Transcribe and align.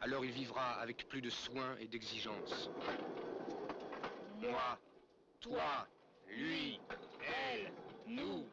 Alors 0.00 0.24
il 0.24 0.32
vivra 0.32 0.80
avec 0.80 1.08
plus 1.08 1.20
de 1.20 1.30
soin 1.30 1.76
et 1.80 1.86
d'exigence. 1.86 2.70
Moi, 4.40 4.78
toi, 5.40 5.86
lui, 6.36 6.80
elle, 7.20 7.72
nous, 8.08 8.44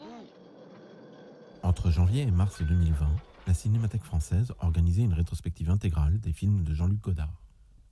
vous. 0.00 0.26
Entre 1.62 1.90
janvier 1.90 2.22
et 2.22 2.30
mars 2.30 2.62
2020, 2.62 3.16
la 3.46 3.54
Cinémathèque 3.54 4.04
française 4.04 4.52
organisait 4.60 5.02
une 5.02 5.12
rétrospective 5.12 5.70
intégrale 5.70 6.20
des 6.20 6.32
films 6.32 6.62
de 6.62 6.72
Jean-Luc 6.72 7.00
Godard. 7.00 7.42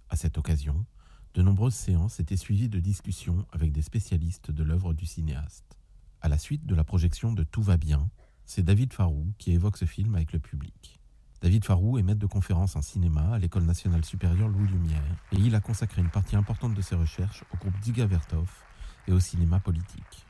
À 0.09 0.17
cette 0.17 0.39
occasion, 0.39 0.87
de 1.35 1.43
nombreuses 1.43 1.75
séances 1.75 2.21
étaient 2.21 2.37
suivies 2.37 2.69
de 2.69 2.81
discussions 2.81 3.45
avec 3.53 3.73
des 3.73 3.83
spécialistes 3.83 4.51
de 4.51 4.63
l'œuvre 4.63 4.95
du 4.95 5.07
cinéaste. 5.07 5.79
À 6.21 6.29
la 6.29 6.39
suite 6.39 6.65
de 6.65 6.75
la 6.75 6.85
projection 6.85 7.33
de 7.33 7.43
Tout 7.43 7.63
va 7.63 7.77
bien, 7.77 8.09
c'est 8.47 8.63
David 8.63 8.93
Farou 8.93 9.33
qui 9.39 9.53
évoque 9.53 9.77
ce 9.77 9.85
film 9.85 10.15
avec 10.15 10.33
le 10.33 10.39
public. 10.39 11.02
David 11.43 11.65
Farou 11.65 11.99
est 11.99 12.05
maître 12.05 12.21
de 12.21 12.27
conférences 12.27 12.77
en 12.77 12.83
cinéma 12.83 13.33
à 13.33 13.39
l'École 13.39 13.65
nationale 13.65 14.05
supérieure 14.05 14.49
Louis 14.49 14.69
Lumière 14.69 15.03
et 15.33 15.37
il 15.37 15.57
a 15.57 15.61
consacré 15.61 16.01
une 16.01 16.09
partie 16.09 16.37
importante 16.37 16.73
de 16.73 16.81
ses 16.81 16.95
recherches 16.95 17.43
au 17.53 17.57
groupe 17.57 17.75
Dziga 17.83 18.07
Vertov 18.07 18.49
et 19.09 19.13
au 19.13 19.19
cinéma 19.19 19.59
politique. 19.59 20.25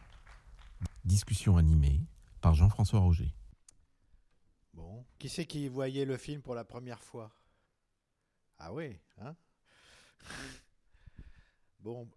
Discussion 1.05 1.58
animée 1.58 2.00
par 2.40 2.55
Jean-François 2.55 3.00
Roger. 3.00 3.30
Bon, 4.72 5.05
qui 5.18 5.28
c'est 5.28 5.44
qui 5.44 5.68
voyait 5.68 6.06
le 6.06 6.16
film 6.16 6.40
pour 6.40 6.55
la 6.55 6.64
première 6.64 7.02
fois? 7.02 7.30
Ah 8.58 8.72
oui, 8.72 8.98
hein? 9.18 9.36
Bon, 11.80 12.08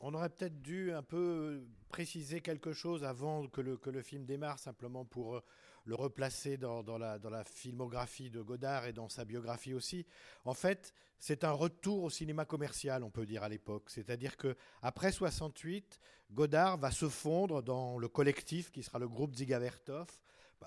on, 0.00 0.14
aurait 0.14 0.30
peut-être 0.30 0.60
dû 0.62 0.90
un 0.90 1.02
peu 1.02 1.64
préciser 1.90 2.40
quelque 2.40 2.72
chose 2.72 3.04
avant 3.04 3.46
que 3.46 3.60
le, 3.60 3.76
que 3.76 3.90
le 3.90 4.02
film 4.02 4.24
démarre, 4.24 4.58
simplement 4.58 5.04
pour 5.04 5.36
euh, 5.36 5.44
le 5.84 5.94
replacer 5.94 6.56
dans, 6.56 6.82
la, 6.98 7.44
filmographie 7.44 8.30
de 8.30 8.40
Godard 8.40 8.86
et 8.86 8.92
dans 8.92 9.08
sa 9.08 9.24
biographie 9.24 9.74
aussi. 9.74 10.06
En 10.44 10.54
fait, 10.54 10.94
c'est 11.18 11.44
un 11.44 11.52
retour 11.52 12.04
au 12.04 12.10
cinéma 12.10 12.44
commercial, 12.44 13.04
on 13.04 13.10
peut 13.10 13.26
dire 13.26 13.42
à 13.42 13.48
l'époque. 13.48 13.90
C'est-à-dire 13.90 14.36
que 14.36 14.56
après 14.82 15.12
68, 15.12 16.00
Godard 16.30 16.78
va 16.78 16.90
se 16.90 17.08
fondre 17.08 17.62
dans 17.62 17.98
le 17.98 18.08
collectif 18.08 18.70
qui 18.70 18.82
sera 18.82 18.98
le 18.98 19.08
groupe 19.08 19.34
Zigavertov, 19.34 20.08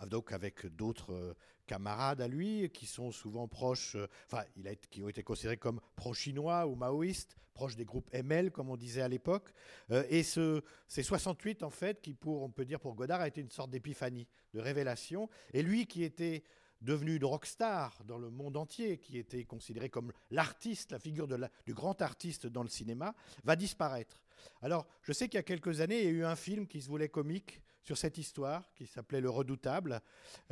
donc 0.07 0.31
avec 0.31 0.65
d'autres 0.75 1.13
euh, 1.13 1.33
camarades 1.65 2.21
à 2.21 2.27
lui 2.27 2.69
qui 2.69 2.85
sont 2.85 3.11
souvent 3.11 3.47
proches, 3.47 3.95
euh, 3.95 4.07
enfin, 4.31 4.43
qui 4.89 5.03
ont 5.03 5.09
été 5.09 5.23
considérés 5.23 5.57
comme 5.57 5.79
pro-chinois 5.95 6.67
ou 6.67 6.75
maoïstes, 6.75 7.37
proches 7.53 7.75
des 7.75 7.85
groupes 7.85 8.09
ML, 8.11 8.51
comme 8.51 8.69
on 8.69 8.77
disait 8.77 9.01
à 9.01 9.07
l'époque. 9.07 9.53
Euh, 9.91 10.03
et 10.09 10.23
ce, 10.23 10.61
c'est 10.87 11.03
68, 11.03 11.63
en 11.63 11.69
fait, 11.69 12.01
qui, 12.01 12.13
pour, 12.13 12.43
on 12.43 12.49
peut 12.49 12.65
dire 12.65 12.79
pour 12.79 12.95
Godard, 12.95 13.21
a 13.21 13.27
été 13.27 13.41
une 13.41 13.49
sorte 13.49 13.71
d'épiphanie, 13.71 14.27
de 14.53 14.59
révélation. 14.59 15.29
Et 15.53 15.63
lui 15.63 15.87
qui 15.87 16.03
était 16.03 16.43
devenu 16.81 17.15
une 17.15 17.25
rockstar 17.25 18.03
dans 18.05 18.17
le 18.17 18.29
monde 18.29 18.57
entier, 18.57 18.99
qui 18.99 19.17
était 19.17 19.45
considéré 19.45 19.89
comme 19.89 20.11
l'artiste, 20.29 20.91
la 20.91 20.99
figure 20.99 21.27
du 21.65 21.73
grand 21.73 21.99
artiste 22.01 22.45
dans 22.45 22.61
le 22.61 22.69
cinéma, 22.69 23.15
va 23.43 23.55
disparaître. 23.55 24.21
Alors, 24.61 24.85
je 25.01 25.13
sais 25.13 25.27
qu'il 25.27 25.37
y 25.37 25.39
a 25.39 25.43
quelques 25.43 25.79
années, 25.79 25.99
il 25.99 26.05
y 26.05 26.07
a 26.07 26.11
eu 26.11 26.25
un 26.25 26.35
film 26.35 26.67
qui 26.67 26.81
se 26.81 26.89
voulait 26.89 27.09
comique 27.09 27.61
sur 27.85 27.97
cette 27.97 28.17
histoire, 28.17 28.73
qui 28.73 28.87
s'appelait 28.87 29.21
Le 29.21 29.29
Redoutable, 29.29 30.01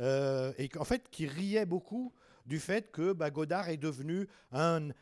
euh, 0.00 0.52
et 0.56 0.70
en 0.78 0.84
fait 0.84 1.10
qui 1.10 1.26
riait 1.26 1.66
beaucoup 1.66 2.14
du 2.46 2.60
fait 2.60 2.92
que 2.92 3.12
bah, 3.12 3.30
Godard 3.30 3.68
est 3.70 3.76
devenu 3.76 4.28
un, 4.52 4.92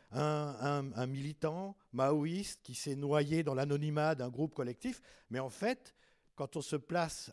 militant 1.07 1.75
maoïste 1.91 2.61
qui 2.63 2.73
s'est 2.73 2.95
noyé 2.95 3.43
dans 3.43 3.53
l'anonymat 3.53 4.15
d'un 4.15 4.29
groupe 4.29 4.55
collectif. 4.55 5.01
Mais 5.29 5.39
en 5.39 5.49
fait, 5.49 5.93
quand 6.35 6.55
on 6.55 6.61
se 6.61 6.75
place, 6.75 7.31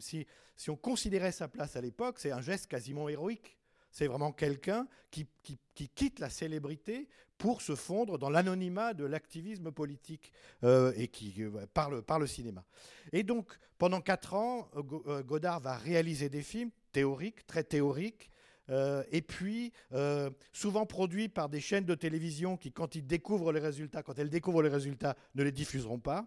si, 0.00 0.26
on 0.68 0.76
considérait 0.76 1.30
sa 1.30 1.46
place 1.46 1.76
à 1.76 1.80
l'époque, 1.80 2.18
c'est 2.18 2.32
un 2.32 2.40
geste 2.40 2.66
quasiment 2.66 3.08
héroïque. 3.08 3.56
C'est 3.92 4.08
vraiment 4.08 4.32
quelqu'un 4.32 4.88
qui 5.12 5.28
quitte 5.94 6.18
la 6.18 6.28
célébrité 6.28 7.08
pour 7.38 7.62
se 7.62 7.74
fondre 7.74 8.18
dans 8.18 8.30
l'anonymat 8.30 8.94
de 8.94 9.04
l'activisme 9.04 9.70
politique 9.72 10.32
euh, 10.62 10.92
et 10.96 11.08
qui 11.08 11.34
euh, 11.42 11.66
par, 11.74 11.90
le, 11.90 12.26
cinéma. 12.26 12.64
Et 13.12 13.22
donc, 13.22 13.58
pendant 13.78 14.00
quatre 14.00 14.34
ans, 14.34 14.68
euh, 14.76 14.82
Go- 14.82 15.04
Godard 15.24 15.60
va 15.60 15.76
réaliser 15.76 16.28
des 16.28 16.42
films 16.42 16.70
théoriques, 16.92 17.46
très 17.46 17.64
théoriques, 17.64 18.30
et 19.10 19.20
puis 19.20 19.74
souvent 20.54 20.86
produits 20.86 21.28
par 21.28 21.50
des 21.50 21.60
chaînes 21.60 21.84
de 21.84 21.94
télévision 21.94 22.56
qui, 22.56 22.72
quand 22.72 22.94
ils 22.94 23.06
découvrent 23.06 23.52
les 23.52 23.60
résultats, 23.60 24.02
quand 24.02 24.18
elles 24.18 24.30
découvrent 24.30 24.62
les 24.62 24.70
résultats, 24.70 25.16
ne 25.34 25.42
les 25.42 25.52
diffuseront 25.52 25.98
pas. 25.98 26.26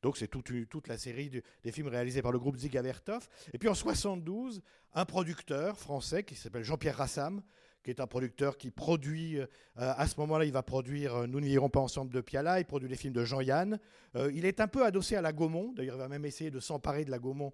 Donc 0.00 0.16
c'est 0.16 0.28
toute, 0.28 0.50
toute 0.70 0.88
la 0.88 0.96
série 0.96 1.42
des 1.62 1.72
films 1.72 1.88
réalisés 1.88 2.22
par 2.22 2.32
le 2.32 2.38
groupe 2.38 2.56
Ziga 2.56 2.80
Vertov. 2.80 3.28
Et 3.52 3.58
puis 3.58 3.68
en 3.68 3.74
72, 3.74 4.62
un 4.94 5.04
producteur 5.04 5.78
français 5.78 6.24
qui 6.24 6.36
s'appelle 6.36 6.62
Jean-Pierre 6.64 6.96
Rassam, 6.96 7.42
qui 7.84 7.90
est 7.90 8.00
un 8.00 8.06
producteur 8.06 8.56
qui 8.56 8.70
produit, 8.70 9.38
euh, 9.38 9.46
à 9.76 10.08
ce 10.08 10.18
moment-là, 10.20 10.46
il 10.46 10.52
va 10.52 10.62
produire 10.62 11.14
euh, 11.14 11.26
Nous 11.26 11.40
n'irons 11.40 11.68
pas 11.68 11.80
ensemble 11.80 12.12
de 12.12 12.20
Piala, 12.20 12.58
il 12.58 12.64
produit 12.64 12.88
les 12.88 12.96
films 12.96 13.12
de 13.12 13.24
Jean-Yann. 13.24 13.78
Euh, 14.16 14.32
il 14.34 14.46
est 14.46 14.60
un 14.60 14.66
peu 14.66 14.84
adossé 14.84 15.16
à 15.16 15.22
la 15.22 15.32
Gaumont, 15.32 15.72
d'ailleurs 15.72 15.96
il 15.96 15.98
va 15.98 16.08
même 16.08 16.24
essayer 16.24 16.50
de 16.50 16.60
s'emparer 16.60 17.04
de 17.04 17.10
la 17.10 17.18
Gaumont 17.18 17.52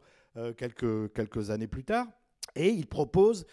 quelques, 0.56 1.12
quelques 1.12 1.50
années 1.50 1.66
plus 1.66 1.82
tard. 1.82 2.06
Et 2.54 2.68
il 2.68 2.86
propose, 2.86 3.46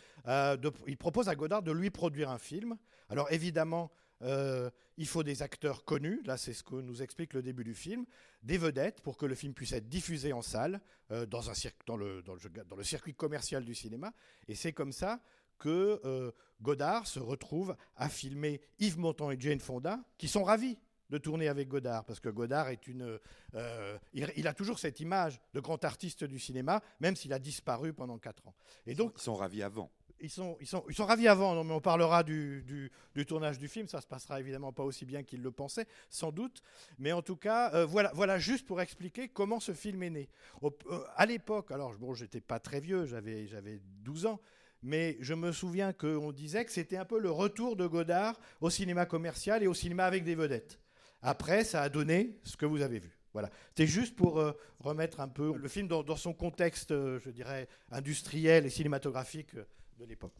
il 0.88 0.98
propose 0.98 1.28
à 1.28 1.36
Godard 1.36 1.64
de 1.64 1.72
lui 1.72 1.90
produire 1.90 2.30
un 2.30 2.38
film. 2.38 2.78
Alors 3.10 3.32
évidemment, 3.32 3.90
il 4.22 5.08
faut 5.08 5.24
des 5.24 5.42
acteurs 5.42 5.86
connus, 5.86 6.22
là 6.26 6.38
c'est 6.38 6.54
ce 6.54 6.64
que 6.64 6.76
nous 6.76 7.02
explique 7.02 7.34
le 7.34 7.42
début 7.42 7.64
du 7.64 7.74
film, 7.74 8.06
des 8.44 8.60
vedettes 8.60 9.02
pour 9.02 9.18
que 9.18 9.26
le 9.26 9.34
film 9.34 9.54
puisse 9.54 9.72
être 9.72 9.90
diffusé 9.90 10.34
en 10.34 10.44
salle, 10.44 10.80
dans, 11.10 11.50
un 11.50 11.54
dans, 11.88 11.98
le, 11.98 12.22
dans 12.22 12.76
le 12.76 12.84
circuit 12.84 13.16
commercial 13.16 13.66
du 13.66 13.74
cinéma. 13.74 14.14
Et 14.48 14.54
c'est 14.54 14.74
comme 14.74 14.92
ça 14.92 15.20
que 15.58 16.00
euh, 16.06 16.32
Godard 16.62 17.08
se 17.08 17.20
retrouve 17.20 17.76
à 17.96 18.10
filmer 18.10 18.62
Yves 18.80 19.00
Montand 19.00 19.32
et 19.32 19.40
Jane 19.40 19.60
Fonda, 19.60 20.00
qui 20.18 20.28
sont 20.28 20.44
ravis 20.44 20.78
de 21.10 21.18
tourner 21.18 21.48
avec 21.48 21.70
Godard, 21.70 22.04
parce 22.04 22.20
que 22.20 22.28
Godard 22.30 22.68
est 22.68 22.86
une... 22.88 23.18
euh, 23.56 23.98
il, 24.14 24.30
il 24.36 24.46
a 24.48 24.54
toujours 24.54 24.78
cette 24.78 25.00
image 25.00 25.40
de 25.54 25.60
grand 25.62 25.84
artiste 25.86 26.24
du 26.26 26.38
cinéma, 26.38 26.82
même 27.00 27.16
s'il 27.16 27.32
a 27.32 27.40
disparu 27.40 27.94
pendant 27.94 28.18
quatre 28.18 28.46
ans. 28.48 28.56
Et 28.86 28.94
donc, 28.94 29.14
Ils 29.16 29.22
sont 29.22 29.36
ravis 29.36 29.64
avant. 29.64 29.90
ils 30.20 30.30
sont, 30.30 30.58
ils 30.60 30.68
sont, 30.68 30.84
ils 30.90 30.96
sont 30.96 31.06
ravis 31.06 31.30
avant, 31.30 31.56
non, 31.56 31.64
mais 31.64 31.74
on 31.74 31.80
parlera 31.80 32.24
du, 32.24 32.62
du- 32.64 32.92
du 33.16 33.26
tournage 33.26 33.58
du 33.58 33.70
film. 33.70 33.88
Ça 33.88 34.02
se 34.02 34.08
passera 34.08 34.42
évidemment 34.42 34.74
pas 34.74 34.84
aussi 34.84 35.06
bien 35.06 35.24
qu'ils 35.24 35.42
le 35.42 35.52
pensaient, 35.52 35.88
sans 36.10 36.34
doute. 36.34 36.62
Mais 37.00 37.14
en 37.14 37.22
tout 37.22 37.38
cas, 37.38 37.74
euh, 37.74 37.86
voilà, 37.86 38.12
voilà 38.14 38.38
juste 38.38 38.66
pour 38.68 38.82
expliquer 38.82 39.30
comment 39.30 39.62
ce 39.62 39.74
film 39.74 40.04
est 40.04 40.10
né. 40.10 40.30
Au- 40.62 40.76
euh, 40.92 41.06
à 41.16 41.26
l'époque, 41.26 41.72
alors 41.72 41.94
bon, 41.94 42.16
j'étais 42.16 42.42
pas 42.42 42.60
très 42.60 42.82
vieux, 42.82 43.06
j'avais, 43.06 43.48
j'avais 43.48 43.80
12 44.04 44.26
ans. 44.26 44.42
Mais 44.88 45.18
je 45.20 45.34
me 45.34 45.52
souviens 45.52 45.92
qu'on 45.92 46.32
disait 46.32 46.64
que 46.64 46.72
c'était 46.72 46.96
un 46.96 47.04
peu 47.04 47.20
le 47.20 47.30
retour 47.30 47.76
de 47.76 47.86
Godard 47.86 48.40
au 48.62 48.70
cinéma 48.70 49.06
commercial 49.06 49.62
et 49.62 49.68
au 49.68 49.74
cinéma 49.74 50.06
avec 50.06 50.24
des 50.24 50.34
vedettes. 50.34 50.80
Après, 51.22 51.66
ça 51.66 51.82
a 51.82 51.90
donné 51.90 52.40
ce 52.44 52.56
que 52.56 52.66
vous 52.66 52.82
avez 52.82 53.00
vu. 53.00 53.20
Voilà. 53.34 53.50
C'était 53.68 53.86
juste 53.86 54.16
pour 54.16 54.40
euh, 54.40 54.54
remettre 54.80 55.20
un 55.20 55.28
peu 55.28 55.58
le 55.58 55.68
film 55.68 55.90
dans, 55.90 56.16
son 56.16 56.34
contexte, 56.34 56.92
euh, 56.92 57.20
je 57.20 57.30
dirais, 57.32 57.68
industriel 57.92 58.66
et 58.66 58.70
cinématographique 58.70 59.56
euh, 59.56 59.66
de 60.00 60.06
l'époque. 60.06 60.34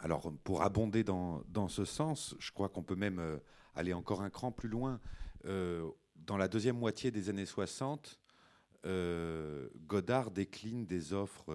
Alors, 0.00 0.32
pour 0.44 0.62
abonder 0.62 1.02
dans, 1.02 1.68
ce 1.68 1.84
sens, 1.86 2.34
je 2.38 2.52
crois 2.52 2.68
qu'on 2.70 2.82
peut 2.82 2.96
même 2.96 3.38
aller 3.74 3.92
encore 3.92 4.22
un 4.22 4.30
cran 4.30 4.50
plus 4.50 4.68
loin. 4.70 4.98
Dans 5.44 6.36
la 6.38 6.48
deuxième 6.48 6.78
moitié 6.78 7.10
des 7.10 7.28
années 7.28 7.44
60, 7.44 8.18
euh, 8.86 9.68
Godard 9.86 10.30
décline 10.30 10.86
des 10.86 11.12
offres 11.12 11.54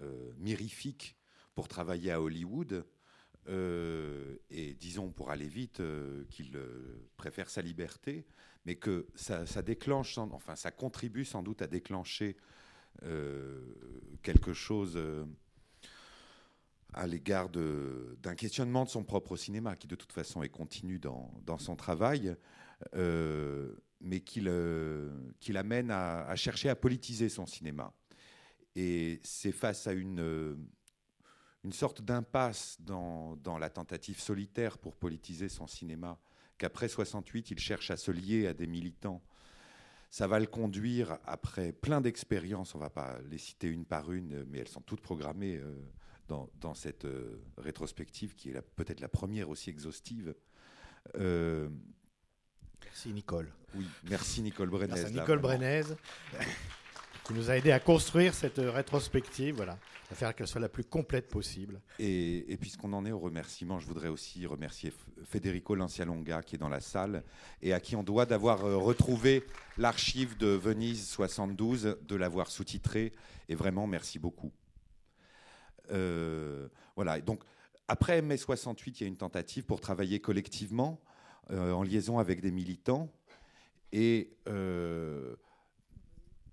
euh, 0.00 0.32
mirifiques 0.38 1.16
pour 1.54 1.68
travailler 1.68 2.12
à 2.12 2.20
Hollywood. 2.22 2.84
euh, 3.48 4.36
et 4.50 4.74
disons, 4.74 5.10
pour 5.10 5.30
aller 5.30 5.48
vite, 5.48 5.80
euh, 5.80 6.24
qu'il 6.30 6.58
préfère 7.16 7.48
sa 7.48 7.62
liberté, 7.62 8.26
mais 8.66 8.76
que 8.76 9.06
ça, 9.14 9.44
déclenche, 9.62 10.18
enfin, 10.18 10.54
ça 10.54 10.70
contribue 10.70 11.24
sans 11.24 11.42
doute 11.42 11.62
à 11.62 11.66
déclencher 11.66 12.36
quelque 14.22 14.52
chose 14.52 14.98
à 16.92 17.06
l'égard 17.06 17.48
d'un 17.48 18.34
questionnement 18.34 18.84
de 18.84 18.90
son 18.90 19.04
propre 19.04 19.36
cinéma, 19.36 19.76
qui 19.76 19.86
de 19.86 19.94
toute 19.94 20.12
façon 20.12 20.42
est 20.42 20.48
continu 20.48 20.98
dans, 20.98 21.58
son 21.58 21.76
travail, 21.76 22.36
mais 22.92 24.20
qui 24.20 24.40
l'amène 24.40 25.90
à 25.90 26.36
chercher 26.36 26.68
à 26.68 26.76
politiser 26.76 27.28
son 27.28 27.46
cinéma. 27.46 27.94
Et 28.76 29.20
c'est 29.24 29.52
face 29.52 29.86
à 29.86 29.92
une, 29.92 30.20
euh, 30.20 30.56
une 31.64 31.72
sorte 31.72 32.02
d'impasse 32.02 32.76
dans, 32.80 33.36
dans 33.36 33.58
la 33.58 33.70
tentative 33.70 34.20
solitaire 34.20 34.78
pour 34.78 34.96
politiser 34.96 35.48
son 35.48 35.66
cinéma 35.66 36.18
qu'après 36.58 36.88
68, 36.88 37.52
il 37.52 37.58
cherche 37.58 37.90
à 37.90 37.96
se 37.96 38.10
lier 38.10 38.46
à 38.46 38.52
des 38.52 38.66
militants. 38.66 39.22
Ça 40.10 40.26
va 40.26 40.40
le 40.40 40.46
conduire, 40.46 41.18
après 41.24 41.72
plein 41.72 42.00
d'expériences, 42.00 42.74
on 42.74 42.78
ne 42.78 42.82
va 42.84 42.90
pas 42.90 43.18
les 43.30 43.38
citer 43.38 43.68
une 43.68 43.84
par 43.84 44.10
une, 44.10 44.44
mais 44.44 44.58
elles 44.58 44.68
sont 44.68 44.80
toutes 44.80 45.00
programmées 45.00 45.56
euh, 45.56 45.74
dans, 46.26 46.50
dans 46.60 46.74
cette 46.74 47.04
euh, 47.04 47.42
rétrospective, 47.56 48.34
qui 48.34 48.50
est 48.50 48.60
peut-être 48.76 49.00
la 49.00 49.08
première 49.08 49.48
aussi 49.48 49.70
exhaustive. 49.70 50.34
Euh, 51.16 51.68
Merci 52.82 53.12
Nicole. 53.12 53.52
oui, 53.74 53.86
merci 54.04 54.40
Nicole 54.40 54.70
Brenez. 54.70 54.94
Merci 54.94 55.12
Nicole. 55.12 55.40
Brenez, 55.40 55.82
qui 57.28 57.34
nous 57.34 57.50
a 57.50 57.58
aidé 57.58 57.72
à 57.72 57.78
construire 57.78 58.32
cette 58.32 58.58
euh, 58.58 58.70
rétrospective, 58.70 59.56
voilà, 59.56 59.78
à 60.10 60.14
faire 60.14 60.34
qu'elle 60.34 60.46
soit 60.46 60.62
la 60.62 60.70
plus 60.70 60.84
complète 60.84 61.28
possible. 61.28 61.78
Et, 61.98 62.56
puisqu'on 62.58 62.94
en 62.94 63.04
est 63.04 63.12
au 63.12 63.18
remerciement, 63.18 63.78
je 63.78 63.86
voudrais 63.86 64.08
aussi 64.08 64.46
remercier 64.46 64.94
Federico 65.24 65.74
Lancialonga 65.74 66.40
qui 66.42 66.54
est 66.54 66.58
dans 66.58 66.70
la 66.70 66.80
salle 66.80 67.22
et 67.60 67.74
à 67.74 67.80
qui 67.80 67.96
on 67.96 68.02
doit 68.02 68.24
d'avoir 68.24 68.64
euh, 68.64 68.78
retrouvé 68.78 69.44
l'archive 69.76 70.38
de 70.38 70.46
Venise 70.46 71.06
72, 71.06 71.98
de 72.00 72.16
l'avoir 72.16 72.50
sous-titré. 72.50 73.12
Et 73.50 73.54
vraiment, 73.54 73.86
merci 73.86 74.18
beaucoup. 74.18 74.50
Euh, 75.90 76.66
voilà. 76.96 77.20
Donc, 77.20 77.42
après 77.88 78.22
mai 78.22 78.38
68, 78.38 79.00
il 79.00 79.02
y 79.02 79.04
a 79.04 79.08
une 79.08 79.18
tentative 79.18 79.64
pour 79.64 79.82
travailler 79.82 80.18
collectivement 80.20 80.98
en 81.50 81.82
liaison 81.82 82.18
avec 82.18 82.42
des 82.42 82.50
militants. 82.50 83.10
Et 83.90 84.30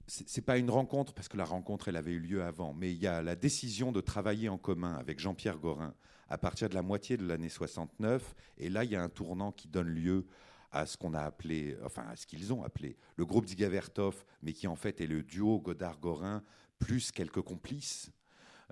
c'est 0.07 0.45
pas 0.45 0.57
une 0.57 0.69
rencontre 0.69 1.13
parce 1.13 1.27
que 1.27 1.37
la 1.37 1.45
rencontre 1.45 1.87
elle 1.87 1.95
avait 1.95 2.11
eu 2.13 2.19
lieu 2.19 2.43
avant, 2.43 2.73
mais 2.73 2.91
il 2.91 2.97
y 2.97 3.07
a 3.07 3.21
la 3.21 3.35
décision 3.35 3.91
de 3.91 4.01
travailler 4.01 4.49
en 4.49 4.57
commun 4.57 4.95
avec 4.95 5.19
Jean-Pierre 5.19 5.57
Gorin 5.57 5.93
à 6.29 6.37
partir 6.37 6.69
de 6.69 6.75
la 6.75 6.81
moitié 6.81 7.17
de 7.17 7.25
l'année 7.25 7.49
69, 7.49 8.35
et 8.57 8.69
là 8.69 8.83
il 8.83 8.91
y 8.91 8.95
a 8.95 9.03
un 9.03 9.09
tournant 9.09 9.51
qui 9.51 9.67
donne 9.67 9.89
lieu 9.89 10.25
à 10.71 10.85
ce 10.85 10.97
qu'on 10.97 11.13
a 11.13 11.21
appelé, 11.21 11.77
enfin 11.83 12.05
à 12.09 12.15
ce 12.15 12.25
qu'ils 12.25 12.51
ont 12.53 12.63
appelé 12.63 12.97
le 13.15 13.25
groupe 13.25 13.45
Diga 13.45 13.69
Vertov, 13.69 14.25
mais 14.41 14.53
qui 14.53 14.67
en 14.67 14.75
fait 14.75 15.01
est 15.01 15.07
le 15.07 15.23
duo 15.23 15.59
Godard-Gorin 15.59 16.43
plus 16.79 17.11
quelques 17.11 17.41
complices. 17.41 18.11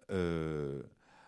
euh, 0.09 0.83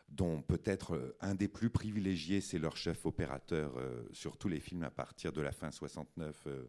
dont 0.09 0.41
peut-être 0.41 0.95
euh, 0.95 1.15
un 1.21 1.35
des 1.35 1.47
plus 1.47 1.69
privilégiés, 1.69 2.41
c'est 2.41 2.59
leur 2.59 2.77
chef 2.77 3.05
opérateur 3.05 3.73
euh, 3.77 4.03
sur 4.13 4.37
tous 4.37 4.47
les 4.47 4.59
films 4.59 4.83
à 4.83 4.91
partir 4.91 5.31
de 5.33 5.41
la 5.41 5.51
fin 5.51 5.71
69 5.71 6.43
euh, 6.47 6.65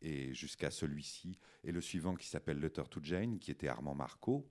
et 0.00 0.32
jusqu'à 0.34 0.70
celui-ci, 0.70 1.38
et 1.64 1.72
le 1.72 1.80
suivant 1.80 2.14
qui 2.14 2.26
s'appelle 2.26 2.60
Letter 2.60 2.84
to 2.90 3.00
Jane, 3.02 3.38
qui 3.38 3.50
était 3.50 3.68
Armand 3.68 3.94
Marco. 3.94 4.48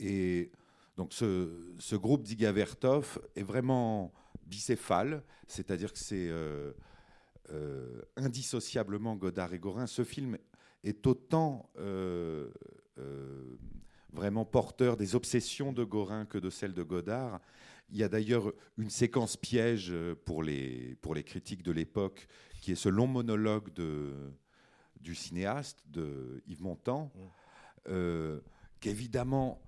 Et 0.00 0.50
donc 0.96 1.12
ce, 1.12 1.96
groupe 1.96 2.22
d'Iga 2.22 2.52
Vertov 2.52 3.20
est 3.34 3.42
vraiment 3.42 4.12
bicéphale, 4.46 5.22
c'est-à-dire 5.48 5.92
que 5.92 5.98
c'est 5.98 6.28
euh, 6.28 6.72
euh, 7.50 8.02
indissociablement 8.16 9.16
Godard 9.16 9.54
et 9.54 9.58
Gorin. 9.58 9.86
Ce 9.86 10.04
film 10.04 10.38
est 10.84 11.06
autant 11.06 11.70
euh, 11.78 12.50
vraiment 14.12 14.44
porteur 14.44 14.96
des 14.96 15.14
obsessions 15.14 15.72
de 15.72 15.82
Gorin 15.82 16.26
que 16.26 16.38
de 16.38 16.50
celles 16.50 16.74
de 16.74 16.82
Godard. 16.82 17.40
Il 17.90 17.96
y 17.96 18.02
a 18.02 18.08
d'ailleurs 18.08 18.52
une 18.78 18.90
séquence 18.90 19.36
piège 19.36 19.92
pour 20.24 20.42
les, 20.42 20.96
pour 21.02 21.14
les 21.14 21.24
critiques 21.24 21.62
de 21.62 21.72
l'époque, 21.72 22.28
qui 22.64 22.72
est 22.72 22.76
ce 22.76 22.88
long 22.88 23.06
monologue 23.06 23.70
de, 23.74 24.14
du 24.98 25.14
cinéaste, 25.14 25.84
de 25.86 26.42
Yves 26.46 26.62
Montand, 26.62 27.12
euh, 27.88 28.40
qu'évidemment, 28.80 29.60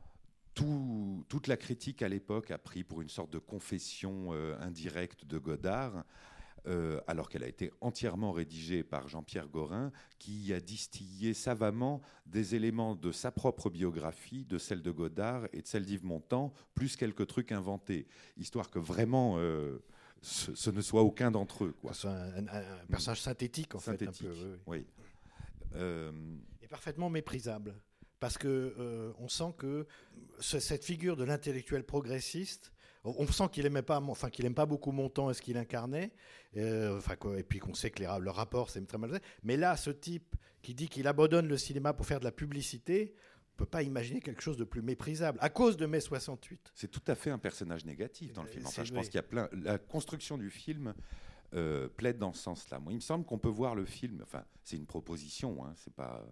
tout- 0.55 1.23
toute 1.29 1.47
la 1.47 1.59
critique 1.59 2.01
à 2.01 2.09
l'époque 2.09 2.51
a 2.51 2.57
pris 2.57 2.85
pour 2.85 3.03
une 3.03 3.11
sorte 3.11 3.31
de 3.31 3.39
confession 3.39 4.29
euh, 4.33 4.57
indirecte 4.63 5.27
de 5.27 5.37
Godard, 5.37 6.05
euh, 6.67 6.99
alors 7.07 7.29
qu'elle 7.29 7.45
a 7.45 7.49
été 7.49 7.71
entièrement 7.83 8.33
rédigée 8.33 8.83
par 8.83 9.09
Jean-Pierre 9.09 9.49
Gorin, 9.49 9.93
qui 10.19 10.55
a 10.55 10.61
distillé 10.61 11.35
savamment 11.35 12.01
des 12.25 12.55
éléments 12.55 12.95
de 12.97 13.13
sa 13.13 13.31
propre 13.31 13.69
biographie, 13.69 14.47
de 14.47 14.57
celle 14.57 14.81
de 14.81 14.91
Godard 14.91 15.49
et 15.53 15.61
de 15.61 15.67
celle 15.67 15.85
d'Yves 15.85 16.07
Montand, 16.07 16.55
plus 16.75 16.97
quelques 16.97 17.27
trucs 17.27 17.53
inventés, 17.53 18.07
histoire 18.39 18.71
que 18.71 18.79
vraiment 18.79 19.35
euh, 19.37 19.81
ce, 20.23 20.55
ce 20.55 20.71
ne 20.71 20.81
soit 20.81 21.03
aucun 21.03 21.31
d'entre 21.31 21.65
eux. 21.65 21.75
Quoi. 21.81 21.93
Un, 22.05 22.47
un- 22.47 22.47
un 22.49 22.87
personnage 22.91 23.21
synthétique, 23.21 23.75
en 23.75 23.79
Synthétique, 23.79 24.23
fait. 24.23 24.27
Un 24.29 24.31
peu, 24.33 24.59
oui. 24.67 24.87
Euh, 25.75 26.13
Et 26.63 26.69
parfaitement 26.69 27.11
méprisable. 27.11 27.75
Parce 28.19 28.39
que 28.39 28.75
euh, 28.79 29.13
on 29.19 29.29
sent 29.29 29.53
que 29.59 29.87
ce- 30.41 30.59
cette 30.59 30.85
figure 30.85 31.17
de 31.17 31.25
l'intellectuel 31.25 31.85
progressiste, 31.85 32.73
on 33.05 33.27
sent 33.29 33.45
qu'il 33.53 33.67
aimait 33.67 33.83
pas, 33.83 34.01
enfin 34.01 34.31
qu'il 34.31 34.47
aime 34.47 34.55
pas 34.55 34.67
beaucoup 34.67 34.91
Montand 34.91 35.31
et 35.31 35.35
ce 35.35 35.41
qu'il 35.43 35.57
incarnait, 35.59 36.11
euh, 36.57 36.97
enfin 36.99 37.15
quoi, 37.15 37.39
et 37.39 37.45
puis 37.45 37.61
qu'on 37.61 37.75
sait 37.75 37.91
que 37.91 38.01
les 38.03 38.09
le 38.21 38.31
rapport 38.31 38.69
c'est 38.71 38.85
très 38.87 38.99
mal 38.99 39.11
fait. 39.11 39.23
Mais 39.45 39.57
là, 39.57 39.77
ce 39.77 39.91
type 39.91 40.35
qui 40.63 40.75
dit 40.75 40.89
qu'il 40.89 41.07
abandonne 41.07 41.47
le 41.47 41.57
cinéma 41.57 41.93
pour 41.93 42.05
faire 42.07 42.19
de 42.19 42.25
la 42.25 42.33
publicité, 42.33 43.15
on 43.57 43.65
peut 43.65 43.65
pas 43.67 43.83
imaginer 43.83 44.21
quelque 44.21 44.43
chose 44.43 44.59
de 44.59 44.65
plus 44.65 44.83
méprisable 44.83 45.39
à 45.41 45.49
cause 45.49 45.79
de 45.79 45.87
mai 45.87 46.01
68. 46.01 46.73
C'est 46.75 46.91
tout 46.91 47.01
à 47.07 47.15
fait 47.15 47.31
un 47.31 47.39
personnage 47.39 47.87
négatif 47.87 48.35
dans 48.35 48.43
le 48.43 48.49
Euh, 48.49 48.53
film. 48.53 48.67
Enfin, 48.67 48.85
je 48.85 48.93
pense 48.93 49.07
qu'il 49.07 49.15
y 49.15 49.19
a 49.19 49.23
plein. 49.23 49.49
La 49.53 49.79
construction 49.79 50.37
du 50.37 50.51
film 50.51 50.93
euh, 51.55 51.89
plaide 51.89 52.19
dans 52.19 52.35
ce 52.35 52.43
sens-là. 52.43 52.79
Moi, 52.81 52.93
il 52.93 52.97
me 52.97 53.01
semble 53.01 53.25
qu'on 53.25 53.39
peut 53.39 53.49
voir 53.49 53.75
le 53.75 53.87
film. 53.87 54.21
Enfin, 54.23 54.45
c'est 54.63 54.77
une 54.77 54.85
proposition. 54.85 55.65
Hein, 55.65 55.73
c'est 55.77 55.95
pas. 55.95 56.23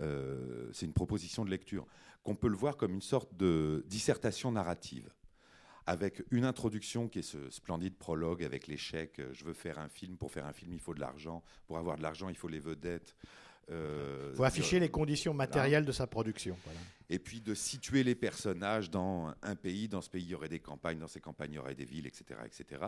euh, 0.00 0.68
c'est 0.74 0.84
une 0.84 0.92
proposition 0.92 1.44
de 1.46 1.50
lecture 1.50 1.86
qu'on 2.22 2.34
peut 2.36 2.48
le 2.48 2.56
voir 2.56 2.76
comme 2.76 2.92
une 2.92 3.00
sorte 3.02 3.34
de 3.34 3.82
dissertation 3.88 4.52
narrative 4.52 5.10
avec 5.86 6.22
une 6.30 6.44
introduction 6.44 7.08
qui 7.08 7.20
est 7.20 7.22
ce 7.22 7.48
splendide 7.50 7.96
prologue 7.96 8.44
avec 8.44 8.66
l'échec. 8.66 9.20
Je 9.32 9.44
veux 9.44 9.54
faire 9.54 9.78
un 9.78 9.88
film. 9.88 10.18
Pour 10.18 10.30
faire 10.30 10.44
un 10.46 10.52
film, 10.52 10.74
il 10.74 10.80
faut 10.80 10.92
de 10.94 11.00
l'argent. 11.00 11.42
Pour 11.66 11.78
avoir 11.78 11.96
de 11.96 12.02
l'argent, 12.02 12.28
il 12.28 12.36
faut 12.36 12.48
les 12.48 12.60
vedettes. 12.60 13.16
Euh, 13.70 14.30
Il 14.32 14.36
faut 14.36 14.44
afficher 14.44 14.76
de- 14.76 14.84
les 14.84 14.90
conditions 14.90 15.32
matérielles 15.34 15.84
de 15.84 15.92
sa 15.92 16.06
production. 16.06 16.56
voilà. 16.64 16.80
et 17.08 17.18
puis 17.18 17.40
de 17.42 17.52
situer 17.54 18.02
les 18.04 18.14
personnages 18.14 18.90
dans 18.90 19.34
un 19.42 19.54
pays. 19.54 19.86
Dans 19.88 20.00
ce 20.00 20.08
pays, 20.10 20.22
il 20.24 20.28
y 20.30 20.34
aurait 20.34 20.48
des 20.48 20.60
campagnes, 20.60 20.98
dans 20.98 21.08
ces 21.08 21.20
campagnes, 21.20 21.52
il 21.52 21.56
y 21.56 21.58
aurait 21.58 21.74
des 21.74 21.84
villes, 21.84 22.06
etc. 22.06 22.40
etc. 22.46 22.84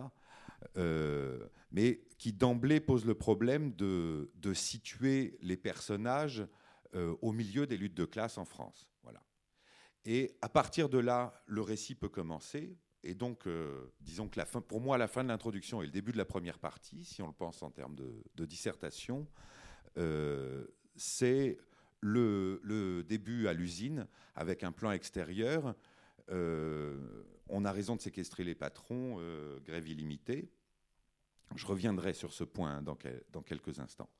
Euh, 0.76 1.46
mais 1.70 2.00
qui 2.18 2.32
d'emblée 2.32 2.80
pose 2.80 3.04
le 3.04 3.14
problème 3.14 3.72
de, 3.74 4.30
de 4.36 4.54
situer 4.54 5.36
les 5.42 5.56
personnages 5.56 6.46
euh, 6.94 7.14
au 7.22 7.32
milieu 7.32 7.66
des 7.66 7.76
luttes 7.76 7.94
de 7.96 8.04
classe 8.04 8.38
en 8.38 8.44
France. 8.44 8.88
Voilà. 9.02 9.22
Et 10.06 10.36
à 10.42 10.48
partir 10.48 10.88
de 10.88 10.98
là, 10.98 11.42
le 11.46 11.60
récit 11.60 11.94
peut 11.94 12.08
commencer. 12.08 12.76
Et 13.02 13.14
donc, 13.14 13.46
euh, 13.46 13.92
disons 14.00 14.28
que 14.28 14.38
la 14.38 14.46
fin, 14.46 14.62
pour 14.62 14.80
moi, 14.80 14.96
la 14.96 15.08
fin 15.08 15.22
de 15.22 15.28
l'introduction 15.28 15.82
et 15.82 15.86
le 15.86 15.92
début 15.92 16.12
de 16.12 16.16
la 16.18 16.24
première 16.24 16.58
partie, 16.58 17.04
si 17.04 17.20
on 17.20 17.26
le 17.26 17.34
pense 17.34 17.62
en 17.62 17.70
termes 17.70 17.94
de, 17.94 18.22
de 18.34 18.44
dissertation, 18.46 19.26
euh, 19.28 19.40
c'est 20.96 21.58
le, 22.04 23.02
début 23.06 23.48
à 23.48 23.52
l'usine 23.52 24.06
avec 24.34 24.62
un 24.62 24.72
plan 24.72 24.92
extérieur. 24.92 25.74
Euh, 26.30 27.24
on 27.48 27.64
a 27.64 27.72
raison 27.72 27.96
de 27.96 28.00
séquestrer 28.00 28.44
les 28.44 28.54
patrons, 28.54 29.16
euh, 29.18 29.58
grève 29.60 29.88
illimitée. 29.88 30.50
Je 31.56 31.66
reviendrai 31.66 32.14
sur 32.14 32.32
ce 32.32 32.44
point 32.44 32.82
dans, 32.82 32.96
quel- 32.96 33.22
dans 33.30 33.42
quelques 33.42 33.78
instants. 33.78 34.10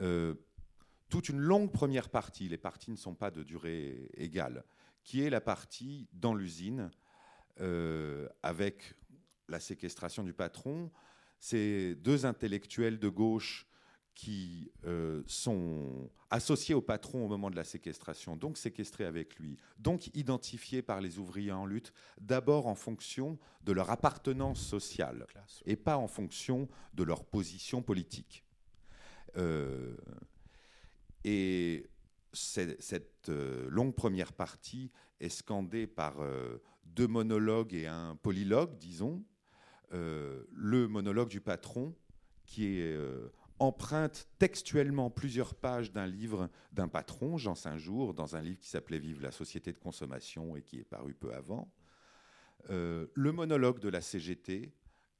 Euh, 0.00 0.34
toute 1.08 1.28
une 1.28 1.40
longue 1.40 1.70
première 1.70 2.08
partie, 2.08 2.48
les 2.48 2.58
parties 2.58 2.90
ne 2.90 2.96
sont 2.96 3.14
pas 3.14 3.30
de 3.30 3.42
durée 3.42 4.10
égale, 4.14 4.64
qui 5.04 5.22
est 5.22 5.30
la 5.30 5.40
partie 5.40 6.08
dans 6.12 6.34
l'usine 6.34 6.90
euh, 7.60 8.28
avec 8.42 8.94
la 9.48 9.60
séquestration 9.60 10.24
du 10.24 10.32
patron. 10.32 10.90
Ces 11.38 11.94
deux 11.96 12.24
intellectuels 12.24 12.98
de 12.98 13.08
gauche 13.08 13.66
qui 14.14 14.70
euh, 14.84 15.22
sont 15.26 16.10
associés 16.30 16.74
au 16.74 16.82
patron 16.82 17.24
au 17.24 17.28
moment 17.28 17.50
de 17.50 17.56
la 17.56 17.64
séquestration, 17.64 18.36
donc 18.36 18.58
séquestrés 18.58 19.04
avec 19.04 19.36
lui, 19.36 19.56
donc 19.78 20.14
identifiés 20.14 20.82
par 20.82 21.00
les 21.00 21.18
ouvriers 21.18 21.52
en 21.52 21.66
lutte, 21.66 21.92
d'abord 22.20 22.66
en 22.66 22.74
fonction 22.74 23.38
de 23.64 23.72
leur 23.72 23.90
appartenance 23.90 24.60
sociale 24.60 25.26
et 25.64 25.76
pas 25.76 25.96
en 25.96 26.08
fonction 26.08 26.68
de 26.94 27.02
leur 27.02 27.24
position 27.24 27.82
politique. 27.82 28.44
Euh, 29.36 29.96
et 31.24 31.88
cette 32.32 33.28
euh, 33.28 33.68
longue 33.70 33.94
première 33.94 34.32
partie 34.32 34.90
est 35.20 35.28
scandée 35.28 35.86
par 35.86 36.16
deux 36.84 37.06
monologues 37.06 37.74
et 37.74 37.86
un 37.86 38.16
polylogue, 38.16 38.76
disons. 38.76 39.24
Le 39.92 40.86
monologue 40.88 41.28
du 41.28 41.40
patron, 41.40 41.94
qui 42.44 42.80
est 42.80 42.96
emprunte 43.62 44.28
textuellement 44.40 45.08
plusieurs 45.08 45.54
pages 45.54 45.92
d'un 45.92 46.06
livre 46.06 46.50
d'un 46.72 46.88
patron, 46.88 47.36
Jean 47.36 47.54
Saint-Jour, 47.54 48.12
dans 48.12 48.34
un 48.34 48.42
livre 48.42 48.58
qui 48.58 48.68
s'appelait 48.68 48.98
Vive 48.98 49.22
la 49.22 49.30
société 49.30 49.72
de 49.72 49.78
consommation 49.78 50.56
et 50.56 50.62
qui 50.62 50.80
est 50.80 50.84
paru 50.84 51.14
peu 51.14 51.32
avant. 51.32 51.72
Euh, 52.70 53.06
le 53.14 53.30
monologue 53.30 53.78
de 53.78 53.88
la 53.88 54.00
CGT, 54.00 54.72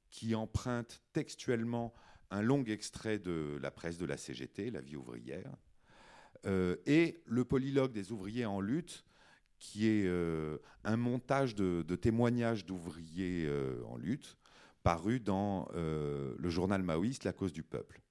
qui 0.09 0.35
emprunte 0.35 1.01
textuellement 1.13 1.93
un 2.31 2.41
long 2.41 2.65
extrait 2.65 3.17
de 3.17 3.57
la 3.61 3.71
presse 3.71 3.97
de 3.97 4.05
la 4.05 4.17
CGT, 4.17 4.71
La 4.71 4.81
vie 4.81 4.97
ouvrière, 4.97 5.55
euh, 6.45 6.75
et 6.85 7.23
le 7.25 7.45
polylogue 7.45 7.93
des 7.93 8.11
ouvriers 8.11 8.45
en 8.45 8.59
lutte, 8.59 9.05
qui 9.57 9.87
est 9.87 10.05
euh, 10.05 10.57
un 10.83 10.97
montage 10.97 11.55
de, 11.55 11.81
de 11.87 11.95
témoignages 11.95 12.65
d'ouvriers 12.65 13.49
en 13.87 13.95
lutte, 13.95 14.37
paru 14.83 15.21
dans 15.21 15.69
le 15.73 16.49
journal 16.49 16.83
maoïste 16.83 17.23
La 17.23 17.31
cause 17.31 17.53
du 17.53 17.63
peuple. 17.63 18.02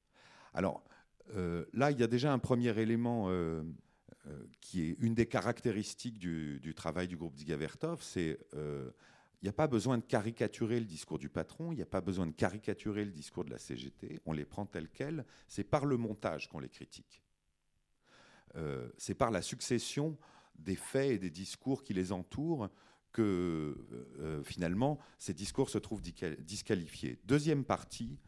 Alors 0.55 0.83
euh, 1.37 1.65
là, 1.73 1.91
il 1.91 1.99
y 1.99 2.03
a 2.03 2.07
déjà 2.07 2.33
un 2.33 2.39
premier 2.39 2.79
élément 2.79 3.29
euh, 3.29 3.63
euh, 4.27 4.45
qui 4.61 4.83
est 4.83 4.97
une 4.99 5.15
des 5.15 5.27
caractéristiques 5.27 6.19
du, 6.19 6.75
travail 6.75 7.09
du 7.09 7.17
groupe 7.17 7.35
Digavertov, 7.35 8.03
c'est 8.03 8.39
il 8.55 9.47
n'y 9.47 9.49
a 9.49 9.55
pas 9.55 9.67
besoin 9.67 9.99
de 9.99 10.05
caricaturer 10.05 10.79
le 10.79 10.87
discours 10.87 11.19
du 11.19 11.29
patron, 11.29 11.73
il 11.73 11.77
n'y 11.77 11.83
a 11.83 11.87
pas 11.87 12.01
besoin 12.01 12.29
de 12.29 12.33
caricaturer 12.33 13.05
le 13.05 13.11
discours 13.11 13.45
de 13.45 13.51
la 13.51 13.59
CGT, 13.59 14.21
on 14.25 14.33
les 14.33 14.45
prend 14.45 14.67
tels 14.67 14.89
quels, 14.89 15.25
c'est 15.49 15.65
par 15.65 15.85
le 15.85 15.97
montage 15.97 16.49
qu'on 16.49 16.61
les 16.61 16.69
critique. 16.69 17.25
c'est 18.99 19.17
par 19.17 19.33
la 19.33 19.43
succession 19.43 20.17
des 20.57 20.77
faits 20.77 21.11
et 21.11 21.19
des 21.19 21.31
discours 21.31 21.83
qui 21.83 21.93
les 21.93 22.13
entourent 22.13 22.69
que 23.11 23.77
finalement 24.45 25.01
ces 25.19 25.35
discours 25.35 25.71
se 25.71 25.79
trouvent 25.79 26.03
disqualifiés. 26.03 27.19
Deuxième 27.25 27.65
partie, 27.65 28.21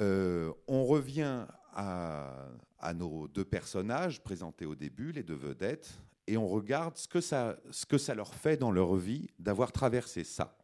euh, 0.00 0.52
on 0.66 0.84
revient 0.84 1.46
à, 1.72 2.48
nos 2.94 3.28
deux 3.28 3.44
personnages 3.44 4.22
présentés 4.22 4.66
au 4.66 4.74
début, 4.74 5.12
les 5.12 5.22
deux 5.22 5.34
vedettes, 5.34 6.00
et 6.26 6.36
on 6.36 6.48
regarde 6.48 6.96
ce 6.96 7.06
que 7.08 7.20
ça, 7.20 7.56
ce 7.70 7.86
que 7.86 7.98
ça 7.98 8.14
leur 8.14 8.34
fait 8.34 8.56
dans 8.56 8.70
leur 8.70 8.96
vie 8.96 9.28
d'avoir 9.38 9.72
traversé 9.72 10.24
ça. 10.24 10.56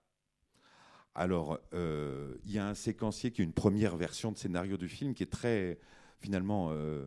Alors, 1.15 1.61
euh, 1.73 2.35
il 2.45 2.53
y 2.53 2.59
a 2.59 2.67
un 2.67 2.75
séquencier 2.75 3.31
qui 3.31 3.43
est 3.43 3.45
une 3.45 3.53
première 3.53 3.97
version 3.97 4.33
de 4.33 4.39
scénario 4.39 4.77
du 4.77 4.89
film 4.89 5.15
qui 5.15 5.23
est 5.23 5.31
très, 5.31 5.79
finalement, 6.19 6.71
euh, 6.73 7.07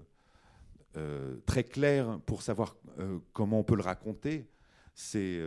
très 1.45 1.63
clair 1.63 2.19
pour 2.25 2.41
savoir 2.41 2.77
comment 3.33 3.59
on 3.59 3.63
peut 3.63 3.75
le 3.75 3.83
raconter. 3.83 4.49
C'est 4.95 5.39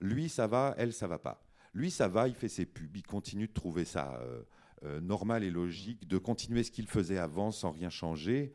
lui, 0.00 0.28
ça 0.28 0.46
va, 0.46 0.74
elle, 0.78 0.92
ça 0.92 1.06
va 1.06 1.18
pas. 1.18 1.44
Lui, 1.74 1.90
ça 1.90 2.08
va, 2.08 2.28
il 2.28 2.34
fait 2.34 2.48
ses 2.48 2.66
pubs, 2.66 2.96
il 2.96 3.02
continue 3.02 3.48
de 3.48 3.52
trouver 3.52 3.84
ça 3.84 4.18
euh, 4.82 5.00
normal 5.00 5.44
et 5.44 5.50
logique 5.50 6.06
de 6.08 6.18
continuer 6.18 6.62
ce 6.62 6.70
qu'il 6.70 6.88
faisait 6.88 7.18
avant 7.18 7.50
sans 7.50 7.70
rien 7.70 7.90
changer. 7.90 8.52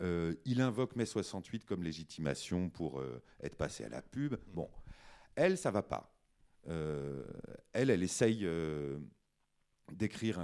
Euh, 0.00 0.34
il 0.44 0.60
invoque 0.60 0.96
mai 0.96 1.06
68 1.06 1.64
comme 1.64 1.82
légitimation 1.82 2.70
pour 2.70 3.00
euh, 3.00 3.22
être 3.42 3.56
passé 3.56 3.84
à 3.84 3.88
la 3.88 4.00
pub. 4.00 4.36
Bon, 4.54 4.70
elle, 5.34 5.58
ça 5.58 5.70
va 5.70 5.82
pas. 5.82 6.12
elle, 6.66 7.90
elle 7.90 8.02
essaye 8.02 8.48
d'écrire. 9.92 10.40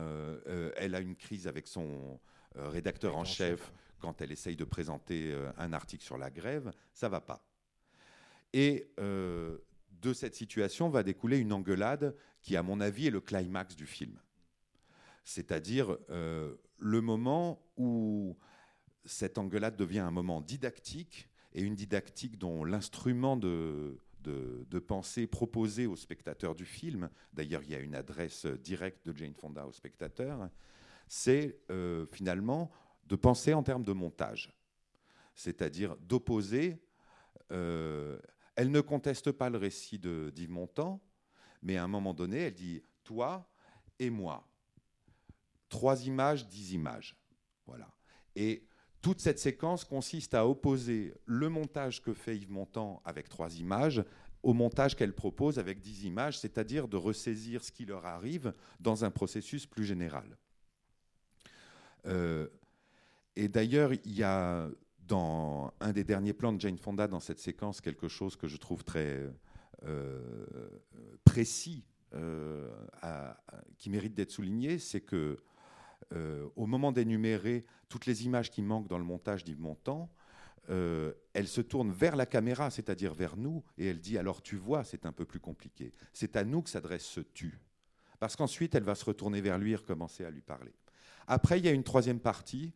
elle 0.76 0.94
a 0.94 1.00
une 1.00 1.16
crise 1.16 1.48
avec 1.48 1.66
son 1.66 2.20
rédacteur 2.54 3.16
en 3.16 3.24
chef 3.24 3.72
quand 3.98 4.20
elle 4.20 4.30
essaye 4.30 4.56
de 4.56 4.64
présenter 4.64 5.34
un 5.56 5.72
article 5.72 6.04
sur 6.04 6.18
la 6.18 6.30
grève. 6.30 6.70
Ça 6.92 7.08
va 7.08 7.20
pas. 7.20 7.44
Et 8.52 8.92
de 8.98 10.12
cette 10.12 10.36
situation 10.36 10.90
va 10.90 11.02
découler 11.02 11.38
une 11.38 11.52
engueulade 11.52 12.14
qui, 12.40 12.56
à 12.56 12.62
mon 12.62 12.80
avis, 12.80 13.08
est 13.08 13.10
le 13.10 13.20
climax 13.20 13.74
du 13.74 13.86
film 13.86 14.16
c'est-à-dire 15.24 15.96
euh, 16.10 16.54
le 16.78 17.00
moment 17.00 17.62
où 17.76 18.36
cette 19.04 19.38
engueulade 19.38 19.76
devient 19.76 20.00
un 20.00 20.10
moment 20.10 20.40
didactique, 20.40 21.28
et 21.54 21.62
une 21.62 21.74
didactique 21.74 22.38
dont 22.38 22.64
l'instrument 22.64 23.36
de, 23.36 23.98
de, 24.22 24.78
pensée 24.78 25.26
proposé 25.26 25.86
au 25.86 25.96
spectateur 25.96 26.54
du 26.54 26.64
film, 26.64 27.10
d'ailleurs 27.32 27.62
il 27.62 27.70
y 27.70 27.74
a 27.74 27.78
une 27.78 27.94
adresse 27.94 28.46
directe 28.46 29.06
de 29.06 29.16
Jane 29.16 29.34
Fonda 29.34 29.66
au 29.66 29.72
spectateur, 29.72 30.48
c'est 31.08 31.60
euh, 31.70 32.06
finalement 32.06 32.70
de 33.06 33.16
penser 33.16 33.52
en 33.52 33.62
termes 33.62 33.84
de 33.84 33.92
montage, 33.92 34.52
c'est-à-dire 35.34 35.96
d'opposer... 35.96 36.82
Euh, 37.50 38.18
elle 38.54 38.70
ne 38.70 38.80
conteste 38.80 39.32
pas 39.32 39.48
le 39.48 39.56
récit 39.56 39.98
d'Yves 39.98 40.50
Montand, 40.50 41.00
mais 41.62 41.78
à 41.78 41.84
un 41.84 41.88
moment 41.88 42.12
donné, 42.12 42.38
elle 42.38 42.54
dit 42.54 42.82
toi 43.02 43.50
et 43.98 44.10
moi 44.10 44.46
trois 45.72 46.06
images, 46.06 46.46
dix 46.46 46.74
images. 46.74 47.16
Voilà. 47.66 47.88
Et 48.36 48.68
toute 49.00 49.20
cette 49.20 49.38
séquence 49.38 49.84
consiste 49.84 50.34
à 50.34 50.46
opposer 50.46 51.14
le 51.24 51.48
montage 51.48 52.02
que 52.02 52.12
fait 52.12 52.36
Yves 52.36 52.52
Montand 52.52 53.00
avec 53.06 53.30
trois 53.30 53.58
images 53.58 54.04
au 54.42 54.52
montage 54.52 54.94
qu'elle 54.96 55.14
propose 55.14 55.58
avec 55.58 55.80
dix 55.80 56.04
images, 56.04 56.38
c'est-à-dire 56.38 56.88
de 56.88 56.98
ressaisir 56.98 57.64
ce 57.64 57.72
qui 57.72 57.86
leur 57.86 58.04
arrive 58.04 58.52
dans 58.80 59.04
un 59.04 59.10
processus 59.10 59.66
plus 59.66 59.84
général. 59.84 60.36
Euh, 62.06 62.48
et 63.34 63.48
d'ailleurs, 63.48 63.92
il 63.94 64.12
y 64.12 64.22
a 64.22 64.68
dans 64.98 65.72
un 65.80 65.92
des 65.92 66.04
derniers 66.04 66.34
plans 66.34 66.52
de 66.52 66.60
Jane 66.60 66.76
Fonda 66.76 67.08
dans 67.08 67.20
cette 67.20 67.38
séquence 67.38 67.80
quelque 67.80 68.08
chose 68.08 68.36
que 68.36 68.46
je 68.46 68.58
trouve 68.58 68.84
très 68.84 69.30
euh, 69.84 70.68
précis, 71.24 71.84
euh, 72.14 72.68
qui 73.78 73.88
mérite 73.88 74.12
d'être 74.12 74.32
souligné, 74.32 74.78
c'est 74.78 75.00
que 75.00 75.38
euh, 76.12 76.48
au 76.56 76.66
moment 76.66 76.92
d'énumérer 76.92 77.64
toutes 77.88 78.06
les 78.06 78.24
images 78.24 78.50
qui 78.50 78.62
manquent 78.62 78.88
dans 78.88 78.98
le 78.98 79.04
montage 79.04 79.44
d'Yves 79.44 79.60
Montand, 79.60 80.10
euh, 80.70 81.12
elle 81.32 81.48
se 81.48 81.60
tourne 81.60 81.90
vers 81.90 82.16
la 82.16 82.26
caméra, 82.26 82.70
c'est-à-dire 82.70 83.14
vers 83.14 83.36
nous, 83.36 83.64
et 83.78 83.86
elle 83.88 84.00
dit 84.00 84.18
alors 84.18 84.42
tu 84.42 84.56
vois, 84.56 84.84
c'est 84.84 85.06
un 85.06 85.12
peu 85.12 85.24
plus 85.24 85.40
compliqué. 85.40 85.92
C'est 86.12 86.36
à 86.36 86.44
nous 86.44 86.62
que 86.62 86.70
s'adresse 86.70 87.04
ce 87.04 87.20
tu. 87.20 87.58
Parce 88.20 88.36
qu'ensuite, 88.36 88.74
elle 88.74 88.84
va 88.84 88.94
se 88.94 89.04
retourner 89.04 89.40
vers 89.40 89.58
lui 89.58 89.72
et 89.72 89.76
recommencer 89.76 90.24
à 90.24 90.30
lui 90.30 90.42
parler. 90.42 90.72
Après, 91.26 91.58
il 91.58 91.64
y 91.64 91.68
a 91.68 91.72
une 91.72 91.82
troisième 91.82 92.20
partie 92.20 92.72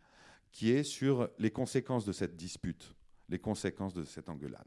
qui 0.51 0.73
est 0.73 0.83
sur 0.83 1.29
les 1.39 1.51
conséquences 1.51 2.05
de 2.05 2.13
cette 2.13 2.37
dispute, 2.37 2.95
les 3.29 3.39
conséquences 3.39 3.95
de 3.95 4.05
cette 4.05 4.29
engueulade. 4.29 4.67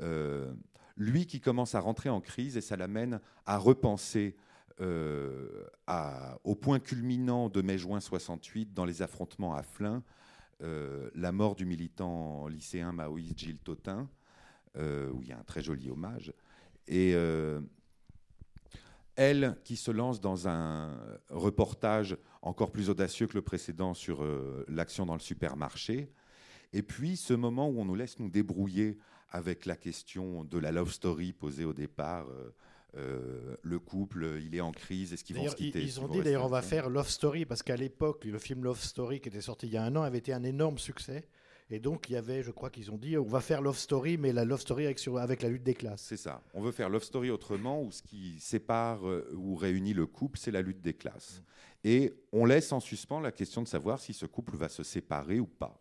Euh, 0.00 0.52
lui 0.96 1.26
qui 1.26 1.40
commence 1.40 1.74
à 1.74 1.80
rentrer 1.80 2.08
en 2.08 2.20
crise 2.20 2.56
et 2.56 2.60
ça 2.60 2.76
l'amène 2.76 3.20
à 3.46 3.56
repenser 3.56 4.36
euh, 4.80 5.64
au 6.44 6.54
point 6.54 6.78
culminant 6.78 7.48
de 7.48 7.62
mai-juin 7.62 8.00
68, 8.00 8.74
dans 8.74 8.84
les 8.84 9.02
affrontements 9.02 9.54
à 9.54 9.62
Flins, 9.62 10.02
euh, 10.62 11.10
la 11.14 11.32
mort 11.32 11.56
du 11.56 11.66
militant 11.66 12.46
lycéen 12.46 12.92
maoïste 12.92 13.38
Gilles 13.38 13.58
Totin, 13.58 14.08
euh, 14.76 15.10
où 15.10 15.22
il 15.22 15.28
y 15.28 15.32
a 15.32 15.38
un 15.38 15.44
très 15.44 15.62
joli 15.62 15.90
hommage. 15.90 16.32
Et 16.86 17.14
elle 19.16 19.58
qui 19.64 19.76
se 19.76 19.90
lance 19.90 20.20
dans 20.20 20.48
un 20.48 20.96
reportage 21.28 22.16
encore 22.40 22.70
plus 22.70 22.88
audacieux 22.88 23.26
que 23.26 23.34
le 23.34 23.42
précédent 23.42 23.92
sur 23.92 24.24
l'action 24.68 25.04
dans 25.04 25.12
le 25.12 25.20
supermarché. 25.20 26.10
Et 26.72 26.82
puis 26.82 27.18
ce 27.18 27.34
moment 27.34 27.68
où 27.68 27.78
on 27.78 27.84
nous 27.84 27.94
laisse 27.94 28.18
nous 28.20 28.30
débrouiller 28.30 28.96
avec 29.28 29.66
la 29.66 29.76
question 29.76 30.44
de 30.44 30.56
la 30.56 30.72
love 30.72 30.90
story 30.90 31.34
posée 31.34 31.66
au 31.66 31.74
départ. 31.74 32.26
Le 32.94 33.78
couple, 33.78 34.40
il 34.42 34.54
est 34.54 34.60
en 34.60 34.72
crise, 34.72 35.12
est-ce 35.12 35.22
qu'ils 35.22 35.36
vont 35.36 35.48
se 35.48 35.54
quitter 35.54 35.82
Ils, 35.82 36.00
ont 36.00 36.08
dit 36.08 36.20
d'ailleurs 36.20 36.44
on 36.44 36.48
va 36.48 36.62
faire 36.62 36.88
Love 36.88 37.08
Story 37.08 37.44
parce 37.44 37.62
qu'à 37.62 37.76
l'époque 37.76 38.24
le 38.24 38.38
film 38.38 38.64
Love 38.64 38.80
Story 38.80 39.20
qui 39.20 39.28
était 39.28 39.40
sorti 39.40 39.66
il 39.66 39.74
y 39.74 39.76
a 39.76 39.84
un 39.84 39.94
an 39.94 40.02
avait 40.02 40.18
été 40.18 40.32
un 40.32 40.42
énorme 40.42 40.78
succès. 40.78 41.28
Et 41.70 41.80
donc, 41.80 42.08
il 42.08 42.14
y 42.14 42.16
avait, 42.16 42.42
je 42.42 42.50
crois 42.50 42.70
qu'ils 42.70 42.90
ont 42.90 42.96
dit, 42.96 43.18
on 43.18 43.24
va 43.24 43.40
faire 43.40 43.60
Love 43.60 43.76
Story, 43.76 44.16
mais 44.16 44.32
la 44.32 44.46
Love 44.46 44.60
Story 44.60 44.86
avec, 44.86 45.06
avec 45.06 45.42
la 45.42 45.50
lutte 45.50 45.64
des 45.64 45.74
classes. 45.74 46.00
C'est 46.00 46.16
ça. 46.16 46.42
On 46.54 46.62
veut 46.62 46.72
faire 46.72 46.88
Love 46.88 47.04
Story 47.04 47.30
autrement, 47.30 47.82
où 47.82 47.92
ce 47.92 48.02
qui 48.02 48.40
sépare 48.40 49.06
euh, 49.06 49.30
ou 49.34 49.54
réunit 49.54 49.92
le 49.92 50.06
couple, 50.06 50.38
c'est 50.38 50.50
la 50.50 50.62
lutte 50.62 50.80
des 50.80 50.94
classes. 50.94 51.42
Et 51.84 52.14
on 52.32 52.46
laisse 52.46 52.72
en 52.72 52.80
suspens 52.80 53.20
la 53.20 53.32
question 53.32 53.60
de 53.60 53.68
savoir 53.68 54.00
si 54.00 54.14
ce 54.14 54.24
couple 54.24 54.56
va 54.56 54.70
se 54.70 54.82
séparer 54.82 55.40
ou 55.40 55.46
pas. 55.46 55.78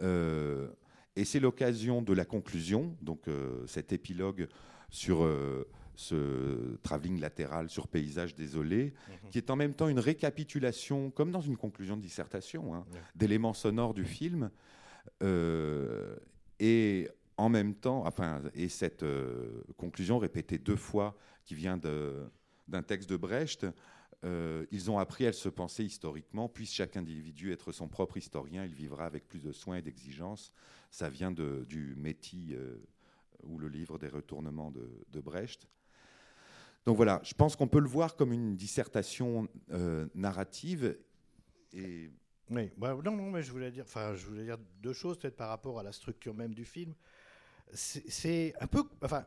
Euh, 0.00 0.68
et 1.16 1.24
c'est 1.24 1.40
l'occasion 1.40 2.00
de 2.00 2.12
la 2.12 2.24
conclusion, 2.24 2.96
donc 3.02 3.26
cet 3.66 3.92
épilogue 3.92 4.48
sur 4.92 5.24
euh, 5.24 5.66
ce 5.96 6.76
travelling 6.82 7.18
latéral 7.18 7.68
sur 7.68 7.88
paysage 7.88 8.34
désolé, 8.34 8.92
mhm. 9.08 9.30
qui 9.30 9.38
est 9.38 9.50
en 9.50 9.56
même 9.56 9.74
temps 9.74 9.88
une 9.88 9.98
récapitulation, 9.98 11.10
comme 11.10 11.32
dans 11.32 11.40
une 11.40 11.56
conclusion 11.56 11.96
de 11.96 12.02
dissertation, 12.02 12.74
hein, 12.74 12.84
d'éléments 13.16 13.54
sonores 13.54 13.94
du 13.94 14.04
film. 14.04 14.50
Euh, 15.22 16.16
et 16.60 17.08
en 17.36 17.48
même 17.48 17.74
temps, 17.74 18.06
enfin, 18.06 18.42
et 18.54 18.68
cette 18.68 19.02
euh, 19.02 19.64
conclusion 19.76 20.18
répétée 20.18 20.58
deux 20.58 20.76
fois, 20.76 21.16
qui 21.44 21.54
vient 21.54 21.78
d'un 22.68 22.82
texte 22.82 23.10
de 23.10 23.16
Brecht, 23.16 23.66
ils 24.70 24.90
ont 24.92 24.98
appris 25.00 25.26
à 25.26 25.32
se 25.32 25.48
penser 25.48 25.82
historiquement, 25.82 26.48
puisse 26.48 26.72
chaque 26.72 26.96
individu 26.96 27.50
être 27.50 27.72
son 27.72 27.88
propre 27.88 28.16
historien, 28.16 28.64
il 28.64 28.72
vivra 28.72 29.04
avec 29.04 29.26
plus 29.26 29.40
de 29.40 29.50
soins 29.50 29.78
et 29.78 29.82
d'exigence. 29.82 30.54
Ça 30.92 31.08
vient 31.08 31.32
de, 31.32 31.66
du 31.68 31.96
Métis 31.96 32.54
ou 33.44 33.58
le 33.58 33.68
livre 33.68 33.98
des 33.98 34.08
retournements 34.08 34.70
de, 34.70 35.20
Brecht. 35.20 35.68
Donc 36.86 36.96
voilà, 36.96 37.20
je 37.24 37.34
pense 37.34 37.54
qu'on 37.54 37.68
peut 37.68 37.80
le 37.80 37.88
voir 37.88 38.16
comme 38.16 38.32
une 38.32 38.56
dissertation 38.56 39.48
euh, 39.70 40.08
narrative 40.14 40.98
et 41.72 42.10
Oui, 42.50 42.70
bah, 42.76 42.98
non, 43.04 43.16
non, 43.16 43.30
mais 43.30 43.42
je 43.42 43.52
voulais 43.52 43.70
dire, 43.70 43.84
enfin, 43.84 44.14
je 44.14 44.26
voulais 44.26 44.44
dire 44.44 44.58
deux 44.80 44.92
choses 44.92 45.18
peut-être 45.18 45.36
par 45.36 45.48
rapport 45.48 45.78
à 45.78 45.82
la 45.82 45.92
structure 45.92 46.34
même 46.34 46.54
du 46.54 46.64
film. 46.64 46.94
C'est 47.72 48.52
un 48.60 48.66
peu, 48.66 48.84
enfin, 49.00 49.24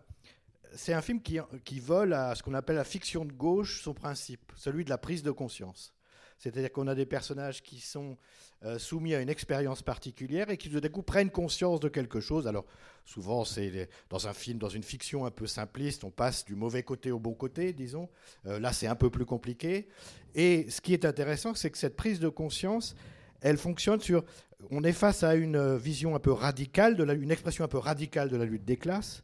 c'est 0.76 0.94
un 0.94 1.02
film 1.02 1.22
qui, 1.22 1.40
qui 1.64 1.80
vole 1.80 2.14
à 2.14 2.36
ce 2.36 2.44
qu'on 2.44 2.54
appelle 2.54 2.76
la 2.76 2.84
fiction 2.84 3.26
de 3.26 3.32
gauche 3.32 3.82
son 3.82 3.94
principe, 3.94 4.52
celui 4.56 4.84
de 4.84 4.90
la 4.90 4.98
prise 4.98 5.24
de 5.24 5.32
conscience. 5.32 5.95
C'est-à-dire 6.38 6.72
qu'on 6.72 6.88
a 6.88 6.96
des 6.96 7.06
personnages 7.06 7.64
qui 7.64 7.80
sont 7.80 8.18
euh, 8.64 8.80
soumis 8.80 9.14
à 9.14 9.22
une 9.22 9.30
expérience 9.30 9.82
particulière 9.82 10.50
et 10.50 10.58
qui 10.58 10.70
tout 10.70 10.80
d'un 10.80 10.90
coup 10.90 11.04
prennent 11.04 11.30
conscience 11.30 11.80
de 11.80 11.90
quelque 11.90 12.20
chose. 12.20 12.48
Alors 12.48 12.66
souvent 13.04 13.46
c'est 13.46 13.90
dans 14.10 14.28
un 14.28 14.34
film, 14.34 14.58
dans 14.58 14.70
une 14.70 14.84
fiction 14.84 15.26
un 15.26 15.32
peu 15.32 15.48
simpliste, 15.48 16.04
on 16.04 16.12
passe 16.12 16.46
du 16.46 16.56
mauvais 16.56 16.84
côté 16.84 17.12
au 17.12 17.20
bon 17.20 17.34
côté, 17.34 17.74
disons. 17.74 18.10
Euh, 18.46 18.60
là 18.60 18.74
c'est 18.74 18.88
un 18.88 18.96
peu 18.96 19.10
plus 19.10 19.26
compliqué. 19.26 19.88
Et 20.34 20.70
ce 20.70 20.82
qui 20.82 20.94
est 20.94 21.06
intéressant, 21.06 21.54
c'est 21.54 21.70
que 21.70 21.78
cette 21.78 21.96
prise 21.96 22.20
de 22.20 22.30
conscience, 22.30 22.96
elle 23.42 23.58
fonctionne 23.58 24.00
sur. 24.00 24.24
On 24.72 24.84
est 24.84 24.94
face 24.94 25.24
à 25.24 25.36
une 25.36 25.76
vision 25.78 26.16
un 26.16 26.20
peu 26.20 26.32
radicale, 26.32 26.96
de 26.96 27.04
la, 27.04 27.14
une 27.14 27.32
expression 27.32 27.64
un 27.64 27.68
peu 27.68 27.78
radicale 27.78 28.30
de 28.30 28.38
la 28.38 28.46
lutte 28.46 28.66
des 28.66 28.78
classes. 28.78 29.24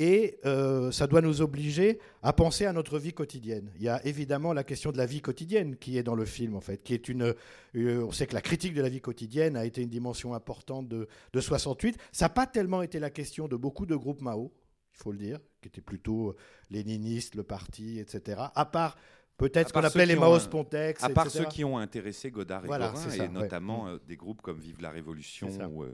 Et 0.00 0.38
euh, 0.46 0.92
ça 0.92 1.06
doit 1.08 1.20
nous 1.20 1.42
obliger 1.42 1.98
à 2.22 2.32
penser 2.32 2.64
à 2.66 2.72
notre 2.72 2.98
vie 3.00 3.12
quotidienne. 3.12 3.70
Il 3.76 3.82
y 3.82 3.88
a 3.88 4.04
évidemment 4.06 4.52
la 4.52 4.62
question 4.62 4.92
de 4.92 4.96
la 4.96 5.06
vie 5.06 5.20
quotidienne 5.20 5.76
qui 5.76 5.98
est 5.98 6.04
dans 6.04 6.14
le 6.14 6.24
film, 6.24 6.54
en 6.54 6.60
fait, 6.60 6.82
qui 6.84 6.94
est 6.94 7.08
une. 7.08 7.34
euh, 7.74 8.04
on 8.06 8.12
sait 8.12 8.26
que 8.28 8.34
la 8.34 8.40
critique 8.40 8.74
de 8.74 8.80
la 8.82 8.88
vie 8.88 9.00
quotidienne 9.00 9.56
a 9.56 9.64
été 9.64 9.82
une 9.82 9.88
dimension 9.90 10.34
importante 10.34 10.88
de, 10.88 11.08
de 11.32 11.40
68. 11.40 11.98
Ça 12.12 12.26
n'a 12.26 12.28
pas 12.30 12.46
tellement 12.46 12.82
été 12.82 13.00
la 13.00 13.10
question 13.10 13.48
de 13.48 13.56
beaucoup 13.56 13.86
de 13.86 13.96
groupes 13.96 14.20
Mao, 14.22 14.52
il 14.94 14.98
faut 15.02 15.10
le 15.12 15.18
dire, 15.18 15.40
qui 15.60 15.68
étaient 15.68 15.80
plutôt 15.80 16.36
léninistes, 16.70 17.34
le 17.34 17.42
parti, 17.42 17.98
etc. 17.98 18.40
À 18.54 18.64
part 18.66 18.96
peut-être 19.36 19.68
ce 19.68 19.72
qu'on 19.72 19.84
appelait 19.84 20.06
les 20.06 20.16
Mao 20.16 20.34
un- 20.34 20.40
Spontex, 20.40 21.02
À 21.02 21.08
part 21.10 21.26
etc. 21.26 21.44
ceux 21.44 21.50
qui 21.50 21.64
ont 21.64 21.78
intéressé 21.78 22.30
Godard 22.30 22.64
et 22.64 22.66
Voilà, 22.68 22.88
Gorin, 22.90 23.10
ça, 23.10 23.24
et 23.24 23.28
notamment 23.28 23.84
Mm. 23.84 23.88
euh, 23.88 23.98
des 24.06 24.16
groupes 24.16 24.42
comme 24.42 24.58
Vive 24.58 24.80
la 24.80 24.90
Révolution 24.90 25.48
ou 25.72 25.84
euh, 25.84 25.92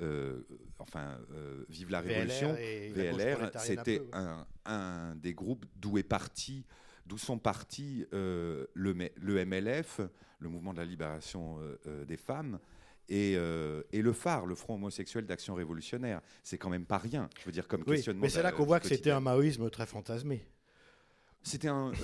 euh, 0.00 0.40
enfin 0.78 1.18
euh, 1.32 1.64
Vive 1.68 1.90
la 1.90 2.00
Révolution, 2.00 2.52
VLR, 2.54 3.50
c'était 3.58 4.02
un, 4.12 4.46
un 4.64 5.14
des 5.16 5.34
groupes 5.34 5.64
d'où 5.76 5.98
est 5.98 6.02
parti, 6.02 6.64
d'où 7.06 7.18
sont 7.18 7.38
partis 7.38 8.06
euh, 8.12 8.66
le, 8.74 8.94
MLF, 8.94 10.00
le 10.38 10.48
Mouvement 10.48 10.72
de 10.72 10.78
la 10.78 10.84
Libération 10.84 11.58
des 12.06 12.16
femmes. 12.16 12.58
Et, 13.08 13.32
et 13.32 14.02
le 14.02 14.12
phare, 14.12 14.46
le 14.46 14.54
Front 14.54 14.74
homosexuel 14.76 15.26
d'action 15.26 15.54
révolutionnaire, 15.54 16.20
c'est 16.44 16.58
quand 16.58 16.70
même 16.70 16.86
pas 16.86 16.98
rien. 16.98 17.28
Je 17.40 17.44
veux 17.44 17.52
dire 17.52 17.66
comme 17.66 17.82
Oui, 17.86 17.96
questionnement. 17.96 18.22
mais 18.22 18.28
c'est 18.28 18.42
là 18.42 18.52
qu'on 18.52 18.64
voit 18.64 18.78
que 18.80 18.86
c'était 18.88 19.10
un 19.10 19.20
maoïsme 19.20 19.68
très 19.70 19.86
fantasmé. 19.86 20.46
C'était 21.42 21.68
un, 21.68 21.88
euh, 21.90 21.94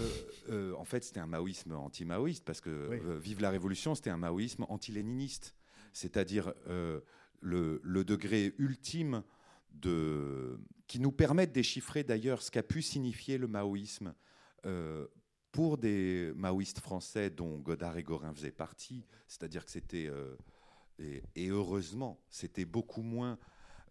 euh, 0.49 0.75
en 0.77 0.85
fait, 0.85 1.05
c'était 1.05 1.21
un 1.21 1.27
maoïsme 1.27 1.73
anti-maoïste 1.73 2.43
parce 2.45 2.61
que 2.61 2.89
Oui. 2.89 2.99
euh, 3.05 3.19
Vive 3.19 3.41
la 3.43 3.51
Révolution, 3.51 3.95
c'était 3.95 4.11
un 4.11 4.17
maoïsme 4.17 4.65
anti-léniniste, 4.69 5.55
c'est-à-dire 5.93 6.53
le, 7.41 7.81
degré 8.05 8.55
ultime 8.59 9.23
de, 9.73 10.59
qui 10.87 11.01
nous 11.01 11.13
permet 11.13 11.47
de 11.47 11.53
déchiffrer 11.53 12.05
d'ailleurs 12.05 12.43
ce 12.43 12.51
qu'a 12.51 12.63
pu 12.63 12.83
signifier 12.83 13.39
le 13.39 13.47
maoïsme 13.47 14.15
euh, 14.65 15.07
pour 15.53 15.79
des 15.79 16.33
maoïstes 16.37 16.81
français 16.81 17.31
dont 17.31 17.59
Godard 17.59 17.97
et 17.97 18.03
Gorin 18.03 18.35
faisaient 18.35 18.51
partie, 18.51 19.07
c'est-à-dire 19.27 19.65
que 19.65 19.71
c'était, 19.71 20.07
euh, 20.07 20.37
et, 20.99 21.49
heureusement, 21.49 22.21
c'était 22.29 22.67
beaucoup 22.67 23.03
moins 23.03 23.39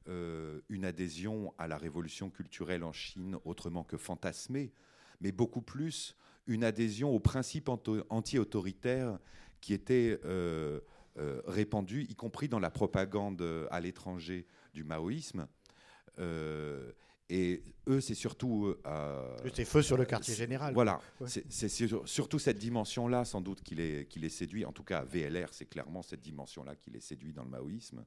euh, 0.07 0.61
une 0.69 0.85
adhésion 0.85 1.53
à 1.57 1.67
la 1.67 1.77
révolution 1.77 2.29
culturelle 2.29 2.83
en 2.83 2.93
Chine 2.93 3.37
autrement 3.45 3.83
que 3.83 3.97
fantasmée, 3.97 4.73
mais 5.21 5.31
beaucoup 5.31 5.61
plus 5.61 6.15
une 6.45 6.63
adhésion 6.63 7.09
aux 7.09 7.19
principes 7.19 7.69
anti-autoritaires 8.09 9.17
qui 9.59 9.73
étaient 9.73 10.19
euh, 11.17 11.21
euh, 11.37 11.41
répandus, 11.45 12.03
y 12.09 12.15
compris 12.15 12.47
dans 12.49 12.59
la 12.59 12.69
propagande 12.71 13.41
euh, 13.41 13.67
à 13.71 13.79
l'étranger 13.79 14.45
du 14.73 14.83
maoïsme. 14.83 15.47
Euh, 16.19 16.91
et 17.29 17.63
eux, 17.87 18.01
c'est 18.01 18.13
surtout... 18.15 18.75
euh, 18.85 19.37
C'était 19.43 19.65
feu 19.65 19.81
sur 19.81 19.97
le 19.97 20.03
euh, 20.03 20.05
quartier 20.05 20.33
c'est- 20.33 20.39
général. 20.39 20.73
Voilà, 20.73 20.99
Ouais. 21.19 21.27
c'est 21.27 21.51
c'est 21.51 21.69
sur- 21.69 22.07
surtout 22.07 22.37
cette 22.39 22.57
dimension-là, 22.59 23.25
sans 23.25 23.41
doute, 23.41 23.61
qui 23.63 23.75
les, 23.75 24.05
qui 24.07 24.19
les 24.19 24.29
séduit. 24.29 24.63
En 24.65 24.71
tout 24.71 24.83
cas, 24.83 25.03
VLR, 25.03 25.47
c'est 25.51 25.65
clairement 25.65 26.01
cette 26.03 26.21
dimension-là 26.21 26.75
qui 26.75 26.91
les 26.91 26.99
séduit 26.99 27.33
dans 27.33 27.43
le 27.43 27.49
maoïsme. 27.49 28.05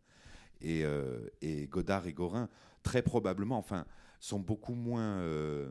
Et, 0.61 0.85
euh, 0.85 1.29
et 1.41 1.67
Godard 1.67 2.07
et 2.07 2.13
Gorin, 2.13 2.49
très 2.83 3.03
probablement, 3.03 3.59
enfin, 3.59 3.87
sont 4.21 4.41
beaucoup 4.41 4.75
moins. 4.75 5.19
euh, 5.21 5.71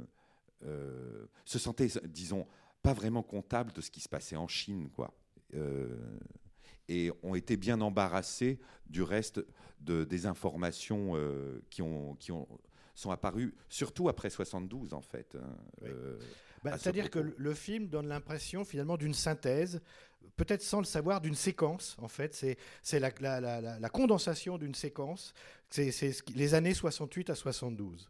euh, 0.65 1.25
se 1.45 1.59
sentaient, 1.59 1.87
disons, 2.05 2.47
pas 2.81 2.93
vraiment 2.93 3.21
comptables 3.23 3.71
de 3.73 3.81
ce 3.81 3.91
qui 3.91 3.99
se 4.01 4.09
passait 4.09 4.35
en 4.35 4.47
Chine, 4.47 4.89
quoi. 4.89 5.13
Et 6.89 7.11
ont 7.23 7.35
été 7.35 7.57
bien 7.57 7.81
embarrassés 7.81 8.59
du 8.89 9.01
reste 9.03 9.43
de, 9.81 10.03
des 10.05 10.25
informations 10.25 11.13
euh, 11.15 11.61
qui, 11.69 11.81
ont, 11.81 12.15
qui 12.15 12.31
ont, 12.31 12.47
sont 12.95 13.11
apparues, 13.11 13.53
surtout 13.69 14.09
après 14.09 14.29
72, 14.29 14.93
en 14.93 15.01
fait. 15.01 15.35
hein. 15.35 15.55
Oui. 15.81 15.89
Euh, 15.91 16.17
Bah, 16.63 16.77
ce 16.77 16.83
C'est-à-dire 16.83 17.09
que 17.11 17.19
le, 17.19 17.53
film 17.53 17.87
donne 17.87 18.07
l'impression 18.07 18.63
finalement 18.65 18.97
d'une 18.97 19.13
synthèse, 19.13 19.79
peut-être 20.37 20.63
sans 20.63 20.79
le 20.79 20.85
savoir, 20.85 21.21
d'une 21.21 21.35
séquence. 21.35 21.95
En 21.99 22.07
fait, 22.07 22.33
c'est 22.81 22.99
la, 22.99 23.11
la- 23.19 23.39
la- 23.61 23.79
la- 23.79 23.89
condensation 23.89 24.57
d'une 24.57 24.73
séquence. 24.73 25.33
C'est 25.69 25.91
les 26.35 26.53
années 26.53 26.73
68 26.73 27.29
à 27.29 27.35
72. 27.35 28.09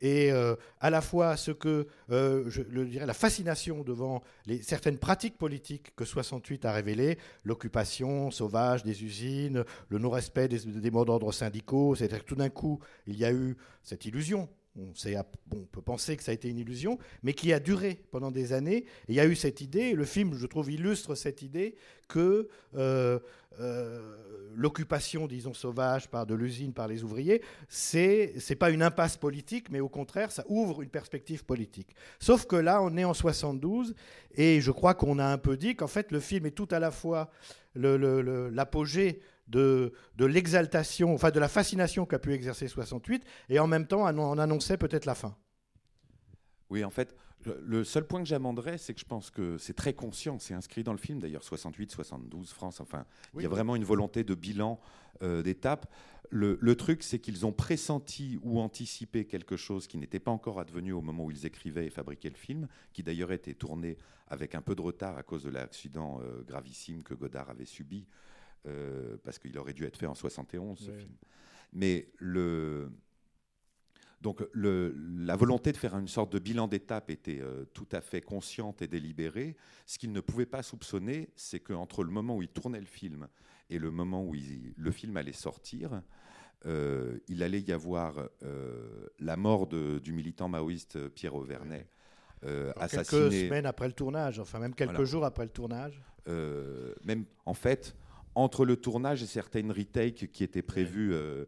Et 0.00 0.32
euh, 0.32 0.56
à 0.80 0.90
la 0.90 1.00
fois 1.00 1.36
ce 1.36 1.50
que 1.50 1.86
euh, 2.10 2.44
je 2.48 2.62
dirais, 2.62 3.06
la 3.06 3.14
fascination 3.14 3.82
devant 3.82 4.22
certaines 4.62 4.98
pratiques 4.98 5.38
politiques 5.38 5.94
que 5.96 6.04
68 6.04 6.64
a 6.64 6.72
révélées, 6.72 7.18
l'occupation 7.44 8.30
sauvage 8.30 8.82
des 8.82 9.04
usines, 9.04 9.64
le 9.88 9.98
non-respect 9.98 10.48
des, 10.48 10.58
des 10.58 10.90
mots 10.90 11.04
d'ordre 11.04 11.32
syndicaux, 11.32 11.94
c'est-à-dire 11.94 12.20
que 12.20 12.28
tout 12.28 12.36
d'un 12.36 12.50
coup, 12.50 12.80
il 13.06 13.16
y 13.16 13.24
a 13.24 13.32
eu 13.32 13.56
cette 13.82 14.04
illusion. 14.04 14.48
On, 14.76 15.64
peut 15.70 15.82
penser 15.82 16.16
que 16.16 16.24
ça 16.24 16.32
a 16.32 16.34
été 16.34 16.48
une 16.48 16.58
illusion, 16.58 16.98
mais 17.22 17.32
qui 17.32 17.52
a 17.52 17.60
duré 17.60 18.00
pendant 18.10 18.32
des 18.32 18.52
années. 18.52 18.78
Et 18.78 19.10
il 19.10 19.14
y 19.14 19.20
a 19.20 19.26
eu 19.26 19.36
cette 19.36 19.60
idée, 19.60 19.92
le 19.92 20.04
film, 20.04 20.34
je 20.36 20.46
trouve, 20.46 20.70
illustre 20.70 21.14
cette 21.14 21.42
idée 21.42 21.76
que 22.08 22.48
euh, 22.74 23.20
euh, 23.60 24.16
l'occupation, 24.56 25.28
disons, 25.28 25.54
sauvage 25.54 26.08
par 26.08 26.26
de 26.26 26.34
l'usine 26.34 26.72
par 26.72 26.88
les 26.88 27.04
ouvriers, 27.04 27.40
c'est 27.68 28.34
c'est 28.38 28.56
pas 28.56 28.70
une 28.70 28.82
impasse 28.82 29.16
politique, 29.16 29.70
mais 29.70 29.78
au 29.78 29.88
contraire, 29.88 30.32
ça 30.32 30.44
ouvre 30.48 30.82
une 30.82 30.88
perspective 30.88 31.44
politique. 31.44 31.94
Sauf 32.18 32.46
que 32.46 32.56
là, 32.56 32.82
on 32.82 32.96
est 32.96 33.04
en 33.04 33.14
72, 33.14 33.94
et 34.34 34.60
je 34.60 34.70
crois 34.72 34.94
qu'on 34.94 35.20
a 35.20 35.26
un 35.26 35.38
peu 35.38 35.56
dit 35.56 35.76
qu'en 35.76 35.86
fait, 35.86 36.10
le 36.10 36.18
film 36.18 36.46
est 36.46 36.50
tout 36.50 36.68
à 36.72 36.80
la 36.80 36.90
fois 36.90 37.30
l'apogée 37.76 39.20
de, 39.46 39.92
de 40.16 40.24
l'exaltation, 40.24 41.14
enfin 41.14 41.30
de 41.30 41.40
la 41.40 41.48
fascination 41.48 42.06
qu'a 42.06 42.18
pu 42.18 42.32
exercer 42.32 42.68
68, 42.68 43.24
et 43.48 43.58
en 43.58 43.66
même 43.66 43.86
temps, 43.86 44.02
on 44.04 44.38
annonçait 44.38 44.76
peut-être 44.78 45.04
la 45.04 45.14
fin. 45.14 45.36
Oui, 46.70 46.82
en 46.84 46.90
fait, 46.90 47.14
le- 47.62 47.84
seul 47.84 48.06
point 48.06 48.20
que 48.22 48.28
j'amenderais, 48.28 48.78
c'est 48.78 48.94
que 48.94 49.00
je 49.00 49.04
pense 49.04 49.30
que 49.30 49.58
c'est 49.58 49.74
très 49.74 49.92
conscient, 49.92 50.38
c'est 50.38 50.54
inscrit 50.54 50.82
dans 50.82 50.92
le 50.92 50.98
film 50.98 51.18
d'ailleurs, 51.20 51.44
68, 51.44 51.92
72, 51.92 52.50
France, 52.52 52.80
enfin, 52.80 53.04
il 53.34 53.42
y 53.42 53.46
a 53.46 53.48
vraiment 53.48 53.76
une 53.76 53.84
volonté 53.84 54.24
de 54.24 54.34
bilan 54.34 54.80
euh, 55.22 55.42
d'étape. 55.42 55.86
Le, 56.30 56.58
le 56.60 56.74
truc, 56.74 57.02
c'est 57.02 57.18
qu'ils 57.18 57.44
ont 57.44 57.52
pressenti 57.52 58.38
ou 58.42 58.58
anticipé 58.58 59.26
quelque 59.26 59.56
chose 59.56 59.86
qui 59.86 59.98
n'était 59.98 60.18
pas 60.18 60.30
encore 60.30 60.58
advenu 60.58 60.92
au 60.92 61.02
moment 61.02 61.24
où 61.26 61.30
ils 61.30 61.44
écrivaient 61.46 61.86
et 61.86 61.90
fabriquaient 61.90 62.30
le 62.30 62.34
film, 62.36 62.66
qui 62.92 63.02
d'ailleurs 63.02 63.30
était 63.30 63.54
tourné 63.54 63.98
avec 64.26 64.54
un 64.54 64.62
peu 64.62 64.74
de 64.74 64.80
retard 64.80 65.18
à 65.18 65.22
cause 65.22 65.44
de 65.44 65.50
l'accident 65.50 66.20
euh, 66.22 66.42
gravissime 66.42 67.02
que 67.02 67.12
Godard 67.14 67.50
avait 67.50 67.66
subi, 67.66 68.06
euh, 68.66 69.16
parce 69.24 69.38
qu'il 69.38 69.56
aurait 69.58 69.72
dû 69.74 69.84
être 69.84 69.96
fait 69.98 70.06
en 70.06 70.14
71, 70.14 70.78
ce 70.78 70.90
film. 70.92 71.12
Mais 71.72 72.08
le, 72.18 72.90
donc 74.20 74.42
le- 74.52 74.94
la 74.96 75.36
volonté 75.36 75.72
de 75.72 75.76
faire 75.76 75.96
une 75.98 76.08
sorte 76.08 76.32
de 76.32 76.38
bilan 76.38 76.66
d'étape 76.68 77.10
était 77.10 77.40
euh, 77.40 77.64
tout 77.74 77.88
à 77.92 78.00
fait 78.00 78.20
consciente 78.20 78.80
et 78.80 78.88
délibérée. 78.88 79.56
Ce 79.86 79.98
qu'ils 79.98 80.12
ne 80.12 80.20
pouvaient 80.20 80.46
pas 80.46 80.62
soupçonner, 80.62 81.30
c'est 81.36 81.60
qu'entre 81.60 82.04
le 82.04 82.10
moment 82.10 82.36
où 82.36 82.42
ils 82.42 82.48
tournaient 82.48 82.80
le 82.80 82.86
film 82.86 83.28
et 83.70 83.78
le 83.78 83.90
moment 83.90 84.24
où 84.24 84.34
le 84.76 84.90
film 84.90 85.16
allait 85.16 85.32
sortir, 85.32 86.02
euh, 86.66 87.18
il 87.28 87.42
allait 87.42 87.60
y 87.60 87.72
avoir 87.72 88.28
euh, 88.42 89.06
la 89.18 89.36
mort 89.36 89.66
de- 89.66 89.98
du 89.98 90.12
militant 90.12 90.48
maoïste 90.48 91.08
Pierre 91.08 91.34
Auvernay, 91.34 91.86
euh, 92.44 92.72
Alors, 92.76 92.88
quelques 92.88 93.00
assassiné. 93.12 93.46
semaines 93.46 93.66
après 93.66 93.86
le 93.88 93.92
tournage, 93.94 94.38
enfin 94.38 94.58
même 94.58 94.74
quelques 94.74 94.92
Voilà. 94.92 95.04
jours 95.04 95.24
après 95.26 95.44
le 95.44 95.50
tournage. 95.50 96.00
même 97.04 97.26
en 97.44 97.52
fait, 97.52 97.94
entre 98.34 98.64
le 98.64 98.76
tournage 98.76 99.22
et 99.22 99.26
certaines 99.26 99.70
retakes 99.70 100.30
qui 100.32 100.42
étaient 100.44 100.62
prévues 100.62 101.12
euh, 101.14 101.44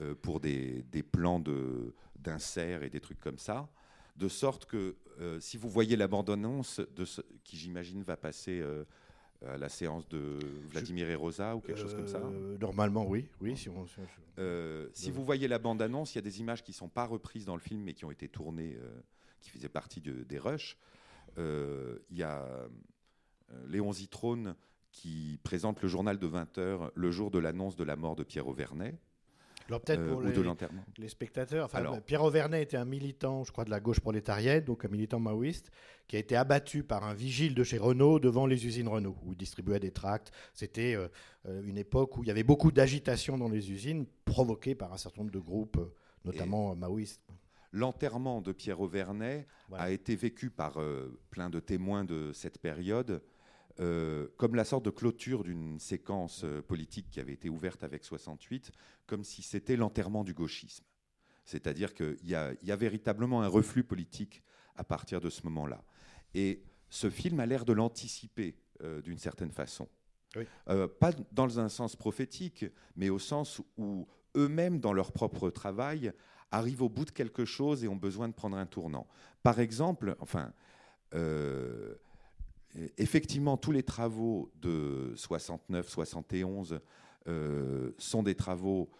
euh, 0.00 0.14
pour 0.14 0.40
des, 0.40 0.82
des 0.84 1.02
plans 1.02 1.40
de- 1.40 1.94
d'insert 2.16 2.82
et 2.82 2.90
des 2.90 3.00
trucs 3.00 3.20
comme 3.20 3.38
ça, 3.38 3.68
de 4.16 4.28
sorte 4.28 4.66
que 4.66 4.96
euh, 5.20 5.40
si 5.40 5.56
vous 5.56 5.68
voyez 5.68 5.96
la 5.96 6.06
bande-annonce, 6.08 6.80
de 6.94 7.04
ce- 7.04 7.22
qui 7.44 7.56
j'imagine 7.56 8.02
va 8.02 8.16
passer 8.16 8.62
à 9.46 9.56
la 9.56 9.68
séance 9.68 10.08
de 10.08 10.38
Vladimir 10.70 11.08
et 11.10 11.14
Rosa 11.14 11.54
ou 11.56 11.60
quelque 11.60 11.78
chose 11.78 11.94
comme 11.94 12.08
ça. 12.08 12.20
Normalement, 12.60 13.06
oui. 13.06 13.26
oui 13.40 13.56
si 13.56 13.68
on- 13.68 13.86
si 13.86 14.00
on- 14.00 14.06
si 14.92 15.06
Ouais. 15.06 15.12
vous 15.12 15.24
voyez 15.24 15.46
la 15.48 15.58
bande-annonce, 15.58 16.14
il 16.14 16.18
y 16.18 16.20
a 16.20 16.22
des 16.22 16.40
images 16.40 16.62
qui 16.64 16.72
ne 16.72 16.76
sont 16.76 16.88
pas 16.88 17.04
reprises 17.06 17.44
dans 17.44 17.54
le 17.54 17.60
film, 17.60 17.82
mais 17.82 17.94
qui 17.94 18.04
ont 18.04 18.10
été 18.10 18.28
tournées, 18.28 18.76
qui 19.40 19.50
faisaient 19.50 19.68
partie 19.68 20.00
de- 20.00 20.22
des 20.24 20.38
rushs. 20.38 20.76
Il 21.36 22.16
y 22.16 22.22
a 22.24 22.68
Léon 23.66 23.92
Zitrone 23.92 24.54
qui 24.92 25.38
présente 25.42 25.82
le 25.82 25.88
journal 25.88 26.18
de 26.18 26.26
20 26.26 26.58
heures 26.58 26.90
le 26.94 27.10
jour 27.10 27.30
de 27.30 27.38
l'annonce 27.38 27.76
de 27.76 27.84
la 27.84 27.96
mort 27.96 28.16
de 28.16 28.24
Pierre 28.24 28.48
Auvernet 28.48 28.94
Alors 29.68 29.80
peut-être 29.80 30.00
euh, 30.00 30.08
pour 30.10 30.18
ou 30.18 30.22
les, 30.22 30.32
de 30.32 30.40
l'enterrement. 30.40 30.82
les 30.96 31.08
spectateurs, 31.08 31.66
enfin, 31.66 31.78
Alors- 31.78 32.00
Pierre 32.02 32.22
Auvernet 32.24 32.62
était 32.62 32.76
un 32.78 32.84
militant, 32.84 33.44
je 33.44 33.52
crois, 33.52 33.64
de 33.64 33.70
la 33.70 33.80
gauche 33.80 34.00
prolétarienne, 34.00 34.64
donc 34.64 34.84
un 34.84 34.88
militant 34.88 35.20
maoïste, 35.20 35.70
qui 36.06 36.16
a 36.16 36.18
été 36.18 36.36
abattu 36.36 36.82
par 36.84 37.04
un 37.04 37.12
vigile 37.14 37.54
de 37.54 37.62
chez 37.64 37.76
Renault 37.78 38.18
devant 38.18 38.46
les 38.46 38.66
usines 38.66 38.88
Renault, 38.88 39.16
où 39.24 39.32
il 39.32 39.36
distribuait 39.36 39.78
des 39.80 39.90
tracts. 39.92 40.32
C'était 40.54 40.94
euh, 40.94 41.08
euh, 41.46 41.62
une 41.62 41.76
époque 41.78 42.16
où 42.16 42.24
il 42.24 42.28
y 42.28 42.30
avait 42.30 42.42
beaucoup 42.44 42.72
d'agitation 42.72 43.36
dans 43.36 43.48
les 43.50 43.70
usines, 43.70 44.06
provoquée 44.24 44.74
par 44.74 44.92
un 44.92 44.96
certain 44.96 45.20
nombre 45.20 45.32
de 45.32 45.38
groupes, 45.38 45.76
euh, 45.76 45.92
notamment 46.24 46.74
maoïstes. 46.74 47.22
L'enterrement 47.70 48.40
de 48.40 48.52
Pierre 48.52 48.80
Auvernet 48.80 49.46
Voilà. 49.68 49.84
a 49.84 49.90
été 49.90 50.16
vécu 50.16 50.48
par 50.48 50.78
euh, 50.80 51.20
plein 51.30 51.50
de 51.50 51.60
témoins 51.60 52.04
de 52.04 52.32
cette 52.32 52.58
période 52.58 53.22
euh, 53.80 54.28
comme 54.36 54.54
la 54.54 54.64
sorte 54.64 54.84
de 54.84 54.90
clôture 54.90 55.44
d'une 55.44 55.78
séquence 55.78 56.42
euh, 56.44 56.60
politique 56.62 57.10
qui 57.10 57.20
avait 57.20 57.32
été 57.34 57.48
ouverte 57.48 57.84
avec 57.84 58.04
68, 58.04 58.72
comme 59.06 59.24
si 59.24 59.42
c'était 59.42 59.76
l'enterrement 59.76 60.24
du 60.24 60.34
gauchisme. 60.34 60.84
C'est-à-dire 61.44 61.94
qu'il 61.94 62.18
y, 62.24 62.34
a- 62.34 62.52
il 62.60 62.68
y 62.68 62.72
a 62.72 62.76
véritablement 62.76 63.42
un 63.42 63.48
reflux 63.48 63.84
politique 63.84 64.42
à 64.76 64.84
partir 64.84 65.20
de 65.20 65.30
ce 65.30 65.42
moment-là. 65.44 65.82
Et 66.34 66.62
ce 66.90 67.08
film 67.10 67.40
a 67.40 67.46
l'air 67.46 67.64
de 67.64 67.72
l'anticiper 67.72 68.56
euh, 68.82 69.00
d'une 69.02 69.18
certaine 69.18 69.50
façon. 69.52 69.88
Oui. 70.36 70.44
Euh, 70.68 70.86
pas 70.88 71.12
dans 71.32 71.58
un 71.58 71.68
sens 71.68 71.96
prophétique, 71.96 72.66
mais 72.96 73.08
au 73.08 73.18
sens 73.18 73.62
où 73.78 74.06
eux-mêmes, 74.36 74.78
dans 74.78 74.92
leur 74.92 75.12
propre 75.12 75.48
travail, 75.50 76.12
arrivent 76.50 76.82
au 76.82 76.88
bout 76.88 77.04
de 77.06 77.10
quelque 77.10 77.44
chose 77.44 77.82
et 77.84 77.88
ont 77.88 77.96
besoin 77.96 78.28
de 78.28 78.34
prendre 78.34 78.56
un 78.56 78.66
tournant. 78.66 79.06
Par 79.42 79.58
exemple, 79.58 80.16
enfin, 80.20 80.52
euh, 81.14 81.94
effectivement, 82.96 83.56
tous 83.56 83.72
les 83.72 83.82
travaux 83.82 84.50
de 84.60 85.12
69-71 85.16 86.80
euh, 87.26 87.90
sont 87.98 88.22
des 88.22 88.34
travaux 88.34 88.90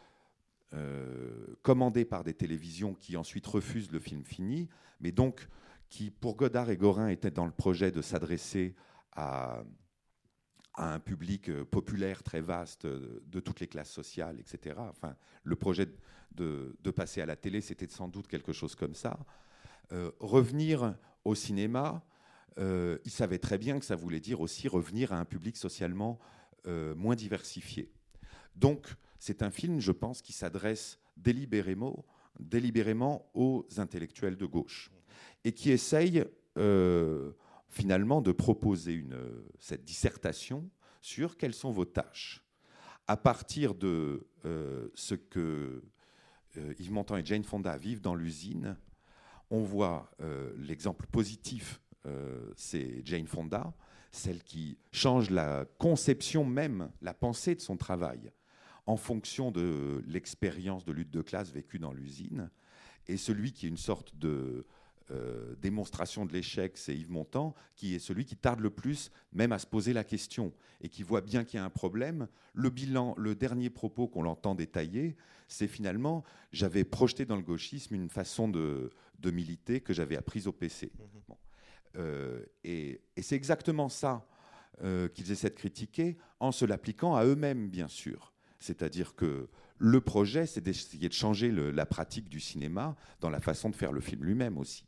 euh, 0.75 1.57
commandés 1.63 2.05
par 2.05 2.25
des 2.25 2.35
télévisions 2.35 2.95
qui 2.95 3.17
ensuite 3.17 3.47
refusent 3.47 3.91
le 3.91 4.01
film 4.01 4.25
fini, 4.25 4.69
mais 5.01 5.13
donc 5.13 5.49
qui, 5.89 6.11
pour 6.11 6.37
Godard 6.37 6.69
et 6.71 6.77
Gorin, 6.77 7.09
étaient 7.09 7.31
dans 7.31 7.47
le 7.47 7.53
projet 7.53 7.91
de 7.91 8.03
s'adresser 8.03 8.75
à, 9.13 9.63
un 10.77 11.01
public 11.01 11.49
euh, 11.49 11.65
populaire 11.65 12.23
très 12.23 12.41
vaste 12.41 12.87
de 12.87 13.41
toutes 13.41 13.61
les 13.61 13.67
classes 13.67 13.91
sociales, 13.91 14.39
etc. 14.39 14.77
Enfin, 14.79 15.17
le 15.43 15.57
projet 15.57 15.89
de, 16.33 16.77
passer 16.95 17.21
à 17.21 17.27
la 17.27 17.37
télé, 17.37 17.61
c'était 17.61 17.89
sans 17.89 18.09
doute 18.09 18.29
quelque 18.29 18.53
chose 18.53 18.75
comme 18.75 18.95
ça. 18.95 19.19
Revenir 20.21 20.95
au 21.25 21.35
cinéma, 21.35 22.03
euh, 22.59 22.99
il 23.05 23.11
savait 23.11 23.39
très 23.39 23.59
bien 23.59 23.79
que 23.79 23.85
ça 23.85 23.97
voulait 23.97 24.21
dire 24.21 24.41
aussi 24.41 24.69
revenir 24.69 25.13
à 25.13 25.19
un 25.19 25.25
public 25.25 25.57
socialement 25.57 26.19
euh, 26.67 26.95
moins 26.95 27.15
diversifié. 27.15 27.93
Donc, 28.57 28.89
c'est 29.19 29.43
un 29.43 29.51
film, 29.51 29.81
je 29.81 29.93
pense, 29.93 30.23
qui 30.23 30.33
s'adresse 30.33 30.99
délibérément, 31.17 32.05
délibérément 32.41 33.31
aux 33.35 33.67
intellectuels 33.77 34.37
de 34.37 34.47
gauche 34.47 34.91
et 35.45 35.53
qui 35.53 35.71
essaye 35.71 36.25
euh, 36.57 37.33
finalement 37.69 38.21
de 38.21 38.33
proposer 38.33 39.05
cette 39.59 39.85
dissertation 39.85 40.69
sur 41.01 41.37
quelles 41.37 41.55
sont 41.55 41.71
vos 41.71 41.85
tâches 41.85 42.45
à 43.07 43.17
partir 43.17 43.75
de 43.75 44.27
ce 44.95 45.15
que 45.15 45.83
Yves 46.57 46.93
Montand 46.93 47.17
et 47.17 47.25
Jane 47.25 47.45
Fonda 47.45 47.77
vivent 47.77 48.01
dans 48.01 48.15
l'usine. 48.15 48.77
On 49.51 49.63
voit 49.63 50.11
l'exemple 50.57 51.07
positif, 51.07 51.81
c'est 52.57 53.03
Jane 53.05 53.27
Fonda, 53.27 53.75
celle 54.13 54.43
qui 54.43 54.79
change 54.93 55.31
la 55.31 55.67
conception 55.79 56.45
même, 56.45 56.91
la 57.03 57.13
pensée 57.13 57.55
de 57.55 57.61
son 57.61 57.77
travail 57.77 58.31
en 58.89 58.97
fonction 58.97 59.51
de 59.51 60.03
l'expérience 60.07 60.87
de 60.87 60.93
lutte 60.93 61.11
de 61.11 61.21
classe 61.21 61.53
vécue 61.53 61.79
dans 61.79 61.93
l'usine. 61.93 62.51
Et 63.07 63.19
celui 63.19 63.53
qui 63.53 63.67
est 63.67 63.69
une 63.69 63.77
sorte 63.77 64.17
de 64.17 64.67
euh, 65.11 65.55
démonstration 65.57 66.25
de 66.25 66.33
l'échec, 66.33 66.79
c'est 66.79 66.97
Yves 66.97 67.11
Montand, 67.11 67.55
qui 67.77 67.95
est 67.95 67.99
celui 67.99 68.25
qui 68.25 68.35
tarde 68.35 68.61
le 68.61 68.71
plus 68.71 69.11
même 69.33 69.53
à 69.53 69.59
se 69.59 69.67
poser 69.67 69.93
la 69.93 70.05
question 70.05 70.55
et 70.81 70.89
qui 70.89 71.03
voit 71.03 71.21
bien 71.21 71.45
qu'il 71.45 71.59
y 71.59 71.61
a 71.61 71.67
un 71.67 71.71
problème. 71.71 72.29
Le 72.55 72.71
bilan, 72.71 73.15
le 73.19 73.35
dernier 73.35 73.69
propos 73.69 74.09
qu'on 74.09 74.23
l'entend 74.23 74.55
détailler, 74.55 75.17
c'est 75.49 75.69
finalement, 75.69 76.25
j'avais 76.53 76.85
projeté 76.85 77.27
dans 77.27 77.37
le 77.37 77.43
gauchisme 77.43 77.95
une 77.95 78.09
façon 78.09 78.49
de, 78.49 78.91
de 79.19 79.31
militer 79.31 79.83
que 79.83 79.93
j'avais 79.93 80.17
apprise 80.17 80.47
au 80.47 80.53
PC. 80.53 80.93
Bon. 80.97 81.37
Euh, 81.99 82.45
et 82.65 83.01
c'est 83.21 83.37
exactement 83.37 83.89
ça 83.89 84.27
euh, 84.83 85.09
qu'ils 85.09 85.33
essaient 85.33 85.51
de 85.51 85.55
critiquer 85.55 86.17
en 86.41 86.53
se 86.53 86.65
l'appliquant 86.65 87.17
à 87.17 87.25
eux-mêmes, 87.25 87.69
bien 87.69 87.89
sûr. 87.89 88.33
C'est-à-dire 88.61 89.15
que 89.15 89.49
le 89.79 90.01
projet, 90.01 90.47
c'est 90.47 90.61
d'essayer 90.61 91.09
de 91.09 91.15
changer 91.15 91.51
la 91.51 91.87
pratique 91.87 92.29
du 92.29 92.41
cinéma 92.41 92.97
dans 93.21 93.31
la 93.31 93.41
façon 93.41 93.71
de 93.71 93.77
faire 93.77 93.93
le 93.93 94.01
film 94.01 94.25
lui-même 94.25 94.59
aussi. 94.59 94.85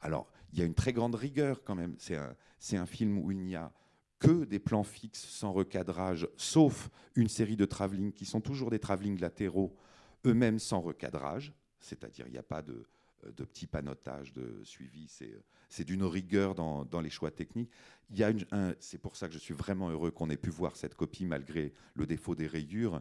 Alors, 0.00 0.30
il 0.52 0.58
y 0.58 0.62
a 0.62 0.64
une 0.64 0.74
très 0.74 0.92
grande 0.92 1.14
rigueur 1.14 1.64
quand 1.64 1.74
même. 1.74 1.94
C'est 1.98 2.16
un, 2.16 2.34
c'est 2.58 2.76
un 2.76 2.86
film 2.86 3.18
où 3.18 3.30
il 3.30 3.38
n'y 3.38 3.56
a 3.56 3.72
que 4.18 4.44
des 4.44 4.58
plans 4.58 4.84
fixes 4.84 5.26
sans 5.26 5.52
recadrage, 5.52 6.28
sauf 6.36 6.90
une 7.14 7.28
série 7.28 7.56
de 7.56 7.64
travelling 7.64 8.12
qui 8.12 8.24
sont 8.24 8.40
toujours 8.40 8.70
des 8.70 8.78
travelling 8.78 9.18
latéraux, 9.20 9.76
eux-mêmes 10.24 10.58
sans 10.58 10.80
recadrage. 10.80 11.52
C'est-à-dire, 11.80 12.26
il 12.26 12.32
n'y 12.32 12.38
a 12.38 12.42
pas 12.42 12.62
de, 12.62 12.86
de 13.24 13.44
petits 13.44 13.66
panotages 13.66 14.32
de 14.32 14.60
suivi. 14.64 15.06
C'est, 15.08 15.32
c'est 15.68 15.84
d'une 15.84 16.04
rigueur 16.04 16.54
dans, 16.54 16.84
dans 16.84 17.00
les 17.00 17.10
choix 17.10 17.30
techniques. 17.30 17.70
Il 18.10 18.18
y 18.18 18.24
a 18.24 18.30
une- 18.30 18.46
un- 18.52 18.74
c'est 18.78 18.98
pour 18.98 19.16
ça 19.16 19.26
que 19.28 19.34
je 19.34 19.38
suis 19.38 19.54
vraiment 19.54 19.90
heureux 19.90 20.10
qu'on 20.10 20.30
ait 20.30 20.36
pu 20.36 20.50
voir 20.50 20.76
cette 20.76 20.94
copie 20.94 21.24
malgré 21.24 21.72
le 21.94 22.06
défaut 22.06 22.34
des 22.34 22.46
rayures. 22.46 23.00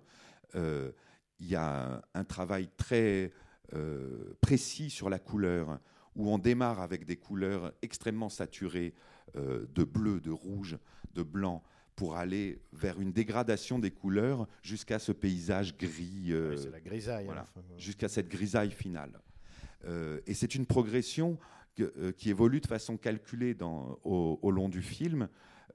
Euh, 0.55 0.91
il 1.39 1.47
y 1.47 1.55
a 1.55 1.95
un, 1.97 2.01
un 2.13 2.23
travail 2.23 2.69
très 2.77 3.31
euh, 3.73 4.33
précis 4.41 4.89
sur 4.89 5.09
la 5.09 5.19
couleur, 5.19 5.79
où 6.15 6.29
on 6.31 6.37
démarre 6.37 6.79
avec 6.79 7.05
des 7.05 7.17
couleurs 7.17 7.73
extrêmement 7.81 8.29
saturées 8.29 8.93
euh, 9.35 9.65
de 9.75 9.83
bleu, 9.83 10.21
de 10.21 10.31
rouge, 10.31 10.77
de 11.13 11.23
blanc, 11.23 11.61
pour 11.95 12.15
aller 12.15 12.61
vers 12.73 12.99
une 13.01 13.11
dégradation 13.11 13.79
des 13.79 13.91
couleurs 13.91 14.47
jusqu'à 14.61 14.99
ce 14.99 15.11
paysage 15.11 15.77
gris. 15.77 16.27
euh, 16.29 16.51
Oui, 16.51 16.59
c'est 16.61 16.71
la 16.71 16.79
grisaille. 16.79 17.25
voilà, 17.25 17.41
hein, 17.41 17.47
enfin, 17.49 17.61
euh. 17.71 17.77
jusqu'à 17.77 18.07
cette 18.07 18.27
grisaille 18.29 18.71
finale. 18.71 19.19
Euh, 19.83 20.19
et 20.25 20.33
c'est 20.33 20.55
une 20.55 20.65
progression 20.65 21.37
euh, 21.81 22.13
qui 22.13 22.29
évolue 22.29 22.61
de 22.61 22.67
façon 22.67 22.95
calculée 22.95 23.57
au, 23.61 24.51
long 24.51 24.69
du 24.69 24.81
film. 24.81 25.27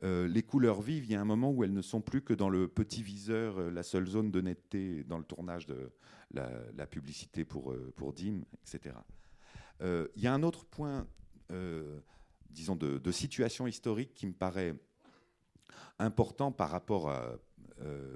Euh, 0.02 0.26
les 0.28 0.42
couleurs 0.42 0.80
vives, 0.80 1.04
il 1.04 1.10
y 1.10 1.14
a 1.14 1.20
un 1.20 1.26
moment 1.26 1.50
où 1.50 1.62
elles 1.62 1.74
ne 1.74 1.82
sont 1.82 2.00
plus 2.00 2.22
que 2.22 2.32
dans 2.32 2.48
le 2.48 2.68
petit 2.68 3.02
viseur, 3.02 3.70
la 3.70 3.82
seule 3.82 4.06
zone 4.06 4.30
de 4.30 4.40
netteté 4.40 5.04
dans 5.04 5.18
le 5.18 5.24
tournage 5.24 5.66
de 5.66 5.92
la, 6.30 6.86
publicité 6.86 7.44
pour, 7.44 7.72
euh, 7.72 7.92
pour 7.96 8.14
DIM, 8.14 8.40
etc. 8.62 8.94
Il 9.82 10.22
y 10.22 10.26
a 10.26 10.32
un 10.32 10.42
autre 10.42 10.64
point, 10.64 11.06
disons, 12.48 12.76
de, 12.76 13.12
situation 13.12 13.66
historique 13.66 14.14
qui 14.14 14.26
me 14.26 14.32
paraît 14.32 14.74
important 15.98 16.50
par 16.50 16.70
rapport 16.70 17.10
à, 17.10 17.36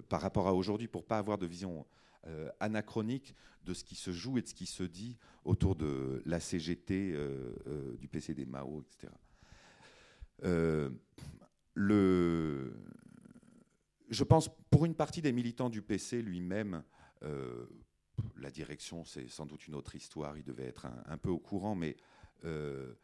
par 0.08 0.22
rapport 0.22 0.48
à 0.48 0.54
aujourd'hui, 0.54 0.88
pour 0.88 1.04
pas 1.04 1.18
avoir 1.18 1.36
de 1.36 1.46
vision 1.46 1.86
euh, 2.26 2.50
anachronique 2.60 3.34
de 3.64 3.74
ce 3.74 3.84
qui 3.84 3.94
se 3.94 4.12
joue 4.12 4.38
et 4.38 4.42
de 4.42 4.48
ce 4.48 4.54
qui 4.54 4.66
se 4.66 4.82
dit 4.82 5.18
autour 5.44 5.74
de 5.74 6.22
la 6.24 6.40
CGT, 6.40 7.12
euh, 7.12 7.54
euh, 7.66 7.96
du 7.96 8.08
PCD 8.08 8.44
Mao, 8.46 8.82
etc. 8.82 9.12
Euh, 10.44 10.90
le, 11.74 12.76
je 14.10 14.24
pense 14.24 14.50
pour 14.70 14.84
une 14.84 14.94
partie 14.94 15.22
des 15.22 15.32
militants 15.32 15.70
du 15.70 15.82
PC 15.82 16.22
lui-même, 16.22 16.82
la 18.36 18.50
direction 18.50 19.02
c'est 19.06 19.28
sans 19.28 19.46
doute 19.46 19.66
une 19.66 19.74
autre 19.74 19.94
histoire, 19.94 20.36
il 20.36 20.44
devait 20.44 20.66
être 20.66 20.86
un, 21.06 21.16
peu 21.16 21.30
au 21.30 21.38
courant, 21.38 21.74
mais 21.74 21.96
le, 22.42 22.98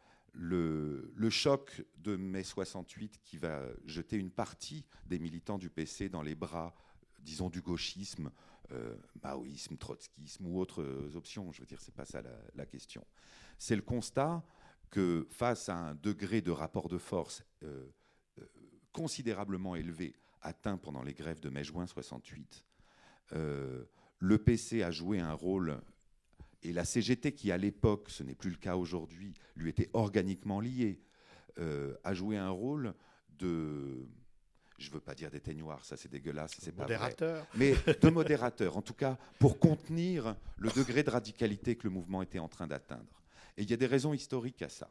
le 1.15 1.31
choc 1.31 1.83
de 1.97 2.17
mai 2.17 2.45
68 2.45 3.19
qui 3.25 3.39
va 3.39 3.63
jeter 3.87 4.17
une 4.17 4.31
partie 4.31 4.85
des 5.07 5.19
militants 5.19 5.57
du 5.57 5.71
PC 5.71 6.11
dans 6.11 6.21
les 6.21 6.35
bras, 6.35 6.75
disons, 7.23 7.51
du 7.51 7.61
gauchisme, 7.61 8.31
euh, 8.73 8.97
maoïsme, 9.23 9.77
trotskisme 9.77 10.47
ou 10.47 10.61
autres 10.61 10.83
euh, 10.83 11.17
options. 11.17 11.51
Je 11.53 11.61
veux 11.61 11.67
dire, 11.67 11.81
c'est 11.81 11.95
pas 11.95 12.05
ça 12.05 12.23
la, 12.55 12.67
question. 12.67 13.05
C'est 13.59 13.77
le 13.77 13.83
constat 13.83 14.45
que 14.91 15.27
face 15.31 15.69
à 15.69 15.77
un 15.77 15.95
degré 15.95 16.41
de 16.41 16.51
rapport 16.51 16.89
de 16.89 16.99
force 16.99 17.43
euh, 17.65 17.89
considérablement 18.93 19.75
élevé 19.75 20.15
atteint 20.43 20.77
pendant 20.77 21.03
les 21.03 21.15
grèves 21.15 21.41
de 21.41 21.51
mai-juin 21.51 21.87
68, 21.87 22.65
euh, 23.33 23.85
le 24.19 24.39
PC 24.39 24.83
a 24.83 24.91
joué 24.91 25.21
un 25.21 25.33
rôle 25.33 25.81
et 26.63 26.73
la 26.73 26.85
CGT, 26.85 27.33
qui 27.33 27.51
à 27.53 27.57
l'époque, 27.57 28.11
ce 28.11 28.23
n'est 28.23 28.35
plus 28.35 28.51
le 28.51 28.57
cas 28.57 28.77
aujourd'hui, 28.77 29.35
lui 29.57 29.71
était 29.71 29.91
organiquement 29.95 30.61
liée, 30.61 31.01
a 32.05 32.15
joué 32.15 32.39
un 32.39 32.49
rôle 32.49 32.95
de, 33.39 34.07
je 34.81 34.89
ne 34.89 34.95
veux 34.95 35.01
pas 35.01 35.15
dire 35.15 35.31
d'éteignoir, 35.31 35.85
ça 35.85 35.97
c'est 35.97 36.11
dégueulasse, 36.11 36.57
c'est 36.59 36.73
pas 36.73 36.85
vrai, 36.85 36.95
Modérateur. 36.95 37.47
mais 37.55 37.75
de 38.01 38.09
modérateur, 38.09 38.77
en 38.77 38.83
tout 38.83 38.95
cas 38.95 39.19
pour 39.39 39.59
contenir 39.59 40.35
le 40.57 40.71
degré 40.71 41.03
de 41.03 41.11
radicalité 41.11 41.77
que 41.77 41.85
le 41.85 41.91
mouvement 41.91 42.23
était 42.23 42.39
en 42.39 42.49
train 42.49 42.67
d'atteindre. 42.67 43.23
Et 43.57 43.63
il 43.63 43.71
y 43.71 43.75
a 43.75 43.77
des 43.77 43.87
raisons 43.87 44.15
historiques 44.15 44.63
à 44.63 44.69
ça. 44.69 44.91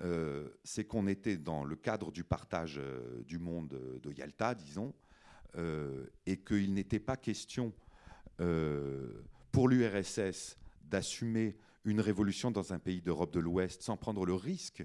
euh, 0.00 0.48
c'est 0.64 0.84
qu'on 0.84 1.06
était 1.06 1.36
dans 1.36 1.64
le 1.64 1.76
cadre 1.76 2.10
du 2.10 2.24
partage 2.24 2.78
euh, 2.78 3.22
du 3.24 3.38
monde 3.38 3.74
euh, 3.74 4.00
de 4.00 4.12
Yalta, 4.12 4.54
disons, 4.54 4.92
et 6.24 6.38
qu'il 6.38 6.72
n'était 6.72 6.98
pas 6.98 7.18
question 7.18 7.74
pour 8.38 9.68
l'URSS 9.68 10.56
d'assumer 10.82 11.58
une 11.84 12.00
révolution 12.00 12.50
dans 12.50 12.72
un 12.72 12.78
pays 12.78 13.02
d'Europe 13.02 13.34
de 13.34 13.38
l'Ouest 13.40 13.82
sans 13.82 13.98
prendre 13.98 14.24
le 14.24 14.32
risque 14.32 14.82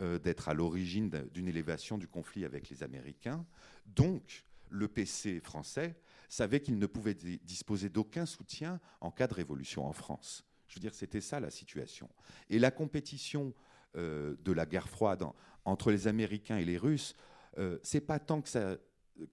d'être 0.00 0.48
à 0.48 0.54
l'origine 0.54 1.08
d'un- 1.10 1.24
d'une 1.26 1.48
élévation 1.48 1.98
du 1.98 2.08
conflit 2.08 2.44
avec 2.44 2.68
les 2.68 2.82
Américains. 2.82 3.44
Donc, 3.86 4.44
le 4.70 4.88
PC 4.88 5.40
français 5.40 5.96
savait 6.28 6.60
qu'il 6.60 6.78
ne 6.78 6.86
pouvait 6.86 7.14
di- 7.14 7.38
disposer 7.44 7.88
d'aucun 7.88 8.26
soutien 8.26 8.80
en 9.00 9.10
cas 9.10 9.26
de 9.28 9.34
révolution 9.34 9.86
en 9.86 9.92
France. 9.92 10.44
Je 10.68 10.74
veux 10.76 10.80
dire, 10.80 10.94
c'était 10.94 11.20
ça 11.20 11.38
la 11.38 11.50
situation. 11.50 12.08
Et 12.50 12.58
la 12.58 12.70
compétition 12.70 13.54
euh, 13.96 14.34
de 14.44 14.50
la 14.50 14.66
guerre 14.66 14.88
froide 14.88 15.22
en- 15.22 15.36
entre 15.64 15.92
les 15.92 16.08
Américains 16.08 16.56
et 16.58 16.64
les 16.64 16.76
Russes, 16.78 17.14
euh, 17.58 17.78
c'est 17.84 18.00
pas 18.00 18.18
tant 18.18 18.42
que, 18.42 18.48
ça, 18.48 18.76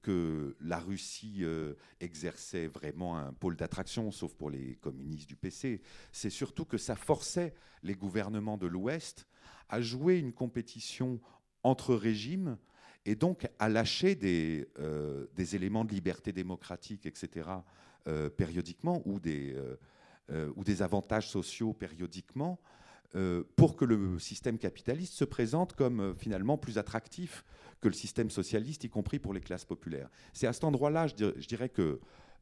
que 0.04 0.56
la 0.60 0.78
Russie 0.80 1.38
euh, 1.40 1.74
exerçait 2.00 2.68
vraiment 2.68 3.18
un 3.18 3.34
pôle 3.34 3.56
d'attraction, 3.56 4.12
sauf 4.12 4.36
pour 4.36 4.52
les 4.52 4.76
communistes 4.76 5.28
du 5.28 5.36
PC. 5.36 5.82
C'est 6.12 6.30
surtout 6.30 6.66
que 6.66 6.78
ça 6.78 6.96
forçait 6.96 7.56
les 7.82 7.96
gouvernements 7.96 8.58
de 8.60 8.68
l'Ouest 8.68 9.26
à 9.72 9.82
jouer 9.82 10.20
une 10.20 10.34
compétition 10.34 11.20
entre 11.64 11.96
régimes 11.96 12.58
et 13.06 13.16
donc 13.16 13.48
à 13.58 13.70
lâcher 13.70 14.16
des, 14.16 14.68
euh, 14.80 15.26
éléments 15.54 15.86
de 15.86 15.92
liberté 15.92 16.32
démocratique, 16.32 17.06
etc., 17.06 17.50
euh, 18.08 18.30
périodiquement, 18.30 19.02
ou 19.06 19.20
des, 19.20 19.56
euh, 20.30 20.52
ou 20.56 20.64
des 20.64 20.82
avantages 20.82 21.30
sociaux 21.30 21.74
périodiquement, 21.74 22.60
pour 23.58 23.76
que 23.76 23.84
le 23.84 24.20
système 24.20 24.58
capitaliste 24.58 25.16
se 25.16 25.26
présente 25.26 25.74
comme 25.74 26.16
finalement 26.18 26.58
plus 26.58 26.78
attractif 26.78 27.44
que 27.82 27.90
le 27.90 27.94
système 27.94 28.30
socialiste, 28.30 28.86
y 28.86 28.90
compris 28.90 29.20
pour 29.20 29.34
les 29.34 29.42
classes 29.42 29.66
populaires. 29.66 30.10
C'est 30.32 30.48
à 30.48 30.54
cet 30.54 30.64
endroit-là, 30.64 31.08
je 31.08 31.46
dirais 31.46 31.68
que 31.68 32.00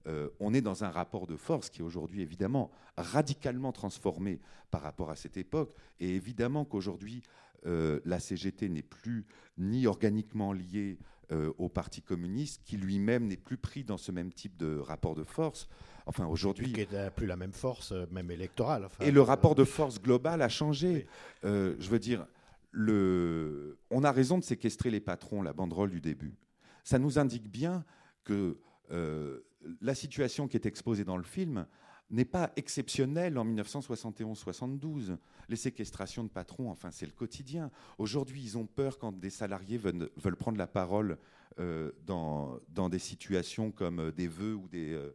euh, 0.08 0.30
on 0.40 0.54
est 0.54 0.62
dans 0.62 0.84
un 0.84 0.90
rapport 0.90 1.28
de 1.28 1.36
force 1.36 1.70
qui 1.70 1.82
est 1.82 1.84
aujourd'hui 1.84 2.22
évidemment 2.22 2.72
radicalement 2.98 3.72
transformé 3.72 4.40
par 4.72 4.82
rapport 4.82 5.10
à 5.10 5.16
cette 5.16 5.38
époque, 5.38 5.74
et 6.00 6.16
évidemment 6.16 6.66
qu'aujourd'hui 6.66 7.22
euh, 7.66 8.00
la 8.06 8.20
CGT 8.20 8.70
n'est 8.70 8.82
plus 8.82 9.26
ni 9.58 9.88
organiquement 9.88 10.54
liée 10.54 10.98
euh, 11.32 11.52
au 11.58 11.70
Parti 11.70 12.02
communiste, 12.02 12.62
qui 12.64 12.78
lui-même 12.78 13.28
n'est 13.28 13.38
plus 13.38 13.58
pris 13.58 13.84
dans 13.84 13.98
ce 13.98 14.12
même 14.12 14.32
type 14.32 14.58
de 14.58 14.78
rapport 14.78 15.16
de 15.16 15.24
force. 15.24 15.68
Enfin, 16.06 16.26
aujourd'hui, 16.26 16.72
Qui 16.74 16.88
n'a 16.92 17.12
plus 17.12 17.28
la 17.28 17.36
même 17.36 17.52
force, 17.52 17.94
même 18.12 18.32
électorale. 18.32 18.86
enfin, 18.86 19.04
et 19.04 19.12
le 19.12 19.22
rapport 19.22 19.54
de 19.54 19.64
force 19.64 20.02
global 20.02 20.42
a 20.42 20.50
changé. 20.50 21.06
Oui. 21.44 21.50
Je 21.80 21.90
veux 21.90 22.00
dire, 22.00 22.26
le... 22.72 23.78
on 23.92 24.04
a 24.04 24.12
raison 24.12 24.38
de 24.38 24.44
séquestrer 24.44 24.90
les 24.90 25.02
patrons, 25.02 25.42
la 25.42 25.54
banderole 25.54 25.92
du 25.92 26.02
début. 26.02 26.36
Ça 26.84 26.98
nous 26.98 27.20
indique 27.20 27.50
bien 27.50 27.84
que 28.24 28.58
euh, 28.92 29.42
la 29.82 29.96
situation 29.96 30.48
qui 30.48 30.58
est 30.58 30.66
exposée 30.66 31.04
dans 31.04 31.18
le 31.18 31.24
film 31.24 31.66
n'est 32.12 32.26
pas 32.26 32.52
exceptionnelle 32.56 33.38
en 33.38 33.46
1971-72. 33.46 35.18
Les 35.48 35.56
séquestrations 35.56 36.24
de 36.24 36.30
patrons, 36.30 36.70
enfin, 36.70 36.92
c'est 36.92 37.06
le 37.06 37.12
quotidien. 37.12 37.72
Aujourd'hui, 37.98 38.42
ils 38.42 38.58
ont 38.58 38.66
peur 38.66 38.98
quand 38.98 39.12
des 39.12 39.30
salariés 39.30 39.78
veulent, 39.78 40.36
prendre 40.36 40.58
la 40.58 40.68
parole 40.68 41.18
euh, 41.60 41.92
dans, 42.06 42.60
des 42.90 43.00
situations 43.00 43.72
comme 43.72 44.00
euh, 44.00 44.12
des 44.12 44.28
vœux 44.28 44.56
ou 44.56 44.70
euh, 44.74 45.12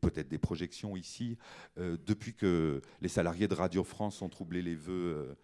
peut-être 0.00 0.28
des 0.28 0.38
projections 0.38 0.96
ici, 0.96 1.38
depuis 1.78 2.34
que 2.34 2.82
les 3.00 3.08
salariés 3.08 3.48
de 3.48 3.54
Radio 3.54 3.82
France 3.84 4.20
ont 4.20 4.28
troublé 4.28 4.60
les 4.60 4.74
vœux 4.74 5.34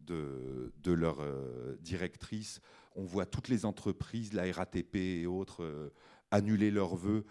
de, 0.00 0.74
de 0.82 0.92
leur 0.92 1.24
directrice, 1.80 2.60
on 2.96 3.04
voit 3.04 3.24
toutes 3.24 3.48
les 3.48 3.64
entreprises, 3.64 4.34
la 4.34 4.52
RATP 4.52 4.96
et 4.96 5.26
autres, 5.26 5.90
annuler 6.30 6.70
leurs 6.70 6.96
vœux. 6.96 7.24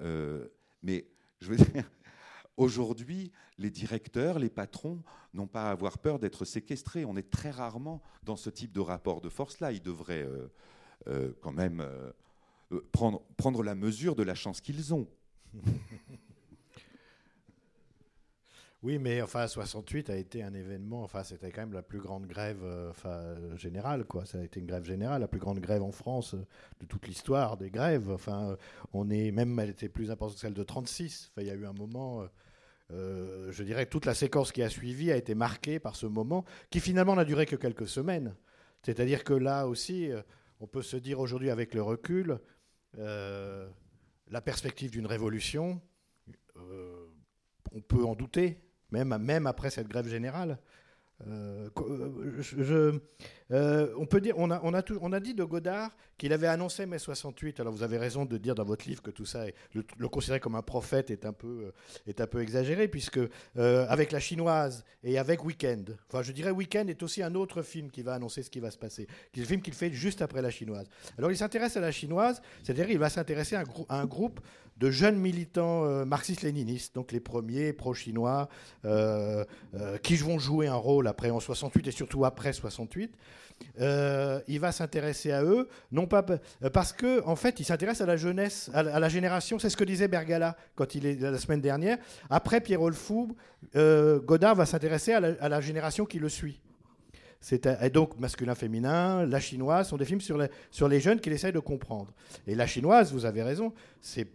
Euh, 0.00 0.48
mais 0.82 1.06
je 1.40 1.48
veux 1.50 1.56
dire, 1.56 1.90
aujourd'hui, 2.56 3.32
les 3.58 3.70
directeurs, 3.70 4.38
les 4.38 4.50
patrons 4.50 5.02
n'ont 5.32 5.46
pas 5.46 5.68
à 5.68 5.70
avoir 5.70 5.98
peur 5.98 6.18
d'être 6.18 6.44
séquestrés. 6.44 7.04
On 7.04 7.16
est 7.16 7.30
très 7.30 7.50
rarement 7.50 8.02
dans 8.22 8.36
ce 8.36 8.50
type 8.50 8.72
de 8.72 8.80
rapport 8.80 9.20
de 9.20 9.28
force-là. 9.28 9.72
Ils 9.72 9.82
devraient 9.82 10.24
euh, 10.24 10.48
euh, 11.08 11.32
quand 11.40 11.52
même 11.52 11.86
prendre, 12.92 13.22
prendre 13.36 13.62
la 13.62 13.74
mesure 13.74 14.14
de 14.14 14.22
la 14.22 14.34
chance 14.34 14.60
qu'ils 14.60 14.94
ont. 14.94 15.08
Oui, 18.84 18.98
mais 18.98 19.22
enfin, 19.22 19.46
68 19.46 20.10
a 20.10 20.16
été 20.16 20.42
un 20.42 20.52
événement. 20.52 21.04
Enfin, 21.04 21.24
c'était 21.24 21.50
quand 21.50 21.62
même 21.62 21.72
la 21.72 21.80
plus 21.80 22.00
grande 22.00 22.26
grève 22.26 22.60
euh, 22.62 22.90
enfin, 22.90 23.08
euh, 23.08 23.56
générale, 23.56 24.04
quoi. 24.04 24.26
Ça 24.26 24.38
a 24.38 24.42
été 24.42 24.60
une 24.60 24.66
grève 24.66 24.84
générale, 24.84 25.22
la 25.22 25.26
plus 25.26 25.40
grande 25.40 25.58
grève 25.58 25.82
en 25.82 25.90
France 25.90 26.34
euh, 26.34 26.46
de 26.80 26.84
toute 26.84 27.08
l'histoire 27.08 27.56
des 27.56 27.70
grèves. 27.70 28.10
Enfin, 28.10 28.58
on 28.92 29.08
est 29.08 29.30
même, 29.30 29.58
elle 29.58 29.70
était 29.70 29.88
plus 29.88 30.10
importante 30.10 30.34
que 30.34 30.40
celle 30.42 30.52
de 30.52 30.62
36. 30.62 31.30
Enfin, 31.32 31.40
il 31.40 31.48
y 31.48 31.50
a 31.50 31.54
eu 31.54 31.64
un 31.64 31.72
moment. 31.72 32.28
je 32.90 33.62
dirais 33.62 33.86
que 33.86 33.90
toute 33.90 34.04
la 34.04 34.12
séquence 34.12 34.52
qui 34.52 34.62
a 34.62 34.68
suivi 34.68 35.10
a 35.10 35.16
été 35.16 35.34
marquée 35.34 35.78
par 35.78 35.96
ce 35.96 36.04
moment, 36.04 36.44
qui 36.68 36.80
finalement 36.80 37.16
n'a 37.16 37.24
duré 37.24 37.46
que 37.46 37.56
quelques 37.56 37.88
semaines. 37.88 38.34
C'est-à-dire 38.82 39.24
que 39.24 39.32
là 39.32 39.66
aussi, 39.66 40.10
on 40.60 40.66
peut 40.66 40.82
se 40.82 40.98
dire 40.98 41.20
aujourd'hui 41.20 41.48
avec 41.48 41.72
le 41.72 41.82
recul, 41.82 42.38
la 42.98 44.40
perspective 44.44 44.90
d'une 44.90 45.06
révolution, 45.06 45.80
on 47.74 47.80
peut 47.80 48.04
en 48.04 48.14
douter, 48.14 48.63
même, 49.02 49.46
après 49.46 49.70
cette 49.70 49.88
grève 49.88 50.08
générale. 50.08 50.58
Euh, 51.26 51.68
euh, 51.78 52.98
euh, 53.50 53.88
on 53.98 54.06
peut 54.06 54.20
dire, 54.20 54.38
on 54.38 54.50
a, 54.50 54.60
on, 54.62 55.12
a 55.12 55.20
dit 55.20 55.34
de 55.34 55.44
Godard 55.44 55.90
qu'il 56.16 56.32
avait 56.32 56.46
annoncé 56.46 56.86
mai 56.86 56.98
68. 56.98 57.60
Alors 57.60 57.72
vous 57.72 57.82
avez 57.82 57.98
raison 57.98 58.24
de 58.24 58.38
dire 58.38 58.54
dans 58.54 58.64
votre 58.64 58.88
livre 58.88 59.02
que 59.02 59.10
tout 59.10 59.26
ça, 59.26 59.46
est- 59.46 59.54
le, 59.74 60.08
considérer 60.08 60.40
comme 60.40 60.54
un 60.54 60.62
prophète 60.62 61.10
est 61.10 61.26
un 61.26 61.32
peu, 61.32 61.66
euh, 61.66 61.72
est 62.06 62.20
un 62.20 62.26
peu 62.26 62.40
exagéré, 62.40 62.88
puisque 62.88 63.18
euh, 63.18 63.86
avec 63.88 64.12
la 64.12 64.20
chinoise 64.20 64.84
et 65.02 65.18
avec 65.18 65.44
Weekend, 65.44 65.96
enfin 66.08 66.22
je 66.22 66.32
dirais 66.32 66.50
Weekend 66.50 66.88
est 66.88 67.02
aussi 67.02 67.22
un 67.22 67.34
autre 67.34 67.62
film 67.62 67.90
qui 67.90 68.02
va 68.02 68.14
annoncer 68.14 68.42
ce 68.42 68.50
qui 68.50 68.60
va 68.60 68.70
se 68.70 68.78
passer, 68.78 69.06
qui 69.32 69.40
est 69.40 69.42
le 69.42 69.48
film 69.48 69.60
qu'il 69.60 69.74
fait 69.74 69.92
juste 69.92 70.22
après 70.22 70.40
la 70.40 70.50
chinoise. 70.50 70.88
Alors 71.18 71.30
il 71.30 71.36
s'intéresse 71.36 71.76
à 71.76 71.80
la 71.80 71.92
chinoise, 71.92 72.40
c'est-à-dire 72.62 72.88
il 72.90 72.98
va 72.98 73.10
s'intéresser 73.10 73.56
à, 73.56 73.64
un 73.90 74.06
groupe 74.06 74.40
de 74.78 74.90
jeunes 74.90 75.18
militants 75.18 76.04
marxistes-léninistes, 76.04 76.96
donc 76.96 77.12
les 77.12 77.20
premiers 77.20 77.72
pro-chinois, 77.72 78.48
qui 80.02 80.16
vont 80.16 80.38
jouer 80.40 80.66
un 80.66 80.74
rôle 80.74 81.06
après 81.06 81.30
en 81.30 81.38
68 81.38 81.86
et 81.86 81.90
surtout 81.92 82.24
après 82.24 82.52
68. 82.52 83.16
Euh, 83.80 84.40
il 84.46 84.60
va 84.60 84.70
s'intéresser 84.72 85.32
à 85.32 85.42
eux, 85.42 85.68
non 85.90 86.06
pas 86.06 86.24
euh, 86.30 86.70
parce 86.70 86.92
que 86.92 87.24
en 87.26 87.34
fait, 87.34 87.58
il 87.58 87.64
s'intéresse 87.64 88.00
à 88.00 88.06
la 88.06 88.16
jeunesse, 88.16 88.70
à 88.72 88.82
la, 88.82 89.08
génération. 89.08 89.58
C'est 89.58 89.70
ce 89.70 89.76
que 89.76 89.84
disait 89.84 90.08
Bergala 90.08 90.56
quand 90.76 90.94
il 90.94 91.06
est 91.06 91.20
la 91.20 91.38
semaine 91.38 91.60
dernière. 91.60 91.98
Après 92.30 92.60
Pierre 92.60 92.80
Fou, 92.92 93.36
euh, 93.74 94.20
Godard 94.20 94.54
va 94.54 94.66
s'intéresser 94.66 95.12
à 95.12 95.48
la 95.48 95.60
génération 95.60 96.04
qui 96.06 96.18
le 96.18 96.28
suit. 96.28 96.60
Et 97.52 97.90
donc 97.90 98.18
masculin-féminin, 98.18 99.26
la 99.26 99.40
chinoise 99.40 99.88
sont 99.88 99.96
des 99.96 100.04
films 100.04 100.20
sur 100.20 100.38
les, 100.88 101.00
jeunes 101.00 101.20
qu'il 101.20 101.32
essaye 101.32 101.52
de 101.52 101.58
comprendre. 101.58 102.12
Et 102.46 102.54
la 102.54 102.66
chinoise, 102.66 103.12
vous 103.12 103.26
avez 103.26 103.42
raison, 103.42 103.72
c'est 104.00 104.26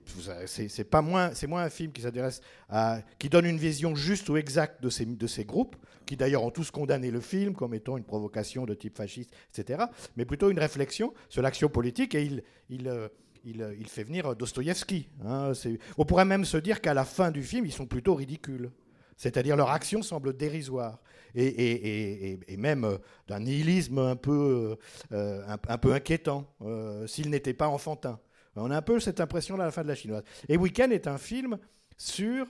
moins 0.94 1.32
un 1.64 1.70
film 1.70 1.92
qui 1.92 3.30
donne 3.30 3.46
une 3.46 3.58
vision 3.58 3.96
juste 3.96 4.30
ou 4.30 4.38
exacte 4.38 4.84
de 4.84 5.28
ces 5.28 5.46
groupes 5.46 5.76
qui 6.10 6.18
d'ailleurs 6.18 6.44
ont 6.44 6.50
tous 6.50 6.72
condamné 6.72 7.12
le 7.12 7.22
film 7.22 7.54
comme 7.54 7.76
étant 7.76 7.96
une 7.96 8.04
provocation 8.04 8.66
de 8.66 8.74
type 8.74 8.98
fasciste, 8.98 9.30
etc. 9.54 9.84
Mais 10.18 10.26
plutôt 10.26 10.50
une 10.50 10.58
réflexion 10.58 11.14
sur 11.30 11.44
l'action 11.44 11.70
politique 11.70 12.16
et 12.16 12.24
il 12.70 12.88
euh, 12.88 13.08
euh, 13.46 13.84
fait 13.86 14.04
venir 14.04 14.36
Dostoïevski. 14.36 15.08
hein. 15.24 15.52
On 16.00 16.06
pourrait 16.06 16.26
même 16.26 16.46
se 16.46 16.58
dire 16.58 16.82
qu'à 16.82 16.96
la 16.96 17.06
fin 17.06 17.30
du 17.30 17.44
film, 17.44 17.68
ils 17.68 17.72
sont 17.72 17.86
plutôt 17.86 18.16
ridicules. 18.16 18.72
C'est-à-dire 19.18 19.56
leur 19.56 19.70
action 19.70 20.02
semble 20.02 20.36
dérisoire 20.36 21.00
et, 21.36 22.40
même 22.58 22.84
euh, 22.86 22.98
d'un 23.28 23.40
nihilisme 23.40 24.00
un 24.00 24.16
peu, 24.16 24.78
euh, 25.12 25.42
un, 25.48 25.58
un 25.68 25.78
peu 25.78 25.94
inquiétant, 25.94 26.46
euh, 26.62 27.08
s'il 27.08 27.30
n'était 27.30 27.54
pas 27.54 27.68
enfantin. 27.68 28.20
On 28.56 28.72
a 28.72 28.78
un 28.78 28.82
peu 28.82 29.00
cette 29.00 29.22
impression-là 29.22 29.64
à 29.64 29.68
la 29.68 29.72
fin 29.72 29.84
de 29.84 29.88
la 29.88 29.96
chinoise. 29.96 30.24
Et 30.48 30.58
Weekend 30.58 30.92
est 30.92 31.08
un 31.08 31.18
film 31.18 31.58
sur 31.98 32.46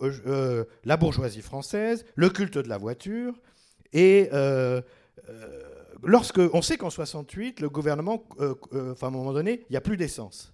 euh, 0.00 0.12
euh, 0.26 0.64
la 0.84 0.96
bourgeoisie 0.96 1.42
française, 1.42 2.04
le 2.14 2.30
culte 2.30 2.58
de 2.58 2.68
la 2.68 2.78
voiture, 2.78 3.34
et 3.92 4.28
euh, 4.32 4.80
euh, 5.28 5.62
lorsque 6.02 6.40
on 6.52 6.62
sait 6.62 6.76
qu'en 6.76 6.90
68, 6.90 7.60
le 7.60 7.68
gouvernement, 7.68 8.24
euh, 8.40 8.54
euh, 8.72 8.92
enfin, 8.92 9.08
à 9.08 9.10
un 9.10 9.12
moment 9.12 9.32
donné, 9.32 9.64
il 9.68 9.72
n'y 9.72 9.76
a 9.76 9.80
plus 9.80 9.96
d'essence. 9.96 10.52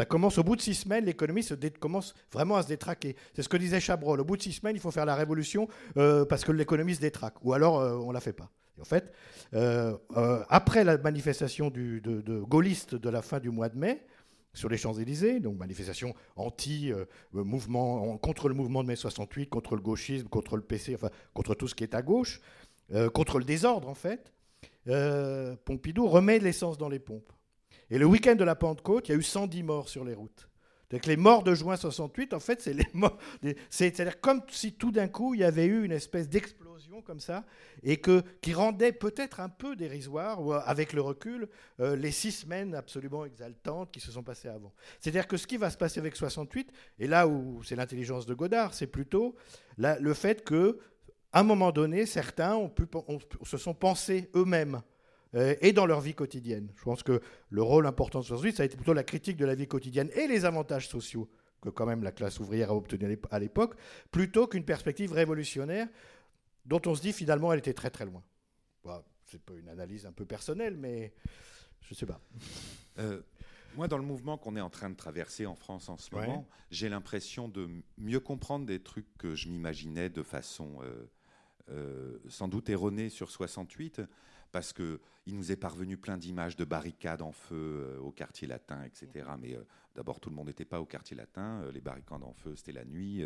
Ça 0.00 0.06
commence 0.06 0.38
au 0.38 0.42
bout 0.42 0.56
de 0.56 0.62
six 0.62 0.76
semaines, 0.76 1.04
l'économie 1.04 1.46
commence 1.78 2.14
vraiment 2.32 2.56
à 2.56 2.62
se 2.62 2.68
détraquer. 2.68 3.16
C'est 3.34 3.42
ce 3.42 3.50
que 3.50 3.58
disait 3.58 3.80
Chabrol. 3.80 4.18
Au 4.18 4.24
bout 4.24 4.38
de 4.38 4.42
six 4.42 4.52
semaines, 4.52 4.74
il 4.74 4.80
faut 4.80 4.90
faire 4.90 5.04
la 5.04 5.14
révolution 5.14 5.68
euh, 5.98 6.24
parce 6.24 6.42
que 6.42 6.52
l'économie 6.52 6.94
se 6.94 7.02
détraque. 7.02 7.34
Ou 7.44 7.52
alors, 7.52 7.80
euh, 7.80 7.98
on 7.98 8.10
la 8.10 8.20
fait 8.20 8.32
pas. 8.32 8.48
Et 8.78 8.80
en 8.80 8.84
fait, 8.86 9.12
euh, 9.52 9.94
après 10.48 10.84
la 10.84 10.96
manifestation 10.96 11.68
de, 11.68 11.98
de 11.98 12.40
gaullistes 12.40 12.94
de 12.94 13.10
la 13.10 13.20
fin 13.20 13.40
du 13.40 13.50
mois 13.50 13.68
de 13.68 13.76
mai, 13.76 14.00
sur 14.54 14.70
les 14.70 14.78
Champs-Élysées, 14.78 15.38
donc 15.38 15.58
manifestation 15.58 16.14
anti 16.34 16.92
mouvement 17.34 18.12
en- 18.12 18.16
contre 18.16 18.48
le 18.48 18.54
mouvement 18.54 18.82
de 18.82 18.88
mai 18.88 18.96
68, 18.96 19.50
contre 19.50 19.76
le 19.76 19.82
gauchisme, 19.82 20.28
contre 20.28 20.56
le 20.56 20.62
PC, 20.62 20.94
enfin 20.94 21.10
contre 21.34 21.54
tout 21.54 21.68
ce 21.68 21.74
qui 21.74 21.84
est 21.84 21.94
à 21.94 22.00
gauche, 22.00 22.40
contre 23.12 23.38
le 23.38 23.44
désordre 23.44 23.86
en 23.86 23.94
fait. 23.94 24.32
Pompidou 25.66 26.08
remet 26.08 26.38
l'essence 26.38 26.78
dans 26.78 26.88
les 26.88 27.00
pompes. 27.00 27.30
Et 27.90 27.98
le 27.98 28.06
week-end 28.06 28.36
de 28.36 28.44
la 28.44 28.54
Pentecôte, 28.54 29.08
il 29.08 29.12
y 29.12 29.14
a 29.14 29.18
eu 29.18 29.22
110 29.22 29.62
morts 29.62 29.88
sur 29.88 30.04
les 30.04 30.14
routes. 30.14 30.48
Donc 30.90 31.06
les 31.06 31.16
morts 31.16 31.44
de 31.44 31.54
juin 31.54 31.76
68, 31.76 32.34
en 32.34 32.40
fait, 32.40 32.60
c'est 32.60 32.72
les 32.72 32.86
morts. 32.94 33.18
C'est-à-dire 33.68 34.20
comme 34.20 34.42
si 34.48 34.72
tout 34.72 34.90
d'un 34.90 35.08
coup, 35.08 35.34
il 35.34 35.40
y 35.40 35.44
avait 35.44 35.66
eu 35.66 35.84
une 35.84 35.92
espèce 35.92 36.28
d'explosion 36.28 36.70
comme 37.02 37.20
ça, 37.20 37.44
et 37.82 37.98
que, 37.98 38.22
qui 38.40 38.52
rendait 38.52 38.92
peut-être 38.92 39.40
un 39.40 39.48
peu 39.48 39.76
dérisoire, 39.76 40.40
euh, 40.40 40.60
avec 40.64 40.92
le 40.92 41.00
recul, 41.00 41.48
euh, 41.78 41.96
les 41.96 42.10
six 42.10 42.32
semaines 42.32 42.74
absolument 42.74 43.24
exaltantes 43.24 43.90
qui 43.92 44.00
se 44.00 44.10
sont 44.10 44.22
passées 44.22 44.48
avant. 44.48 44.72
C'est-à-dire 44.98 45.28
que 45.28 45.36
ce 45.36 45.46
qui 45.46 45.56
va 45.56 45.70
se 45.70 45.76
passer 45.76 46.00
avec 46.00 46.16
68, 46.16 46.72
et 46.98 47.06
là 47.06 47.28
où 47.28 47.62
c'est 47.62 47.76
l'intelligence 47.76 48.26
de 48.26 48.34
Godard, 48.34 48.74
c'est 48.74 48.86
plutôt 48.86 49.34
le 49.78 50.14
fait 50.14 50.44
que, 50.44 50.78
à 51.32 51.40
un 51.40 51.44
moment 51.44 51.70
donné, 51.70 52.06
certains 52.06 52.54
ont 52.56 52.68
pu, 52.68 52.84
se 53.44 53.56
sont 53.56 53.74
pensés 53.74 54.28
eux-mêmes 54.34 54.82
et 55.34 55.72
dans 55.72 55.86
leur 55.86 56.00
vie 56.00 56.14
quotidienne. 56.14 56.72
Je 56.76 56.82
pense 56.82 57.02
que 57.02 57.20
le 57.50 57.62
rôle 57.62 57.86
important 57.86 58.20
de 58.20 58.24
68, 58.24 58.56
ça 58.56 58.62
a 58.62 58.66
été 58.66 58.76
plutôt 58.76 58.92
la 58.94 59.04
critique 59.04 59.36
de 59.36 59.44
la 59.46 59.54
vie 59.54 59.68
quotidienne 59.68 60.10
et 60.14 60.26
les 60.26 60.44
avantages 60.44 60.88
sociaux 60.88 61.28
que 61.60 61.68
quand 61.68 61.86
même 61.86 62.02
la 62.02 62.10
classe 62.12 62.40
ouvrière 62.40 62.70
a 62.70 62.74
obtenu 62.74 63.04
à 63.04 63.08
l'ép- 63.08 63.26
à 63.30 63.38
l'époque, 63.38 63.74
plutôt 64.10 64.46
qu'une 64.48 64.64
perspective 64.64 65.12
révolutionnaire 65.12 65.86
dont 66.64 66.80
on 66.86 66.94
se 66.94 67.02
dit 67.02 67.12
finalement 67.12 67.52
elle 67.52 67.58
était 67.60 67.74
très 67.74 67.90
très 67.90 68.06
loin. 68.06 68.22
Bon, 68.82 69.02
c'est 69.26 69.40
pas 69.42 69.54
une 69.54 69.68
analyse 69.68 70.06
un 70.06 70.12
peu 70.12 70.24
personnelle, 70.24 70.76
mais 70.76 71.12
je 71.82 71.94
sais 71.94 72.06
pas. 72.06 72.20
Euh, 72.98 73.20
moi, 73.76 73.86
dans 73.88 73.98
le 73.98 74.04
mouvement 74.04 74.36
qu'on 74.36 74.56
est 74.56 74.60
en 74.60 74.70
train 74.70 74.90
de 74.90 74.96
traverser 74.96 75.46
en 75.46 75.54
France 75.54 75.88
en 75.88 75.96
ce 75.96 76.12
Ouais. 76.14 76.26
moment, 76.26 76.48
j'ai 76.70 76.88
l'impression 76.88 77.46
de 77.48 77.68
mieux 77.98 78.20
comprendre 78.20 78.66
des 78.66 78.80
trucs 78.82 79.06
que 79.18 79.34
je 79.36 79.48
m'imaginais 79.48 80.08
de 80.08 80.22
façon 80.22 80.78
euh, 80.82 81.04
euh, 81.70 82.18
sans 82.28 82.48
doute 82.48 82.68
erronée 82.68 83.10
sur 83.10 83.30
68, 83.30 84.00
parce 84.52 84.72
que 84.72 85.00
il 85.26 85.36
nous 85.36 85.52
est 85.52 85.56
parvenu 85.56 85.96
plein 85.96 86.16
d'images 86.16 86.56
de 86.56 86.64
barricades 86.64 87.22
en 87.22 87.32
feu 87.32 87.54
euh, 87.54 87.98
au 88.00 88.10
quartier 88.10 88.48
latin, 88.48 88.82
etc. 88.84 89.28
Mais 89.40 89.54
euh, 89.54 89.62
d'abord, 89.94 90.18
tout 90.18 90.30
le 90.30 90.36
monde 90.36 90.46
n'était 90.46 90.64
pas 90.64 90.80
au 90.80 90.86
quartier 90.86 91.16
latin. 91.16 91.60
euh, 91.62 91.72
les 91.72 91.80
barricades 91.80 92.22
en 92.24 92.32
feu, 92.32 92.54
c'était 92.56 92.72
la 92.72 92.84
nuit. 92.84 93.22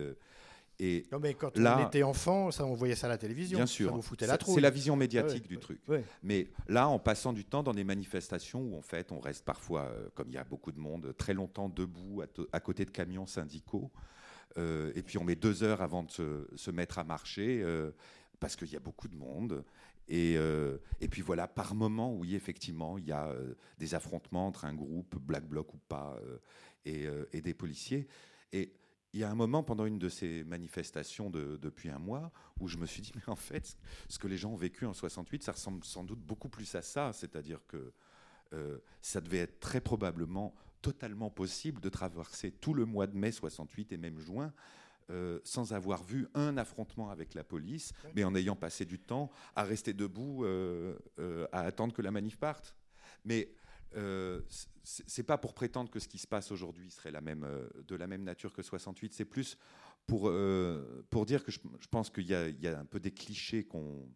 et 0.81 1.07
Non, 1.13 1.21
mais 1.21 1.35
quand 1.35 1.57
Là- 1.57 1.79
on 1.81 1.87
était 1.87 2.03
enfant, 2.03 2.51
ça, 2.51 2.67
on 2.67 2.75
voyait 2.75 2.97
ça 2.97 3.07
à 3.07 3.11
la 3.11 3.17
télévision. 3.19 3.59
Bien 3.59 3.67
sûr, 3.67 3.91
Ça 3.91 3.95
vous 3.95 4.03
foutait 4.03 4.27
la 4.27 4.37
trouille. 4.37 4.57
c'est 4.57 4.61
la 4.61 4.71
vision 4.71 4.97
médiatique 4.97 5.45
Ouais, 5.45 5.49
du 5.49 5.59
truc. 5.59 5.81
ouais. 5.89 6.05
Mais 6.25 6.49
là, 6.69 6.89
en 6.89 6.99
passant 6.99 7.33
du 7.33 7.45
temps 7.45 7.63
dans 7.63 7.73
des 7.75 7.85
manifestations 7.85 8.61
où 8.61 8.77
en 8.77 8.83
fait 8.83 9.13
on 9.13 9.21
reste 9.21 9.45
parfois, 9.45 9.83
euh, 9.83 10.09
comme 10.15 10.29
il 10.29 10.35
y 10.35 10.39
a 10.39 10.45
beaucoup 10.45 10.73
de 10.73 10.81
monde, 10.81 11.15
très 11.17 11.33
longtemps 11.33 11.69
debout 11.69 12.23
à, 12.53 12.61
côté 12.61 12.85
de 12.85 12.91
camions 12.91 13.27
syndicaux, 13.27 13.91
euh, 14.59 14.93
et 14.95 15.03
puis 15.03 15.17
on 15.19 15.25
met 15.25 15.37
deux 15.37 15.63
heures 15.63 15.81
avant 15.81 16.03
de 16.03 16.11
se, 16.11 16.47
se 16.55 16.71
mettre 16.71 16.99
à 16.99 17.05
marcher 17.05 17.61
euh, 17.63 17.91
parce 18.41 18.57
qu'il 18.57 18.73
y 18.73 18.77
a 18.77 18.81
beaucoup 18.81 19.09
de 19.09 19.17
monde. 19.17 19.65
Et, 20.09 20.37
euh, 20.37 20.79
et 21.01 21.09
puis 21.09 21.23
voilà, 21.23 21.49
par 21.49 21.75
moment, 21.75 22.15
oui, 22.15 22.35
effectivement, 22.35 22.99
il 22.99 23.07
y 23.07 23.13
a 23.13 23.29
euh, 23.29 23.55
des 23.79 23.95
affrontements 23.95 24.47
entre 24.47 24.65
un 24.65 24.75
groupe, 24.75 25.17
Black 25.17 25.47
Bloc 25.49 25.73
ou 25.75 25.79
pas, 25.89 26.19
euh, 26.87 27.25
et, 27.33 27.41
des 27.41 27.55
policiers. 27.55 28.07
Et 28.53 28.75
il 29.13 29.21
y 29.21 29.25
a 29.25 29.31
un 29.31 29.35
moment 29.35 29.63
pendant 29.63 29.87
une 29.87 29.99
de 29.99 30.09
ces 30.09 30.45
manifestations 30.45 31.31
de- 31.31 31.57
depuis 31.57 31.89
un 31.89 31.99
mois 31.99 32.33
où 32.61 32.69
je 32.69 32.77
me 32.77 32.87
suis 32.87 33.01
dit, 33.01 33.13
mais 33.15 33.29
en 33.29 33.37
fait, 33.37 33.77
ce 34.09 34.19
que 34.19 34.29
les 34.29 34.37
gens 34.37 34.53
ont 34.53 34.57
vécu 34.57 34.85
en 34.85 34.93
68, 34.93 35.43
ça 35.43 35.53
ressemble 35.53 35.85
sans 35.85 36.05
doute 36.05 36.21
beaucoup 36.21 36.49
plus 36.49 36.75
à 36.75 36.83
ça. 36.83 37.13
C'est-à-dire 37.13 37.61
que 37.67 37.93
ça 39.01 39.21
devait 39.21 39.39
être 39.39 39.59
très 39.59 39.81
probablement 39.81 40.55
totalement 40.81 41.29
possible 41.29 41.81
de 41.81 41.89
traverser 41.89 42.53
tout 42.53 42.73
le 42.73 42.85
mois 42.85 43.09
de 43.09 43.17
mai 43.17 43.33
68 43.33 43.91
et 43.91 43.97
même 43.97 44.21
juin 44.21 44.53
euh, 45.11 45.39
sans 45.45 45.73
avoir 45.73 46.03
vu 46.03 46.27
un 46.35 46.57
affrontement 46.57 47.11
avec 47.11 47.35
la 47.35 47.45
police, 47.45 47.93
mais 48.15 48.25
en 48.25 48.35
ayant 48.35 48.57
passé 48.57 48.85
du 48.85 48.99
temps 48.99 49.31
à 49.55 49.63
rester 49.65 49.93
debout, 49.93 50.45
euh, 50.45 50.97
euh, 51.19 51.47
à 51.53 51.61
attendre 51.61 51.93
que 51.95 52.03
la 52.03 52.11
manif 52.11 52.37
parte. 52.39 52.75
Mais 53.25 53.55
c'est 54.83 55.23
pas 55.23 55.39
pour 55.39 55.55
prétendre 55.55 55.89
que 55.89 56.01
ce 56.01 56.09
qui 56.09 56.19
se 56.19 56.27
passe 56.27 56.51
aujourd'hui 56.51 56.91
serait 56.91 57.13
la 57.13 57.21
même, 57.21 57.47
de 57.87 57.95
la 57.95 58.07
même 58.09 58.25
nature 58.25 58.53
que 58.53 58.61
68. 58.63 59.13
C'est 59.15 59.25
plus 59.25 59.57
pour, 60.07 60.33
pour 61.11 61.27
dire 61.27 61.45
que 61.45 61.53
je, 61.53 61.61
je 61.81 61.87
pense 61.87 62.11
qu'il 62.11 62.27
y, 62.27 62.35
a- 62.35 62.49
il 62.49 62.61
y 62.61 62.67
a 62.67 62.81
un 62.81 62.85
peu 62.85 62.99
des 62.99 63.13
clichés 63.13 63.63
qu'on, 63.65 64.09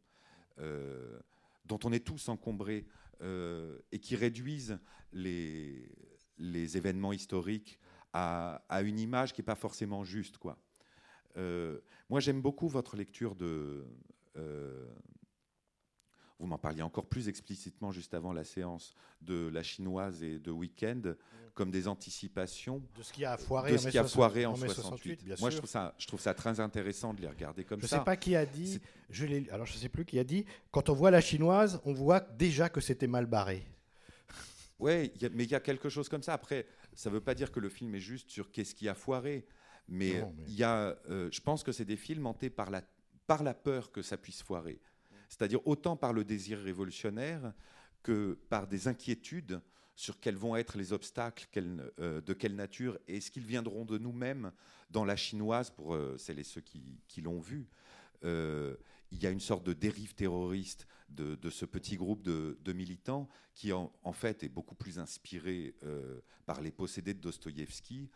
dont 1.64 1.79
on 1.85 1.92
est 1.92 2.05
tous 2.05 2.29
encombrés 2.29 2.87
euh, 3.22 3.79
et 3.92 3.98
qui 3.98 4.16
réduisent 4.16 4.79
les, 5.12 5.88
les 6.38 6.77
événements 6.77 7.12
historiques 7.12 7.79
à, 8.12 8.64
à 8.68 8.83
une 8.83 8.98
image 8.98 9.33
qui 9.33 9.40
n'est 9.40 9.46
pas 9.46 9.55
forcément 9.55 10.03
juste. 10.05 10.38
Quoi. 10.38 10.59
Euh, 11.38 11.79
moi, 12.09 12.20
j'aime 12.20 12.40
beaucoup 12.42 12.68
votre 12.68 12.96
lecture 12.96 13.35
de. 13.35 13.85
euh, 14.37 14.87
vous 16.38 16.46
m'en 16.46 16.59
parliez 16.59 16.83
encore 16.83 17.07
plus 17.07 17.29
explicitement 17.29 17.90
juste 17.90 18.14
avant 18.14 18.33
la 18.33 18.44
séance 18.44 18.94
de 19.20 19.48
la 19.48 19.64
chinoise 19.64 20.22
et 20.22 20.38
de 20.38 20.53
Weekend 20.53 21.16
comme 21.55 21.72
des 21.72 21.88
anticipations 21.88 22.81
De 22.96 23.03
ce 23.03 23.12
qui 23.12 23.24
a 23.24 23.37
foiré 23.37 23.72
de 23.72 23.79
en 23.79 23.83
mai 23.83 23.88
a 23.88 24.03
60 24.03 24.11
foiré 24.12 24.46
en 24.46 24.53
en 24.53 24.57
mai 24.57 24.68
68. 24.68 25.24
bien 25.24 25.35
Moi, 25.40 25.51
je 25.51 25.57
trouve, 25.57 25.68
ça, 25.68 25.96
je 25.98 26.07
trouve 26.07 26.20
ça 26.20 26.35
très 26.35 26.61
intéressant 26.61 27.12
de 27.12 27.20
les 27.20 27.27
regarder 27.27 27.64
comme 27.64 27.81
Je 27.81 27.87
ne 27.87 27.88
ça. 27.88 27.98
sais 27.98 28.05
pas 28.05 28.16
qui 28.16 28.37
a 28.37 28.46
dit, 28.46 28.79
je 29.11 29.27
alors 29.53 29.66
je 29.66 29.74
ne 29.74 29.79
sais 29.79 29.88
plus 29.88 30.05
qui 30.05 30.20
a 30.20 30.24
dit, 30.24 30.44
quand 30.70 30.88
on 30.88 30.94
voit 30.94 31.11
la 31.11 31.20
chinoise, 31.20 31.81
on 31.85 31.92
voit 31.92 32.20
déjà 32.20 32.68
que 32.68 32.81
c'était 32.81 33.09
mal 33.09 33.27
barré. 33.27 33.66
Oui, 34.79 35.12
mais 35.33 35.42
il 35.44 35.51
y 35.51 35.57
a 35.57 35.61
quelque 35.61 35.88
chose 35.88 36.09
comme 36.09 36.22
ça. 36.22 36.35
Après, 36.35 36.66
ça 36.94 37.11
ne 37.11 37.14
veut 37.14 37.20
pas 37.20 37.35
dire 37.35 37.51
que 37.51 37.59
le 37.59 37.68
film 37.68 37.92
est 37.96 38.01
juste 38.01 38.31
sur 38.31 38.53
qu'est-ce 38.53 38.77
qui 38.77 38.88
a 38.88 38.94
foiré. 38.94 39.44
Mais 39.88 40.20
Non, 40.20 40.35
mais- 40.37 40.44
il 40.48 40.55
y 40.55 40.62
a, 40.64 40.96
euh, 41.09 41.29
je 41.33 41.40
pense 41.40 41.62
que 41.62 41.72
c'est 41.72 41.85
des 41.85 41.96
films 41.96 42.27
hantés 42.27 42.51
par 42.51 42.70
la, 42.70 42.83
par 43.27 43.42
la 43.42 43.55
peur 43.55 43.90
que 43.90 44.03
ça 44.03 44.16
puisse 44.16 44.42
foirer. 44.42 44.81
C'est-à-dire 45.29 45.66
autant 45.66 45.96
par 45.96 46.12
le 46.12 46.24
désir 46.24 46.59
révolutionnaire 46.59 47.53
que 48.03 48.38
par 48.48 48.66
des 48.66 48.88
inquiétudes 48.88 49.61
sur 49.94 50.20
quels 50.20 50.37
vont 50.37 50.57
être 50.57 50.79
les 50.79 50.92
obstacles, 50.92 51.46
quelle- 51.51 51.90
euh, 51.98 52.20
de 52.20 52.33
quelle 52.33 52.55
nature, 52.55 52.98
et 53.09 53.16
est-ce 53.16 53.31
qu'ils 53.31 53.44
viendront 53.44 53.85
de 53.85 53.98
nous-mêmes 53.98 54.53
dans 54.90 55.05
la 55.05 55.16
chinoise, 55.16 55.70
pour 55.70 55.94
euh, 55.94 56.16
celles 56.16 56.38
et 56.38 56.44
ceux 56.44 56.61
qui, 56.62 57.01
qui 57.09 57.20
l'ont 57.20 57.40
vu. 57.40 57.66
Euh, 58.24 58.74
il 59.11 59.22
y 59.22 59.27
a 59.27 59.31
une 59.31 59.40
sorte 59.40 59.64
de 59.64 59.72
dérive 59.72 60.14
terroriste 60.14 60.87
de, 61.09 61.35
de 61.35 61.51
ce 61.51 61.64
petit 61.64 61.96
groupe 61.96 62.22
de, 62.22 62.59
de 62.62 62.72
militants 62.72 63.29
qui, 63.55 63.72
en, 63.72 63.92
en 64.05 64.12
fait, 64.12 64.42
est 64.44 64.48
beaucoup 64.48 64.74
plus 64.74 64.98
inspiré 64.98 65.74
par 66.46 66.61
les 66.61 66.70
possédés 66.70 67.14
de 67.14 67.20
Dostoïevski 67.20 68.09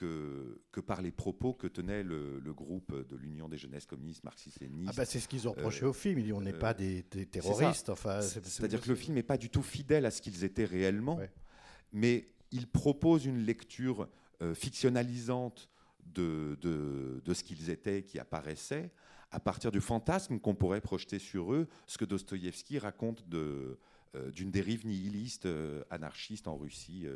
que, 0.00 0.62
que 0.72 0.80
par 0.80 1.02
les 1.02 1.10
propos 1.10 1.52
que 1.52 1.66
tenait 1.66 2.02
le, 2.02 2.40
le 2.40 2.54
groupe 2.54 3.06
de 3.06 3.16
l'Union 3.16 3.50
des 3.50 3.58
jeunesses 3.58 3.84
communistes 3.84 4.24
marxistes-léninistes. 4.24 4.92
Ah 4.94 4.96
bah 4.96 5.04
c'est 5.04 5.20
ce 5.20 5.28
qu'ils 5.28 5.46
ont 5.46 5.52
reproché 5.52 5.84
Euh, 5.84 5.90
au 5.90 5.92
film. 5.92 6.18
Ils 6.18 6.24
disent 6.24 6.32
on 6.32 6.40
n'est 6.40 6.54
euh, 6.54 6.58
pas 6.58 6.72
des, 6.72 7.02
terroristes. 7.30 7.90
Enfin, 7.90 8.22
C'est-à-dire 8.22 8.80
que 8.80 8.88
le 8.88 8.94
film 8.94 9.14
n'est 9.16 9.22
pas 9.22 9.36
du 9.36 9.50
tout 9.50 9.62
fidèle 9.62 10.06
à 10.06 10.10
ce 10.10 10.22
qu'ils 10.22 10.42
étaient 10.42 10.64
réellement, 10.64 11.16
Ouais. 11.18 11.30
mais 11.92 12.24
il 12.50 12.66
propose 12.66 13.26
une 13.26 13.44
lecture 13.44 14.08
euh, 14.40 14.54
fictionnalisante 14.54 15.68
de, 16.06 16.56
de, 16.62 17.20
de 17.22 17.34
ce 17.34 17.44
qu'ils 17.44 17.68
étaient, 17.68 18.02
qui 18.02 18.18
apparaissait, 18.18 18.90
à 19.30 19.38
partir 19.38 19.70
du 19.70 19.82
fantasme 19.82 20.40
qu'on 20.40 20.54
pourrait 20.54 20.80
projeter 20.80 21.18
sur 21.18 21.52
eux, 21.52 21.68
ce 21.86 21.98
que 21.98 22.06
Dostoïevski 22.06 22.78
raconte 22.78 23.28
de, 23.28 23.78
euh, 24.14 24.30
d'une 24.30 24.50
dérive 24.50 24.86
nihiliste, 24.86 25.46
anarchiste 25.90 26.48
en 26.48 26.56
Russie 26.56 27.06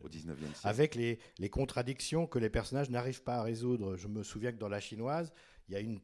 au 0.00 0.08
19e 0.08 0.36
siècle. 0.36 0.58
avec 0.64 0.94
les, 0.94 1.18
les 1.38 1.48
contradictions 1.50 2.26
que 2.26 2.38
les 2.38 2.50
personnages 2.50 2.90
n'arrivent 2.90 3.22
pas 3.22 3.36
à 3.36 3.42
résoudre. 3.42 3.96
Je 3.96 4.08
me 4.08 4.22
souviens 4.22 4.52
que 4.52 4.58
dans 4.58 4.68
La 4.68 4.80
Chinoise, 4.80 5.32
il 5.68 5.74
y 5.74 5.76
a 5.76 5.80
une, 5.80 5.98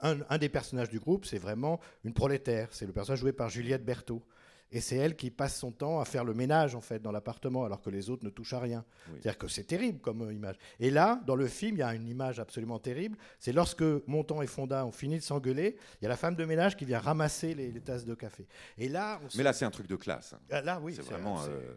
un, 0.00 0.38
des 0.38 0.48
personnages 0.48 0.88
du 0.88 0.98
groupe, 0.98 1.26
c'est 1.26 1.38
vraiment 1.38 1.78
une 2.04 2.14
prolétaire. 2.14 2.68
C'est 2.72 2.86
le 2.86 2.92
personnage 2.92 3.20
joué 3.20 3.32
par 3.32 3.50
Juliette 3.50 3.84
Berthaud. 3.84 4.22
Et 4.72 4.80
c'est 4.80 4.96
elle 4.96 5.14
qui 5.14 5.30
passe 5.30 5.56
son 5.58 5.70
temps 5.70 6.00
à 6.00 6.04
faire 6.04 6.24
le 6.24 6.34
ménage 6.34 6.74
en 6.74 6.80
fait 6.80 7.00
dans 7.00 7.12
l'appartement, 7.12 7.64
alors 7.64 7.80
que 7.80 7.90
les 7.90 8.10
autres 8.10 8.24
ne 8.24 8.30
touchent 8.30 8.54
à 8.54 8.58
rien. 8.60 8.84
Oui. 9.08 9.18
C'est-à-dire 9.20 9.38
que 9.38 9.46
c'est 9.46 9.62
terrible 9.64 10.00
comme 10.00 10.22
euh, 10.22 10.32
image. 10.32 10.56
Et 10.80 10.90
là, 10.90 11.20
dans 11.26 11.36
le 11.36 11.46
film, 11.46 11.76
il 11.76 11.80
y 11.80 11.82
a 11.82 11.94
une 11.94 12.08
image 12.08 12.40
absolument 12.40 12.80
terrible. 12.80 13.16
C'est 13.38 13.52
lorsque 13.52 13.84
Montand 14.08 14.42
et 14.42 14.48
Fonda 14.48 14.84
ont 14.84 14.90
fini 14.90 15.18
de 15.18 15.22
s'engueuler, 15.22 15.76
il 16.00 16.04
y 16.04 16.06
a 16.06 16.08
la 16.08 16.16
femme 16.16 16.34
de 16.34 16.44
ménage 16.44 16.76
qui 16.76 16.86
vient 16.86 16.98
ramasser 16.98 17.54
les, 17.54 17.70
les 17.70 17.80
tasses 17.82 18.04
de 18.06 18.14
café. 18.14 18.48
Et 18.78 18.88
là, 18.88 19.20
on 19.22 19.28
Mais 19.36 19.44
là, 19.44 19.52
c'est 19.52 19.66
un 19.66 19.70
truc 19.70 19.86
de 19.86 19.96
classe. 19.96 20.32
hein. 20.32 20.40
Ah, 20.50 20.62
là, 20.62 20.80
oui, 20.82 20.94
c'est 20.96 21.02
vraiment. 21.02 21.40
euh, 21.44 21.74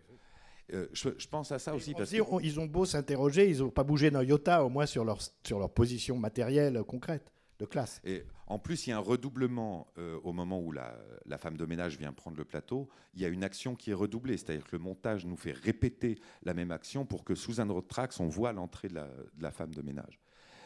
euh, 0.74 0.88
je, 0.94 1.10
je 1.18 1.28
pense 1.28 1.52
à 1.52 1.60
ça 1.60 1.74
aussi 1.74 1.94
parce 1.94 2.10
se 2.10 2.16
dit, 2.16 2.22
que 2.22 2.26
on- 2.30 2.40
ils 2.40 2.60
ont 2.60 2.66
beau 2.66 2.86
s'interroger, 2.86 3.50
ils 3.50 3.60
n'ont 3.60 3.70
pas 3.70 3.84
bougé 3.84 4.12
d'un 4.12 4.24
iota, 4.24 4.64
au 4.66 4.70
moins 4.70 4.86
sur 4.86 5.06
leur, 5.06 5.20
sur 5.44 5.60
leur 5.60 5.70
position 5.74 6.18
matérielle 6.18 6.78
euh, 6.78 6.84
concrète, 6.84 7.32
de 7.60 7.66
classe. 7.66 8.02
Et 8.04 8.24
en 8.48 8.60
plus, 8.60 8.86
il 8.88 8.92
y 8.92 8.94
a 8.94 8.98
un 8.98 9.02
redoublement 9.02 9.88
euh, 9.98 10.20
au 10.24 10.32
moment 10.34 10.60
où 10.62 10.72
la, 10.72 10.98
la 11.26 11.38
femme 11.38 11.58
de 11.58 11.66
ménage 11.66 11.98
vient 11.98 12.14
prendre 12.14 12.38
le 12.38 12.46
plateau. 12.46 12.88
Il 13.14 13.22
y 13.22 13.26
a 13.26 13.30
une 13.30 13.44
action 13.44 13.76
qui 13.76 13.92
est 13.92 13.94
redoublée, 13.94 14.38
c'est-à-dire 14.38 14.66
que 14.66 14.76
le 14.76 14.82
montage 14.84 15.26
nous 15.26 15.36
fait 15.38 15.52
répéter 15.54 16.20
la 16.44 16.54
même 16.54 16.72
action 16.72 17.06
pour 17.06 17.24
que 17.24 17.34
sous 17.36 17.60
un 17.60 17.70
autre 17.70 17.88
trax, 17.88 18.20
on 18.20 18.28
voit 18.28 18.54
l'entrée 18.54 18.88
de 18.90 18.96
la, 18.96 19.08
de 19.08 19.44
la 19.44 19.52
femme 19.52 19.74
de 19.74 19.82
ménage. 19.82 20.20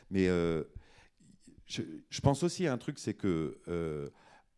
Mais 0.10 0.28
euh, 0.28 0.64
je, 1.66 1.82
je 2.10 2.22
pense 2.22 2.44
aussi 2.44 2.68
à 2.68 2.74
un 2.74 2.78
truc, 2.78 3.00
c'est 3.00 3.14
que 3.14 3.58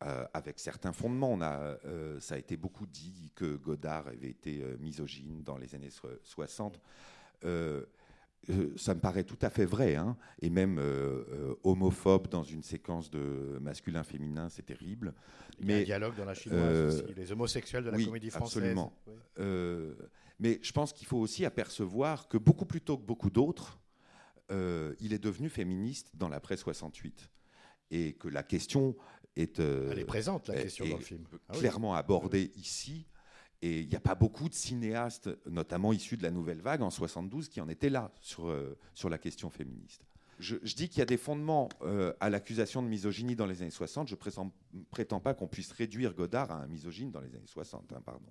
euh, 0.04 0.26
avec 0.34 0.60
certains 0.60 0.92
fondements, 0.94 1.32
on 1.32 1.42
a, 1.42 1.78
euh, 1.86 2.20
ça 2.20 2.36
a 2.36 2.38
été 2.38 2.58
beaucoup 2.58 2.86
dit 2.86 3.32
que 3.36 3.56
Godard 3.56 4.08
avait 4.08 4.30
été 4.30 4.62
euh, 4.62 4.76
misogyne 4.80 5.44
dans 5.44 5.58
les 5.58 5.76
années 5.76 5.90
so- 5.90 6.08
60. 6.24 6.80
Euh, 7.46 7.86
euh, 8.50 8.74
ça 8.76 8.94
me 8.94 9.00
paraît 9.00 9.24
tout 9.24 9.38
à 9.42 9.50
fait 9.50 9.64
vrai, 9.66 9.96
hein, 9.96 10.18
et 10.42 10.50
même 10.50 10.78
homophobe 11.64 12.28
dans 12.28 12.44
une 12.44 12.64
séquence 12.64 13.10
de 13.10 13.58
masculin-féminin, 13.62 14.50
c'est 14.50 14.66
terrible. 14.66 15.14
Il 15.60 15.70
y 15.70 15.72
a 15.72 15.76
un 15.76 15.80
Mais, 15.80 15.86
dialogue 15.86 16.16
dans 16.18 16.26
la 16.26 16.34
chinoise 16.34 16.94
aussi, 17.02 17.14
les 17.16 17.32
homosexuels 17.32 17.86
de 17.86 17.90
la 17.90 17.98
oui, 17.98 18.06
comédie 18.06 18.30
française. 18.30 18.58
absolument. 18.58 18.94
Oui. 19.08 19.46
mais 20.40 20.60
je 20.62 20.72
pense 20.74 20.92
qu'il 20.92 21.08
faut 21.08 21.20
aussi 21.20 21.46
apercevoir 21.46 22.28
que 22.28 22.38
beaucoup 22.38 22.66
plus 22.66 22.82
tôt 22.82 22.98
que 22.98 23.06
beaucoup 23.06 23.30
d'autres, 23.30 23.80
il 24.50 25.14
est 25.14 25.24
devenu 25.24 25.48
féministe 25.48 26.12
dans 26.16 26.28
l'après 26.28 26.58
68, 26.58 27.30
et 27.92 28.14
que 28.14 28.28
la 28.28 28.44
question 28.44 28.96
est, 29.36 29.60
euh, 29.60 29.90
Elle 29.92 30.00
est 30.00 30.06
présente, 30.06 30.48
la 30.50 30.56
est- 30.60 30.64
question, 30.64 30.86
est 30.86 30.90
dans 30.90 30.98
le 30.98 31.04
film. 31.04 31.24
Ah 31.32 31.54
oui. 31.54 31.60
clairement 31.60 31.96
abordée 31.96 32.52
ici. 32.56 33.06
Et 33.62 33.80
il 33.80 33.88
n'y 33.88 33.96
a 33.96 34.02
pas 34.02 34.16
beaucoup 34.16 34.50
de 34.50 34.54
cinéastes, 34.54 35.30
notamment 35.50 35.94
issus 35.94 36.18
de 36.18 36.24
la 36.24 36.32
nouvelle 36.32 36.60
vague 36.60 36.82
en 36.82 36.90
72, 36.90 37.48
qui 37.48 37.62
en 37.62 37.70
étaient 37.70 37.90
là 37.90 38.12
sur, 38.20 38.50
euh, 38.50 38.78
sur 38.94 39.10
la 39.10 39.18
question 39.18 39.50
féministe. 39.50 40.02
Je, 40.40 40.58
je 40.64 40.76
dis 40.76 40.90
qu'il 40.90 41.00
y 41.00 41.02
a 41.02 41.06
des 41.06 41.16
fondements 41.18 41.70
euh, 41.84 42.12
à 42.20 42.30
l'accusation 42.30 42.82
de 42.84 42.88
misogynie 42.90 43.36
dans 43.38 43.46
les 43.46 43.62
années 43.62 43.72
60. 43.72 44.10
Je 44.10 44.16
ne 44.16 44.84
prétends 44.92 45.20
pas 45.22 45.34
qu'on 45.34 45.48
puisse 45.48 45.72
réduire 45.72 46.14
Godard 46.14 46.52
à 46.52 46.56
un 46.64 46.68
misogyne 46.68 47.12
dans 47.12 47.22
les 47.22 47.34
années 47.36 47.48
60. 47.48 47.94
hein, 47.94 48.02
pardon. 48.04 48.26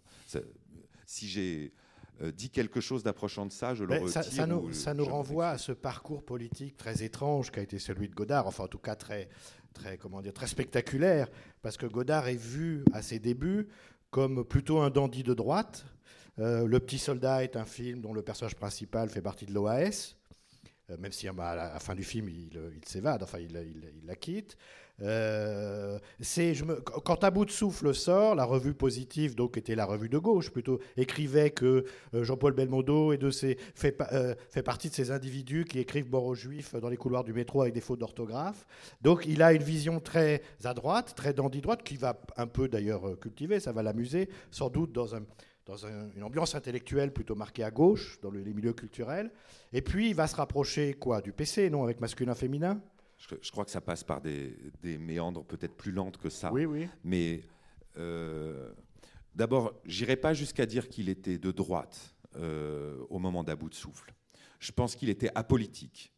Si 1.07 1.29
j'ai 1.29 1.73
dit 2.21 2.51
quelque 2.51 2.81
chose 2.81 3.03
d'approchant 3.03 3.47
de 3.47 3.53
ça, 3.53 3.75
je 3.75 3.85
le 3.85 3.95
retire. 3.95 4.13
ça, 4.13 4.23
ça 4.23 4.47
nous, 4.47 4.57
ou 4.57 4.73
ça 4.73 4.95
nous 4.95 5.05
renvoie 5.05 5.49
à 5.49 5.59
ce 5.59 5.73
parcours 5.73 6.23
politique 6.25 6.77
très 6.77 7.03
étrange 7.03 7.51
qu'a 7.51 7.63
été 7.63 7.79
celui 7.79 8.09
de 8.09 8.15
Godard, 8.15 8.47
enfin 8.47 8.65
en 8.65 8.69
tout 8.69 8.79
cas 8.79 8.95
très, 8.95 9.29
très, 9.73 9.97
comment 9.99 10.21
dire, 10.21 10.33
très 10.33 10.47
spectaculaire, 10.47 11.29
parce 11.63 11.77
que 11.77 11.87
Godard 11.87 12.29
est 12.29 12.37
vu 12.37 12.85
à 12.93 13.03
ses 13.03 13.19
débuts 13.19 13.67
comme 14.11 14.45
plutôt 14.45 14.79
un 14.81 14.91
dandy 14.91 15.23
de 15.23 15.35
droite. 15.35 15.85
Euh, 16.39 16.67
le 16.67 16.79
Petit 16.81 16.99
Soldat 16.99 17.43
est 17.45 17.57
un 17.57 17.65
film 17.65 18.01
dont 18.01 18.13
le 18.15 18.23
personnage 18.23 18.55
principal 18.57 19.09
fait 19.11 19.23
partie 19.23 19.47
de 19.47 19.53
l'OAS, 19.53 20.17
euh, 20.91 20.97
même 20.99 21.13
si 21.13 21.27
à 21.29 21.33
la 21.33 21.51
à 21.51 21.73
la 21.75 21.79
fin 21.81 21.95
du 21.95 22.05
film 22.05 22.29
il, 22.29 22.57
euh, 22.57 22.71
il 22.77 22.87
s'évade, 22.89 23.23
enfin 23.23 23.39
il, 23.39 23.51
il- 23.57 23.93
il 24.01 24.07
la 24.07 24.17
quitte. 24.17 24.57
Euh, 25.03 25.99
quand 27.05 27.25
à 27.25 27.31
bout 27.31 27.45
de 27.45 27.51
souffle 27.51 27.95
sort, 27.95 28.35
la 28.35 28.45
revue 28.45 28.75
positive, 28.75 29.35
donc 29.35 29.57
était 29.57 29.75
la 29.75 29.85
revue 29.85 30.09
de 30.09 30.19
gauche 30.19 30.51
plutôt, 30.51 30.79
écrivait 30.97 31.51
que 31.51 31.85
euh, 32.15 32.25
Jean-Paul 32.25 32.53
Belmondo 32.53 33.13
est 33.13 33.19
de 33.19 33.31
euh, 34.13 34.35
fait 34.49 34.63
partie 34.63 34.89
de 34.89 34.95
ces 34.95 35.11
individus 35.11 35.65
qui 35.65 35.79
écrivent 35.79 36.11
mort 36.11 36.25
aux 36.25 36.35
juifs 36.35 36.75
dans 36.77 36.89
les 36.89 36.97
couloirs 36.97 37.25
du 37.25 37.33
métro 37.33 37.63
avec 37.63 37.75
des 37.75 37.81
fautes 37.81 38.01
d'orthographe. 38.01 38.65
Donc 39.01 39.25
il 39.27 39.43
a 39.43 39.53
une 39.53 39.63
vision 39.63 40.01
très 40.01 40.43
à 40.65 40.75
droite, 40.75 41.15
très 41.17 41.33
dandy-droite, 41.33 41.83
qui 41.83 41.97
va 41.97 42.21
un 42.37 42.47
peu 42.47 42.69
d'ailleurs 42.69 43.19
cultiver, 43.21 43.61
ça 43.61 43.73
va 43.73 43.83
l'amuser, 43.83 44.29
sans 44.51 44.71
doute 44.71 44.93
dans 44.93 45.15
un 45.17 45.23
dans 45.65 45.87
un- 45.87 46.11
une 46.17 46.25
ambiance 46.25 46.57
intellectuelle 46.57 47.13
plutôt 47.13 47.37
marquée 47.37 47.63
à 47.63 47.71
gauche, 47.71 48.19
dans 48.21 48.31
le- 48.31 48.41
les 48.41 48.53
milieux 48.53 48.73
culturels. 48.73 49.31
Et 49.73 49.81
puis, 49.81 50.09
il 50.09 50.15
va 50.17 50.27
se 50.27 50.35
rapprocher, 50.35 50.95
quoi, 50.95 51.21
du 51.21 51.33
PC, 51.33 51.71
non, 51.71 51.85
avec 51.85 52.01
masculin-féminin 52.01 52.81
Je, 53.31 53.37
je 53.41 53.51
crois 53.53 53.65
que 53.65 53.71
ça 53.71 53.81
passe 53.81 54.03
par 54.03 54.21
des, 54.21 54.57
des 54.83 54.99
méandres 54.99 55.45
peut-être 55.45 55.75
plus 55.77 55.93
lentes 55.93 56.17
que 56.19 56.29
ça. 56.29 56.53
Oui, 56.53 56.65
oui. 56.65 56.89
Mais 57.05 57.43
euh, 57.97 58.73
d'abord, 59.35 59.73
j'irai 59.85 60.17
pas 60.17 60.35
jusqu'à 60.35 60.67
dire 60.67 60.89
qu'il 60.89 61.09
était 61.09 61.39
de 61.39 61.53
droite 61.53 62.17
euh, 62.37 62.97
au 63.11 63.19
moment 63.19 63.45
d'à 63.45 63.55
bout 63.55 63.69
de 63.69 63.75
souffle. 63.75 64.13
Je 64.59 64.73
pense 64.73 64.97
qu'il 64.97 65.09
était 65.09 65.31
apolitique. 65.35 66.13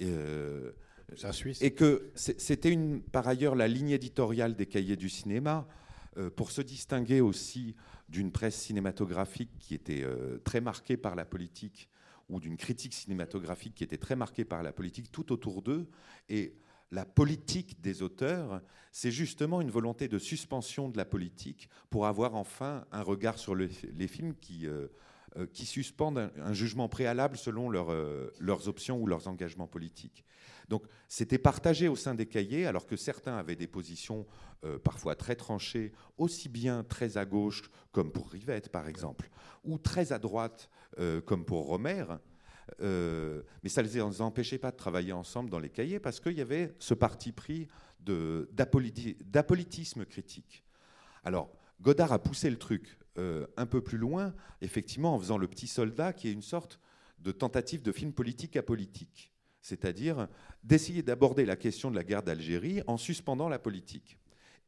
Euh, 0.00 0.72
C'est 1.14 1.26
un 1.26 1.32
Suisse. 1.32 1.60
et 1.62 1.72
que 1.72 2.10
c'était 2.14 2.70
une, 2.70 3.02
par 3.02 3.28
ailleurs 3.28 3.54
la 3.54 3.68
ligne 3.68 3.90
éditoriale 3.90 4.56
des 4.56 4.66
cahiers 4.66 4.96
du 4.96 5.08
cinéma 5.08 5.68
euh, 6.16 6.30
pour 6.30 6.50
se 6.50 6.62
distinguer 6.62 7.20
aussi 7.20 7.76
d'une 8.08 8.32
presse 8.32 8.56
cinématographique 8.56 9.50
qui 9.58 9.74
était 9.74 10.02
euh, 10.02 10.38
très 10.44 10.60
marquée 10.60 10.96
par 10.96 11.14
la 11.14 11.24
politique 11.24 11.88
ou 12.28 12.40
d'une 12.40 12.56
critique 12.56 12.94
cinématographique 12.94 13.74
qui 13.74 13.84
était 13.84 13.98
très 13.98 14.16
marquée 14.16 14.44
par 14.44 14.62
la 14.62 14.72
politique 14.72 15.10
tout 15.12 15.32
autour 15.32 15.62
d'eux. 15.62 15.88
Et 16.28 16.56
la 16.90 17.04
politique 17.04 17.80
des 17.80 18.02
auteurs, 18.02 18.62
c'est 18.92 19.10
justement 19.10 19.60
une 19.60 19.70
volonté 19.70 20.08
de 20.08 20.18
suspension 20.18 20.88
de 20.88 20.96
la 20.96 21.04
politique 21.04 21.68
pour 21.90 22.06
avoir 22.06 22.34
enfin 22.34 22.84
un 22.92 23.02
regard 23.02 23.38
sur 23.38 23.54
le- 23.54 23.68
les 23.94 24.06
films 24.08 24.34
qui, 24.34 24.66
euh, 24.66 24.88
euh, 25.36 25.46
suspendent 25.52 26.30
un, 26.36 26.52
jugement 26.52 26.88
préalable 26.88 27.36
selon 27.36 27.72
euh, 27.74 28.30
leurs 28.38 28.68
options 28.68 29.00
ou 29.00 29.06
leurs 29.06 29.26
engagements 29.26 29.66
politiques. 29.66 30.24
Donc 30.68 30.86
c'était 31.08 31.38
partagé 31.38 31.88
au 31.88 31.96
sein 31.96 32.14
des 32.14 32.26
cahiers, 32.26 32.66
alors 32.66 32.86
que 32.86 32.96
certains 32.96 33.36
avaient 33.36 33.56
des 33.56 33.66
positions 33.66 34.26
euh, 34.64 34.78
parfois 34.78 35.14
très 35.14 35.36
tranchées, 35.36 35.92
aussi 36.16 36.48
bien 36.48 36.84
très 36.84 37.18
à 37.18 37.24
gauche 37.24 37.70
comme 37.92 38.10
pour 38.10 38.30
Rivette 38.30 38.70
par 38.70 38.88
exemple, 38.88 39.30
ou 39.64 39.78
très 39.78 40.12
à 40.12 40.18
droite 40.18 40.70
euh, 40.98 41.20
comme 41.20 41.44
pour 41.44 41.66
Romer. 41.66 42.04
Euh, 42.80 43.42
mais 43.62 43.68
ça 43.68 43.82
ne 43.82 43.88
les 43.88 44.22
empêchait 44.22 44.58
pas 44.58 44.70
de 44.70 44.76
travailler 44.76 45.12
ensemble 45.12 45.50
dans 45.50 45.58
les 45.58 45.68
cahiers 45.68 46.00
parce 46.00 46.18
qu'il 46.18 46.32
y 46.32 46.40
avait 46.40 46.74
ce 46.78 46.94
parti 46.94 47.32
pris 47.32 47.68
d'apolitisme 48.00 50.06
critique. 50.06 50.64
Alors, 51.24 51.50
Godard 51.80 52.12
a 52.12 52.18
poussé 52.18 52.50
le 52.50 52.56
truc 52.56 52.98
un 53.16 53.66
peu 53.66 53.80
plus 53.80 53.96
loin, 53.96 54.34
effectivement, 54.60 55.14
en 55.14 55.18
faisant 55.18 55.38
Le 55.38 55.48
Petit 55.48 55.68
Soldat, 55.68 56.12
qui 56.12 56.28
est 56.28 56.32
une 56.32 56.42
sorte 56.42 56.80
de 57.20 57.32
tentative 57.32 57.82
de 57.82 57.92
film 57.92 58.12
politique 58.12 58.56
apolitique. 58.56 59.33
C'est-à-dire 59.64 60.28
d'essayer 60.62 61.02
d'aborder 61.02 61.46
la 61.46 61.56
question 61.56 61.90
de 61.90 61.96
la 61.96 62.04
guerre 62.04 62.22
d'Algérie 62.22 62.82
en 62.86 62.98
suspendant 62.98 63.48
la 63.48 63.58
politique. 63.58 64.18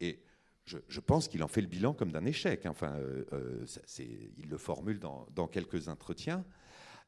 Et 0.01 0.23
je, 0.65 0.99
pense 0.99 1.27
qu'il 1.27 1.43
en 1.43 1.47
fait 1.47 1.61
le 1.61 1.67
bilan 1.67 1.93
comme 1.93 2.11
d'un 2.11 2.25
échec. 2.25 2.65
Enfin, 2.65 2.95
euh, 2.95 3.23
euh, 3.31 3.65
il 4.37 4.49
le 4.49 4.57
formule 4.57 4.97
dans, 4.99 5.27
dans 5.35 5.47
quelques 5.47 5.87
entretiens. 5.87 6.43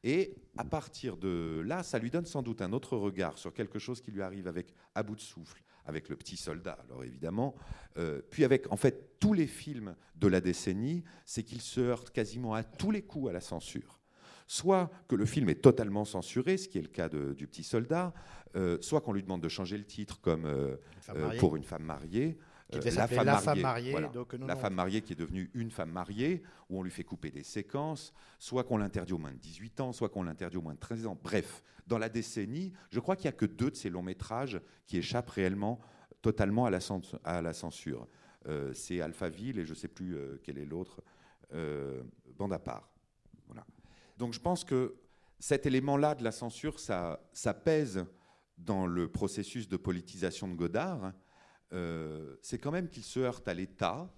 Et 0.04 0.36
à 0.56 0.64
partir 0.64 1.16
de 1.16 1.64
là, 1.66 1.82
ça 1.82 1.98
lui 1.98 2.10
donne 2.10 2.26
sans 2.26 2.42
doute 2.42 2.62
un 2.62 2.72
autre 2.72 2.96
regard 2.96 3.36
sur 3.38 3.52
quelque 3.52 3.80
chose 3.80 4.00
qui 4.00 4.12
lui 4.12 4.22
arrive 4.22 4.46
avec 4.46 4.72
À 4.94 5.02
bout 5.02 5.16
de 5.16 5.20
souffle, 5.20 5.60
avec 5.84 6.08
Le 6.08 6.14
Petit 6.14 6.36
Soldat, 6.36 6.78
alors 6.88 7.02
évidemment, 7.02 7.56
euh, 7.98 8.22
puis 8.30 8.44
avec 8.44 8.70
en 8.72 8.76
fait 8.76 9.18
tous 9.18 9.32
les 9.32 9.48
films 9.48 9.96
de 10.14 10.28
la 10.28 10.40
décennie, 10.40 11.02
c'est 11.26 11.42
qu'il 11.42 11.60
se 11.60 11.80
heurte 11.80 12.10
quasiment 12.10 12.54
à 12.54 12.62
tous 12.62 12.92
les 12.92 13.02
coups 13.02 13.30
à 13.30 13.32
la 13.32 13.40
censure. 13.40 13.99
Soit 14.52 14.90
que 15.06 15.14
le 15.14 15.26
film 15.26 15.48
est 15.48 15.62
totalement 15.62 16.04
censuré, 16.04 16.56
ce 16.56 16.66
qui 16.68 16.78
est 16.78 16.82
le 16.82 16.88
cas 16.88 17.08
de- 17.08 17.34
du 17.34 17.46
Petit 17.46 17.62
Soldat, 17.62 18.12
euh, 18.56 18.78
soit 18.80 19.00
qu'on 19.00 19.12
lui 19.12 19.22
demande 19.22 19.40
de 19.40 19.48
changer 19.48 19.78
le 19.78 19.84
titre 19.84 20.20
comme 20.20 20.44
euh, 20.44 20.76
Une 21.08 21.16
euh, 21.22 21.38
pour 21.38 21.54
une 21.54 21.62
femme 21.62 21.84
mariée. 21.84 22.36
Euh, 22.74 22.80
La 22.96 23.06
femme 23.38 23.60
mariée, 23.60 23.92
voilà. 23.92 24.08
donc 24.08 24.34
non, 24.34 24.46
la 24.48 24.56
non. 24.56 24.60
femme 24.60 24.74
mariée 24.74 25.02
qui 25.02 25.12
est 25.12 25.16
devenue 25.16 25.52
une 25.54 25.70
femme 25.70 25.92
mariée, 25.92 26.42
où 26.68 26.80
on 26.80 26.82
lui 26.82 26.90
fait 26.90 27.04
couper 27.04 27.30
des 27.30 27.44
séquences, 27.44 28.12
soit 28.40 28.64
qu'on 28.64 28.78
l'interdit 28.78 29.12
au 29.12 29.18
moins 29.18 29.30
de 29.30 29.36
18 29.38 29.78
ans, 29.82 29.92
soit 29.92 30.08
qu'on 30.08 30.24
l'interdit 30.24 30.56
au 30.56 30.62
moins 30.62 30.74
de 30.74 30.80
13 30.80 31.06
ans. 31.06 31.16
Bref, 31.22 31.62
dans 31.86 31.98
la 31.98 32.08
décennie, 32.08 32.72
je 32.90 32.98
crois 32.98 33.14
qu'il 33.14 33.26
n'y 33.26 33.34
a 33.34 33.38
que 33.38 33.46
deux 33.46 33.70
de 33.70 33.76
ces 33.76 33.88
longs 33.88 34.02
métrages 34.02 34.60
qui 34.88 34.96
échappent 34.98 35.30
réellement 35.30 35.78
totalement 36.22 36.66
à 36.66 36.70
la, 36.70 36.80
cens- 36.80 37.14
à 37.22 37.40
la 37.40 37.52
censure. 37.52 38.08
Euh, 38.48 38.72
c'est 38.74 39.00
Alphaville 39.00 39.60
et 39.60 39.64
je 39.64 39.70
ne 39.70 39.76
sais 39.76 39.86
plus 39.86 40.16
euh, 40.16 40.40
quel 40.42 40.58
est 40.58 40.64
l'autre, 40.66 41.02
Bande 42.36 42.52
à 42.52 42.58
part. 42.58 42.89
Donc 44.20 44.34
je 44.34 44.40
pense 44.40 44.64
que 44.64 44.96
cet 45.38 45.64
élément-là 45.64 46.14
de 46.14 46.22
la 46.22 46.30
censure, 46.30 46.78
ça, 46.78 47.18
pèse 47.64 48.04
dans 48.58 48.86
le 48.86 49.10
processus 49.10 49.66
de 49.66 49.78
politisation 49.78 50.46
de 50.46 50.52
Godard. 50.52 51.14
Euh, 51.72 52.36
c'est 52.42 52.58
quand 52.58 52.70
même 52.70 52.90
qu'il 52.90 53.02
se 53.02 53.18
heurte 53.18 53.48
à 53.48 53.54
l'État. 53.54 54.12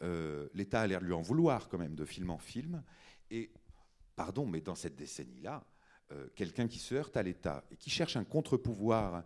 Euh, 0.00 0.48
L'État 0.54 0.80
a 0.80 0.86
l'air 0.86 1.02
de 1.02 1.04
lui 1.04 1.12
en 1.12 1.20
vouloir 1.20 1.68
quand 1.68 1.76
même 1.76 1.94
de 1.94 2.06
film 2.06 2.30
en 2.30 2.38
film. 2.38 2.82
Et, 3.30 3.52
pardon, 4.16 4.46
mais 4.46 4.62
dans 4.62 4.74
cette 4.74 4.96
décennie-là, 4.96 5.66
euh, 6.12 6.28
quelqu'un 6.34 6.66
qui 6.66 6.78
se 6.78 6.94
heurte 6.94 7.18
à 7.18 7.22
l'État 7.22 7.62
et 7.70 7.76
qui 7.76 7.90
cherche 7.90 8.16
un 8.16 8.24
contre-pouvoir 8.24 9.22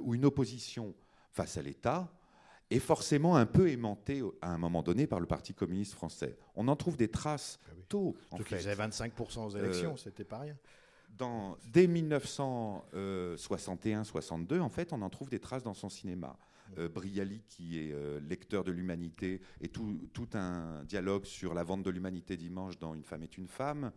ou 0.00 0.14
une 0.14 0.24
opposition 0.24 0.94
face 1.30 1.56
à 1.56 1.62
l'État 1.62 2.12
est 2.70 2.78
forcément 2.80 3.36
un 3.36 3.46
peu 3.46 3.68
aimanté 3.68 4.22
à 4.42 4.50
un 4.50 4.58
moment 4.58 4.82
donné 4.82 5.06
par 5.06 5.20
le 5.20 5.26
Parti 5.26 5.54
communiste 5.54 5.94
français. 5.94 6.36
On 6.54 6.68
en 6.68 6.76
trouve 6.76 6.96
des 6.96 7.08
traces 7.08 7.58
Ah 7.66 7.70
oui. 7.76 7.84
tôt. 7.88 8.16
en 8.30 8.36
Surtout 8.36 8.48
qu'ils 8.48 8.56
faisaient 8.58 8.74
25% 8.74 9.46
aux 9.46 9.50
élections, 9.56 9.92
Euh, 9.92 9.96
c'était 9.96 10.24
pas 10.24 10.40
rien. 10.40 10.56
Dans, 11.16 11.56
dès 11.72 11.86
1961-62, 11.86 14.60
en 14.60 14.68
fait, 14.68 14.92
on 14.92 15.00
en 15.02 15.10
trouve 15.10 15.30
des 15.30 15.38
traces 15.40 15.62
dans 15.62 15.74
son 15.74 15.88
cinéma. 15.88 16.36
Euh, 16.78 16.88
Brialy, 16.88 17.42
qui 17.48 17.78
est 17.78 17.92
euh, 17.92 18.18
lecteur 18.20 18.64
de 18.64 18.72
l'humanité, 18.72 19.40
et 19.60 19.68
tout, 19.68 20.00
tout 20.12 20.28
un 20.34 20.82
dialogue 20.84 21.24
sur 21.24 21.54
la 21.54 21.62
vente 21.62 21.84
de 21.84 21.90
l'humanité 21.90 22.36
dimanche 22.36 22.76
dans 22.78 22.92
Une 22.94 23.04
femme 23.04 23.22
est 23.22 23.38
une 23.38 23.46
femme. 23.46 23.92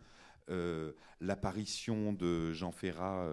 Euh, 0.50 0.92
L'apparition 1.20 2.14
de 2.14 2.54
Jean 2.54 2.72
Ferrat 2.72 3.28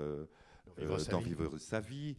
dans. 1.10 1.20
Vivre 1.20 1.58
sa 1.58 1.80
vie. 1.80 2.16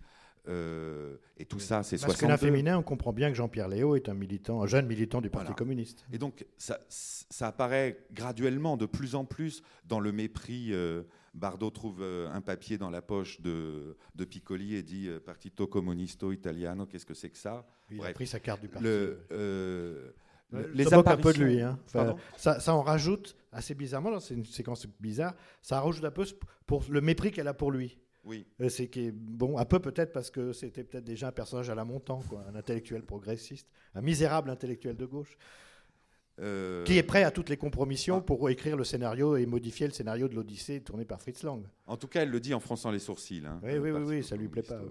Euh, 0.47 1.17
et 1.37 1.45
tout 1.45 1.59
ça, 1.59 1.83
c'est 1.83 1.95
Masculin 2.01 2.35
62. 2.37 2.37
féminin, 2.47 2.77
on 2.77 2.83
comprend 2.83 3.13
bien 3.13 3.29
que 3.29 3.35
Jean-Pierre 3.35 3.67
Léo 3.67 3.95
est 3.95 4.09
un 4.09 4.13
militant, 4.13 4.61
un 4.63 4.67
jeune 4.67 4.87
militant 4.87 5.21
du 5.21 5.29
Parti 5.29 5.47
Voilà. 5.47 5.55
communiste. 5.57 6.05
Et 6.11 6.17
donc, 6.17 6.45
ça, 6.57 6.79
ça 6.89 7.47
apparaît 7.47 8.05
graduellement, 8.13 8.77
de 8.77 8.85
plus 8.85 9.15
en 9.15 9.25
plus, 9.25 9.61
dans 9.85 9.99
le 9.99 10.11
mépris. 10.11 10.73
euh, 10.73 11.03
Bardot 11.33 11.69
trouve 11.69 11.99
euh, 12.01 12.29
un 12.31 12.41
papier 12.41 12.77
dans 12.79 12.89
la 12.89 13.01
poche 13.03 13.41
de, 13.41 13.95
de 14.15 14.25
Piccoli 14.25 14.73
et 14.75 14.81
dit 14.83 15.07
Partito 15.25 15.67
Comunisto 15.67 16.31
Italiano, 16.31 16.85
qu'est-ce 16.87 17.05
que 17.05 17.13
c'est 17.13 17.29
que 17.29 17.37
ça? 17.37 17.67
Il 17.91 17.97
a 17.97 18.03
Bref. 18.03 18.13
pris 18.15 18.25
sa 18.27 18.39
carte 18.39 18.61
du 18.61 18.67
parti. 18.69 18.83
le, 18.85 19.19
euh, 19.31 20.11
Euh, 20.53 20.65
les 20.73 20.85
ça 20.85 20.95
moque 20.95 21.07
un 21.07 21.17
peu 21.17 21.33
de 21.33 21.39
apparitions- 21.41 21.43
lui. 21.45 21.61
hein. 21.61 21.77
Enfin, 21.87 22.15
ça, 22.37 22.59
ça 22.61 22.73
en 22.73 22.81
rajoute 22.81 23.35
assez 23.51 23.75
bizarrement. 23.75 24.17
C'est 24.21 24.33
une 24.33 24.45
séquence 24.45 24.87
bizarre. 24.99 25.35
Ça 25.61 25.81
rajoute 25.81 26.05
un 26.05 26.11
peu 26.11 26.25
pour 26.65 26.85
le 26.89 27.01
mépris 27.01 27.31
qu'elle 27.31 27.49
a 27.49 27.53
pour 27.53 27.69
lui. 27.69 27.99
Oui. 28.23 28.45
C'est 28.69 28.87
qui 28.87 29.07
est 29.07 29.11
bon, 29.11 29.57
un 29.57 29.65
peu 29.65 29.79
peut-être 29.79 30.11
parce 30.11 30.29
que 30.31 30.51
c'était 30.53 30.83
peut-être 30.83 31.05
déjà 31.05 31.29
un 31.29 31.31
personnage 31.31 31.69
à 31.69 31.75
la 31.75 31.85
montant, 31.85 32.21
quoi, 32.27 32.43
un 32.49 32.55
intellectuel 32.55 33.03
progressiste, 33.03 33.67
un 33.95 34.01
misérable 34.01 34.49
intellectuel 34.49 34.95
de 34.97 35.05
gauche, 35.05 35.37
Euh, 36.39 36.83
qui 36.83 36.99
est 36.99 37.03
prêt 37.03 37.23
à 37.23 37.31
toutes 37.31 37.49
les 37.49 37.57
compromissions 37.57 38.17
Ah. 38.17 38.21
pour 38.21 38.47
écrire 38.51 38.77
le 38.77 38.83
scénario 38.83 39.35
et 39.37 39.47
modifier 39.47 39.87
le 39.87 39.93
scénario 39.93 40.27
de 40.27 40.35
l'Odyssée 40.35 40.81
tourné 40.81 41.03
par 41.03 41.19
Fritz 41.19 41.41
Lang. 41.41 41.63
En 41.87 41.97
tout 41.97 42.07
cas, 42.07 42.21
elle 42.21 42.29
le 42.29 42.39
dit 42.39 42.53
en 42.53 42.59
fronçant 42.59 42.91
les 42.91 42.99
sourcils. 42.99 43.41
hein, 43.43 43.59
Oui, 43.63 43.79
oui, 43.79 43.89
oui, 43.89 44.01
oui, 44.05 44.23
ça 44.23 44.35
lui 44.35 44.47
plaît 44.47 44.61
pas, 44.61 44.75
euh, 44.75 44.87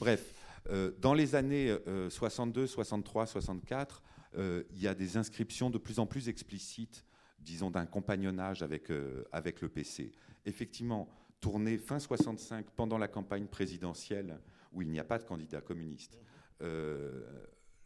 Bref, 0.00 0.34
euh, 0.70 0.90
dans 1.00 1.14
les 1.14 1.36
années 1.36 1.70
euh, 1.86 2.10
62, 2.10 2.66
63, 2.66 3.26
64, 3.26 4.02
euh, 4.36 4.64
il 4.72 4.82
y 4.82 4.88
a 4.88 4.96
des 4.96 5.16
inscriptions 5.16 5.70
de 5.70 5.78
plus 5.78 6.00
en 6.00 6.06
plus 6.06 6.28
explicites, 6.28 7.04
disons, 7.38 7.70
d'un 7.70 7.86
compagnonnage 7.86 8.62
avec, 8.64 8.90
avec 9.30 9.60
le 9.60 9.68
PC. 9.68 10.10
Effectivement, 10.44 11.08
tourné 11.40 11.76
fin 11.78 11.98
65 11.98 12.66
pendant 12.70 12.98
la 12.98 13.08
campagne 13.08 13.46
présidentielle, 13.46 14.40
où 14.72 14.82
il 14.82 14.88
n'y 14.88 14.98
a 14.98 15.04
pas 15.04 15.18
de 15.18 15.24
candidat 15.24 15.60
communiste, 15.60 16.18
euh, 16.62 17.22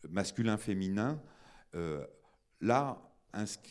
masculin-féminin, 0.08 1.20
euh, 1.74 2.06
là, 2.60 3.02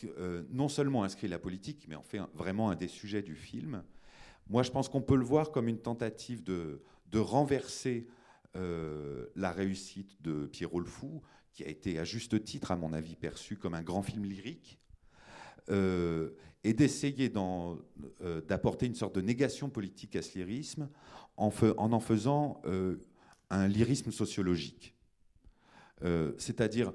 euh, 0.03 0.43
non 0.49 0.67
seulement 0.67 1.03
inscrit 1.03 1.27
la 1.27 1.39
politique, 1.39 1.85
mais 1.87 1.95
en 1.95 2.03
fait 2.03 2.19
vraiment 2.33 2.69
un 2.69 2.75
des 2.75 2.87
sujets 2.87 3.21
du 3.21 3.35
film. 3.35 3.83
Moi, 4.49 4.63
je 4.63 4.71
pense 4.71 4.89
qu'on 4.89 5.01
peut 5.01 5.15
le 5.15 5.25
voir 5.25 5.51
comme 5.51 5.67
une 5.67 5.79
tentative 5.79 6.43
de, 6.43 6.83
de 7.07 7.19
renverser 7.19 8.07
la 9.35 9.51
réussite 9.51 10.19
de 10.23 10.47
Pierrot 10.47 10.79
le 10.79 10.87
Fou, 10.87 11.21
qui 11.53 11.63
a 11.63 11.67
été 11.67 11.99
à 11.99 12.03
juste 12.03 12.43
titre, 12.43 12.71
à 12.71 12.75
mon 12.75 12.91
avis, 12.91 13.15
perçu 13.15 13.55
comme 13.55 13.75
un 13.75 13.83
grand 13.83 14.01
film 14.01 14.25
lyrique, 14.25 14.79
euh, 15.69 16.29
et 16.63 16.73
d'essayer 16.73 17.31
euh, 17.35 18.41
d'apporter 18.41 18.87
une 18.87 18.95
sorte 18.95 19.15
de 19.15 19.21
négation 19.21 19.69
politique 19.69 20.15
à 20.15 20.21
ce 20.21 20.37
lyrisme 20.37 20.89
en 21.37 21.51
en, 21.77 21.99
faisant 21.99 22.61
euh, 22.65 22.97
un 23.49 23.67
lyrisme 23.67 24.11
sociologique. 24.11 24.93
C'est-à-dire, 26.37 26.93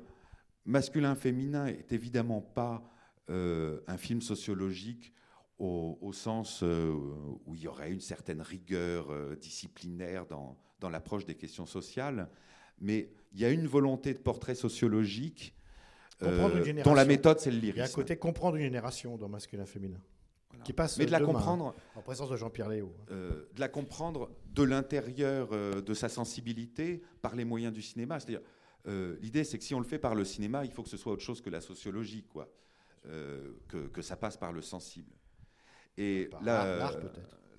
masculin-féminin 0.64 1.66
est 1.66 1.92
évidemment 1.92 2.40
pas 2.40 2.84
un 3.28 3.96
film 3.96 4.20
sociologique 4.20 5.12
au, 5.58 6.12
sens 6.12 6.62
où 6.62 7.54
il 7.54 7.62
y 7.62 7.66
aurait 7.66 7.90
une 7.90 8.00
certaine 8.00 8.40
rigueur 8.40 9.36
disciplinaire 9.38 10.26
dans, 10.26 10.56
dans 10.78 10.88
l'approche 10.88 11.26
des 11.26 11.34
questions 11.34 11.66
sociales, 11.66 12.28
mais 12.80 13.10
il 13.32 13.40
y 13.40 13.44
a 13.44 13.50
une 13.50 13.66
volonté 13.66 14.12
de 14.12 14.18
portrait 14.18 14.54
sociologique 14.54 15.54
euh, 16.24 16.82
dont 16.84 16.94
la 16.94 17.04
méthode 17.04 17.38
c'est 17.40 17.50
le 17.50 17.56
Il 17.58 17.64
y 17.64 17.68
a 17.68 17.72
un 17.72 17.76
lyrisme. 17.76 17.94
côté 17.94 18.16
comprendre 18.16 18.56
une 18.56 18.62
génération 18.62 19.16
dans 19.16 19.28
masculin-féminin, 19.28 20.00
Voilà. 20.50 20.64
qui 20.64 20.72
passe 20.72 20.98
mais 20.98 21.06
de 21.06 21.10
la 21.12 21.18
demain, 21.20 21.32
comprendre, 21.32 21.74
en 21.94 22.02
présence 22.02 22.30
de 22.30 22.36
Jean-Pierre 22.36 22.68
Léo. 22.68 22.94
euh, 23.10 23.48
de 23.54 23.60
la 23.60 23.68
comprendre 23.68 24.30
de 24.46 24.62
l'intérieur 24.62 25.48
euh, 25.52 25.80
de 25.80 25.94
sa 25.94 26.08
sensibilité 26.08 27.02
par 27.20 27.34
les 27.34 27.44
moyens 27.44 27.72
du 27.72 27.82
cinéma. 27.82 28.20
C'est-à-dire, 28.20 28.42
euh, 28.88 29.16
l'idée, 29.20 29.44
c'est 29.44 29.58
que 29.58 29.64
si 29.64 29.74
on 29.74 29.78
le 29.80 29.86
fait 29.86 29.98
par 29.98 30.14
le 30.14 30.24
cinéma, 30.24 30.64
il 30.64 30.70
faut 30.72 30.82
que 30.82 30.88
ce 30.88 30.96
soit 30.96 31.12
autre 31.12 31.22
chose 31.22 31.40
que 31.40 31.50
la 31.50 31.60
sociologie, 31.60 32.24
quoi, 32.24 32.48
que, 33.04 33.88
que 33.88 34.02
ça 34.02 34.16
passe 34.16 34.36
par 34.36 34.52
le 34.52 34.62
sensible. 34.62 35.12
Et 35.98 36.28
Par 36.30 36.42
la, 36.42 36.92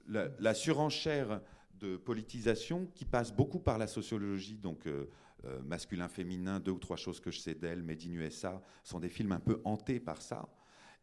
la, 0.08 0.28
la 0.40 0.54
surenchère 0.54 1.42
de 1.80 1.98
politisation 1.98 2.88
qui 2.96 3.04
passe 3.06 3.34
beaucoup 3.34 3.60
par 3.60 3.78
la 3.78 3.88
sociologie, 3.88 4.58
donc 4.58 4.88
euh, 4.88 5.10
euh, 5.46 5.62
masculin-féminin, 5.64 6.60
deux 6.60 6.72
ou 6.72 6.80
trois 6.80 6.98
choses 6.98 7.20
que 7.20 7.32
je 7.32 7.40
sais 7.40 7.56
d'elle, 7.56 7.84
Made 7.84 8.02
in 8.08 8.14
USA, 8.14 8.62
sont 8.84 9.00
des 9.00 9.10
films 9.10 9.32
un 9.32 9.40
peu 9.40 9.62
hantés 9.66 10.00
par 10.00 10.22
ça. 10.22 10.48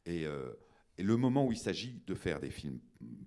Et, 0.06 0.26
euh, 0.26 0.50
et 0.98 1.02
le 1.02 1.16
moment 1.16 1.46
où 1.46 1.52
il 1.52 1.58
s'agit 1.58 2.02
de 2.06 2.14
faire 2.14 2.40
des 2.40 2.50
films 2.50 2.78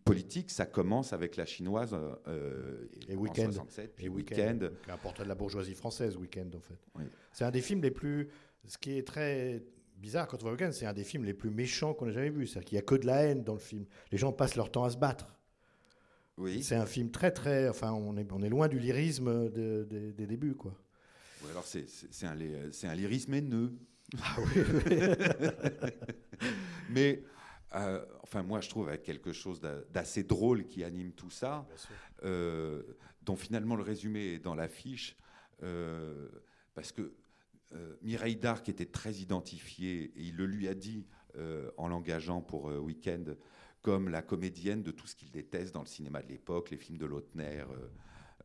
politiques, 0.06 0.52
ça 0.52 0.66
commence 0.66 1.14
avec 1.14 1.36
la 1.38 1.46
chinoise 1.46 1.96
euh, 2.28 2.88
Et 3.08 3.16
en 3.16 3.20
Weekend. 3.20 3.54
67, 3.54 3.96
puis 3.96 4.06
Et 4.06 4.10
Weekend. 4.10 4.72
un 4.90 4.98
portrait 4.98 5.24
de 5.24 5.30
la 5.30 5.36
bourgeoisie 5.36 5.74
française, 5.76 6.16
Weekend, 6.18 6.56
en 6.56 6.60
fait. 6.62 6.80
Oui. 6.96 7.04
C'est 7.32 7.46
un 7.46 7.52
des 7.52 7.62
films 7.62 7.82
les 7.82 7.92
plus. 7.92 8.30
Ce 8.66 8.78
qui 8.78 8.98
est 8.98 9.06
très 9.08 9.64
bizarre 9.98 10.28
quand 10.28 10.38
on 10.38 10.46
voit 10.46 10.52
Weekend, 10.52 10.74
c'est 10.74 10.86
un 10.86 10.94
des 10.94 11.04
films 11.04 11.26
les 11.26 11.34
plus 11.34 11.50
méchants 11.50 11.94
qu'on 11.94 12.08
ait 12.08 12.14
jamais 12.14 12.30
vu. 12.30 12.46
C'est-à-dire 12.48 12.66
qu'il 12.68 12.76
n'y 12.76 12.80
a 12.80 12.86
que 12.86 12.96
de 12.96 13.06
la 13.06 13.24
haine 13.24 13.44
dans 13.44 13.54
le 13.54 13.60
film. 13.60 13.86
Les 14.12 14.18
gens 14.18 14.32
passent 14.34 14.56
leur 14.56 14.72
temps 14.72 14.84
à 14.84 14.90
se 14.90 14.98
battre. 14.98 15.36
Oui. 16.38 16.64
C'est 16.64 16.76
un 16.76 16.86
film 16.88 17.12
très, 17.12 17.32
très. 17.32 17.70
Enfin, 17.70 17.92
on 17.94 18.18
est, 18.18 18.32
on 18.32 18.42
est 18.42 18.50
loin 18.50 18.68
du 18.68 18.80
lyrisme 18.80 19.50
de- 19.50 19.84
de- 19.90 20.12
des 20.12 20.26
débuts, 20.28 20.56
quoi. 20.56 20.76
Alors 21.52 21.66
c'est- 21.66 22.26
un, 22.26 22.96
lyrisme 22.96 23.34
haineux. 23.34 23.74
Ah 24.22 24.36
oui, 24.40 24.62
Mais 26.90 27.24
euh, 27.76 28.06
enfin, 28.22 28.44
moi, 28.44 28.62
je 28.62 28.70
trouve 28.70 28.90
avec 28.90 29.04
quelque 29.04 29.34
chose 29.34 29.60
d'a- 29.60 29.82
d'assez 29.92 30.24
drôle 30.24 30.66
qui 30.68 30.84
anime 30.84 31.12
tout 31.14 31.30
ça, 31.30 31.68
euh, 32.24 32.84
dont 33.24 33.36
finalement 33.36 33.76
le 33.76 33.84
résumé 33.84 34.34
est 34.34 34.40
dans 34.40 34.56
l'affiche, 34.56 35.18
euh, 35.64 36.28
parce 36.74 36.92
que 36.92 37.14
Mireille 38.04 38.36
Darc 38.36 38.70
était 38.70 38.86
très 38.86 39.14
identifiée, 39.16 40.04
et 40.16 40.22
il 40.22 40.36
le 40.36 40.46
lui 40.46 40.68
a 40.68 40.76
dit 40.76 41.08
en 41.78 41.88
l'engageant 41.88 42.42
pour 42.42 42.66
Weekend, 42.66 43.36
comme 43.82 44.10
la 44.10 44.22
comédienne 44.22 44.84
de 44.84 44.92
tout 44.92 45.08
ce 45.08 45.16
qu'il 45.16 45.32
déteste 45.32 45.74
dans 45.74 45.82
le 45.82 45.88
cinéma 45.88 46.22
de 46.22 46.28
l'époque, 46.28 46.70
les 46.70 46.78
films 46.78 47.00
de 47.00 47.08
Lautner, 47.08 47.64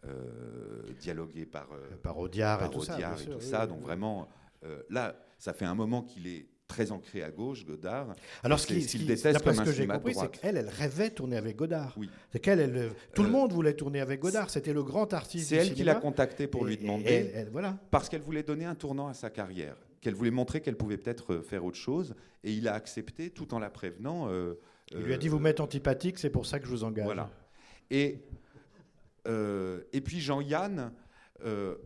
euh, 0.08 0.82
dialogués 0.98 1.46
par, 1.46 1.68
euh, 1.72 1.96
Par 2.02 2.18
Audiard 2.18 2.64
et 2.64 2.70
tout 2.70 2.82
ça. 2.82 2.98
Et 2.98 3.02
tout 3.02 3.32
oui, 3.40 3.50
Donc 3.68 3.78
oui. 3.78 3.82
vraiment, 3.84 4.28
euh, 4.64 4.82
là, 4.90 5.14
ça 5.38 5.52
fait 5.52 5.64
un 5.64 5.74
moment 5.74 6.02
qu'il 6.02 6.26
est 6.26 6.46
très 6.66 6.92
ancré 6.92 7.22
à 7.22 7.30
gauche, 7.30 7.64
Godard. 7.64 8.14
Alors, 8.42 8.60
ce 8.60 8.66
qu'il 8.66 8.84
qui- 8.86 9.04
déteste 9.06 9.42
comme 9.42 9.54
ce 9.54 9.62
que 9.62 9.72
j'ai 9.72 9.86
de 9.86 9.92
compris, 9.92 10.14
c'est 10.14 10.30
qu'elle, 10.30 10.56
elle 10.58 10.68
rêvait 10.68 11.08
tourner 11.10 11.36
avec 11.38 11.56
Godard. 11.56 11.94
Oui. 11.96 12.10
C'est 12.30 12.40
qu'elle, 12.40 12.60
elle, 12.60 12.90
tout 13.14 13.22
le 13.22 13.30
monde 13.30 13.52
voulait 13.52 13.72
tourner 13.72 14.00
avec 14.00 14.20
Godard. 14.20 14.50
C'était 14.50 14.74
le 14.74 14.82
grand 14.82 15.12
artiste. 15.14 15.48
C'est 15.48 15.56
elle 15.56 15.72
qui 15.72 15.82
l'a 15.84 15.94
contacté 15.94 16.46
pour 16.46 16.66
Et- 16.66 16.70
lui 16.72 16.76
demander, 16.76 17.04
elle- 17.06 17.30
elle- 17.34 17.50
voilà. 17.50 17.78
parce 17.90 18.08
qu'elle 18.10 18.20
voulait 18.20 18.42
donner 18.42 18.66
un 18.66 18.74
tournant 18.74 19.08
à 19.08 19.14
sa 19.14 19.30
carrière, 19.30 19.76
qu'elle 20.02 20.14
voulait 20.14 20.30
montrer 20.30 20.60
qu'elle 20.60 20.76
pouvait 20.76 20.98
peut-être 20.98 21.38
faire 21.38 21.64
autre 21.64 21.78
chose, 21.78 22.14
et 22.44 22.52
il 22.52 22.68
a 22.68 22.74
accepté 22.74 23.30
tout 23.30 23.54
en 23.54 23.58
la 23.58 23.70
prévenant. 23.70 24.28
euh, 24.28 24.54
Il 24.90 24.98
lui 24.98 25.12
a 25.12 25.16
euh, 25.16 25.18
dit 25.18 25.28
Vous 25.28 25.38
m'êtes 25.38 25.60
antipathique, 25.60 26.18
c'est 26.18 26.30
pour 26.30 26.44
ça 26.44 26.58
que 26.58 26.66
je 26.66 26.70
vous 26.70 26.84
engage. 26.84 27.04
Voilà. 27.06 27.30
Et, 27.90 28.18
et 29.92 30.00
puis 30.00 30.20
Jean-Yann, 30.20 30.92
euh, 31.44 31.76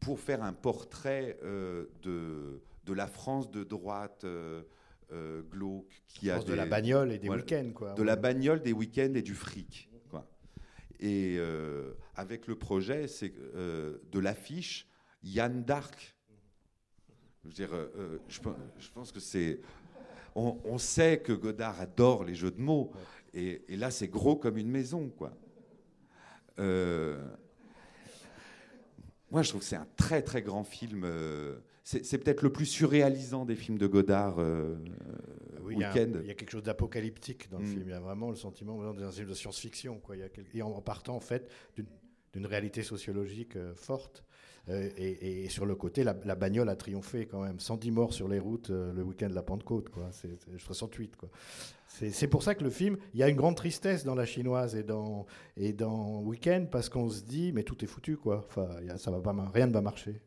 pour 0.00 0.18
faire 0.18 0.42
un 0.42 0.52
portrait 0.52 1.38
euh, 1.42 1.86
de, 2.02 2.62
de 2.84 2.92
la 2.92 3.06
France 3.06 3.50
de 3.50 3.62
droite 3.64 4.24
euh, 4.24 4.62
euh, 5.12 5.42
glauque, 5.42 6.02
qui 6.08 6.30
a 6.30 6.38
de 6.44 6.54
la 6.54 6.64
bagnole 6.70 7.12
et 7.12 7.18
des 7.18 7.28
week-ends. 7.36 7.70
Quoi. 7.74 7.92
de 7.94 8.02
la 8.02 8.16
bagnole, 8.16 8.62
des 8.62 8.72
week-ends 8.72 9.12
et 9.14 9.22
du 9.22 9.34
fric. 9.34 9.88
Quoi. 10.08 10.26
Et 11.00 11.36
euh, 11.38 11.92
avec 12.14 12.46
le 12.46 12.56
projet, 12.56 13.06
c'est 13.08 13.32
euh, 13.54 13.98
de 14.10 14.18
l'affiche 14.18 14.88
Yann 15.22 15.62
d'Arc. 15.64 16.16
Je 17.44 17.48
veux 17.48 17.54
dire, 17.54 17.74
euh, 17.74 17.92
euh, 17.96 18.18
je, 18.28 18.40
pe- 18.40 18.54
je 18.78 18.88
pense 18.90 19.12
que 19.12 19.20
c'est. 19.20 19.60
On, 20.34 20.58
on 20.64 20.78
sait 20.78 21.18
que 21.20 21.32
Godard 21.32 21.78
adore 21.80 22.24
les 22.24 22.34
jeux 22.34 22.50
de 22.52 22.60
mots, 22.60 22.92
et, 23.34 23.62
et 23.68 23.76
là, 23.76 23.90
c'est 23.90 24.08
gros 24.08 24.34
comme 24.36 24.56
une 24.56 24.70
maison, 24.70 25.10
quoi. 25.10 25.36
Euh, 26.58 27.22
moi, 29.30 29.42
je 29.42 29.48
trouve 29.48 29.60
que 29.62 29.66
c'est 29.66 29.76
un 29.76 29.88
très 29.96 30.22
très 30.22 30.42
grand 30.42 30.64
film. 30.64 31.02
euh, 31.04 31.56
c'est 31.84 32.18
peut-être 32.18 32.42
le 32.42 32.52
plus 32.52 32.66
surréalisant 32.66 33.44
des 33.44 33.56
films 33.56 33.78
de 33.78 33.86
Godard. 33.86 34.36
euh, 34.38 34.76
Oui, 35.62 35.74
il 35.76 35.80
y, 35.80 35.84
a 35.84 35.90
un- 35.90 35.94
Week-end. 35.94 36.18
il 36.20 36.26
y 36.26 36.30
a 36.30 36.34
quelque 36.34 36.50
chose 36.50 36.62
d'apocalyptique 36.62 37.48
dans 37.50 37.58
le 37.58 37.64
Mm. 37.64 37.68
film. 37.68 37.82
Il 37.86 37.90
y 37.90 37.94
a 37.94 38.00
vraiment 38.00 38.30
le 38.30 38.36
sentiment 38.36 38.92
d'un 38.92 39.10
film 39.10 39.28
de 39.28 39.34
science-fiction. 39.34 40.00
Quel- 40.06 40.46
Et 40.54 40.62
en, 40.62 40.68
en 40.70 40.80
partant, 40.82 41.16
en 41.16 41.20
fait, 41.20 41.50
d'une- 41.76 41.86
d'une 42.34 42.46
réalité 42.46 42.82
sociologique 42.82 43.56
euh, 43.56 43.74
forte. 43.74 44.24
Euh, 44.68 44.88
et, 44.96 45.44
et 45.44 45.48
sur 45.48 45.66
le 45.66 45.74
côté, 45.74 46.04
la, 46.04 46.14
la 46.24 46.34
bagnole 46.36 46.68
a 46.68 46.76
triomphé 46.76 47.26
quand 47.26 47.42
même. 47.42 47.58
110 47.58 47.90
morts 47.90 48.12
sur 48.12 48.28
les 48.28 48.38
routes 48.38 48.70
euh, 48.70 48.92
le 48.92 49.02
week-end 49.02 49.28
de 49.28 49.34
la 49.34 49.42
Pentecôte. 49.42 49.88
Quoi. 49.88 50.08
C'est, 50.12 50.38
c'est 50.38 50.58
68. 50.58 51.16
Quoi. 51.16 51.28
C'est, 51.88 52.26
pour 52.28 52.42
ça 52.42 52.54
que 52.54 52.64
le 52.64 52.70
film, 52.70 52.96
il 53.12 53.20
y 53.20 53.22
a 53.22 53.28
une 53.28 53.36
grande 53.36 53.56
tristesse 53.56 54.04
dans 54.04 54.14
la 54.14 54.24
chinoise 54.24 54.74
et 54.74 54.82
dans, 54.82 55.26
et 55.56 55.72
dans 55.72 56.20
Week-end 56.20 56.66
parce 56.70 56.88
qu'on 56.88 57.10
se 57.10 57.22
dit, 57.22 57.52
mais 57.52 57.64
tout 57.64 57.84
est 57.84 57.88
foutu. 57.88 58.16
Quoi. 58.16 58.46
Enfin, 58.48 58.68
a- 58.88 58.98
ça 58.98 59.10
va 59.10 59.20
pas, 59.20 59.34
rien 59.52 59.66
ne 59.66 59.72
va 59.72 59.82
marcher. 59.82 60.20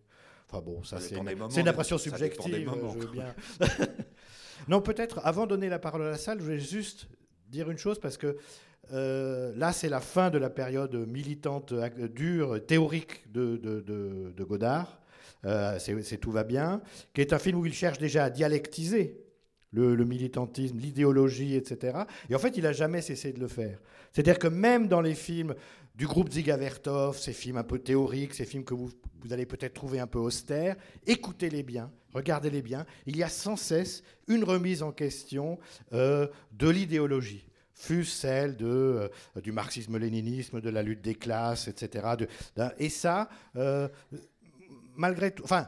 Enfin 0.48 0.62
bon, 0.62 0.84
ça, 0.84 1.00
Ça 1.00 1.08
c'est 1.08 1.16
une, 1.16 1.68
impression 1.68 1.98
subjective. 1.98 2.66
moments, 2.66 2.94
je 2.94 3.00
veux 3.00 3.12
bien. 3.12 3.34
non, 4.68 4.80
peut-être, 4.82 5.20
avant 5.24 5.46
de 5.46 5.50
donner 5.50 5.70
la 5.70 5.80
parole 5.80 6.04
à 6.04 6.12
la 6.12 6.18
salle, 6.18 6.38
je 6.40 6.44
voulais 6.44 6.60
juste 6.60 7.08
dire 7.50 7.70
une 7.72 7.78
chose 7.80 8.00
parce 8.00 8.18
que 8.18 8.38
euh, 8.94 9.54
là, 9.56 9.72
c'est 9.72 9.90
la 9.90 10.00
fin 10.00 10.30
de 10.30 10.38
la 10.38 10.50
période 10.50 10.96
militante, 11.08 11.72
euh, 11.72 12.08
dure, 12.08 12.66
théorique 12.66 13.32
de, 13.32 14.34
Godard. 14.40 15.00
Euh, 15.46 15.78
c'est 15.80 16.18
Tout 16.18 16.32
va 16.32 16.44
bien, 16.44 16.82
qui 17.14 17.22
est 17.22 17.34
un 17.34 17.40
film 17.40 17.60
où 17.60 17.66
il 17.66 17.74
cherche 17.74 18.00
déjà 18.00 18.26
à 18.26 18.30
dialectiser 18.30 19.22
le, 19.72 19.96
militantisme, 20.06 20.80
l'idéologie, 20.80 21.56
etc. 21.56 22.00
Et 22.30 22.36
en 22.36 22.40
fait, 22.40 22.58
il 22.58 22.64
n'a 22.64 22.72
jamais 22.72 23.02
cessé 23.02 23.34
de 23.34 23.40
le 23.40 23.48
faire. 23.48 23.80
C'est-à-dire 24.14 24.40
que 24.40 24.48
même 24.48 24.88
dans 24.88 25.02
les 25.02 25.14
films 25.14 25.54
du 25.96 26.08
groupe 26.08 26.32
Ziga 26.32 26.58
Vertov, 26.58 27.18
ces 27.18 27.34
films 27.34 27.58
un 27.58 27.64
peu 27.64 27.80
théoriques, 27.80 28.34
ces 28.34 28.46
films 28.46 28.64
que 28.64 28.74
vous, 28.74 28.92
allez 29.32 29.46
peut-être 29.46 29.74
trouver 29.74 30.00
un 30.00 30.08
peu 30.08 30.20
austères, 30.20 30.78
écoutez-les 31.06 31.64
bien, 31.64 31.92
regardez-les 32.14 32.62
bien. 32.62 32.86
Il 33.06 33.18
y 33.18 33.24
a 33.24 33.30
sans 33.30 33.58
cesse 33.58 34.02
une 34.28 34.46
remise 34.46 34.82
en 34.82 34.92
question 34.92 35.60
de 35.92 36.70
l'idéologie 36.70 37.46
fût 37.76 38.05
celle 38.05 38.55
de, 38.55 38.65
euh, 38.65 39.41
du 39.41 39.51
marxisme-léninisme, 39.51 40.61
de 40.61 40.69
la 40.69 40.82
lutte 40.82 41.01
des 41.01 41.15
classes, 41.15 41.67
etc. 41.67 42.07
De- 42.17 42.28
et 42.80 42.89
ça, 42.89 43.30
euh, 43.57 43.88
malgré 44.95 45.32
tout, 45.32 45.43
enfin, 45.43 45.67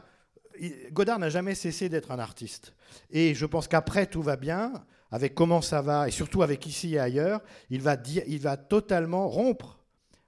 Godard 0.90 1.18
n'a 1.18 1.28
jamais 1.28 1.54
cessé 1.54 1.88
d'être 1.88 2.10
un 2.10 2.18
artiste. 2.18 2.74
Et 3.10 3.34
je 3.34 3.46
pense 3.46 3.68
qu'après 3.68 4.06
tout 4.06 4.22
va 4.22 4.36
bien, 4.36 4.72
avec 5.10 5.34
comment 5.34 5.62
ça 5.62 5.82
va, 5.82 6.08
et 6.08 6.10
surtout 6.10 6.42
avec 6.42 6.66
ici 6.66 6.94
et 6.94 6.98
ailleurs, 6.98 7.40
il 7.70 7.82
va, 7.82 7.96
dire, 7.96 8.22
il 8.26 8.40
va 8.40 8.56
totalement 8.56 9.28
rompre 9.28 9.78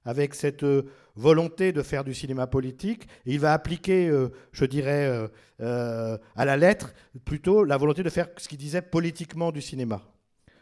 avec 0.04 0.34
cette 0.34 0.62
euh, 0.62 0.82
volonté 1.16 1.72
de 1.72 1.82
faire 1.82 2.04
du 2.04 2.14
cinéma 2.14 2.46
politique. 2.46 3.04
Et 3.26 3.32
il 3.32 3.40
va 3.40 3.52
appliquer, 3.52 4.10
je 4.52 4.64
dirais, 4.64 5.28
à 5.58 6.44
la 6.44 6.56
lettre, 6.56 6.94
plutôt 7.24 7.64
la 7.64 7.76
volonté 7.76 8.02
de 8.02 8.08
faire 8.08 8.28
ce 8.38 8.48
qu'il 8.48 8.56
disait 8.56 8.80
politiquement 8.80 9.50
du 9.52 9.60
cinéma. 9.60 10.00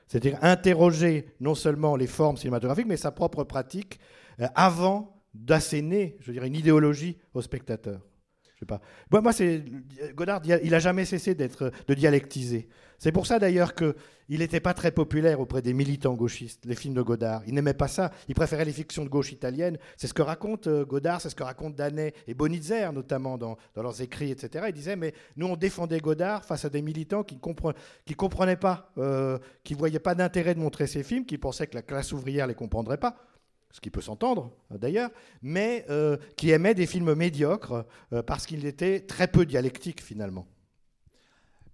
C'est-à-dire 0.09 0.39
interroger 0.43 1.27
non 1.41 1.55
seulement 1.55 1.95
les 1.95 2.07
formes 2.07 2.37
cinématographiques, 2.37 2.87
mais 2.87 2.97
sa 2.97 3.13
propre 3.13 3.45
pratique 3.45 4.01
euh, 4.41 4.49
avant 4.55 5.15
d'asséner, 5.35 6.17
je 6.21 6.33
dirais, 6.33 6.49
une 6.49 6.57
idéologie 6.57 7.19
au 7.35 7.43
spectateur. 7.43 8.01
Je 8.59 8.65
sais 8.65 8.67
pas. 8.67 8.81
Moi, 9.13 9.21
moi 9.21 9.33
c'est 9.33 9.63
Godard. 10.17 10.43
Il 10.45 10.75
a 10.75 10.81
jamais 10.81 11.05
cessé 11.05 11.37
d'être 11.37 11.71
de 11.87 11.95
dialectiser. 11.95 12.69
C'est 12.99 13.13
pour 13.13 13.25
ça 13.25 13.39
d'ailleurs 13.39 13.77
que 13.77 13.95
il 14.29 14.41
n'était 14.41 14.59
pas 14.59 14.75
très 14.75 14.91
populaire 14.91 15.39
auprès 15.39 15.63
des 15.63 15.73
militants 15.73 16.15
gauchistes. 16.15 16.65
Les 16.67 16.75
films 16.75 16.95
de 16.95 17.03
Godard, 17.03 17.43
il 17.47 17.55
n'aimait 17.55 17.73
pas 17.73 17.87
ça. 17.87 18.11
Il 18.27 18.35
préférait 18.35 18.65
les 18.65 18.73
fictions 18.73 19.05
de 19.05 19.09
gauche 19.09 19.31
italiennes. 19.31 19.79
C'est 19.97 20.09
ce 20.09 20.13
que 20.13 20.23
raconte 20.23 20.67
euh, 20.67 20.85
Godard, 20.85 21.21
c'est 21.21 21.31
ce 21.31 21.37
que 21.37 21.45
raconte 21.45 21.77
Danet 21.77 22.13
et 22.27 22.35
Bonitzer 22.35 22.91
notamment 22.93 23.39
dans, 23.39 23.57
leurs 23.77 24.03
écrits, 24.03 24.33
etc. 24.33 24.65
Il 24.69 24.75
disait 24.75 24.97
mais 24.97 25.15
nous 25.37 25.47
on 25.47 25.57
défendait 25.57 26.01
Godard 26.01 26.45
face 26.45 26.65
à 26.65 26.69
des 26.69 26.83
militants 26.83 27.23
qui 27.23 27.37
ne 27.37 27.73
qui 28.05 28.15
comprenaient 28.15 28.57
pas, 28.57 28.91
euh, 28.99 29.39
qui 29.63 29.75
voyaient 29.75 30.01
pas 30.01 30.17
d'intérêt 30.17 30.57
de 30.57 30.61
montrer 30.61 30.89
ces 30.89 31.05
films, 31.05 31.25
qui 31.25 31.39
pensaient 31.39 31.69
que 31.69 31.77
la 31.77 31.83
classe 31.83 32.13
ouvrière 32.13 32.49
les 32.49 32.55
comprendrait 32.55 32.99
pas 32.99 33.17
ce 33.71 33.81
qui 33.81 33.91
peut 33.91 34.01
s'entendre 34.01 34.51
euh, 34.73 34.79
d'ailleurs, 34.79 35.11
mais 35.43 35.85
euh, 35.91 36.17
qui 36.37 36.51
aimait 36.51 36.75
des 36.75 36.87
films 36.87 37.15
médiocres 37.15 37.85
euh, 38.13 38.23
parce 38.23 38.47
qu'il 38.47 38.65
était 38.67 39.01
très 39.01 39.29
peu 39.29 39.45
dialectique 39.47 40.01
finalement. 40.03 40.47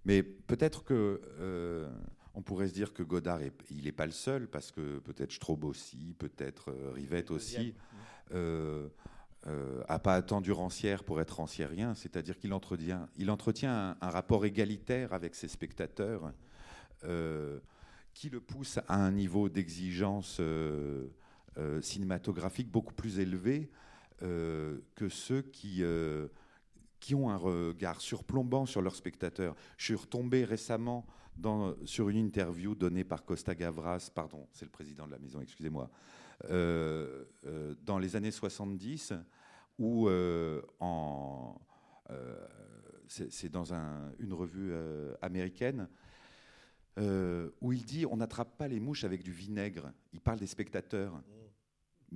Mais 0.05 0.21
peut-être 0.21 0.83
que 0.83 1.21
euh, 1.39 1.89
on 2.35 2.41
pourrait 2.41 2.67
se 2.67 2.73
dire 2.73 2.93
que 2.93 3.01
Godard, 3.01 3.41
est, 3.41 3.53
il 3.71 3.85
n'est 3.85 3.91
pas 3.91 4.05
le 4.05 4.11
seul, 4.11 4.47
parce 4.47 4.71
que 4.71 4.99
peut-être 4.99 5.31
Straub 5.31 5.63
aussi, 5.63 6.15
peut-être 6.19 6.69
euh, 6.69 6.91
Rivette 6.93 7.31
aussi, 7.31 7.73
euh, 8.33 8.89
euh, 9.47 9.81
a 9.87 9.99
pas 9.99 10.15
attendu 10.15 10.51
Rancière 10.51 11.03
pour 11.03 11.21
être 11.21 11.37
ranciérien, 11.37 11.95
c'est-à-dire 11.95 12.37
qu'il 12.37 12.51
entretient, 12.53 13.07
il 13.17 13.31
entretient 13.31 13.73
un, 13.73 13.97
un 14.01 14.09
rapport 14.09 14.45
égalitaire 14.45 15.13
avec 15.13 15.33
ses 15.33 15.47
spectateurs 15.47 16.33
euh, 17.03 17.59
qui 18.13 18.29
le 18.29 18.41
pousse 18.41 18.79
à 18.87 18.95
un 18.95 19.11
niveau 19.11 19.49
d'exigence 19.49 20.41
euh, 21.57 21.77
euh, 21.77 21.81
cinématographique 21.81 22.69
beaucoup 22.69 22.93
plus 22.93 23.19
élevé 23.19 23.69
euh, 24.21 24.79
que 24.95 25.09
ceux 25.09 25.41
qui, 25.41 25.83
euh, 25.83 26.27
qui 26.99 27.15
ont 27.15 27.29
un 27.29 27.37
regard 27.37 28.01
surplombant 28.01 28.65
sur 28.65 28.81
leurs 28.81 28.95
spectateurs. 28.95 29.55
Je 29.77 29.85
suis 29.85 29.95
retombé 29.95 30.43
récemment 30.43 31.05
sur 31.83 32.09
une 32.09 32.17
interview 32.17 32.75
donnée 32.75 33.03
par 33.03 33.25
Costa 33.25 33.53
Gavras, 33.55 34.09
pardon, 34.13 34.47
c'est 34.53 34.63
le 34.65 34.71
président 34.71 35.05
de 35.05 35.11
la 35.11 35.19
maison, 35.19 35.41
excusez-moi, 35.41 35.89
dans 36.49 37.99
les 37.99 38.15
années 38.15 38.31
70, 38.31 39.13
où 39.77 40.09
en, 40.79 41.59
c'est 43.09 43.49
dans 43.49 43.73
un- 43.73 44.11
une 44.19 44.31
revue 44.33 44.73
américaine, 45.21 45.89
où 46.97 47.73
il 47.73 47.83
dit 47.83 48.05
on 48.05 48.15
n'attrape 48.15 48.57
pas 48.57 48.69
les 48.69 48.79
mouches 48.79 49.03
avec 49.03 49.21
du 49.21 49.33
vinaigre. 49.33 49.91
Il 50.13 50.21
parle 50.21 50.39
des 50.39 50.47
spectateurs. 50.47 51.21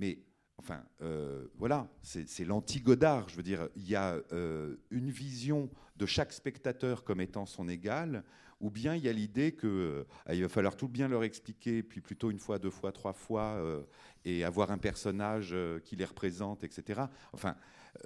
Mais 0.00 0.18
enfin, 0.56 0.82
euh, 1.02 1.46
voilà, 1.58 1.86
c'est 2.02 2.44
l'anti-Godard. 2.44 3.28
Je 3.28 3.36
veux 3.36 3.42
dire, 3.42 3.68
il 3.76 3.86
y 3.86 3.94
a 3.94 4.18
euh, 4.32 4.76
une 4.90 5.10
vision 5.10 5.68
de 5.96 6.06
chaque 6.06 6.32
spectateur 6.32 7.04
comme 7.04 7.20
étant 7.20 7.44
son 7.44 7.68
égal, 7.68 8.24
ou 8.60 8.70
bien 8.70 8.94
il 8.94 9.04
y 9.04 9.10
a 9.10 9.12
l'idée 9.12 9.52
que 9.52 9.66
euh, 9.66 10.04
ah, 10.24 10.34
va 10.34 10.48
falloir 10.48 10.74
tout 10.74 10.88
bien 10.88 11.06
leur 11.06 11.22
expliquer, 11.22 11.82
puis 11.82 12.00
plutôt 12.00 12.30
une 12.30 12.38
fois, 12.38 12.58
deux 12.58 12.70
fois, 12.70 12.92
trois 12.92 13.12
fois, 13.12 13.62
et 14.24 14.42
avoir 14.42 14.70
un 14.70 14.78
personnage 14.78 15.54
qui 15.84 15.96
les 15.96 16.06
représente, 16.06 16.64
etc. 16.64 17.02
Enfin, 17.34 17.56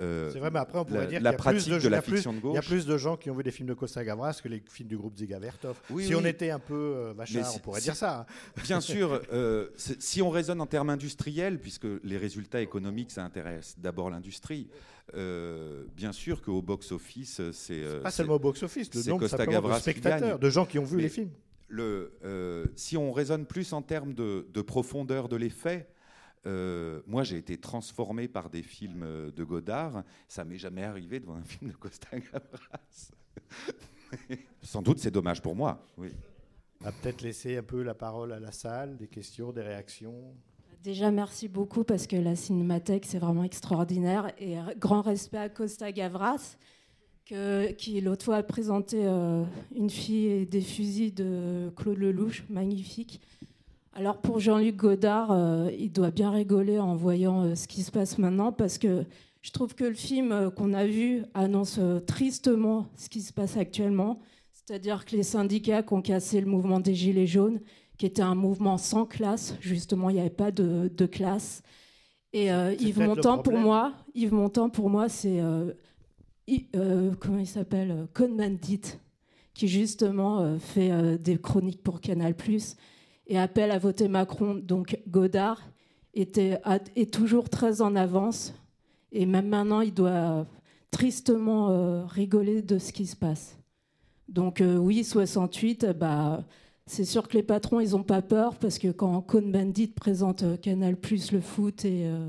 euh, 0.01 0.31
C'est 0.33 0.39
vrai, 0.39 0.51
mais 0.51 0.59
après 0.59 0.79
on 0.79 0.85
pourrait 0.85 1.01
la, 1.01 1.07
dire 1.07 1.21
la 1.21 1.33
qu'il 1.35 1.45
y 1.45 1.49
a 1.49 1.53
plus 1.53 1.67
de, 1.69 1.79
de, 1.79 1.89
la 1.89 2.03
plus- 2.03 2.13
fiction 2.15 2.33
de 2.33 2.39
Il 2.39 2.47
y 2.47 2.51
a 2.51 2.55
gauche. 2.61 2.67
plus 2.69 2.87
de 2.87 2.97
gens 2.99 3.17
qui 3.17 3.31
ont 3.31 3.35
vu 3.35 3.43
des 3.43 3.51
films 3.51 3.69
de 3.69 3.75
Costa 3.75 4.05
Gavras 4.05 4.41
que 4.43 4.49
les 4.49 4.63
films 4.71 4.89
du 4.89 4.97
groupe 4.97 5.17
Ziga 5.17 5.39
Vertov. 5.39 5.77
Oui, 5.91 6.05
si 6.07 6.15
oui. 6.15 6.21
on 6.23 6.27
était 6.27 6.51
un 6.51 6.59
peu 6.59 6.75
euh, 6.75 7.13
vachard, 7.17 7.47
si- 7.47 7.57
on 7.57 7.61
pourrait 7.61 7.81
si- 7.81 7.87
dire 7.87 7.97
ça. 7.97 8.21
hein. 8.21 8.27
Bien 8.65 8.81
sûr, 8.81 9.21
euh, 9.33 9.69
si 9.77 10.21
on 10.23 10.31
raisonne 10.31 10.61
en 10.61 10.67
termes 10.67 10.91
industriels, 10.91 11.59
puisque 11.61 11.87
les 12.03 12.17
résultats 12.17 12.61
économiques, 12.61 13.11
ça 13.11 13.25
intéresse 13.25 13.75
d'abord 13.79 14.11
l'industrie, 14.11 14.69
euh, 15.15 15.85
bien 15.95 16.13
sûr 16.13 16.41
qu'au 16.43 16.63
box-office, 16.63 17.41
c'est... 17.53 17.83
Pas 18.03 18.11
seulement 18.11 18.35
au 18.35 18.39
box-office, 18.39 18.93
le 18.95 19.03
c'est 19.03 19.11
nombre 19.11 19.23
Costa 19.23 19.45
de 19.45 19.51
Gavras 19.51 19.77
qui 19.77 19.83
spectateurs, 19.83 20.39
de 20.39 20.51
gens 20.51 20.65
qui 20.67 20.79
ont 20.79 20.85
vu 20.85 20.97
Mais 20.97 21.03
les 21.05 21.09
films. 21.11 21.31
le, 21.69 22.73
si 22.75 22.97
on 22.97 23.13
raisonne 23.13 23.47
plus 23.47 23.73
en 23.73 23.83
termes 23.83 24.15
de, 24.15 24.47
de 24.53 24.63
profondeur 24.63 25.29
de 25.29 25.37
l'effet, 25.37 25.87
euh, 26.47 27.01
moi 27.07 27.23
j'ai 27.25 27.37
été 27.39 27.57
transformé 27.59 28.29
par 28.29 28.51
des 28.51 28.63
films 28.63 29.03
euh, 29.03 29.31
de 29.31 29.45
Godard. 29.45 30.03
Ça 30.29 30.45
m'est 30.45 30.59
jamais 30.59 30.83
arrivé 30.85 31.21
devant 31.21 31.37
un 31.37 31.45
film 31.45 31.71
de 31.71 31.77
Costa 31.77 32.09
Gavras. 32.19 33.11
Sans 34.63 34.83
doute 34.83 34.99
c'est 34.99 35.11
dommage 35.11 35.43
pour 35.43 35.55
moi. 35.57 35.85
Oui. 35.99 36.09
On 36.81 36.85
va 36.85 36.93
peut-être 36.93 37.23
laisser 37.23 37.57
un 37.57 37.63
peu 37.63 37.83
la 37.83 37.95
parole 37.95 38.33
à 38.33 38.39
la 38.41 38.53
salle, 38.53 38.97
des 38.97 39.07
questions, 39.09 39.53
des 39.53 39.63
réactions. 39.63 40.35
Déjà, 40.83 41.11
merci 41.11 41.49
beaucoup 41.49 41.83
parce 41.83 42.07
que 42.07 42.17
la 42.17 42.37
Cinémathèque, 42.37 43.07
c'est 43.07 43.19
vraiment 43.19 43.43
extraordinaire. 43.45 44.31
Et 44.39 44.57
grand 44.77 45.01
respect 45.01 45.39
à 45.39 45.49
Costa 45.49 45.91
Gavras, 45.93 46.59
que- 47.25 47.73
qui 47.73 48.03
l'autre 48.03 48.27
fois 48.27 48.37
a 48.37 48.43
présenté 48.43 48.99
euh, 49.07 49.45
Une 49.75 49.89
fille 49.89 50.27
et 50.27 50.45
des 50.45 50.61
fusils 50.61 51.15
de 51.15 51.73
Claude 51.75 51.97
Lelouch, 51.97 52.45
magnifique. 52.51 53.23
Alors 53.97 54.19
pour 54.19 54.41
Jean-Luc 54.41 54.75
Godard, 54.75 55.31
euh, 55.31 55.71
il 55.79 55.93
doit 55.93 56.11
bien 56.11 56.33
rigoler 56.33 56.81
en 56.81 56.97
voyant 56.97 57.45
euh, 57.45 57.55
ce 57.55 57.69
qui 57.69 57.85
se 57.85 57.93
passe 57.93 58.19
maintenant 58.19 58.51
parce 58.51 58.77
que 58.77 59.05
je 59.41 59.53
trouve 59.53 59.77
que 59.77 59.85
le 59.85 59.95
film 59.95 60.33
euh, 60.33 60.51
qu'on 60.51 60.73
a 60.73 60.85
vu 60.85 61.23
annonce 61.33 61.79
tristement 62.05 62.89
ce 62.97 63.09
qui 63.09 63.21
se 63.21 63.33
passe 63.33 63.57
actuellement. 63.57 64.19
C'est-à-dire 64.53 65.05
que 65.05 65.15
les 65.15 65.23
syndicats 65.23 65.85
qui 65.85 65.93
ont 65.93 66.03
cassé 66.03 66.41
le 66.41 66.47
mouvement 66.47 66.81
des 66.81 66.95
Gilets 66.95 67.29
jaunes, 67.29 67.61
qui 67.97 68.07
était 68.07 68.23
un 68.23 68.35
mouvement 68.35 68.79
sans 68.79 69.07
classe. 69.07 69.55
Justement, 69.61 70.11
il 70.11 70.15
n'y 70.15 70.21
avait 70.21 70.31
pas 70.31 70.51
de, 70.51 70.91
de 70.93 71.07
classe. 71.07 71.63
Et 72.33 72.49
Yves 72.49 72.99
Montand, 72.99 73.39
pour 73.39 73.57
moi, 73.57 73.93
Yves 74.15 74.33
Montand, 74.33 74.71
pour 74.71 74.91
moi, 74.91 75.09
c'est 75.09 75.39
comment 77.21 77.39
il 77.39 77.47
s'appelle 77.47 78.09
Cohn-Bendit, 78.15 78.99
qui 79.53 79.69
justement 79.69 80.59
fait 80.59 81.19
des 81.19 81.39
chroniques 81.39 81.83
pour 81.83 82.01
Canal+ 82.01 82.35
et 83.27 83.39
appelle 83.39 83.71
à 83.71 83.79
voter 83.79 84.09
Macron. 84.09 84.55
Donc 84.55 84.99
Godard 85.09 85.63
était 86.15 86.61
est 86.97 87.13
toujours 87.13 87.49
très 87.49 87.83
en 87.83 87.97
avance 87.97 88.55
et 89.15 89.27
même 89.27 89.49
maintenant, 89.49 89.81
il 89.81 89.95
doit 89.95 90.47
tristement 90.91 91.71
euh, 91.71 92.05
rigoler 92.05 92.63
de 92.63 92.79
ce 92.79 92.93
qui 92.93 93.07
se 93.07 93.17
passe. 93.17 93.57
Donc 94.29 94.61
euh, 94.61 94.77
oui, 94.77 95.05
68, 95.05 95.87
bah, 95.97 96.45
c'est 96.87 97.05
sûr 97.05 97.29
que 97.29 97.37
les 97.37 97.43
patrons, 97.43 97.81
ils 97.81 97.93
n'ont 97.93 98.03
pas 98.03 98.23
peur 98.23 98.57
parce 98.57 98.79
que 98.79 98.89
quand 98.89 99.21
Cohn-Bendit 99.23 99.89
présente 99.89 100.43
euh, 100.43 100.57
Canal+, 100.57 100.97
le 101.33 101.41
foot 101.41 101.85
et, 101.85 102.07
euh, 102.07 102.29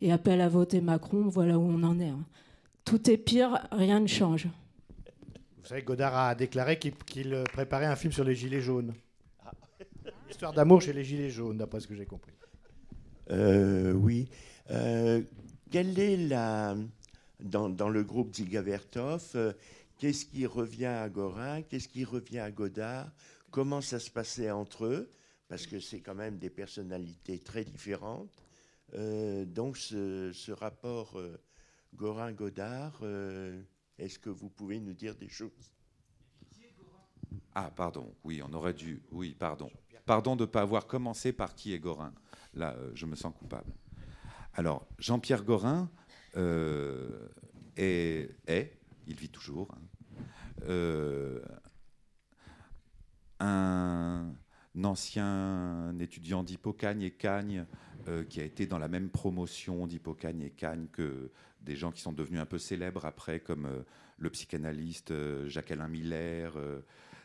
et 0.00 0.12
appelle 0.12 0.40
à 0.40 0.48
voter 0.48 0.80
Macron, 0.80 1.28
voilà 1.28 1.58
où 1.58 1.62
on 1.62 1.82
en 1.82 1.98
est. 1.98 2.08
hein. 2.08 2.24
Tout 2.84 3.10
est 3.10 3.18
pire, 3.18 3.66
rien 3.72 4.00
ne 4.00 4.06
change. 4.06 4.46
Vous 5.62 5.68
savez, 5.68 5.82
Godard 5.82 6.16
a 6.16 6.34
déclaré 6.34 6.78
qu'il 6.78 7.34
euh, 7.34 7.44
préparait 7.44 7.86
un 7.86 7.96
film 7.96 8.12
sur 8.12 8.24
les 8.24 8.34
Gilets 8.34 8.60
jaunes. 8.60 8.94
Histoire 10.28 10.52
d'amour 10.52 10.82
chez 10.82 10.92
les 10.92 11.04
Gilets 11.04 11.30
jaunes, 11.30 11.56
d'après 11.56 11.80
ce 11.80 11.86
que 11.86 11.94
j'ai 11.94 12.06
compris. 12.06 12.32
Euh, 13.30 13.92
oui. 13.92 14.28
Euh, 14.70 15.22
quelle 15.70 15.98
est 15.98 16.16
la. 16.16 16.76
Dans, 17.40 17.68
dans 17.68 17.88
le 17.88 18.02
groupe 18.02 18.34
Ziga 18.34 18.62
Vertov, 18.62 19.30
euh, 19.36 19.52
qu'est-ce 19.98 20.26
qui 20.26 20.44
revient 20.44 20.86
à 20.86 21.08
Gorin 21.08 21.62
Qu'est-ce 21.62 21.86
qui 21.86 22.04
revient 22.04 22.40
à 22.40 22.50
Godard 22.50 23.12
Comment 23.52 23.80
ça 23.80 24.00
se 24.00 24.10
passait 24.10 24.50
entre 24.50 24.86
eux 24.86 25.10
Parce 25.48 25.66
que 25.66 25.78
c'est 25.78 26.00
quand 26.00 26.16
même 26.16 26.38
des 26.38 26.50
personnalités 26.50 27.38
très 27.38 27.64
différentes. 27.64 28.44
Euh, 28.94 29.44
donc, 29.44 29.76
ce, 29.76 30.32
ce 30.32 30.50
rapport 30.50 31.18
euh, 31.18 31.38
Gorin-Godard, 31.94 32.98
euh, 33.02 33.62
est-ce 33.98 34.18
que 34.18 34.30
vous 34.30 34.48
pouvez 34.48 34.80
nous 34.80 34.94
dire 34.94 35.14
des 35.14 35.28
choses? 35.28 35.72
Ah, 37.54 37.70
pardon, 37.74 38.14
oui, 38.24 38.40
on 38.42 38.52
aurait 38.52 38.74
dû. 38.74 39.02
Oui, 39.10 39.34
pardon. 39.38 39.70
Pardon 40.08 40.36
de 40.36 40.44
ne 40.44 40.46
pas 40.46 40.62
avoir 40.62 40.86
commencé 40.86 41.34
par 41.34 41.54
qui 41.54 41.74
est 41.74 41.78
Gorin. 41.78 42.14
Là, 42.54 42.74
euh, 42.78 42.90
je 42.94 43.04
me 43.04 43.14
sens 43.14 43.30
coupable. 43.38 43.70
Alors, 44.54 44.88
Jean-Pierre 44.98 45.44
Gorin 45.44 45.90
euh, 46.38 47.28
est, 47.76 48.30
il 49.06 49.16
vit 49.16 49.28
toujours, 49.28 49.68
hein, 49.70 50.22
euh, 50.66 51.42
un 53.38 54.32
ancien 54.82 55.94
étudiant 56.00 56.42
d'Hippocagne 56.42 57.02
et 57.02 57.10
Cagne 57.10 57.66
qui 58.30 58.40
a 58.40 58.44
été 58.44 58.66
dans 58.66 58.78
la 58.78 58.88
même 58.88 59.10
promotion 59.10 59.86
d'Hippocagne 59.86 60.40
et 60.40 60.50
Cagne 60.50 60.86
que 60.90 61.30
des 61.60 61.76
gens 61.76 61.92
qui 61.92 62.00
sont 62.00 62.12
devenus 62.12 62.40
un 62.40 62.46
peu 62.46 62.58
célèbres 62.58 63.04
après, 63.04 63.40
comme 63.40 63.84
le 64.16 64.30
psychanalyste 64.30 65.12
Jacques-Alain 65.46 65.88
Miller, 65.88 66.54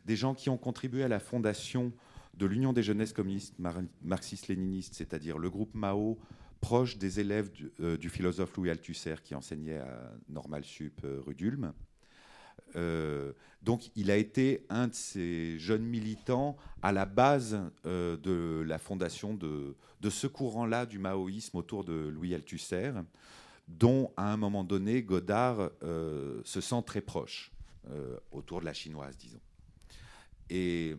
des 0.03 0.17
gens 0.17 0.33
qui 0.33 0.49
ont 0.49 0.57
contribué 0.57 1.03
à 1.03 1.07
la 1.07 1.19
fondation 1.19 1.93
de 2.33 2.45
l'Union 2.45 2.73
des 2.73 2.83
jeunesses 2.83 3.13
communistes 3.13 3.57
mar- 3.59 3.81
marxistes-léninistes, 4.01 4.95
c'est-à-dire 4.95 5.37
le 5.37 5.49
groupe 5.49 5.73
Mao, 5.75 6.17
proche 6.61 6.97
des 6.97 7.19
élèves 7.19 7.51
du, 7.51 7.71
euh, 7.81 7.97
philosophe 8.09 8.55
Louis 8.55 8.69
Althusser 8.69 9.15
qui 9.23 9.35
enseignait 9.35 9.79
à 9.79 10.13
Normal 10.29 10.63
Sup 10.63 11.01
euh, 11.03 11.19
rue 11.25 11.35
d'Ulm. 11.35 11.73
Euh, 12.75 13.33
donc 13.61 13.91
il 13.95 14.09
a 14.09 14.17
été 14.17 14.65
un 14.69 14.87
de 14.87 14.93
ces 14.93 15.59
jeunes 15.59 15.83
militants 15.83 16.55
à 16.81 16.91
la 16.91 17.05
base 17.05 17.59
euh, 17.85 18.17
de 18.17 18.63
la 18.65 18.79
fondation 18.79 19.33
de, 19.33 19.75
de 20.01 20.09
ce 20.09 20.25
courant-là 20.25 20.85
du 20.85 20.99
maoïsme 20.99 21.57
autour 21.57 21.83
de 21.83 21.93
Louis 21.93 22.33
Althusser, 22.33 22.93
dont 23.67 24.11
à 24.17 24.31
un 24.31 24.37
moment 24.37 24.63
donné 24.63 25.03
Godard 25.03 25.69
se 25.81 26.61
sent 26.61 26.83
très 26.85 27.01
proche, 27.01 27.51
autour 28.31 28.59
de 28.59 28.65
la 28.65 28.73
chinoise, 28.73 29.17
disons. 29.17 29.39
Et 30.49 30.95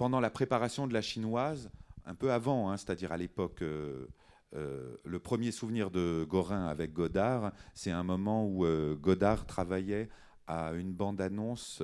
pendant 0.00 0.20
la 0.20 0.30
préparation 0.30 0.86
de 0.86 0.94
la 0.94 1.02
chinoise, 1.02 1.70
un 2.06 2.14
peu 2.14 2.32
avant, 2.32 2.70
hein, 2.70 2.78
c'est-à-dire 2.78 3.12
à, 3.12 3.18
l'époque, 3.18 3.60
euh, 3.60 4.06
euh, 4.54 4.96
le 5.04 5.18
premier 5.18 5.52
souvenir 5.52 5.90
de 5.90 6.24
Gorin 6.26 6.68
avec 6.68 6.94
Godard, 6.94 7.52
c'est 7.74 7.90
un 7.90 8.02
moment 8.02 8.46
où 8.46 8.64
euh, 8.64 8.94
Godard 8.94 9.44
travaillait 9.44 10.08
à 10.46 10.72
une 10.72 10.94
bande-annonce 10.94 11.82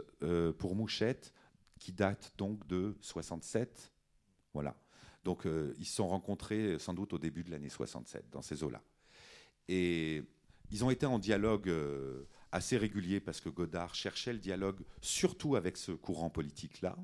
pour 0.57 0.75
Mouchette 0.75 1.35
qui 1.79 1.93
date 1.93 2.33
donc 2.39 2.67
de 2.67 2.97
67. 3.03 3.93
Voilà. 4.55 4.75
Donc 5.23 5.47
ils 5.79 5.85
se 5.85 5.97
sont 5.97 6.09
rencontrés 6.09 6.79
sans 6.79 6.95
doute 6.95 7.13
au 7.13 7.19
début 7.19 7.45
de 7.45 7.51
l'année 7.51 7.69
67, 7.69 8.31
dans 8.33 8.41
ces 8.41 8.65
eaux-là. 8.65 8.81
Et 9.69 10.23
ils 10.71 10.85
ont 10.87 10.91
été 10.91 11.05
en 11.05 11.19
dialogue 11.19 11.71
assez 12.51 12.79
régulier 12.79 13.21
parce 13.21 13.43
que 13.43 13.51
Godard 13.51 13.95
cherchait 13.95 14.33
le 14.33 14.39
dialogue 14.39 14.81
surtout 15.03 15.55
avec 15.55 15.77
ce 15.77 15.93
courant 15.93 16.31
politique-là. 16.31 16.97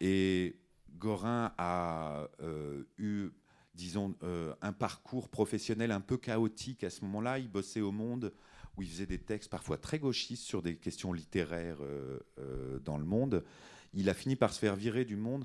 Et 0.00 0.56
Gorin 0.98 1.52
a 1.58 2.28
euh, 2.40 2.84
eu, 2.98 3.30
disons, 3.74 4.14
euh, 4.22 4.54
un 4.62 4.72
parcours 4.72 5.28
professionnel 5.28 5.90
un 5.90 6.00
peu 6.00 6.16
chaotique 6.16 6.84
à 6.84 6.90
ce 6.90 7.04
moment-là. 7.04 7.38
Il 7.38 7.48
bossait 7.48 7.80
au 7.80 7.92
Monde 7.92 8.32
où 8.76 8.82
il 8.82 8.88
faisait 8.88 9.06
des 9.06 9.18
textes 9.18 9.50
parfois 9.50 9.76
très 9.76 9.98
gauchistes 9.98 10.44
sur 10.44 10.62
des 10.62 10.76
questions 10.76 11.12
littéraires 11.12 11.78
euh, 11.80 12.78
dans 12.80 12.96
le 12.96 13.04
monde. 13.04 13.44
Il 13.92 14.08
a 14.08 14.14
fini 14.14 14.36
par 14.36 14.52
se 14.52 14.58
faire 14.60 14.76
virer 14.76 15.04
du 15.04 15.16
Monde, 15.16 15.44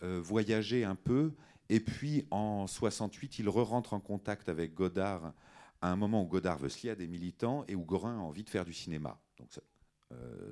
voyager 0.00 0.82
un 0.82 0.96
peu, 0.96 1.32
et 1.68 1.78
puis 1.78 2.26
en 2.32 2.66
68, 2.66 3.38
il 3.38 3.48
re-rentre 3.48 3.92
en 3.92 4.00
contact 4.00 4.48
avec 4.48 4.74
Godard 4.74 5.32
à 5.80 5.92
un 5.92 5.96
moment 5.96 6.22
où 6.22 6.26
Godard 6.26 6.58
veut 6.58 6.68
se 6.68 6.84
lier 6.84 6.90
à 6.90 6.96
des 6.96 7.06
militants 7.06 7.64
et 7.68 7.76
où 7.76 7.84
Gorin 7.84 8.18
a 8.18 8.20
envie 8.20 8.42
de 8.42 8.50
faire 8.50 8.64
du 8.64 8.72
cinéma. 8.72 9.20
Donc 9.38 9.52
ça, 9.52 9.60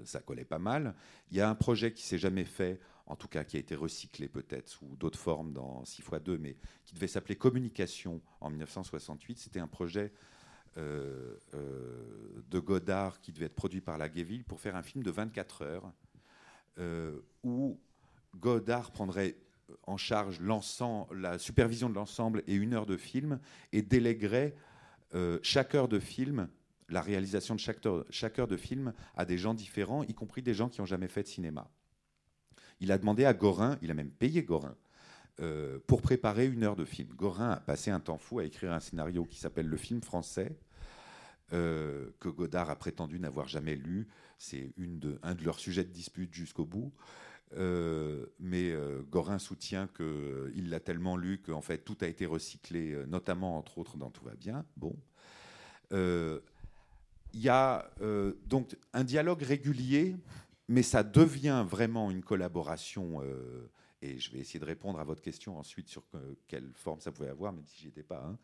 ça 0.04 0.20
collait 0.20 0.44
pas 0.44 0.58
mal. 0.58 0.94
Il 1.30 1.36
y 1.36 1.40
a 1.40 1.48
un 1.48 1.54
projet 1.54 1.92
qui 1.92 2.02
s'est 2.02 2.18
jamais 2.18 2.44
fait, 2.44 2.80
en 3.06 3.16
tout 3.16 3.28
cas 3.28 3.44
qui 3.44 3.56
a 3.56 3.60
été 3.60 3.74
recyclé 3.74 4.28
peut-être 4.28 4.68
sous 4.68 4.96
d'autres 4.96 5.18
formes 5.18 5.52
dans 5.52 5.82
6x2, 5.84 6.38
mais 6.38 6.56
qui 6.84 6.94
devait 6.94 7.08
s'appeler 7.08 7.36
Communication 7.36 8.20
en 8.40 8.50
1968. 8.50 9.38
C'était 9.38 9.60
un 9.60 9.68
projet 9.68 10.12
euh, 10.76 11.36
euh, 11.54 12.42
de 12.48 12.58
Godard 12.58 13.20
qui 13.20 13.32
devait 13.32 13.46
être 13.46 13.54
produit 13.54 13.80
par 13.80 13.98
la 13.98 14.08
Guéville 14.08 14.44
pour 14.44 14.60
faire 14.60 14.76
un 14.76 14.82
film 14.82 15.02
de 15.02 15.10
24 15.10 15.62
heures 15.62 15.92
euh, 16.78 17.18
où 17.42 17.78
Godard 18.36 18.92
prendrait 18.92 19.36
en 19.86 19.96
charge 19.96 20.40
la 21.12 21.38
supervision 21.38 21.88
de 21.88 21.94
l'ensemble 21.94 22.42
et 22.46 22.54
une 22.54 22.74
heure 22.74 22.86
de 22.86 22.96
film 22.96 23.40
et 23.72 23.82
déléguerait 23.82 24.54
euh, 25.14 25.38
chaque 25.42 25.74
heure 25.74 25.88
de 25.88 25.98
film, 25.98 26.48
la 26.90 27.00
réalisation 27.00 27.54
de 27.54 27.60
chaque 27.60 28.38
heure, 28.38 28.48
de 28.48 28.56
film 28.56 28.92
à 29.16 29.24
des 29.24 29.38
gens 29.38 29.54
différents, 29.54 30.02
y 30.02 30.14
compris 30.14 30.42
des 30.42 30.54
gens 30.54 30.68
qui 30.68 30.80
n'ont 30.80 30.86
jamais 30.86 31.08
fait 31.08 31.22
de 31.22 31.28
cinéma. 31.28 31.70
Il 32.80 32.92
a 32.92 32.98
demandé 32.98 33.24
à 33.24 33.34
Gorin, 33.34 33.78
il 33.82 33.90
a 33.90 33.94
même 33.94 34.10
payé 34.10 34.42
Gorin, 34.42 34.76
euh, 35.40 35.78
pour 35.86 36.02
préparer 36.02 36.46
une 36.46 36.64
heure 36.64 36.76
de 36.76 36.84
film. 36.84 37.08
Gorin 37.14 37.50
a 37.50 37.60
passé 37.60 37.90
un 37.90 38.00
temps 38.00 38.18
fou 38.18 38.40
à 38.40 38.44
écrire 38.44 38.72
un 38.72 38.80
scénario 38.80 39.24
qui 39.24 39.38
s'appelle 39.38 39.66
Le 39.66 39.76
film 39.76 40.02
français, 40.02 40.58
euh, 41.52 42.10
que 42.20 42.28
Godard 42.28 42.70
a 42.70 42.76
prétendu 42.76 43.18
n'avoir 43.18 43.48
jamais 43.48 43.76
lu. 43.76 44.08
C'est 44.38 44.72
un 45.22 45.34
de 45.34 45.44
leurs 45.44 45.58
sujets 45.58 45.84
de 45.84 45.90
dispute 45.90 46.34
jusqu'au 46.34 46.64
bout. 46.64 46.92
Euh, 47.56 48.26
mais 48.38 48.72
Gorin 49.10 49.38
soutient 49.38 49.88
qu'il 49.88 50.70
l'a 50.70 50.80
tellement 50.80 51.16
lu 51.16 51.38
qu'en 51.38 51.62
fait 51.62 51.78
tout 51.78 51.96
a 52.00 52.06
été 52.06 52.26
recyclé, 52.26 53.04
notamment 53.06 53.58
entre 53.58 53.78
autres 53.78 53.96
dans 53.96 54.10
Tout 54.10 54.24
va 54.24 54.34
bien. 54.34 54.64
Bon. 54.76 54.94
Il 57.32 57.40
y 57.40 57.48
a 57.48 57.90
euh, 58.00 58.34
donc 58.46 58.76
un 58.92 59.04
dialogue 59.04 59.42
régulier, 59.42 60.16
mais 60.68 60.82
ça 60.82 61.02
devient 61.02 61.64
vraiment 61.68 62.10
une 62.10 62.22
collaboration. 62.22 63.20
euh, 63.22 63.70
et 64.02 64.18
je 64.18 64.32
vais 64.32 64.38
essayer 64.38 64.58
de 64.60 64.64
répondre 64.64 64.98
à 64.98 65.04
votre 65.04 65.20
question 65.20 65.58
ensuite 65.58 65.88
sur 65.88 66.08
que- 66.08 66.36
quelle 66.48 66.72
forme 66.74 67.00
ça 67.00 67.12
pouvait 67.12 67.28
avoir, 67.28 67.52
même 67.52 67.66
si 67.66 67.82
j'y 67.82 67.88
étais 67.88 68.02
pas. 68.02 68.24
hein. 68.24 68.38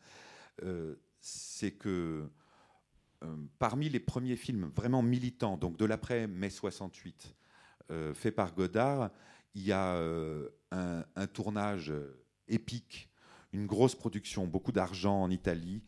Euh, 0.62 0.96
C'est 1.20 1.72
que 1.72 2.28
parmi 3.58 3.88
les 3.88 3.98
premiers 3.98 4.36
films 4.36 4.70
vraiment 4.76 5.02
militants, 5.02 5.56
donc 5.56 5.76
de 5.76 5.84
l'après 5.84 6.28
mai 6.28 6.50
68, 6.50 7.34
euh, 7.90 8.14
fait 8.14 8.30
par 8.30 8.54
Godard, 8.54 9.10
il 9.54 9.62
y 9.62 9.72
a 9.72 9.98
un, 10.70 11.26
tournage 11.32 11.92
épique, 12.46 13.08
une 13.52 13.66
grosse 13.66 13.94
production, 13.94 14.46
beaucoup 14.46 14.70
d'argent 14.70 15.22
en 15.22 15.30
Italie, 15.30 15.82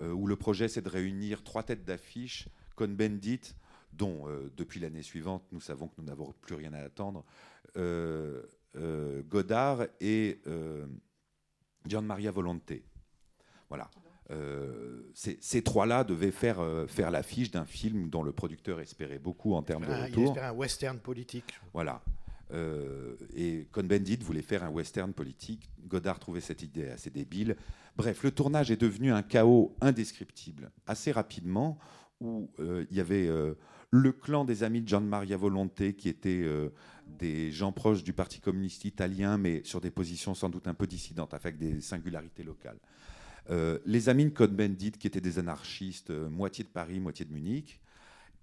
où 0.00 0.26
le 0.26 0.36
projet 0.36 0.68
c'est 0.68 0.82
de 0.82 0.88
réunir 0.88 1.42
trois 1.44 1.62
têtes 1.62 1.84
d'affiche, 1.84 2.48
Cohn-Bendit, 2.76 3.54
dont 3.92 4.28
euh, 4.28 4.50
depuis 4.56 4.80
l'année 4.80 5.02
suivante 5.02 5.44
nous 5.52 5.60
savons 5.60 5.86
que 5.88 5.94
nous 5.98 6.04
n'avons 6.04 6.32
plus 6.40 6.56
rien 6.56 6.72
à 6.72 6.80
attendre, 6.80 7.24
euh, 7.76 8.42
euh, 8.76 9.22
Godard 9.22 9.86
et 10.00 10.40
euh, 10.46 10.86
Gian 11.86 12.02
Maria 12.02 12.30
Volonté. 12.32 12.84
Voilà. 13.68 13.88
Euh, 14.30 15.02
ces, 15.14 15.38
ces 15.40 15.62
trois-là 15.62 16.02
devaient 16.02 16.30
faire, 16.30 16.58
euh, 16.58 16.86
faire 16.86 17.10
l'affiche 17.10 17.50
d'un 17.50 17.66
film 17.66 18.08
dont 18.08 18.22
le 18.22 18.32
producteur 18.32 18.80
espérait 18.80 19.18
beaucoup 19.18 19.54
en 19.54 19.62
termes 19.62 19.84
de 19.84 19.90
Ah, 19.92 20.08
il 20.08 20.14
retour. 20.14 20.28
espère 20.32 20.44
un 20.44 20.52
western 20.54 20.98
politique. 20.98 21.60
Voilà. 21.72 22.02
Euh, 22.52 23.16
et 23.34 23.66
Cohn-Bendit 23.70 24.16
voulait 24.22 24.42
faire 24.42 24.64
un 24.64 24.70
western 24.70 25.12
politique. 25.12 25.68
Godard 25.86 26.18
trouvait 26.18 26.40
cette 26.40 26.62
idée 26.62 26.88
assez 26.88 27.10
débile. 27.10 27.56
Bref, 27.96 28.24
le 28.24 28.32
tournage 28.32 28.70
est 28.70 28.80
devenu 28.80 29.12
un 29.12 29.22
chaos 29.22 29.76
indescriptible 29.80 30.72
assez 30.86 31.12
rapidement, 31.12 31.78
où 32.20 32.50
euh, 32.58 32.84
il 32.90 32.96
y 32.96 33.00
avait 33.00 33.28
euh, 33.28 33.54
le 33.90 34.10
clan 34.12 34.44
des 34.44 34.64
amis 34.64 34.82
de 34.82 34.88
Gian 34.88 35.00
Maria 35.00 35.36
Volonté, 35.36 35.94
qui 35.94 36.08
étaient 36.08 36.42
euh, 36.42 36.70
des 37.06 37.52
gens 37.52 37.70
proches 37.70 38.02
du 38.02 38.12
Parti 38.12 38.40
communiste 38.40 38.84
italien, 38.84 39.38
mais 39.38 39.62
sur 39.64 39.80
des 39.80 39.92
positions 39.92 40.34
sans 40.34 40.48
doute 40.48 40.66
un 40.66 40.74
peu 40.74 40.88
dissidentes, 40.88 41.34
avec 41.34 41.56
des 41.56 41.80
singularités 41.80 42.42
locales. 42.42 42.78
Les 43.84 44.08
amis 44.08 44.24
de 44.24 44.30
Cohn-Bendit, 44.30 44.92
qui 44.92 45.06
étaient 45.06 45.20
des 45.20 45.38
anarchistes, 45.38 46.10
moitié 46.10 46.64
de 46.64 46.70
Paris, 46.70 46.98
moitié 46.98 47.26
de 47.26 47.32
Munich, 47.32 47.78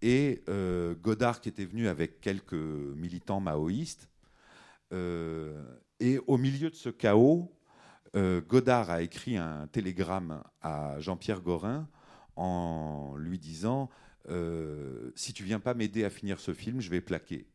et 0.04 0.44
Godard 1.02 1.42
qui 1.42 1.50
était 1.50 1.66
venu 1.66 1.88
avec 1.88 2.22
quelques 2.22 2.54
militants 2.54 3.40
maoïstes. 3.40 4.08
Et 4.92 6.20
au 6.28 6.38
milieu 6.38 6.70
de 6.70 6.76
ce 6.76 6.90
chaos, 6.90 7.52
Godard 8.14 8.90
a 8.90 9.02
écrit 9.02 9.38
un 9.38 9.68
télégramme 9.68 10.44
à 10.62 11.00
Jean-Pierre 11.00 11.42
Gorin 11.42 11.88
en 12.36 13.16
lui 13.18 13.40
disant 13.40 13.90
euh, 14.30 15.12
Si 15.16 15.34
tu 15.34 15.44
viens 15.44 15.60
pas 15.60 15.74
m'aider 15.74 16.04
à 16.04 16.10
finir 16.10 16.40
ce 16.40 16.54
film, 16.54 16.82
je 16.82 16.90
vais 16.90 17.02
plaquer. 17.02 17.48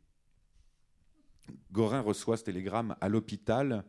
Gorin 1.72 2.00
reçoit 2.00 2.36
ce 2.36 2.44
télégramme 2.44 2.96
à 3.00 3.09
l'hôpital 3.09 3.84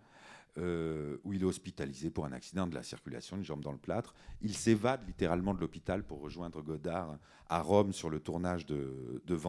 euh, 0.57 1.17
où 1.23 1.33
il 1.33 1.41
est 1.41 1.45
hospitalisé 1.45 2.09
pour 2.09 2.25
un 2.25 2.31
accident 2.31 2.65
de 2.67 2.73
la 2.73 2.83
circulation, 2.83 3.37
une 3.37 3.43
jambe 3.43 3.63
dans 3.63 3.71
le 3.71 3.77
plâtre. 3.77 4.15
Il 4.41 4.55
s'évade 4.55 5.05
littéralement 5.05 5.53
de 5.53 5.59
l'hôpital 5.59 6.03
pour 6.03 6.19
rejoindre 6.19 6.61
Godard 6.61 7.17
à 7.47 7.61
Rome 7.61 7.93
sur 7.93 8.09
le 8.09 8.19
tournage 8.19 8.65
de, 8.65 9.21
de. 9.25 9.39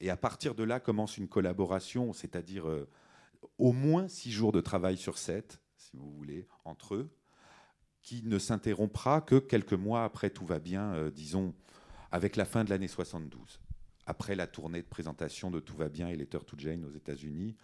Et 0.00 0.10
à 0.10 0.16
partir 0.16 0.54
de 0.54 0.64
là 0.64 0.80
commence 0.80 1.16
une 1.16 1.28
collaboration, 1.28 2.12
c'est-à-dire 2.12 2.68
euh, 2.68 2.88
au 3.58 3.72
moins 3.72 4.08
six 4.08 4.30
jours 4.30 4.52
de 4.52 4.60
travail 4.60 4.96
sur 4.96 5.16
sept, 5.16 5.60
si 5.92 5.98
vous 5.98 6.10
voulez, 6.10 6.48
entre 6.64 6.94
eux, 6.94 7.10
qui 8.00 8.22
ne 8.24 8.38
s'interrompra 8.38 9.20
que 9.20 9.38
quelques 9.38 9.74
mois 9.74 10.04
après 10.04 10.30
tout 10.30 10.46
va 10.46 10.58
bien, 10.58 10.94
euh, 10.94 11.10
disons, 11.10 11.54
avec 12.10 12.36
la 12.36 12.46
fin 12.46 12.64
de 12.64 12.70
l'année 12.70 12.88
72. 12.88 13.60
après 14.06 14.34
la 14.34 14.46
tournée 14.46 14.82
de 14.82 14.88
présentation 14.88 15.50
de 15.50 15.60
Tout 15.60 15.76
va 15.76 15.88
bien 15.88 16.08
et 16.08 16.16
Letter 16.16 16.40
to 16.44 16.56
Jane 16.58 16.84
aux 16.84 16.90
États-Unis, 16.90 17.56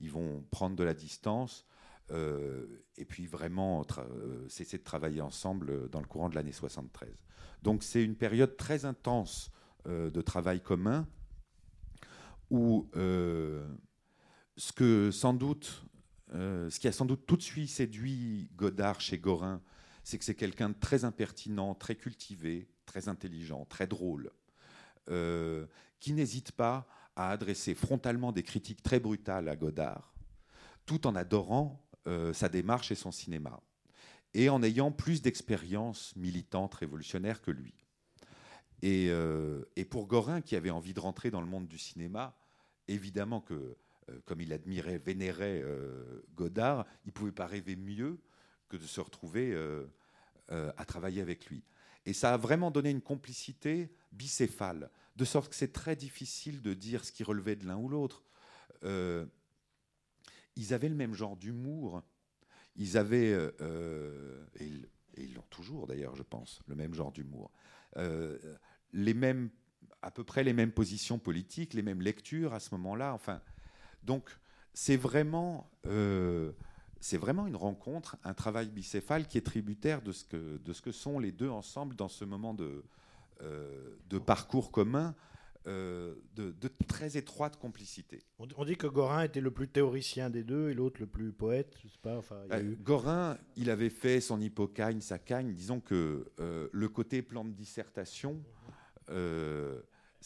ils 0.00 0.10
vont 0.10 0.44
prendre 0.50 0.74
de 0.74 0.82
la 0.82 0.94
distance 0.94 1.66
euh, 2.10 2.66
et 2.96 3.04
puis 3.04 3.26
vraiment 3.26 3.86
euh, 3.98 4.48
cesser 4.48 4.78
de 4.78 4.82
travailler 4.82 5.20
ensemble 5.20 5.88
dans 5.90 6.00
le 6.00 6.06
courant 6.06 6.28
de 6.30 6.34
l'année 6.34 6.52
73. 6.52 7.08
Donc 7.62 7.82
c'est 7.82 8.02
une 8.02 8.16
période 8.16 8.56
très 8.56 8.84
intense 8.84 9.50
de 9.86 10.20
travail 10.22 10.62
commun 10.62 11.06
où 12.50 12.88
ce 12.94 14.72
que 14.72 15.10
sans 15.10 15.34
doute, 15.34 15.84
ce 16.32 16.78
qui 16.78 16.88
a 16.88 16.92
sans 16.92 17.04
doute 17.04 17.26
tout 17.26 17.36
de 17.36 17.42
suite 17.42 17.68
séduit 17.68 18.48
Godard 18.56 19.00
chez 19.00 19.18
Gorin, 19.18 19.60
c'est 20.02 20.18
que 20.18 20.24
c'est 20.24 20.34
quelqu'un 20.34 20.70
de 20.70 20.74
très 20.78 21.04
impertinent, 21.04 21.74
très 21.74 21.94
cultivé, 21.94 22.68
très 22.86 23.08
intelligent, 23.08 23.64
très 23.66 23.86
drôle, 23.86 24.30
qui 25.06 26.12
n'hésite 26.12 26.52
pas 26.52 26.86
à 27.16 27.30
adresser 27.30 27.74
frontalement 27.74 28.32
des 28.32 28.42
critiques 28.42 28.82
très 28.82 29.00
brutales 29.00 29.48
à 29.48 29.56
Godard, 29.56 30.14
tout 30.86 31.06
en 31.06 31.14
adorant 31.14 31.80
euh, 32.06 32.32
sa 32.32 32.48
démarche 32.48 32.90
et 32.90 32.96
son 32.96 33.12
cinéma, 33.12 33.60
et 34.34 34.48
en 34.48 34.62
ayant 34.62 34.90
plus 34.90 35.22
d'expérience 35.22 36.14
militante 36.16 36.74
révolutionnaire 36.74 37.40
que 37.40 37.50
lui. 37.50 37.74
Et, 38.82 39.08
euh, 39.08 39.62
pour 39.88 40.06
Gorin, 40.06 40.40
qui 40.40 40.56
avait 40.56 40.70
envie 40.70 40.92
de 40.92 41.00
rentrer 41.00 41.30
dans 41.30 41.40
le 41.40 41.46
monde 41.46 41.68
du 41.68 41.78
cinéma, 41.78 42.36
évidemment 42.88 43.40
que, 43.40 43.54
euh, 43.54 43.78
comme 44.24 44.40
il 44.40 44.52
admirait, 44.52 44.98
vénérait 44.98 45.64
Godard, 46.34 46.86
il 47.04 47.08
ne 47.08 47.12
pouvait 47.12 47.32
pas 47.32 47.46
rêver 47.46 47.76
mieux 47.76 48.18
que 48.68 48.76
de 48.76 48.84
se 48.84 49.00
retrouver 49.00 49.56
à 50.48 50.84
travailler 50.84 51.22
avec 51.22 51.46
lui. 51.46 51.64
Et 52.06 52.12
ça 52.12 52.34
a 52.34 52.36
vraiment 52.36 52.70
donné 52.70 52.90
une 52.90 53.00
complicité 53.00 53.90
bicéphale, 54.12 54.90
de 55.16 55.24
sorte 55.24 55.48
que 55.50 55.56
c'est 55.56 55.72
très 55.72 55.96
difficile 55.96 56.60
de 56.60 56.74
dire 56.74 57.04
ce 57.04 57.12
qui 57.12 57.24
relevait 57.24 57.56
de 57.56 57.66
l'un 57.66 57.76
ou 57.76 57.88
l'autre 57.88 58.22
ils 60.56 60.74
avaient 60.74 60.88
le 60.88 60.94
même 60.94 61.14
genre 61.14 61.36
d'humour. 61.36 62.02
Ils 62.76 62.96
avaient, 62.96 63.32
euh, 63.32 63.50
euh, 63.60 64.44
et, 64.58 64.70
ils 65.16 65.34
l'ont 65.34 65.44
toujours 65.50 65.86
d'ailleurs, 65.86 66.16
je 66.16 66.22
pense, 66.22 66.60
le 66.66 66.74
même 66.74 66.94
genre 66.94 67.12
d'humour. 67.12 67.52
Euh, 67.96 68.38
les 68.92 69.14
mêmes, 69.14 69.50
à 70.02 70.10
peu 70.10 70.24
près 70.24 70.44
les 70.44 70.52
mêmes 70.52 70.72
positions 70.72 71.18
politiques, 71.18 71.74
les 71.74 71.82
mêmes 71.82 72.02
lectures 72.02 72.52
à 72.54 72.60
ce 72.60 72.74
moment-là. 72.74 73.14
Enfin, 73.14 73.40
donc 74.04 74.30
c'est 74.72 74.96
vraiment, 74.96 75.70
c'est 77.00 77.16
vraiment 77.16 77.46
une 77.46 77.56
rencontre, 77.56 78.16
un 78.24 78.34
travail 78.34 78.68
bicéphale 78.68 79.28
qui 79.28 79.38
est 79.38 79.42
tributaire 79.42 80.02
de 80.02 80.12
ce 80.12 80.24
que, 80.24 80.58
de 80.58 80.72
ce 80.72 80.82
que 80.82 80.92
sont 80.92 81.18
les 81.18 81.32
deux 81.32 81.48
ensemble 81.48 81.94
dans 81.94 82.08
ce 82.08 82.24
moment 82.24 82.54
de, 82.54 82.82
de 83.40 84.18
parcours 84.18 84.72
commun 84.72 85.14
euh, 85.66 86.14
de, 86.36 86.52
très 86.86 87.16
étroite 87.16 87.56
complicité. 87.56 88.20
On, 88.38 88.64
dit 88.66 88.76
que 88.76 88.86
Gorin 88.86 89.22
était 89.22 89.40
le 89.40 89.50
plus 89.50 89.66
théoricien 89.66 90.28
des 90.28 90.44
deux 90.44 90.68
et 90.68 90.74
l'autre 90.74 91.00
le 91.00 91.06
plus 91.06 91.32
poète. 91.32 91.74
Je 91.82 91.88
sais 91.88 91.98
pas, 92.02 92.18
enfin, 92.18 92.36
il 92.50 92.52
euh, 92.52 92.74
Gorin, 92.82 93.38
il 93.56 93.70
avait 93.70 93.88
fait 93.88 94.20
son 94.20 94.42
hippocagne, 94.42 95.00
sa 95.00 95.18
cagne. 95.18 95.54
Disons 95.54 95.80
que 95.80 96.30
euh, 96.38 96.68
le 96.70 96.88
côté 96.90 97.22
plan 97.22 97.46
de 97.46 97.52
dissertation, 97.52 98.42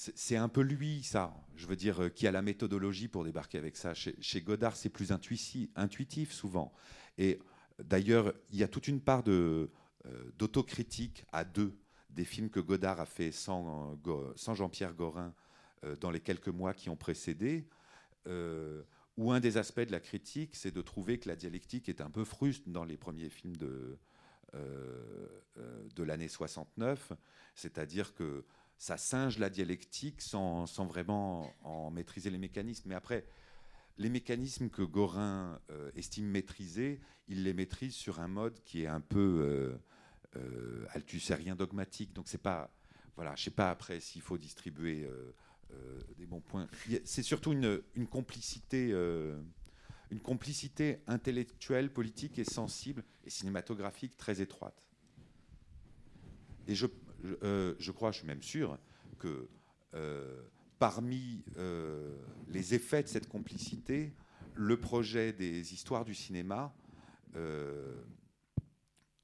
c'est 0.00 0.36
un 0.36 0.48
peu 0.48 0.60
lui, 0.60 1.02
ça. 1.02 1.34
Je 1.56 1.66
veux 1.66 1.74
dire, 1.74 2.14
qui 2.14 2.26
a 2.28 2.30
la 2.30 2.42
méthodologie 2.42 3.08
pour 3.08 3.24
débarquer 3.24 3.58
avec 3.58 3.76
ça. 3.76 3.94
Chez, 3.94 4.42
Godard, 4.42 4.76
c'est 4.76 4.90
plus 4.90 5.10
intuitif, 5.10 6.32
souvent. 6.32 6.72
Et 7.16 7.40
d'ailleurs, 7.82 8.32
il 8.50 8.58
y 8.58 8.62
a 8.62 8.68
toute 8.68 8.86
une 8.86 9.00
part 9.00 9.24
d'autocritique 10.38 11.24
à 11.32 11.44
deux 11.44 11.76
des 12.10 12.24
films 12.24 12.50
que 12.50 12.60
Godard 12.60 13.00
a 13.00 13.06
fait 13.06 13.32
sans, 13.32 13.98
sans 14.36 14.54
Jean-Pierre 14.54 14.94
Gorin 14.94 15.34
euh, 15.84 15.96
dans 15.96 16.10
les 16.10 16.20
quelques 16.20 16.48
mois 16.48 16.74
qui 16.74 16.90
ont 16.90 16.96
précédé, 16.96 17.68
euh, 18.26 18.82
où 19.16 19.32
un 19.32 19.40
des 19.40 19.56
aspects 19.56 19.80
de 19.80 19.92
la 19.92 20.00
critique, 20.00 20.56
c'est 20.56 20.70
de 20.70 20.82
trouver 20.82 21.18
que 21.18 21.28
la 21.28 21.36
dialectique 21.36 21.88
est 21.88 22.00
un 22.00 22.10
peu 22.10 22.24
fruste 22.24 22.68
dans 22.68 22.84
les 22.84 22.96
premiers 22.96 23.30
films 23.30 23.56
de, 23.56 23.98
euh, 24.54 25.28
de 25.94 26.02
l'année 26.02 26.28
69, 26.28 27.12
c'est-à-dire 27.54 28.14
que 28.14 28.44
ça 28.78 28.96
singe 28.96 29.38
la 29.38 29.50
dialectique 29.50 30.22
sans, 30.22 30.64
vraiment 30.86 31.52
en 31.64 31.90
maîtriser 31.90 32.30
les 32.30 32.38
mécanismes. 32.38 32.88
Mais 32.88 32.94
après, 32.94 33.26
les 33.96 34.08
mécanismes 34.08 34.70
que 34.70 34.82
Gorin 34.82 35.60
estime 35.96 36.26
maîtriser, 36.26 37.00
il 37.26 37.42
les 37.42 37.52
maîtrise 37.52 37.94
sur 37.94 38.20
un 38.20 38.28
mode 38.28 38.62
qui 38.64 38.82
est 38.82 38.86
un 38.86 39.00
peu 39.00 39.78
euh, 40.36 40.86
rien 41.30 41.56
dogmatique. 41.56 42.12
Donc 42.12 42.28
c'est 42.28 42.42
pas, 42.42 42.70
voilà, 43.16 43.34
je 43.36 43.44
sais 43.44 43.50
pas 43.50 43.70
après 43.70 44.00
s'il 44.00 44.22
faut 44.22 44.38
distribuer 44.38 45.04
euh, 45.04 45.34
euh, 45.72 46.00
des 46.16 46.26
bons 46.26 46.40
points. 46.40 46.68
C'est 47.04 47.22
surtout 47.22 47.52
une, 47.52 48.06
complicité, 48.08 48.90
une 50.10 50.20
complicité 50.20 51.00
intellectuelle, 51.06 51.92
politique 51.92 52.38
et 52.38 52.44
sensible 52.44 53.04
et 53.24 53.30
cinématographique 53.30 54.16
très 54.16 54.40
étroite. 54.40 54.88
Et 56.66 56.74
je, 56.74 56.86
je, 57.22 57.90
crois, 57.90 58.12
je 58.12 58.18
suis 58.18 58.26
même 58.26 58.42
sûr 58.42 58.78
que 59.18 59.48
parmi 60.78 61.44
les 62.48 62.74
effets 62.74 63.02
de 63.02 63.08
cette 63.08 63.28
complicité, 63.28 64.12
le 64.54 64.78
projet 64.78 65.32
des 65.32 65.72
histoires 65.72 66.04
du 66.04 66.14
cinéma 66.14 66.74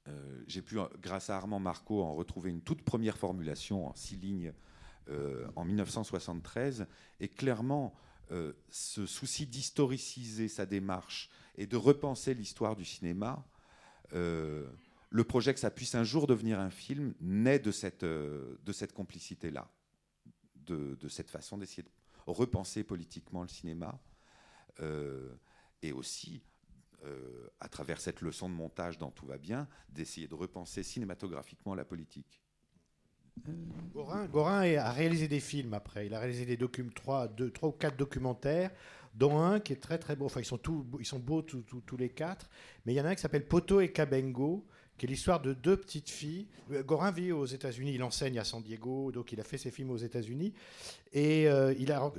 euh, 0.07 0.43
j'ai 0.47 0.61
pu, 0.61 0.77
grâce 1.01 1.29
à 1.29 1.37
Armand 1.37 1.59
Marco, 1.59 2.03
en 2.03 2.13
retrouver 2.13 2.51
une 2.51 2.61
toute 2.61 2.83
première 2.83 3.17
formulation 3.17 3.87
en 3.87 3.95
six 3.95 4.15
lignes 4.17 4.53
euh, 5.09 5.47
en 5.55 5.65
1973. 5.65 6.87
Et 7.19 7.27
clairement, 7.27 7.95
euh, 8.31 8.53
ce 8.69 9.05
souci 9.05 9.47
d'historiciser 9.47 10.47
sa 10.47 10.65
démarche 10.65 11.29
et 11.57 11.65
de 11.65 11.77
repenser 11.77 12.33
l'histoire 12.33 12.75
du 12.75 12.85
cinéma, 12.85 13.45
le 15.09 15.23
projet 15.23 15.53
que 15.53 15.59
ça 15.59 15.71
puisse 15.71 15.95
un 15.95 16.03
jour 16.03 16.27
devenir 16.27 16.59
un 16.59 16.69
film 16.69 17.13
naît 17.21 17.59
de 17.59 17.71
cette, 17.71 18.03
de 18.03 18.71
cette 18.71 18.93
complicité-là, 18.93 19.69
de, 20.55 20.95
de, 20.95 21.07
cette 21.07 21.29
façon 21.29 21.57
d'essayer 21.57 21.83
de 21.83 21.89
repenser 22.25 22.83
politiquement 22.83 23.41
le 23.41 23.47
cinéma. 23.47 23.99
et 25.81 25.91
aussi 25.91 26.41
euh, 27.05 27.47
à 27.59 27.67
travers 27.67 27.99
cette 27.99 28.21
leçon 28.21 28.49
de 28.49 28.53
montage 28.53 28.97
dans 28.97 29.11
Tout 29.11 29.25
va 29.25 29.37
bien, 29.37 29.67
d'essayer 29.89 30.27
de 30.27 30.35
repenser 30.35 30.83
cinématographiquement 30.83 31.75
la 31.75 31.85
politique. 31.85 32.41
Gorin, 33.93 34.61
a 34.77 34.91
réalisé 34.91 35.27
des 35.27 35.39
films 35.39 35.73
après. 35.73 36.05
Il 36.05 36.13
a 36.13 36.19
réalisé 36.19 36.45
des 36.45 36.57
trois, 36.93 37.27
deux, 37.27 37.51
trois 37.51 37.69
ou 37.69 37.73
quatre 37.73 37.97
documentaires, 37.97 38.71
dont 39.13 39.39
un 39.39 39.59
qui 39.59 39.73
est 39.73 39.81
très 39.81 39.97
très 39.97 40.15
beau. 40.15 40.25
Enfin, 40.25 40.39
ils 40.39 40.45
sont, 40.45 40.57
tous, 40.57 40.85
ils 40.99 41.05
sont 41.05 41.19
beaux 41.19 41.41
tous, 41.41 41.97
les 41.97 42.09
quatre. 42.09 42.49
Mais 42.85 42.93
il 42.93 42.95
y 42.95 43.01
en 43.01 43.05
a 43.05 43.09
un 43.09 43.15
qui 43.15 43.21
s'appelle 43.21 43.47
Poto 43.47 43.81
et 43.81 43.91
Cabengo, 43.91 44.65
qui 44.97 45.05
est 45.05 45.09
l'histoire 45.09 45.41
de 45.41 45.53
deux 45.53 45.77
petites 45.77 46.09
filles. 46.09 46.47
Euh, 46.71 46.83
Gorin 46.83 47.11
vit 47.11 47.31
aux 47.31 47.45
États-Unis, 47.45 47.93
il 47.95 48.03
enseigne 48.03 48.39
à 48.39 48.43
San 48.43 48.61
Diego, 48.61 49.11
donc 49.11 49.31
il 49.31 49.39
a 49.39 49.43
fait 49.43 49.57
ses 49.57 49.71
films 49.71 49.91
aux 49.91 49.97
États-Unis. 49.97 50.53
Et 51.13 51.47
euh, 51.47 51.73
a, 51.89 52.11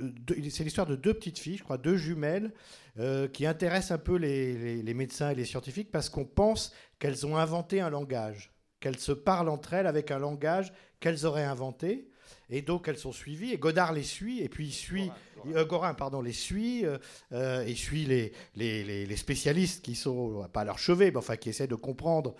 c'est 0.49 0.63
l'histoire 0.63 0.87
de 0.87 0.95
deux 0.95 1.13
petites 1.13 1.39
filles, 1.39 1.57
je 1.57 1.63
crois, 1.63 1.77
deux 1.77 1.97
jumelles, 1.97 2.51
euh, 2.99 3.27
qui 3.27 3.45
intéressent 3.45 3.91
un 3.91 3.97
peu 3.97 4.15
les, 4.15 4.93
médecins 4.93 5.31
et 5.31 5.35
les 5.35 5.45
scientifiques 5.45 5.91
parce 5.91 6.09
qu'on 6.09 6.25
pense 6.25 6.73
qu'elles 6.99 7.25
ont 7.25 7.37
inventé 7.37 7.81
un 7.81 7.89
langage, 7.89 8.51
qu'elles 8.79 8.99
se 8.99 9.11
parlent 9.11 9.49
entre 9.49 9.73
elles 9.73 9.87
avec 9.87 10.11
un 10.11 10.19
langage 10.19 10.73
qu'elles 10.99 11.25
auraient 11.25 11.43
inventé. 11.43 12.09
Et 12.49 12.61
donc 12.61 12.87
elles 12.87 12.97
sont 12.97 13.11
suivies, 13.11 13.51
et 13.51 13.57
Godard 13.57 13.93
les 13.93 14.03
suit, 14.03 14.41
et 14.41 14.49
puis 14.49 14.67
il 14.67 14.73
suit, 14.73 15.11
Gorin, 15.45 15.93
pardon, 15.93 16.21
les 16.21 16.33
suit, 16.33 16.85
euh, 17.31 17.65
et 17.65 17.75
suit 17.75 18.05
les, 18.05 18.31
les, 18.55 19.05
les, 19.05 19.15
spécialistes 19.15 19.83
qui 19.83 19.95
sont, 19.95 20.47
pas 20.51 20.61
à 20.61 20.65
leur 20.65 20.79
chevet, 20.79 21.11
mais 21.11 21.17
enfin 21.17 21.35
qui 21.35 21.49
essaient 21.49 21.67
de 21.67 21.75
comprendre 21.75 22.35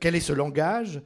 quel 0.00 0.14
est 0.14 0.20
ce 0.20 0.32
langage. 0.32 1.00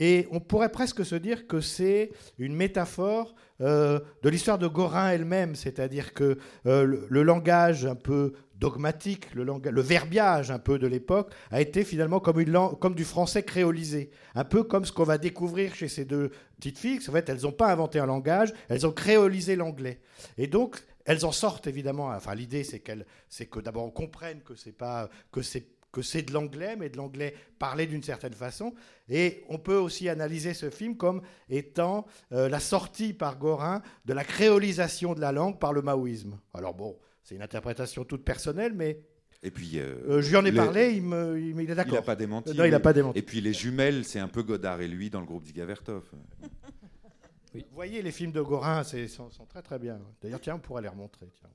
Et 0.00 0.26
on 0.30 0.40
pourrait 0.40 0.72
presque 0.72 1.04
se 1.04 1.14
dire 1.14 1.46
que 1.46 1.60
c'est 1.60 2.10
une 2.38 2.56
métaphore 2.56 3.34
euh, 3.60 4.00
de 4.22 4.30
l'histoire 4.30 4.58
de 4.58 4.66
Gorin 4.66 5.10
elle-même, 5.10 5.54
c'est-à-dire 5.54 6.14
que 6.14 6.38
euh, 6.66 7.06
le, 7.08 7.22
langage 7.22 7.84
un 7.84 7.94
peu 7.94 8.32
dogmatique, 8.58 9.26
le, 9.34 9.80
verbiage 9.82 10.50
un 10.50 10.58
peu 10.58 10.78
de 10.78 10.86
l'époque, 10.86 11.30
a 11.50 11.60
été 11.60 11.84
finalement 11.84 12.18
comme 12.18 12.94
du 12.94 13.04
français 13.04 13.42
créolisé. 13.42 14.10
Un 14.34 14.44
peu 14.44 14.62
comme 14.62 14.86
ce 14.86 14.92
qu'on 14.92 15.04
va 15.04 15.18
découvrir 15.18 15.74
chez 15.74 15.88
ces 15.88 16.06
deux 16.06 16.30
petites 16.56 16.78
filles. 16.78 17.00
En 17.06 17.12
fait, 17.12 17.28
elles 17.28 17.42
n'ont 17.42 17.52
pas 17.52 17.70
inventé 17.70 17.98
un 17.98 18.06
langage, 18.06 18.54
elles 18.70 18.86
ont 18.86 18.92
créolisé 18.92 19.54
l'anglais. 19.54 20.00
Et 20.38 20.46
donc, 20.46 20.82
elles 21.04 21.26
en 21.26 21.32
sortent 21.32 21.66
évidemment. 21.66 22.08
Enfin, 22.08 22.34
l'idée, 22.34 22.64
c'est 22.64 22.80
qu'elles, 22.80 23.04
c'est 23.28 23.46
que 23.46 23.60
d'abord 23.60 23.84
on 23.84 23.90
comprenne 23.90 24.40
que 24.40 24.54
c'est 24.54 24.76
pas 24.76 25.10
que 25.30 25.42
c'est 25.42 25.66
que 25.92 26.02
c'est 26.02 26.22
de 26.22 26.32
l'anglais, 26.32 26.76
mais 26.76 26.88
de 26.88 26.96
l'anglais 26.96 27.34
parlé 27.58 27.86
d'une 27.86 28.02
certaine 28.02 28.32
façon. 28.32 28.74
Et 29.08 29.44
on 29.48 29.58
peut 29.58 29.76
aussi 29.76 30.08
analyser 30.08 30.54
ce 30.54 30.70
film 30.70 30.96
comme 30.96 31.22
étant 31.48 32.06
euh, 32.32 32.48
la 32.48 32.60
sortie 32.60 33.12
par 33.12 33.38
Gorin 33.38 33.82
de 34.04 34.12
la 34.12 34.24
créolisation 34.24 35.14
de 35.14 35.20
la 35.20 35.32
langue 35.32 35.58
par 35.58 35.72
le 35.72 35.82
maoïsme. 35.82 36.38
Alors 36.54 36.74
bon, 36.74 36.96
c'est 37.24 37.34
une 37.34 37.42
interprétation 37.42 38.04
toute 38.04 38.24
personnelle, 38.24 38.72
mais 38.74 39.00
et 39.42 39.50
puis, 39.50 39.78
euh, 39.78 39.94
euh, 40.06 40.20
je 40.20 40.28
lui 40.28 40.36
en 40.36 40.44
ai 40.44 40.52
parlé, 40.52 40.92
il, 40.92 41.02
me, 41.02 41.40
il, 41.40 41.58
est 41.58 41.74
d'accord. 41.74 41.94
Il 41.94 41.96
n'a 41.96 42.02
pas 42.02 42.16
démenti. 42.16 42.54
Non, 42.54 42.64
il 42.64 42.70
n'a 42.70 42.80
pas 42.80 42.92
démenti. 42.92 43.18
Et 43.18 43.22
puis 43.22 43.40
les 43.40 43.54
jumelles, 43.54 44.04
c'est 44.04 44.18
un 44.18 44.28
peu 44.28 44.42
Godard 44.42 44.82
et 44.82 44.88
lui 44.88 45.08
dans 45.08 45.20
le 45.20 45.26
groupe 45.26 45.44
Digavertov. 45.44 46.02
Vous 47.54 47.60
voyez, 47.72 48.02
les 48.02 48.12
films 48.12 48.32
de 48.32 48.42
Gorin 48.42 48.84
c'est, 48.84 49.08
sont, 49.08 49.30
sont 49.30 49.46
très 49.46 49.62
très 49.62 49.78
bien. 49.78 49.98
D'ailleurs, 50.22 50.40
tiens, 50.40 50.56
on 50.56 50.58
pourrait 50.58 50.82
les 50.82 50.88
remontrer. 50.88 51.26
Tiens. 51.38 51.48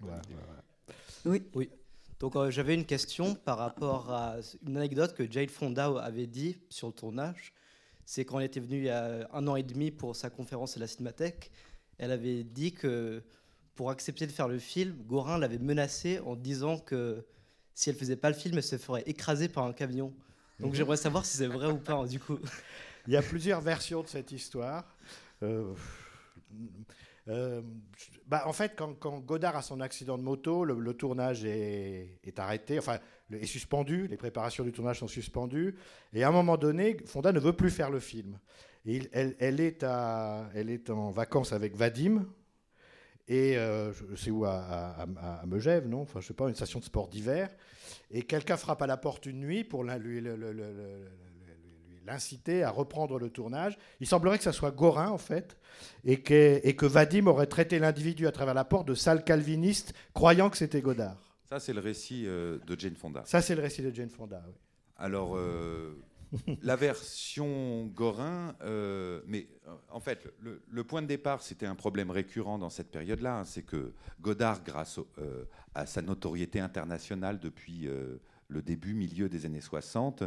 Voilà, 0.00 0.20
voilà. 0.28 0.62
Oui. 1.24 1.42
Oui. 1.54 1.70
Donc 2.20 2.36
euh, 2.36 2.50
j'avais 2.50 2.74
une 2.74 2.84
question 2.86 3.34
par 3.34 3.58
rapport 3.58 4.10
à 4.10 4.36
une 4.66 4.76
anecdote 4.76 5.14
que 5.14 5.30
Jade 5.30 5.50
Fonda 5.50 5.86
avait 6.02 6.26
dit 6.26 6.56
sur 6.70 6.86
le 6.88 6.92
tournage. 6.92 7.52
C'est 8.06 8.24
quand 8.24 8.38
elle 8.38 8.46
était 8.46 8.60
venue 8.60 8.78
il 8.78 8.84
y 8.84 8.90
a 8.90 9.28
un 9.32 9.46
an 9.48 9.56
et 9.56 9.62
demi 9.62 9.90
pour 9.90 10.14
sa 10.14 10.30
conférence 10.30 10.76
à 10.76 10.80
la 10.80 10.86
Cinémathèque, 10.86 11.50
elle 11.98 12.10
avait 12.12 12.44
dit 12.44 12.72
que 12.72 13.22
pour 13.74 13.90
accepter 13.90 14.26
de 14.26 14.32
faire 14.32 14.46
le 14.48 14.58
film, 14.58 14.94
Gorin 15.06 15.38
l'avait 15.38 15.58
menacée 15.58 16.20
en 16.20 16.36
disant 16.36 16.78
que 16.78 17.24
si 17.74 17.90
elle 17.90 17.96
faisait 17.96 18.16
pas 18.16 18.28
le 18.30 18.36
film, 18.36 18.56
elle 18.56 18.62
se 18.62 18.78
ferait 18.78 19.02
écraser 19.06 19.48
par 19.48 19.64
un 19.64 19.72
camion. 19.72 20.12
Donc 20.60 20.70
Mhm. 20.70 20.76
j'aimerais 20.76 20.96
savoir 20.96 21.24
si 21.26 21.36
c'est 21.38 21.48
vrai 21.48 21.66
ou 21.72 21.78
pas, 21.78 22.06
du 22.06 22.20
coup. 22.20 22.38
Il 23.08 23.12
y 23.12 23.16
a 23.16 23.22
plusieurs 23.22 23.60
versions 23.60 24.02
de 24.02 24.06
cette 24.06 24.30
histoire. 24.32 24.96
Euh, 25.42 25.74
euh, 27.28 27.62
bah, 28.26 28.42
en 28.46 28.52
fait, 28.52 28.74
quand, 28.76 29.20
Godard 29.20 29.56
a 29.56 29.62
son 29.62 29.80
accident 29.80 30.18
de 30.18 30.22
moto, 30.22 30.64
le, 30.64 30.94
tournage 30.94 31.44
est, 31.44 32.38
arrêté, 32.38 32.78
enfin, 32.78 32.98
est 33.32 33.46
suspendu, 33.46 34.06
les 34.08 34.16
préparations 34.16 34.64
du 34.64 34.72
tournage 34.72 34.98
sont 34.98 35.08
suspendues, 35.08 35.76
et 36.12 36.22
à 36.22 36.28
un 36.28 36.32
moment 36.32 36.56
donné, 36.56 36.96
Fonda 37.06 37.32
ne 37.32 37.40
veut 37.40 37.54
plus 37.54 37.70
faire 37.70 37.90
le 37.90 38.00
film. 38.00 38.38
Elle, 38.86 39.60
est 39.60 39.84
en 39.84 41.10
vacances 41.10 41.52
avec 41.52 41.76
Vadim, 41.76 42.26
et 43.26 43.56
euh, 43.56 43.92
sais 44.16 44.30
où, 44.30 44.44
à, 44.44 45.06
à, 45.16 45.46
Megève, 45.46 45.88
non? 45.88 46.02
Enfin, 46.02 46.20
je 46.20 46.26
sais 46.26 46.34
pas, 46.34 46.48
une 46.48 46.54
station 46.54 46.78
de 46.78 46.84
sport 46.84 47.08
d'hiver. 47.08 47.48
Et 48.10 48.22
quelqu'un 48.22 48.58
frappe 48.58 48.82
à 48.82 48.86
la 48.86 48.98
porte 48.98 49.24
une 49.24 49.40
nuit 49.40 49.64
pour 49.64 49.82
l'in- 49.82 49.96
lui- 49.96 50.20
l'inciter 52.06 52.62
à 52.62 52.70
reprendre 52.70 53.18
le 53.18 53.30
tournage. 53.30 53.78
Il 54.00 54.06
semblerait 54.06 54.38
que 54.38 54.44
ça 54.44 54.52
soit 54.52 54.70
Gorin, 54.70 55.08
en 55.10 55.18
fait, 55.18 55.56
et 56.04 56.20
que, 56.20 56.60
et 56.62 56.76
que 56.76 56.86
Vadim 56.86 57.26
aurait 57.26 57.46
traité 57.46 57.78
l'individu 57.78 58.26
à 58.26 58.32
travers 58.32 58.54
la 58.54 58.64
porte 58.64 58.86
de 58.88 58.94
sale 58.94 59.24
calviniste, 59.24 59.94
croyant 60.12 60.50
que 60.50 60.56
c'était 60.56 60.80
Godard. 60.82 61.20
Ça, 61.48 61.60
c'est 61.60 61.72
le 61.72 61.80
récit 61.80 62.24
euh, 62.26 62.58
de 62.66 62.78
Jane 62.78 62.96
Fonda. 62.96 63.22
Ça, 63.26 63.40
c'est 63.42 63.54
le 63.54 63.62
récit 63.62 63.82
de 63.82 63.90
Jane 63.94 64.10
Fonda. 64.10 64.42
oui. 64.46 64.54
Alors, 64.96 65.36
euh, 65.36 65.96
la 66.62 66.76
version 66.76 67.86
Gorin, 67.86 68.54
euh, 68.62 69.20
mais 69.26 69.46
en 69.90 70.00
fait, 70.00 70.26
le, 70.40 70.62
le 70.68 70.84
point 70.84 71.02
de 71.02 71.06
départ, 71.06 71.42
c'était 71.42 71.66
un 71.66 71.74
problème 71.74 72.10
récurrent 72.10 72.58
dans 72.58 72.70
cette 72.70 72.90
période-là. 72.90 73.38
hein, 73.40 73.44
c'est 73.44 73.62
que 73.62 73.92
Godard, 74.20 74.62
grâce 74.64 74.98
au- 74.98 75.06
à 75.74 75.86
sa 75.86 76.02
notoriété 76.02 76.60
internationale 76.60 77.38
depuis 77.40 77.88
le 78.48 78.62
début, 78.62 78.94
milieu 78.94 79.28
des 79.28 79.46
années 79.46 79.60
60, 79.60 80.22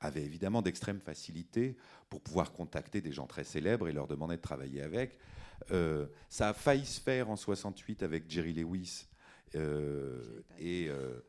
avait 0.00 0.22
évidemment 0.22 0.62
d'extrêmes 0.62 1.00
facilités 1.00 1.76
pour 2.08 2.20
pouvoir 2.20 2.52
contacter 2.52 3.00
des 3.00 3.12
gens 3.12 3.26
très 3.26 3.44
célèbres 3.44 3.88
et 3.88 3.92
leur 3.92 4.06
demander 4.06 4.36
de 4.36 4.42
travailler 4.42 4.82
avec. 4.82 5.18
Euh, 5.70 6.06
ça 6.28 6.50
a 6.50 6.52
failli 6.52 6.84
se 6.84 7.00
faire 7.00 7.30
en 7.30 7.36
68 7.36 8.02
avec 8.02 8.30
Jerry 8.30 8.52
Lewis. 8.52 9.06
euh, 9.54 10.42
et, 10.58 10.88
euh, 10.88 11.20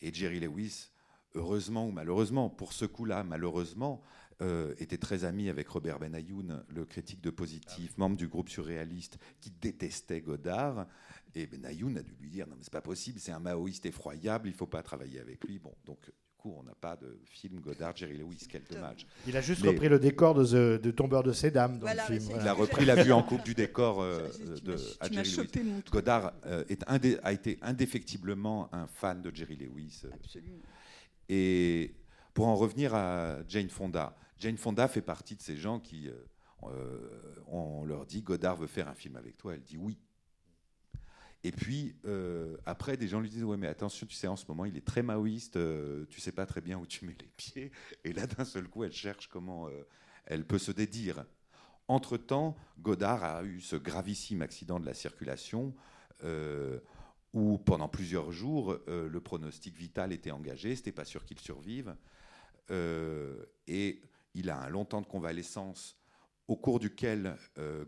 et 0.00 0.12
Jerry 0.12 0.38
Lewis, 0.38 0.90
heureusement 1.34 1.86
ou 1.88 1.90
malheureusement, 1.90 2.50
pour 2.50 2.72
ce 2.72 2.84
coup-là, 2.84 3.24
malheureusement, 3.24 4.02
euh, 4.42 4.74
était 4.78 4.98
très 4.98 5.24
ami 5.24 5.48
avec 5.48 5.68
Robert 5.68 5.98
Benayoun, 6.00 6.64
le 6.68 6.84
critique 6.84 7.20
de 7.20 7.30
Positif, 7.30 7.96
membre 7.98 8.16
du 8.16 8.26
groupe 8.26 8.48
surréaliste, 8.48 9.18
qui 9.40 9.50
détestait 9.50 10.20
Godard. 10.20 10.86
Et 11.34 11.46
Benayoun 11.46 11.96
a 11.96 12.02
dû 12.02 12.14
lui 12.20 12.30
dire 12.30 12.46
Non, 12.48 12.56
mais 12.56 12.64
c'est 12.64 12.72
pas 12.72 12.80
possible, 12.80 13.20
c'est 13.20 13.32
un 13.32 13.38
maoïste 13.38 13.86
effroyable, 13.86 14.48
il 14.48 14.54
faut 14.54 14.66
pas 14.66 14.82
travailler 14.82 15.20
avec 15.20 15.44
lui. 15.44 15.58
Bon, 15.58 15.74
donc, 15.84 16.10
on 16.50 16.62
n'a 16.62 16.74
pas 16.74 16.96
de 16.96 17.18
film 17.30 17.60
Godard, 17.60 17.96
Jerry 17.96 18.18
Lewis, 18.18 18.46
quel 18.48 18.62
dommage. 18.64 19.06
Il 19.26 19.36
a 19.36 19.40
juste 19.40 19.62
Mais- 19.62 19.68
repris 19.70 19.88
le 19.88 19.98
décor 19.98 20.34
de, 20.34 20.44
The- 20.44 20.82
de 20.82 20.90
Tombeur 20.90 21.22
de 21.22 21.32
ces 21.32 21.50
dames 21.50 21.74
dans 21.74 21.86
Voilà, 21.86 22.08
le 22.08 22.18
film. 22.20 22.38
il 22.40 22.46
a 22.48 22.52
repris 22.52 22.84
la 22.84 23.02
vue 23.02 23.12
en 23.12 23.22
coupe 23.22 23.42
du 23.44 23.54
décor 23.54 24.02
euh, 24.02 24.28
de, 24.64 24.76
à 25.00 25.08
Jerry 25.10 25.24
chopé 25.28 25.60
Lewis. 25.62 25.82
Godard 25.90 26.32
euh, 26.46 26.64
est 26.68 26.82
indé- 26.88 27.18
a 27.22 27.32
été 27.32 27.58
indéfectiblement 27.62 28.68
un 28.74 28.86
fan 28.86 29.22
de 29.22 29.34
Jerry 29.34 29.56
Lewis. 29.56 30.02
euh, 30.04 30.10
Absolument. 30.14 30.58
Et 31.28 31.94
pour 32.34 32.46
en 32.48 32.56
revenir 32.56 32.94
à 32.94 33.38
Jane 33.48 33.68
Fonda, 33.70 34.16
Jane 34.38 34.56
Fonda 34.58 34.88
fait 34.88 35.00
partie 35.02 35.36
de 35.36 35.40
ces 35.40 35.56
gens 35.56 35.80
qui, 35.80 36.08
euh, 36.08 36.12
on 37.48 37.84
leur 37.84 38.06
dit 38.06 38.22
Godard 38.22 38.56
veut 38.56 38.66
faire 38.66 38.88
un 38.88 38.94
film 38.94 39.16
avec 39.16 39.36
toi, 39.36 39.54
elle 39.54 39.62
dit 39.62 39.76
oui. 39.76 39.98
Et 41.46 41.52
puis 41.52 41.94
euh, 42.06 42.56
après, 42.64 42.96
des 42.96 43.06
gens 43.06 43.20
lui 43.20 43.28
disent 43.28 43.44
ouais 43.44 43.58
mais 43.58 43.66
attention, 43.66 44.06
tu 44.06 44.14
sais 44.14 44.26
en 44.26 44.36
ce 44.36 44.46
moment 44.48 44.64
il 44.64 44.78
est 44.78 44.84
très 44.84 45.02
maoïste, 45.02 45.56
euh, 45.56 46.06
tu 46.08 46.18
sais 46.18 46.32
pas 46.32 46.46
très 46.46 46.62
bien 46.62 46.78
où 46.78 46.86
tu 46.86 47.04
mets 47.04 47.16
les 47.20 47.28
pieds. 47.36 47.70
Et 48.02 48.14
là 48.14 48.26
d'un 48.26 48.46
seul 48.46 48.66
coup, 48.66 48.82
elle 48.82 48.92
cherche 48.92 49.28
comment 49.28 49.68
euh, 49.68 49.86
elle 50.24 50.46
peut 50.46 50.58
se 50.58 50.72
dédire. 50.72 51.26
Entre 51.86 52.16
temps, 52.16 52.56
Godard 52.78 53.22
a 53.24 53.44
eu 53.44 53.60
ce 53.60 53.76
gravissime 53.76 54.40
accident 54.40 54.80
de 54.80 54.86
la 54.86 54.94
circulation. 54.94 55.74
euh, 56.24 56.80
où 57.34 57.58
pendant 57.58 57.88
plusieurs 57.88 58.30
jours, 58.30 58.78
le 58.86 59.20
pronostic 59.20 59.76
vital 59.76 60.12
était 60.12 60.30
engagé, 60.30 60.76
c'était 60.76 60.92
pas 60.92 61.04
sûr 61.04 61.24
qu'il 61.24 61.40
survive. 61.40 61.96
Et 62.70 64.00
il 64.34 64.50
a 64.50 64.60
un 64.60 64.68
long 64.68 64.84
temps 64.84 65.00
de 65.00 65.06
convalescence 65.08 65.98
au 66.46 66.54
cours 66.54 66.78
duquel 66.78 67.36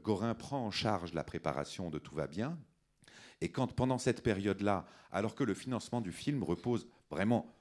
Gorin 0.03 0.35
prend 0.35 0.67
en 0.67 0.73
charge 0.73 1.15
la 1.15 1.23
préparation 1.23 1.91
de 1.91 2.01
Tout 2.01 2.17
va 2.17 2.27
bien. 2.27 2.59
Et 3.41 3.51
quand 3.51 3.75
pendant 3.75 3.99
cette 3.99 4.23
période-là, 4.23 4.87
alors 5.13 5.35
que 5.35 5.45
le 5.45 5.55
financement 5.55 6.01
du 6.01 6.13
film 6.13 6.43
repose 6.43 6.89
vraiment 7.11 7.55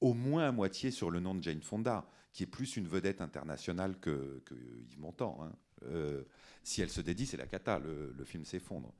au 0.00 0.12
moins 0.12 0.48
à 0.48 0.52
moitié 0.52 0.90
sur 0.90 1.10
le 1.10 1.20
nom 1.20 1.34
de 1.34 1.42
Jane 1.42 1.62
Fonda, 1.62 2.06
qui 2.32 2.42
est 2.42 2.46
plus 2.46 2.76
une 2.76 2.86
vedette 2.86 3.20
internationale 3.20 3.98
que, 3.98 4.42
que 4.44 4.54
Yves 4.54 5.00
Montand, 5.00 5.38
hein, 5.42 5.52
euh, 5.84 6.22
si 6.62 6.82
elle 6.82 6.90
se 6.90 7.00
dédie, 7.00 7.26
c'est 7.26 7.36
la 7.36 7.46
cata, 7.46 7.78
le, 7.78 8.24
film 8.24 8.44
s'effondre. 8.44 8.92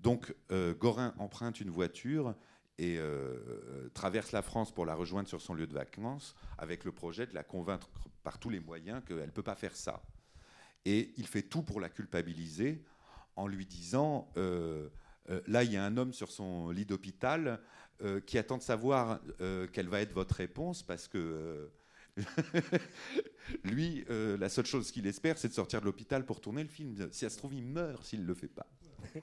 Donc 0.00 0.34
euh, 0.50 0.74
Gorin 0.74 1.14
emprunte 1.18 1.60
une 1.60 1.70
voiture 1.70 2.34
et 2.76 2.98
euh, 2.98 3.88
traverse 3.94 4.32
la 4.32 4.42
France 4.42 4.72
pour 4.72 4.84
la 4.84 4.94
rejoindre 4.94 5.28
sur 5.28 5.40
son 5.40 5.54
lieu 5.54 5.66
de 5.66 5.72
vacances 5.72 6.34
avec 6.58 6.84
le 6.84 6.92
projet 6.92 7.26
de 7.26 7.34
la 7.34 7.44
convaincre 7.44 7.88
par 8.22 8.38
tous 8.38 8.50
les 8.50 8.60
moyens 8.60 9.02
qu'elle 9.06 9.18
ne 9.18 9.30
peut 9.30 9.42
pas 9.42 9.54
faire 9.54 9.76
ça. 9.76 10.02
Et 10.84 11.14
il 11.16 11.26
fait 11.26 11.42
tout 11.42 11.62
pour 11.62 11.80
la 11.80 11.88
culpabiliser 11.88 12.84
en 13.36 13.46
lui 13.46 13.64
disant 13.64 14.28
euh, 15.30 15.40
là, 15.46 15.64
il 15.64 15.72
y 15.72 15.76
a 15.76 15.84
un 15.84 15.96
homme 15.96 16.12
sur 16.12 16.30
son 16.30 16.70
lit 16.70 16.84
d'hôpital 16.84 17.60
euh, 18.02 18.20
qui 18.20 18.38
attend 18.38 18.58
de 18.58 18.62
savoir 18.62 19.20
euh, 19.40 19.66
quelle 19.72 19.88
va 19.88 20.00
être 20.00 20.12
votre 20.12 20.34
réponse 20.34 20.82
parce 20.82 21.08
que 21.08 21.70
lui, 23.64 24.04
la 24.08 24.48
seule 24.48 24.66
chose 24.66 24.92
qu'il 24.92 25.06
espère, 25.06 25.36
c'est 25.36 25.48
de 25.48 25.52
sortir 25.54 25.80
de 25.80 25.86
l'hôpital 25.86 26.24
pour 26.24 26.40
tourner 26.40 26.62
le 26.62 26.68
film. 26.68 26.94
Si 27.10 27.20
ça 27.20 27.30
se 27.30 27.38
trouve, 27.38 27.54
il 27.54 27.64
meurt 27.64 28.04
s'il 28.04 28.22
ne 28.22 28.26
le 28.26 28.34
fait 28.34 28.48
pas. 28.48 28.66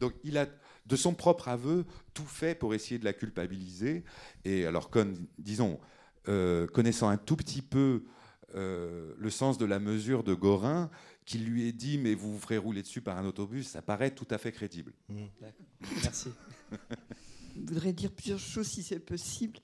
Donc 0.00 0.14
il 0.24 0.38
a, 0.38 0.46
de 0.86 0.96
son 0.96 1.14
propre 1.14 1.48
aveu, 1.48 1.84
tout 2.14 2.24
fait 2.24 2.54
pour 2.54 2.74
essayer 2.74 2.98
de 2.98 3.04
la 3.04 3.12
culpabiliser. 3.12 4.04
Et 4.44 4.66
alors, 4.66 4.88
comme, 4.88 5.26
disons, 5.38 5.78
euh, 6.28 6.66
connaissant 6.66 7.08
un 7.08 7.18
tout 7.18 7.36
petit 7.36 7.60
peu 7.62 8.04
euh, 8.54 9.12
le 9.18 9.30
sens 9.30 9.58
de 9.58 9.66
la 9.66 9.78
mesure 9.78 10.24
de 10.24 10.32
Gorin, 10.32 10.90
qui 11.24 11.38
lui 11.38 11.68
est 11.68 11.72
dit 11.72 11.98
mais 11.98 12.14
vous 12.14 12.32
vous 12.32 12.38
ferez 12.38 12.58
rouler 12.58 12.82
dessus 12.82 13.00
par 13.00 13.18
un 13.18 13.24
autobus, 13.26 13.68
ça 13.68 13.82
paraît 13.82 14.10
tout 14.10 14.26
à 14.30 14.38
fait 14.38 14.52
crédible. 14.52 14.92
D'accord. 15.08 15.66
Merci. 16.02 16.28
Je 17.54 17.60
voudrais 17.60 17.92
dire 17.92 18.10
plusieurs 18.10 18.40
choses 18.40 18.66
si 18.66 18.82
c'est 18.82 18.98
possible. 18.98 19.60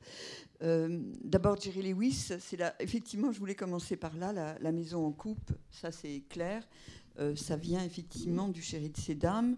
Euh, 0.62 1.00
D'abord, 1.24 1.60
Jerry 1.60 1.82
Lewis, 1.92 2.32
c'est 2.38 2.56
là. 2.56 2.74
Effectivement, 2.78 3.32
je 3.32 3.38
voulais 3.40 3.56
commencer 3.56 3.96
par 3.96 4.16
là, 4.16 4.32
la, 4.32 4.56
la 4.60 4.72
maison 4.72 5.04
en 5.04 5.10
coupe, 5.10 5.50
ça 5.70 5.90
c'est 5.90 6.22
clair. 6.28 6.62
Euh, 7.18 7.34
ça 7.34 7.56
vient 7.56 7.82
effectivement 7.84 8.48
du 8.48 8.62
chéri 8.62 8.90
de 8.90 8.96
ces 8.96 9.16
dames. 9.16 9.56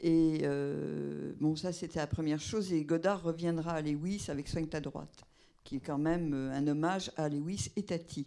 Et 0.00 0.40
euh, 0.42 1.32
bon, 1.40 1.56
ça 1.56 1.72
c'était 1.72 1.98
la 1.98 2.06
première 2.06 2.40
chose. 2.40 2.72
Et 2.72 2.84
Godard 2.84 3.22
reviendra 3.22 3.72
à 3.72 3.80
Lewis 3.80 4.26
avec 4.28 4.48
Soigne 4.48 4.66
ta 4.66 4.80
droite, 4.80 5.24
qui 5.64 5.76
est 5.76 5.80
quand 5.80 5.98
même 5.98 6.34
un 6.34 6.66
hommage 6.66 7.10
à 7.16 7.30
Lewis 7.30 7.70
et 7.76 7.84
Tati, 7.84 8.26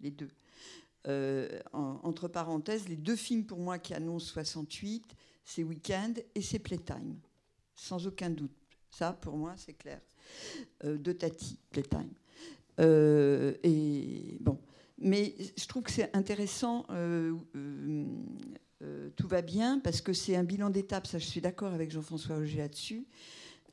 les 0.00 0.10
deux. 0.10 0.28
Euh, 1.08 1.60
en- 1.72 2.00
entre 2.02 2.26
parenthèses, 2.28 2.88
les 2.88 2.96
deux 2.96 3.16
films 3.16 3.44
pour 3.44 3.58
moi 3.58 3.78
qui 3.78 3.94
annoncent 3.94 4.32
68, 4.32 5.04
c'est 5.44 5.62
Weekend 5.62 6.22
et 6.34 6.42
c'est 6.42 6.58
Playtime, 6.58 7.16
sans 7.76 8.06
aucun 8.06 8.30
doute. 8.30 8.50
Ça, 8.90 9.12
pour 9.12 9.36
moi, 9.36 9.54
c'est 9.56 9.74
clair. 9.74 10.00
Euh, 10.84 10.98
de 10.98 11.12
Tati, 11.12 11.58
Playtime. 11.70 12.10
Euh, 12.80 13.54
et 13.62 14.36
bon, 14.40 14.58
mais 14.98 15.34
je 15.56 15.66
trouve 15.66 15.84
que 15.84 15.92
c'est 15.92 16.14
intéressant. 16.16 16.84
tout 19.16 19.28
va 19.28 19.42
bien 19.42 19.78
parce 19.80 20.00
que 20.00 20.12
c'est 20.12 20.36
un 20.36 20.44
bilan 20.44 20.70
d'étape. 20.70 21.06
Ça, 21.06 21.18
je 21.18 21.24
suis 21.26 21.40
d'accord 21.40 21.72
avec 21.72 21.90
Jean-François 21.90 22.36
Auger 22.36 22.58
là-dessus. 22.58 23.06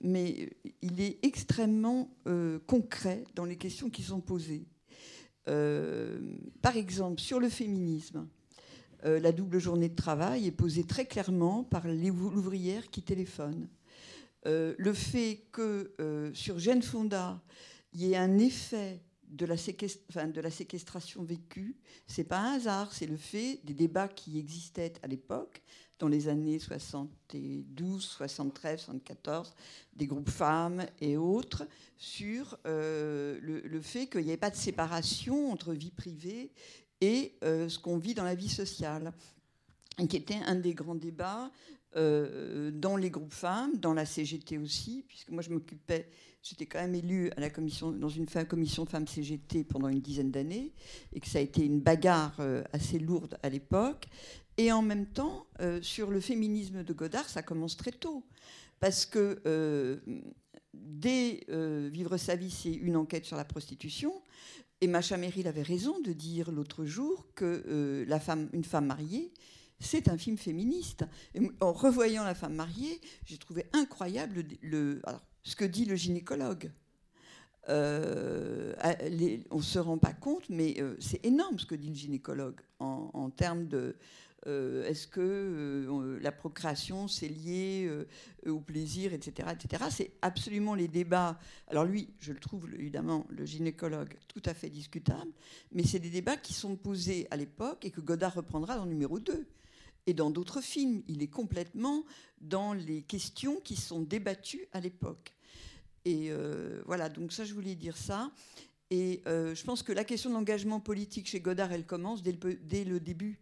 Mais 0.02 0.50
il 0.82 1.00
est 1.02 1.18
extrêmement 1.24 2.10
concret 2.68 3.24
dans 3.36 3.46
les 3.46 3.58
questions 3.58 3.90
qui 3.90 4.04
sont 4.04 4.22
posées. 4.22 4.66
Euh, 5.48 6.20
par 6.62 6.78
exemple, 6.78 7.20
sur 7.22 7.40
le 7.40 7.50
féminisme, 7.50 8.28
euh, 9.06 9.20
la 9.20 9.32
double 9.32 9.60
journée 9.60 9.90
de 9.90 9.96
travail 9.96 10.48
est 10.48 10.52
posée 10.52 10.86
très 10.86 11.06
clairement 11.06 11.64
par 11.64 11.88
l'ouvrière 11.88 12.90
qui 12.90 13.02
téléphone. 13.02 13.68
Euh, 14.46 14.76
le 14.78 14.94
fait 14.94 15.46
que 15.52 16.32
sur 16.34 16.60
Jeanne 16.60 16.82
Fonda, 16.82 17.42
il 17.94 18.02
y 18.02 18.14
ait 18.14 18.18
un 18.18 18.40
effet 18.40 19.02
de 19.30 19.46
la, 19.46 19.56
de 19.56 20.42
la 20.42 20.52
séquestration 20.52 21.24
vécue. 21.24 21.76
C'est 22.08 22.24
pas 22.24 22.40
un 22.40 22.56
hasard, 22.56 22.94
c'est 22.94 23.08
le 23.08 23.18
fait 23.18 23.60
des 23.64 23.74
débats 23.74 24.08
qui 24.08 24.38
existaient 24.38 24.94
à 25.02 25.08
l'époque, 25.08 25.62
dans 26.00 26.08
les 26.08 26.28
années 26.28 26.60
72, 26.60 28.04
73, 28.04 28.82
74, 28.82 29.54
des 29.96 30.08
groupes 30.08 30.30
femmes 30.30 30.86
et 31.00 31.18
autres, 31.18 31.68
sur 31.98 32.58
euh, 32.66 33.40
le, 33.42 33.82
fait 33.82 34.08
qu'il 34.08 34.22
n'y 34.22 34.30
avait 34.30 34.38
pas 34.38 34.50
de 34.50 34.56
séparation 34.56 35.52
entre 35.52 35.74
vie 35.74 35.92
privée 35.92 36.52
et 37.02 37.36
euh, 37.44 37.70
ce 37.70 37.80
qu'on 37.80 37.98
vit 37.98 38.14
dans 38.14 38.24
la 38.24 38.36
vie 38.36 38.50
sociale, 38.50 39.14
qui 40.10 40.18
était 40.18 40.40
un 40.46 40.56
des 40.56 40.74
grands 40.74 40.96
débats 40.96 41.52
euh, 41.96 42.72
dans 42.72 42.98
les 42.98 43.10
groupes 43.10 43.34
femmes, 43.34 43.78
dans 43.78 43.94
la 43.94 44.06
CGT 44.06 44.58
aussi, 44.58 45.06
puisque 45.08 45.30
moi 45.30 45.44
je 45.44 45.52
m'occupais, 45.52 46.10
j'étais 46.42 46.66
quand 46.66 46.80
même 46.80 46.96
élue 46.96 47.30
à 47.38 47.40
la 47.40 47.50
commission, 47.50 47.92
dans 47.92 48.10
une 48.10 48.26
commission 48.26 48.86
femmes 48.86 49.08
CGT 49.08 49.64
pendant 49.64 49.90
une 49.90 50.02
dizaine 50.02 50.32
d'années, 50.32 50.74
et 51.14 51.20
que 51.20 51.28
ça 51.28 51.38
a 51.38 51.42
été 51.42 51.64
une 51.64 51.80
bagarre 51.80 52.42
assez 52.74 52.98
lourde 52.98 53.38
à 53.44 53.50
l'époque. 53.50 54.08
Et 54.58 54.72
en 54.72 54.82
même 54.82 55.08
temps, 55.08 55.48
euh, 55.62 55.82
sur 55.82 56.12
le 56.12 56.20
féminisme 56.20 56.84
de 56.84 56.94
Godard, 56.94 57.28
ça 57.28 57.42
commence 57.42 57.76
très 57.76 57.92
tôt, 57.92 58.24
parce 58.80 59.06
que 59.06 59.42
euh, 59.46 59.98
dès 60.74 61.42
euh, 61.50 61.90
Vivre 61.92 62.18
sa 62.18 62.36
vie, 62.36 62.52
c'est 62.52 62.72
une 62.72 62.96
enquête 62.96 63.26
sur 63.26 63.38
la 63.38 63.46
prostitution. 63.46 64.14
Et 64.82 64.88
Macha 64.88 65.18
Merrill 65.18 65.48
avait 65.48 65.64
raison 65.64 66.00
de 66.02 66.12
dire 66.12 66.52
l'autre 66.52 66.86
jour 66.86 67.28
que 67.36 68.04
la 68.08 68.20
femme, 68.20 68.50
une 68.52 68.66
femme 68.66 68.88
mariée, 68.88 69.32
c'est 69.80 70.10
un 70.10 70.18
film 70.18 70.38
féministe. 70.38 71.06
En 71.62 71.72
revoyant 71.72 72.26
La 72.26 72.36
femme 72.36 72.56
mariée, 72.56 73.00
j'ai 73.26 73.38
trouvé 73.38 73.66
incroyable 73.72 74.44
ce 75.44 75.56
que 75.56 75.64
dit 75.64 75.86
le 75.86 75.96
gynécologue. 75.96 76.70
On 77.70 77.74
ne 77.74 79.62
se 79.62 79.80
rend 79.80 79.98
pas 79.98 80.12
compte, 80.12 80.50
mais 80.50 80.76
c'est 81.00 81.26
énorme 81.26 81.60
ce 81.60 81.66
que 81.66 81.76
dit 81.76 81.88
le 81.88 81.96
gynécologue 81.96 82.60
en 82.80 83.30
termes 83.30 83.70
de 83.70 83.96
euh, 84.46 84.86
est-ce 84.86 85.08
que 85.08 85.22
euh, 85.22 86.20
la 86.22 86.34
procréation 86.34 87.08
c'est 87.08 87.30
lié 87.30 87.86
euh, 87.88 88.06
au 88.52 88.60
plaisir, 88.60 89.14
etc., 89.14 89.50
etc. 89.54 89.86
C'est 89.90 90.12
absolument 90.22 90.76
les 90.76 90.90
débats. 90.90 91.40
Alors 91.68 91.86
lui, 91.86 92.10
je 92.20 92.34
le 92.34 92.40
trouve 92.40 92.68
évidemment 92.74 93.26
le 93.30 93.46
gynécologue 93.46 94.18
tout 94.28 94.42
à 94.46 94.54
fait 94.54 94.70
discutable, 94.70 95.32
mais 95.72 95.84
c'est 95.84 96.00
des 96.00 96.10
débats 96.10 96.36
qui 96.36 96.54
sont 96.54 96.76
posés 96.76 97.28
à 97.32 97.38
l'époque 97.38 97.86
et 97.86 97.92
que 97.92 98.02
Godard 98.02 98.36
reprendra 98.36 98.76
dans 98.76 98.86
numéro 98.86 99.20
2 99.20 99.48
et 100.08 100.14
dans 100.14 100.30
d'autres 100.30 100.62
films. 100.62 101.04
Il 101.08 101.22
est 101.22 101.30
complètement 101.30 102.04
dans 102.42 102.74
les 102.74 103.02
questions 103.04 103.62
qui 103.62 103.78
sont 103.78 104.02
débattues 104.02 104.68
à 104.74 104.82
l'époque. 104.82 105.34
Et 106.04 106.32
voilà, 106.86 107.08
donc 107.08 107.32
ça, 107.32 107.46
je 107.46 107.54
voulais 107.54 107.76
dire 107.76 107.96
ça. 107.96 108.30
Et 108.90 109.22
je 109.26 109.64
pense 109.64 109.84
que 109.84 109.94
la 109.94 110.04
question 110.04 110.30
de 110.30 110.36
l'engagement 110.36 110.82
politique 110.82 111.30
chez 111.30 111.40
Godard, 111.40 111.72
elle 111.72 111.86
commence 111.86 112.22
dès 112.22 112.84
le 112.84 113.00
début. 113.00 113.40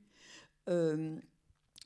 Euh, 0.69 1.17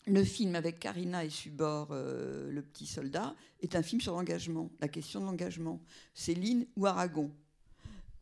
le 0.08 0.24
film 0.24 0.56
avec 0.56 0.80
Karina 0.80 1.26
et 1.26 1.30
Subor, 1.30 1.90
euh, 1.92 2.52
Le 2.52 2.62
petit 2.62 2.86
soldat, 2.86 3.36
est 3.62 3.76
un 3.76 3.82
film 3.82 4.02
sur 4.02 4.14
l'engagement, 4.14 4.70
la 4.80 4.88
question 4.88 5.20
de 5.20 5.26
l'engagement. 5.26 5.82
Céline 6.14 6.68
ou 6.76 6.86
Aragon. 6.86 7.32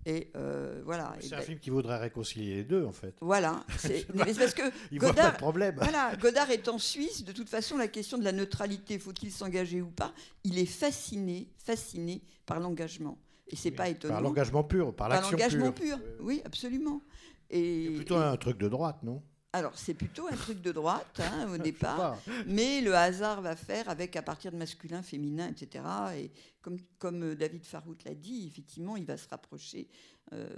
Et 0.06 0.32
euh, 0.36 0.82
voilà. 0.86 1.16
C'est 1.20 1.34
un 1.34 1.38
ben- 1.38 1.44
film 1.44 1.60
qui 1.60 1.70
voudrait 1.70 1.98
réconcilier 1.98 2.56
les 2.56 2.64
deux, 2.64 2.86
en 2.86 2.92
fait. 2.92 3.16
voilà, 3.22 3.66
c'est 3.78 4.06
parce 4.08 4.54
que 4.54 4.64
Il 4.92 5.00
voit 5.00 5.10
pas 5.10 5.16
Godard, 5.16 5.34
de 5.34 5.38
problème. 5.38 5.76
Voilà, 5.78 6.16
Godard 6.18 6.52
est 6.52 6.68
en 6.68 6.78
Suisse. 6.78 7.24
De 7.24 7.32
toute 7.32 7.50
façon, 7.50 7.78
la 7.78 7.88
question 7.88 8.18
de 8.18 8.24
la 8.24 8.34
neutralité, 8.34 9.00
faut-il 9.00 9.32
s'engager 9.32 9.82
ou 9.82 9.90
pas 9.90 10.14
Il 10.44 10.60
est 10.60 10.66
fasciné, 10.66 11.50
fasciné 11.58 12.22
par 12.46 12.60
l'engagement. 12.60 13.18
Et 13.48 13.56
c'est 13.56 13.72
pas 13.72 13.90
étonnant. 13.90 14.16
Par 14.16 14.24
l'engagement 14.24 14.64
pur, 14.64 14.96
par 14.96 15.10
l'action 15.10 15.32
l'engagement 15.32 15.72
pure. 15.72 16.00
pur. 16.00 16.08
Oui, 16.22 16.42
absolument. 16.44 17.02
Et, 17.50 17.92
Plutôt 17.96 18.16
un 18.16 18.36
truc 18.38 18.58
de 18.58 18.68
droite, 18.68 19.04
non? 19.04 19.22
Alors, 19.56 19.78
c'est 19.78 19.94
plutôt 19.94 20.28
un 20.28 20.36
truc 20.36 20.62
de 20.62 20.72
droite 20.72 21.20
hein, 21.20 21.48
au 21.54 21.58
départ, 21.60 22.18
mais 22.48 22.82
le 22.82 22.96
hasard 22.96 23.42
va 23.42 23.56
faire 23.56 23.88
avec 23.88 24.16
à 24.16 24.24
partir 24.24 24.52
de 24.52 24.58
masculin, 24.58 25.04
féminin, 25.04 25.48
etc. 25.50 25.84
Et 26.18 26.32
comme, 26.62 26.78
comme 26.98 27.22
euh, 27.24 27.36
David 27.36 27.64
Farout 27.64 27.96
l'a 28.04 28.16
dit, 28.16 28.48
effectivement, 28.48 28.98
il 28.98 29.06
va 29.06 29.16
se 29.16 29.30
rapprocher 29.30 29.88
euh, 30.34 30.50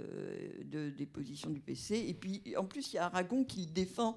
de, 0.64 0.88
des 0.88 1.04
positions 1.04 1.50
du 1.50 1.60
PC. 1.60 2.06
Et 2.08 2.14
puis, 2.14 2.42
en 2.56 2.64
plus, 2.64 2.92
il 2.92 2.96
y 2.96 2.98
a 2.98 3.04
Aragon 3.04 3.44
qui 3.44 3.66
le 3.66 3.72
défend, 3.72 4.16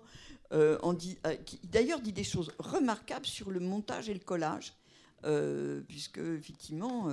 euh, 0.53 0.77
en 0.81 0.93
dit- 0.93 1.17
euh, 1.27 1.35
qui 1.35 1.59
d'ailleurs 1.67 1.99
dit 1.99 2.13
des 2.13 2.23
choses 2.23 2.51
remarquables 2.57 3.25
sur 3.25 3.51
le 3.51 3.59
montage 3.59 4.07
et 4.09 4.13
le 4.13 4.19
collage. 4.21 4.73
puisque 5.89 6.19
effectivement, 6.19 7.09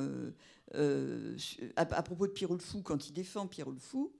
à, 0.74 1.80
à 1.80 2.02
propos 2.02 2.28
de 2.28 2.32
Pierrot 2.32 2.54
le 2.54 2.60
Fou, 2.60 2.82
quand 2.82 3.08
il 3.08 3.12
défend 3.12 3.48
Pierrot 3.48 3.72
le 3.72 3.80
Fou, 3.80 4.12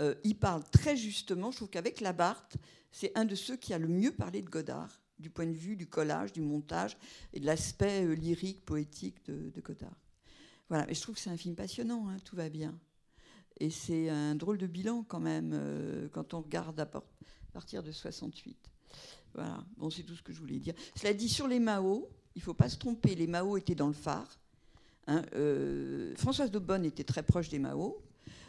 euh, 0.00 0.14
il 0.24 0.36
parle 0.38 0.62
très 0.70 0.96
justement, 0.96 1.50
je 1.50 1.56
trouve 1.56 1.70
qu'avec 1.70 2.00
Labarthe, 2.00 2.56
c'est 2.92 3.16
un 3.16 3.24
de 3.24 3.34
ceux 3.34 3.56
qui 3.56 3.72
a 3.72 3.78
le 3.78 3.88
mieux 3.88 4.12
parlé 4.12 4.42
de 4.42 4.50
Godard, 4.50 5.00
du 5.18 5.30
point 5.30 5.46
de 5.46 5.52
vue 5.52 5.76
du 5.76 5.86
collage, 5.86 6.32
du 6.32 6.42
montage 6.42 6.96
et 7.32 7.40
de 7.40 7.46
l'aspect 7.46 8.04
euh, 8.04 8.14
lyrique, 8.14 8.64
poétique 8.64 9.24
de, 9.26 9.50
de 9.50 9.60
Godard. 9.60 9.96
Voilà, 10.68 10.84
mais 10.86 10.94
je 10.94 11.00
trouve 11.00 11.14
que 11.14 11.20
c'est 11.20 11.30
un 11.30 11.36
film 11.36 11.54
passionnant, 11.54 12.08
hein, 12.08 12.16
tout 12.24 12.36
va 12.36 12.48
bien. 12.48 12.78
Et 13.58 13.70
c'est 13.70 14.10
un 14.10 14.34
drôle 14.34 14.58
de 14.58 14.66
bilan 14.66 15.04
quand 15.04 15.20
même, 15.20 15.52
euh, 15.54 16.08
quand 16.12 16.34
on 16.34 16.42
regarde 16.42 16.78
à, 16.78 16.86
partir 17.52 17.82
de 17.82 17.90
68. 17.90 18.70
Voilà, 19.32 19.64
bon, 19.78 19.88
c'est 19.88 20.02
tout 20.02 20.14
ce 20.14 20.22
que 20.22 20.32
je 20.32 20.40
voulais 20.40 20.58
dire. 20.58 20.74
Cela 20.94 21.14
dit, 21.14 21.28
sur 21.28 21.48
les 21.48 21.60
Mao, 21.60 22.10
il 22.34 22.40
ne 22.40 22.42
faut 22.42 22.54
pas 22.54 22.68
se 22.68 22.76
tromper, 22.76 23.14
les 23.14 23.26
Mao 23.26 23.56
étaient 23.56 23.74
dans 23.74 23.86
le 23.86 23.94
phare. 23.94 24.38
hein, 25.06 25.22
Françoise 26.16 26.50
Daubonne 26.50 26.84
était 26.84 27.04
très 27.04 27.22
proche 27.22 27.48
des 27.48 27.58
Mao. 27.58 28.05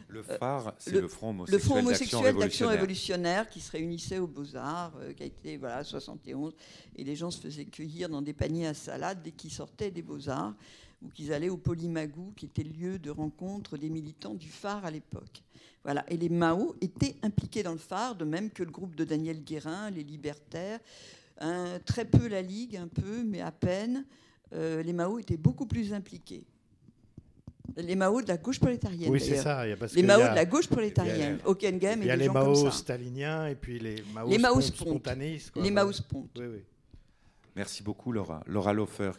Le 0.09 0.23
phare, 0.23 0.73
c'est 0.79 0.91
le- 0.91 1.01
le 1.01 1.07
Front 1.07 1.33
le 1.33 1.39
homosexuel 1.39 1.59
Front 1.59 1.75
d'Action 1.75 1.87
homosexuel 1.87 2.23
d'action 2.39 2.67
révolutionnaire. 2.67 2.71
révolutionnaire 2.79 3.49
qui 3.49 3.59
se 3.59 3.71
réunissait 3.71 4.19
aux 4.19 4.27
Beaux-Arts, 4.27 4.93
euh, 5.01 5.13
qui 5.13 5.23
a 5.23 5.25
été 5.25 5.57
voilà 5.57 5.83
71, 5.83 6.53
et 6.95 7.03
les 7.03 7.15
gens 7.15 7.29
se 7.29 7.41
faisaient 7.41 7.65
cueillir 7.65 8.07
dans 8.07 8.21
des 8.21 8.33
paniers 8.33 8.67
à 8.67 8.73
salade 8.73 9.21
dès 9.23 9.31
qu'ils 9.31 9.51
sortaient 9.51 9.91
des 9.91 10.01
Beaux-Arts 10.01 10.53
ou 11.01 11.09
qu'ils 11.09 11.31
allaient 11.33 11.49
au 11.49 11.57
Polymagou, 11.57 12.31
qui 12.35 12.45
était 12.45 12.63
le 12.63 12.71
lieu 12.71 12.99
de 12.99 13.09
rencontre 13.11 13.77
des 13.77 13.89
militants 13.89 14.33
du 14.33 14.49
phare 14.49 14.83
à 14.85 14.91
l'époque. 14.91 15.43
Voilà, 15.83 16.03
et 16.11 16.17
les 16.17 16.29
Mao 16.29 16.75
étaient 16.81 17.15
impliqués 17.21 17.61
dans 17.63 17.71
le 17.73 17.77
phare, 17.77 18.15
de 18.15 18.25
même 18.25 18.49
que 18.49 18.63
le 18.63 18.71
groupe 18.71 18.95
de 18.95 19.03
Daniel 19.03 19.43
Guérin, 19.43 19.89
les 19.91 20.03
Libertaires, 20.03 20.79
un- 21.39 21.79
très 21.79 22.03
peu 22.05 22.27
la 22.27 22.41
Ligue, 22.41 22.77
un 22.77 22.87
peu, 22.87 23.23
mais 23.23 23.41
à 23.41 23.51
peine. 23.51 24.05
Euh, 24.53 24.81
les 24.81 24.93
Mao 24.93 25.19
étaient 25.19 25.37
beaucoup 25.37 25.65
plus 25.67 25.93
impliqués. 25.93 26.45
Les 27.77 27.95
Mao 27.95 28.21
de 28.21 28.27
la 28.27 28.37
gauche 28.37 28.59
prolétarienne. 28.59 29.11
Oui, 29.11 29.19
c'est 29.21 29.37
ça, 29.37 29.65
il 29.65 29.69
y 29.69 29.73
a- 29.73 29.77
parce 29.77 29.93
les 29.93 30.01
y 30.01 30.05
Mao 30.05 30.19
a- 30.21 30.29
de 30.29 30.35
la 30.35 30.45
gauche 30.45 30.65
il 30.65 30.69
y 30.69 30.73
a- 30.73 30.75
prolétarienne. 30.75 31.39
Hockenheim 31.45 31.99
Il 31.99 32.03
et 32.03 32.07
y 32.07 32.11
a 32.11 32.15
des 32.15 32.19
les 32.21 32.25
gens 32.25 32.33
comme 32.33 32.43
Mao 32.43 32.55
ça. 32.55 32.71
staliniens 32.71 33.47
et 33.47 33.55
puis 33.55 33.79
les 33.79 34.03
Mao, 34.13 34.27
Les 34.29 34.37
Mao 34.39 34.53
spon- 34.55 34.61
spontes. 34.61 34.87
spontanéistes. 34.89 35.51
quoi. 35.51 35.61
Les 35.63 35.71
Mao 35.71 35.91
spontes. 35.91 36.31
Oui, 36.39 36.45
oui. 36.47 36.63
Merci 37.55 37.83
beaucoup, 37.83 38.11
Laura. 38.11 38.41
Laura 38.47 38.73
Lofer, 38.73 39.11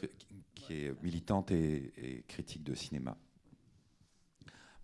qui- 0.55 0.75
est 0.75 1.03
militante 1.03 1.51
et, 1.51 1.93
et 1.97 2.25
critique 2.29 2.63
de 2.63 2.75
cinéma. 2.75 3.17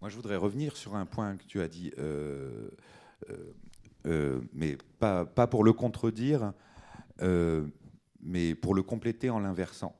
Moi, 0.00 0.08
je 0.08 0.16
voudrais 0.16 0.36
revenir 0.36 0.76
sur 0.76 0.94
un 0.96 1.04
point 1.06 1.36
que 1.36 1.44
tu 1.44 1.60
as 1.60 1.68
dit, 1.68 1.90
euh, 1.98 2.68
euh, 3.30 3.36
euh, 4.06 4.40
mais 4.52 4.78
pas, 4.98 5.24
pas 5.26 5.46
pour 5.46 5.62
le 5.64 5.72
contredire, 5.72 6.52
euh, 7.22 7.66
mais 8.22 8.54
pour 8.54 8.74
le 8.74 8.82
compléter 8.82 9.28
en 9.30 9.40
l'inversant. 9.40 9.94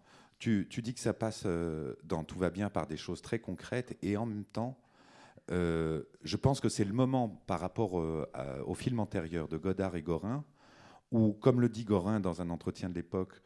Tu, 0.44 0.82
dis 0.82 0.92
que 0.92 1.00
ça 1.00 1.14
passe 1.14 1.44
euh, 1.46 1.94
dans 2.04 2.22
Tout 2.22 2.38
va 2.38 2.50
bien 2.50 2.68
par 2.68 2.86
des 2.86 2.98
choses 2.98 3.22
très 3.22 3.38
concrètes 3.38 3.96
et 4.02 4.18
en 4.18 4.26
même 4.26 4.44
temps, 4.44 4.78
euh, 5.50 6.02
je 6.22 6.36
pense 6.36 6.60
que 6.60 6.68
c'est 6.68 6.84
le 6.84 6.92
moment 6.92 7.42
par 7.46 7.60
rapport 7.60 7.98
euh, 7.98 8.26
au 8.66 8.74
film 8.74 9.00
antérieur 9.00 9.48
de 9.48 9.56
Godard 9.56 9.96
et 9.96 10.02
Gorin 10.02 10.44
où, 11.12 11.32
comme 11.32 11.62
le 11.62 11.70
dit 11.70 11.84
Gorin 11.84 12.20
dans 12.20 12.42
un 12.42 12.50
entretien 12.50 12.90
de 12.90 12.94
l'époque, 12.94 13.40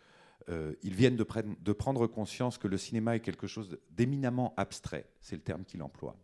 euh, 0.48 0.74
ils 0.82 0.94
viennent 0.94 1.14
de, 1.14 1.24
de 1.60 1.72
prendre 1.72 2.08
conscience 2.08 2.58
que 2.58 2.66
le 2.66 2.76
cinéma 2.78 3.14
est 3.14 3.20
quelque 3.20 3.46
chose 3.46 3.78
d'éminemment 3.92 4.52
abstrait, 4.56 5.06
c'est 5.20 5.36
le 5.36 5.42
terme 5.42 5.62
qu'il 5.64 5.84
emploie. 5.84 6.16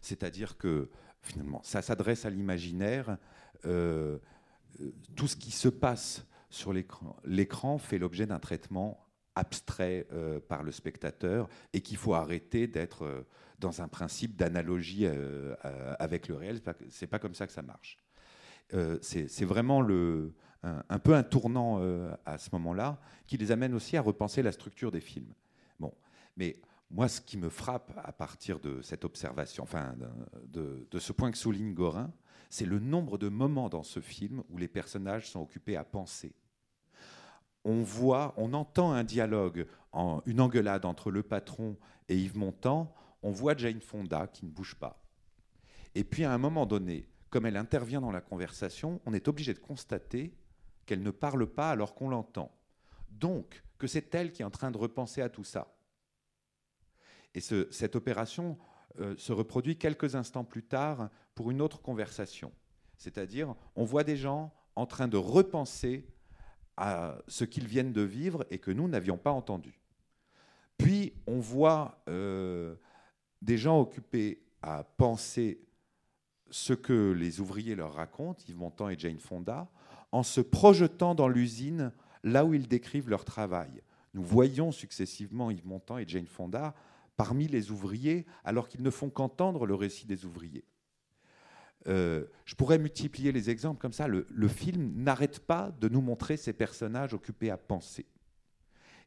C'est-à-dire 0.00 0.58
que 0.58 0.90
finalement, 1.22 1.60
ça 1.62 1.80
s'adresse 1.80 2.24
à 2.24 2.30
l'imaginaire. 2.30 3.18
tout 3.62 5.28
ce 5.28 5.36
qui 5.36 5.52
se 5.52 5.68
passe 5.68 6.26
sur 6.50 6.72
l'écran 6.72 7.78
fait 7.78 7.98
l'objet 7.98 8.26
d'un 8.26 8.40
traitement 8.40 9.07
abstrait 9.38 10.06
euh, 10.12 10.40
par 10.40 10.62
le 10.62 10.72
spectateur 10.72 11.48
et 11.72 11.80
qu'il 11.80 11.96
faut 11.96 12.14
arrêter 12.14 12.66
d'être 12.66 13.04
euh, 13.04 13.26
dans 13.58 13.80
un 13.82 13.88
principe 13.88 14.36
d'analogie 14.36 15.06
euh, 15.06 15.54
avec 15.98 16.28
le 16.28 16.34
réel. 16.36 16.60
C'est 16.90 17.06
pas- 17.06 17.18
pas 17.18 17.18
comme 17.20 17.34
ça 17.34 17.46
que 17.46 17.52
ça 17.52 17.62
marche. 17.62 17.98
C'est 19.00 19.44
vraiment 19.46 19.80
le, 19.80 20.34
un, 20.62 20.98
peu 20.98 21.14
un 21.14 21.22
tournant 21.22 21.80
à 22.26 22.36
ce 22.36 22.50
moment-là 22.52 23.00
qui 23.26 23.38
les 23.38 23.50
amène 23.50 23.72
aussi 23.74 23.96
à 23.96 24.02
repenser 24.02 24.42
la 24.42 24.52
structure 24.52 24.90
des 24.92 25.00
films. 25.00 25.32
Bon, 25.80 25.94
mais 26.36 26.60
moi, 26.90 27.08
ce 27.08 27.20
qui 27.20 27.38
me 27.38 27.48
frappe 27.48 27.98
à 28.04 28.12
partir 28.12 28.60
de 28.60 28.82
cette 28.82 29.04
observation, 29.06 29.62
enfin 29.62 29.94
de 30.44 30.98
ce 30.98 31.12
point 31.12 31.30
que 31.30 31.38
souligne 31.38 31.72
Gorin, 31.72 32.12
c'est 32.50 32.66
le 32.66 32.78
nombre 32.78 33.16
de 33.18 33.28
moments 33.28 33.68
dans 33.70 33.82
ce 33.82 34.00
film 34.00 34.42
où 34.50 34.58
les 34.58 34.68
personnages 34.68 35.30
sont 35.30 35.40
occupés 35.40 35.76
à 35.76 35.84
penser. 35.84 36.34
On 37.68 37.82
voit, 37.82 38.32
on 38.38 38.54
entend 38.54 38.92
un 38.92 39.04
dialogue, 39.04 39.66
une 40.24 40.40
engueulade 40.40 40.86
entre 40.86 41.10
le 41.10 41.22
patron 41.22 41.76
et 42.08 42.16
Yves 42.16 42.38
Montand. 42.38 42.94
On 43.22 43.30
voit 43.30 43.54
Jane 43.54 43.82
Fonda 43.82 44.26
qui 44.26 44.46
ne 44.46 44.50
bouge 44.50 44.74
pas. 44.74 45.04
Et 45.94 46.02
puis 46.02 46.24
à 46.24 46.32
un 46.32 46.38
moment 46.38 46.64
donné, 46.64 47.06
comme 47.28 47.44
elle 47.44 47.58
intervient 47.58 48.00
dans 48.00 48.10
la 48.10 48.22
conversation, 48.22 49.02
on 49.04 49.12
est 49.12 49.28
obligé 49.28 49.52
de 49.52 49.58
constater 49.58 50.34
qu'elle 50.86 51.02
ne 51.02 51.10
parle 51.10 51.46
pas 51.46 51.70
alors 51.70 51.94
qu'on 51.94 52.08
l'entend. 52.08 52.50
Donc, 53.10 53.62
que 53.76 53.86
c'est 53.86 54.14
elle 54.14 54.32
qui 54.32 54.40
est 54.40 54.46
en 54.46 54.50
train 54.50 54.70
de 54.70 54.78
repenser 54.78 55.20
à 55.20 55.28
tout 55.28 55.44
ça. 55.44 55.74
Et 57.34 57.40
ce- 57.40 57.70
cette 57.70 57.96
opération 57.96 58.56
euh, 58.98 59.14
se 59.18 59.32
reproduit 59.32 59.76
quelques 59.76 60.14
instants 60.14 60.44
plus 60.44 60.64
tard 60.64 61.10
pour 61.34 61.50
une 61.50 61.60
autre 61.60 61.82
conversation. 61.82 62.50
C'est-à-dire, 62.96 63.54
on 63.76 63.84
voit 63.84 64.04
des 64.04 64.16
gens 64.16 64.54
en 64.74 64.86
train 64.86 65.06
de 65.06 65.18
repenser 65.18 66.08
à 66.80 67.18
ce 67.26 67.44
qu'ils 67.44 67.66
viennent 67.66 67.92
de 67.92 68.02
vivre 68.02 68.46
et 68.50 68.58
que 68.58 68.70
nous 68.70 68.86
n'avions 68.86 69.18
pas 69.18 69.32
entendu. 69.32 69.80
Puis, 70.78 71.12
on 71.26 71.40
voit 71.40 72.00
euh, 72.08 72.76
des 73.42 73.58
gens 73.58 73.80
occupés 73.80 74.40
à 74.62 74.84
penser 74.84 75.60
ce 76.50 76.72
que 76.72 77.10
les 77.10 77.40
ouvriers 77.40 77.74
leur 77.74 77.94
racontent, 77.94 78.44
Yves 78.48 78.56
Montand 78.56 78.88
et 78.88 78.96
Jane 78.96 79.18
Fonda, 79.18 79.68
en 80.12 80.22
se 80.22 80.40
projetant 80.40 81.16
dans 81.16 81.28
l'usine 81.28 81.92
là 82.22 82.44
où 82.44 82.54
ils 82.54 82.68
décrivent 82.68 83.10
leur 83.10 83.24
travail. 83.24 83.82
Nous 84.14 84.22
voyons 84.22 84.70
successivement 84.70 85.50
Yves 85.50 85.66
Montand 85.66 85.98
et 85.98 86.06
Jane 86.06 86.26
Fonda 86.26 86.74
parmi 87.16 87.48
les 87.48 87.72
ouvriers, 87.72 88.24
alors 88.44 88.68
qu'ils 88.68 88.82
ne 88.82 88.90
font 88.90 89.10
qu'entendre 89.10 89.66
le 89.66 89.74
récit 89.74 90.06
des 90.06 90.24
ouvriers. 90.24 90.64
Euh, 91.86 92.24
je 92.44 92.54
pourrais 92.54 92.78
multiplier 92.78 93.32
les 93.32 93.50
exemples 93.50 93.80
comme 93.80 93.92
ça. 93.92 94.08
Le, 94.08 94.48
film 94.48 94.92
n'arrête 94.96 95.40
pas 95.40 95.70
de 95.80 95.88
nous 95.88 96.00
montrer 96.00 96.36
ces 96.36 96.52
personnages 96.52 97.14
occupés 97.14 97.50
à 97.50 97.56
penser. 97.56 98.06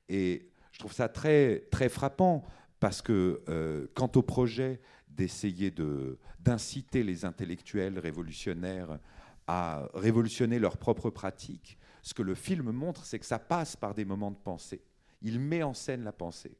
Et 0.09 0.49
je 0.71 0.79
trouve 0.79 0.93
ça 0.93 1.09
très, 1.09 1.67
très 1.71 1.89
frappant 1.89 2.45
parce 2.79 3.01
que 3.01 3.43
euh, 3.49 3.87
quant 3.93 4.11
au 4.15 4.21
projet 4.21 4.81
d'essayer 5.07 5.69
de- 5.69 6.17
d'inciter 6.39 7.03
les 7.03 7.25
intellectuels 7.25 7.99
révolutionnaires 7.99 8.99
à 9.47 9.87
révolutionner 9.93 10.59
leurs 10.59 10.77
propres 10.77 11.09
pratiques, 11.09 11.77
ce 12.01 12.13
que 12.13 12.23
le 12.23 12.35
film 12.35 12.71
montre, 12.71 13.05
c'est 13.05 13.19
que 13.19 13.25
ça 13.25 13.37
passe 13.37 13.75
par 13.75 13.93
des 13.93 14.05
moments 14.05 14.31
de 14.31 14.37
pensée. 14.37 14.81
Il 15.21 15.39
met 15.39 15.61
en 15.61 15.73
scène 15.73 16.03
la 16.03 16.11
pensée. 16.11 16.57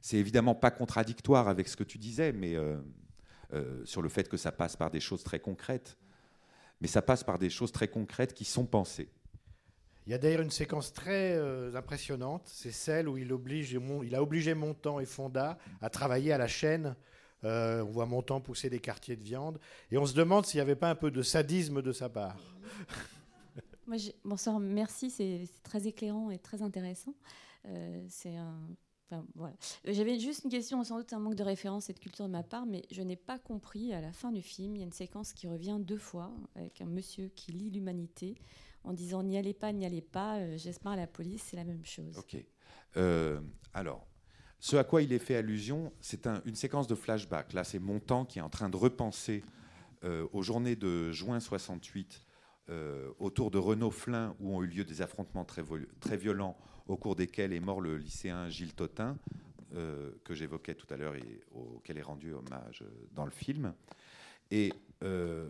C'est 0.00 0.16
évidemment 0.16 0.54
pas 0.54 0.70
contradictoire 0.70 1.48
avec 1.48 1.68
ce 1.68 1.76
que 1.76 1.84
tu 1.84 1.98
disais, 1.98 2.32
mais 2.32 2.54
euh, 2.54 2.78
euh, 3.52 3.84
sur 3.84 4.02
le 4.02 4.08
fait 4.08 4.28
que 4.28 4.36
ça 4.36 4.52
passe 4.52 4.76
par 4.76 4.90
des 4.90 5.00
choses 5.00 5.22
très 5.22 5.40
concrètes. 5.40 5.96
Mais 6.80 6.88
ça 6.88 7.02
passe 7.02 7.24
par 7.24 7.38
des 7.38 7.50
choses 7.50 7.72
très 7.72 7.88
concrètes 7.88 8.32
qui 8.32 8.44
sont 8.44 8.64
pensées. 8.64 9.10
Il 10.06 10.12
y 10.12 10.14
a 10.14 10.18
d'ailleurs 10.18 10.40
une 10.40 10.50
séquence 10.50 10.92
très 10.92 11.34
euh, 11.34 11.74
impressionnante, 11.74 12.42
c'est 12.46 12.72
celle 12.72 13.08
où 13.08 13.18
il, 13.18 13.32
oblige, 13.32 13.78
il 14.02 14.14
a 14.14 14.22
obligé 14.22 14.54
Montand 14.54 14.98
et 14.98 15.04
Fonda 15.04 15.58
à 15.80 15.90
travailler 15.90 16.32
à 16.32 16.38
la 16.38 16.48
chaîne. 16.48 16.96
Euh, 17.44 17.82
on 17.82 17.90
voit 17.90 18.06
Montand 18.06 18.40
pousser 18.40 18.68
des 18.68 18.80
quartiers 18.80 19.16
de 19.16 19.22
viande, 19.22 19.58
et 19.90 19.98
on 19.98 20.04
se 20.04 20.14
demande 20.14 20.46
s'il 20.46 20.58
n'y 20.58 20.62
avait 20.62 20.76
pas 20.76 20.90
un 20.90 20.94
peu 20.94 21.10
de 21.10 21.22
sadisme 21.22 21.80
de 21.80 21.92
sa 21.92 22.08
part. 22.08 22.36
Moi, 23.86 23.96
bonsoir, 24.24 24.60
merci, 24.60 25.10
c'est 25.10 25.46
c'est 25.46 25.62
très 25.62 25.86
éclairant 25.86 26.30
et 26.30 26.38
très 26.38 26.62
intéressant. 26.62 27.14
Euh, 27.66 28.04
c'est 28.08 28.36
un. 28.36 28.58
Euh, 29.12 29.48
J'avais 29.92 30.18
juste 30.18 30.44
une 30.44 30.50
question, 30.50 30.82
sans 30.84 30.98
doute 30.98 31.12
un 31.12 31.18
manque 31.18 31.34
de 31.34 31.42
référence 31.42 31.90
et 31.90 31.92
de 31.92 31.98
culture 31.98 32.26
de 32.26 32.30
ma 32.30 32.42
part, 32.42 32.66
mais 32.66 32.82
je 32.90 33.02
n'ai 33.02 33.16
pas 33.16 33.38
compris 33.38 33.92
à 33.92 34.00
la 34.00 34.12
fin 34.12 34.30
du 34.32 34.42
film, 34.42 34.76
il 34.76 34.78
y 34.80 34.82
a 34.82 34.86
une 34.86 34.92
séquence 34.92 35.32
qui 35.32 35.46
revient 35.48 35.78
deux 35.80 35.96
fois 35.98 36.30
avec 36.54 36.80
un 36.80 36.86
monsieur 36.86 37.28
qui 37.28 37.52
lit 37.52 37.70
l'humanité 37.70 38.36
en 38.84 38.92
disant 38.92 39.22
n'y 39.22 39.36
allez 39.36 39.52
pas, 39.54 39.72
n'y 39.72 39.84
allez 39.84 40.00
pas, 40.02 40.38
euh, 40.38 40.56
j'espère 40.56 40.96
la 40.96 41.06
police, 41.06 41.42
c'est 41.50 41.56
la 41.56 41.64
même 41.64 41.84
chose. 41.84 42.16
Ok. 42.18 42.36
Euh, 42.96 43.40
alors, 43.74 44.06
ce 44.58 44.76
à 44.76 44.84
quoi 44.84 45.02
il 45.02 45.12
est 45.12 45.18
fait 45.18 45.36
allusion, 45.36 45.92
c'est 46.00 46.26
un- 46.26 46.42
une 46.44 46.54
séquence 46.54 46.86
de 46.86 46.94
flashback. 46.94 47.52
Là, 47.52 47.64
c'est 47.64 47.78
Montand 47.78 48.24
qui 48.24 48.38
est 48.38 48.42
en 48.42 48.50
train 48.50 48.68
de 48.68 48.76
repenser 48.76 49.42
aux 50.32 50.40
journées 50.42 50.76
de 50.76 51.12
juin 51.12 51.40
68 51.40 52.22
euh, 52.70 53.10
autour 53.18 53.50
de 53.50 53.58
Renaud 53.58 53.90
Flin, 53.90 54.34
où 54.40 54.56
ont 54.56 54.62
eu 54.62 54.66
lieu 54.66 54.84
des 54.84 55.02
affrontements 55.02 55.44
très 55.44 56.16
violents, 56.16 56.56
au 56.90 56.96
cours 56.96 57.14
desquels 57.14 57.52
est 57.52 57.60
mort 57.60 57.80
le 57.80 57.96
lycéen 57.96 58.48
Gilles 58.48 58.74
Totin, 58.74 59.16
euh, 59.74 60.10
que 60.24 60.34
j'évoquais 60.34 60.74
tout 60.74 60.92
à 60.92 60.96
l'heure 60.96 61.14
et 61.14 61.40
auquel 61.52 61.98
est 61.98 62.02
rendu 62.02 62.32
hommage 62.32 62.82
euh, 62.82 62.90
dans 63.12 63.24
le 63.24 63.30
film. 63.30 63.72
Et 64.50 64.72
euh, 65.04 65.48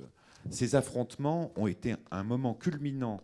ces 0.51 0.75
affrontements 0.75 1.53
ont 1.57 1.67
été 1.67 1.97
un 2.11 2.23
moment 2.23 2.55
culminant, 2.55 3.23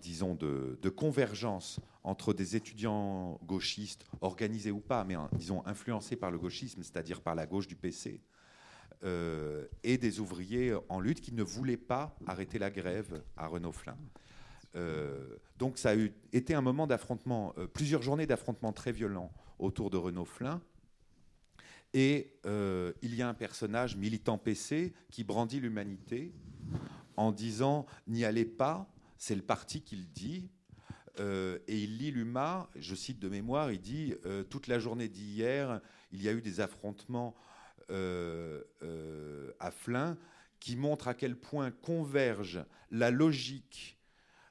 disons, 0.00 0.34
de, 0.34 0.78
de 0.80 0.88
convergence 0.88 1.78
entre 2.04 2.32
des 2.32 2.56
étudiants 2.56 3.38
gauchistes, 3.44 4.06
organisés 4.22 4.70
ou 4.70 4.80
pas, 4.80 5.04
mais 5.04 5.12
hein, 5.12 5.28
disons 5.34 5.62
influencés 5.66 6.16
par 6.16 6.30
le 6.30 6.38
gauchisme, 6.38 6.82
c'est-à-dire 6.82 7.20
par 7.20 7.34
la 7.34 7.44
gauche 7.44 7.68
du 7.68 7.76
PC, 7.76 8.22
et 9.02 9.98
des 9.98 10.20
ouvriers 10.20 10.74
en 10.88 11.00
lutte 11.00 11.20
qui 11.20 11.34
ne 11.34 11.42
voulaient 11.42 11.76
pas 11.76 12.16
arrêter 12.26 12.58
la 12.58 12.70
grève 12.70 13.22
à 13.36 13.46
Renault-Flin. 13.46 13.98
Euh, 14.76 15.36
donc 15.58 15.78
ça 15.78 15.90
a 15.90 15.94
été 16.32 16.54
un 16.54 16.60
moment 16.60 16.86
d'affrontement, 16.86 17.54
euh, 17.58 17.66
plusieurs 17.66 18.02
journées 18.02 18.26
d'affrontement 18.26 18.72
très 18.72 18.92
violents 18.92 19.32
autour 19.58 19.90
de 19.90 19.96
Renault-Flin. 19.96 20.60
Et 21.92 22.32
euh, 22.44 22.92
il 23.02 23.14
y 23.14 23.22
a 23.22 23.28
un 23.28 23.34
personnage 23.34 23.96
militant 23.96 24.36
PC 24.36 24.92
qui 25.10 25.22
brandit 25.22 25.60
l'humanité 25.60 26.32
en 27.16 27.30
disant 27.30 27.86
n'y 28.08 28.24
allez 28.24 28.44
pas, 28.44 28.90
c'est 29.16 29.36
le 29.36 29.42
parti 29.42 29.82
qui 29.82 29.96
le 29.96 30.06
dit. 30.06 30.50
Et 31.68 31.78
il 31.84 31.98
lit 31.98 32.10
l'UMA, 32.10 32.68
je 32.74 32.96
cite 32.96 33.20
de 33.20 33.28
mémoire, 33.28 33.70
il 33.70 33.80
dit 33.80 34.14
toute 34.50 34.66
la 34.66 34.80
journée 34.80 35.08
d'hier, 35.08 35.80
il 36.10 36.20
y 36.20 36.28
a 36.28 36.32
eu 36.32 36.42
des 36.42 36.58
affrontements 36.58 37.36
à 37.88 39.70
Flins 39.70 40.18
qui 40.58 40.74
montrent 40.74 41.06
à 41.06 41.14
quel 41.14 41.36
point 41.36 41.70
converge 41.70 42.64
la 42.90 43.12
logique 43.12 43.93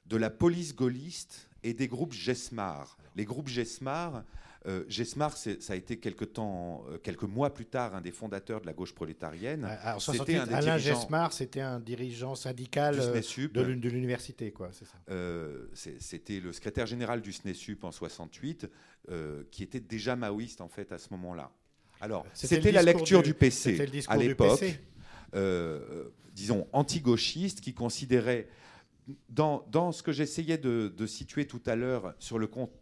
de 0.06 0.16
la 0.16 0.30
police 0.30 0.74
gaulliste 0.74 1.48
et 1.62 1.72
des 1.74 1.88
groupes 1.88 2.12
Gesmar. 2.12 2.96
Les 3.16 3.24
groupes 3.24 3.48
Gesmar, 3.48 4.22
euh, 4.66 4.84
Gesmar, 4.88 5.36
ça 5.36 5.50
a 5.68 5.74
été 5.76 5.98
quelque 5.98 6.24
temps, 6.24 6.84
euh, 6.90 6.98
quelques 6.98 7.22
mois 7.24 7.52
plus 7.52 7.66
tard, 7.66 7.94
un 7.94 8.00
des 8.00 8.10
fondateurs 8.12 8.60
de 8.60 8.66
la 8.66 8.72
gauche 8.72 8.92
prolétarienne. 8.94 9.64
Alors, 9.64 10.00
C'était 10.02 10.18
68, 10.18 10.36
un 10.38 10.46
des 10.46 10.54
Alain 10.54 10.78
Gesmar, 10.78 11.32
c'était 11.32 11.60
un 11.60 11.80
dirigeant 11.80 12.34
syndical 12.34 12.96
euh, 12.98 13.20
de 13.52 13.60
l'uni- 13.62 13.80
de 13.80 13.88
l'université, 13.90 14.52
quoi. 14.52 14.70
Euh, 15.10 15.66
C'était 15.74 16.40
le 16.40 16.52
secrétaire 16.52 16.86
général 16.86 17.20
du 17.22 17.32
SNESUP 17.32 17.84
en 17.84 17.92
68, 17.92 18.68
euh, 19.10 19.44
qui 19.50 19.62
était 19.62 19.80
déjà 19.80 20.16
maoïste 20.16 20.60
en 20.60 20.68
fait 20.68 20.92
à 20.92 20.98
ce 20.98 21.08
moment-là. 21.12 21.50
Alors, 22.00 22.26
C'était 22.34 22.60
le 22.60 22.70
la 22.72 22.82
lecture 22.82 23.22
du- 23.22 23.28
du, 23.30 23.34
PC 23.34 23.76
c'était 23.78 23.86
le 23.86 24.02
à 24.10 24.16
l'époque, 24.16 24.60
disons 26.34 26.66
anti-gauchiste, 26.72 27.60
qui 27.60 27.72
considérait 27.74 28.48
dans, 29.28 29.92
ce 29.92 30.02
que 30.02 30.12
j'essayais 30.12 30.58
de, 30.58 31.06
situer 31.06 31.46
tout 31.46 31.62
à 31.66 31.76
l'heure 31.76 32.14
sur 32.18 32.38
le 32.38 32.46
compte. 32.46 32.72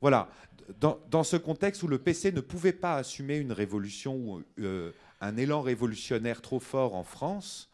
Voilà, 0.00 0.30
dans, 0.78 1.24
ce 1.24 1.36
contexte 1.36 1.82
où 1.82 1.88
le 1.88 1.98
PC 1.98 2.32
ne 2.32 2.40
pouvait 2.40 2.72
pas 2.72 2.96
assumer 2.96 3.36
une 3.36 3.52
révolution 3.52 4.16
ou 4.16 4.42
euh, 4.58 4.92
un 5.20 5.36
élan 5.36 5.60
révolutionnaire 5.60 6.40
trop 6.40 6.60
fort 6.60 6.94
en 6.94 7.04
France, 7.04 7.70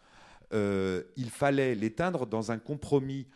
euh, 0.53 1.03
il 1.17 1.31
fallait 1.31 1.75
l'éteindre 1.75 2.27
dans 2.27 2.51
un 2.51 2.59
compromis, 2.59 3.27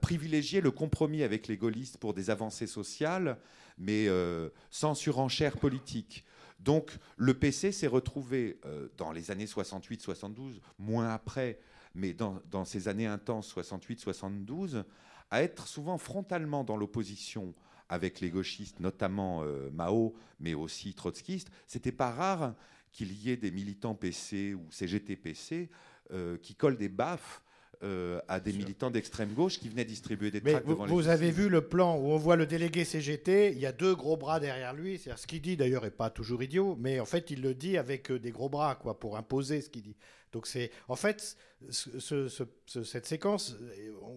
privilégier 0.00 0.60
le 0.60 0.70
compromis 0.70 1.22
avec 1.22 1.48
les 1.48 1.56
gaullistes 1.56 1.98
pour 1.98 2.14
des 2.14 2.30
avancées 2.30 2.66
sociales, 2.66 3.36
mais 3.78 4.06
euh, 4.08 4.48
sans 4.70 4.94
surenchère 4.94 5.56
politique. 5.56 6.24
Donc 6.58 6.96
le 7.16 7.34
PC 7.34 7.70
s'est 7.70 7.86
retrouvé 7.86 8.58
dans 8.96 9.12
les 9.12 9.30
années 9.30 9.44
68-72, 9.44 10.60
moins 10.78 11.12
après, 11.12 11.58
mais 11.96 12.12
dans, 12.12 12.64
ces 12.64 12.88
années 12.88 13.06
intenses 13.06 13.54
68-72, 13.56 14.84
à 15.30 15.42
être 15.42 15.66
souvent 15.66 15.98
frontalement 15.98 16.62
dans 16.62 16.76
l'opposition 16.76 17.54
avec 17.88 18.20
les 18.20 18.30
gauchistes, 18.30 18.80
notamment 18.80 19.42
euh, 19.42 19.70
Mao, 19.72 20.14
mais 20.40 20.54
aussi 20.54 20.94
trotskistes. 20.94 21.50
C'était 21.66 21.92
pas 21.92 22.10
rare 22.10 22.54
qu'il 22.92 23.12
y 23.12 23.30
ait 23.30 23.36
des 23.36 23.50
militants 23.50 23.94
PC 23.94 24.54
ou 24.54 24.66
CGT-PC 24.70 25.70
euh, 26.12 26.36
qui 26.38 26.54
collent 26.54 26.78
des 26.78 26.88
baffes 26.88 27.42
euh, 27.82 28.20
à 28.28 28.40
des 28.40 28.52
militants 28.52 28.90
d'extrême 28.90 29.32
gauche 29.32 29.58
qui 29.58 29.68
venaient 29.68 29.84
distribuer 29.84 30.30
des 30.30 30.40
tracts 30.52 30.64
vous, 30.66 30.72
devant 30.72 30.84
les 30.86 30.92
vous 30.92 31.08
avez 31.08 31.30
vu 31.30 31.48
le 31.48 31.60
plan 31.60 31.96
où 31.96 32.10
on 32.12 32.16
voit 32.16 32.36
le 32.36 32.46
délégué 32.46 32.84
CGT, 32.84 33.52
il 33.52 33.58
y 33.58 33.66
a 33.66 33.72
deux 33.72 33.94
gros 33.94 34.16
bras 34.16 34.40
derrière 34.40 34.72
lui. 34.74 34.98
C'est-à-dire 34.98 35.18
ce 35.18 35.26
qu'il 35.26 35.42
dit 35.42 35.56
d'ailleurs 35.56 35.84
est 35.84 35.90
pas 35.90 36.10
toujours 36.10 36.42
idiot, 36.42 36.76
mais 36.80 37.00
en 37.00 37.04
fait 37.04 37.30
il 37.30 37.42
le 37.42 37.54
dit 37.54 37.76
avec 37.78 38.10
euh, 38.10 38.18
des 38.18 38.30
gros 38.30 38.48
bras 38.48 38.74
quoi 38.76 38.98
pour 38.98 39.16
imposer 39.16 39.60
ce 39.60 39.68
qu'il 39.70 39.82
dit. 39.82 39.96
Donc 40.32 40.46
c'est 40.46 40.70
en 40.88 40.96
fait 40.96 41.36
ce- 41.70 41.98
ce- 42.00 42.28
ce- 42.28 42.42
ce- 42.66 42.82
cette 42.84 43.06
séquence, 43.06 43.56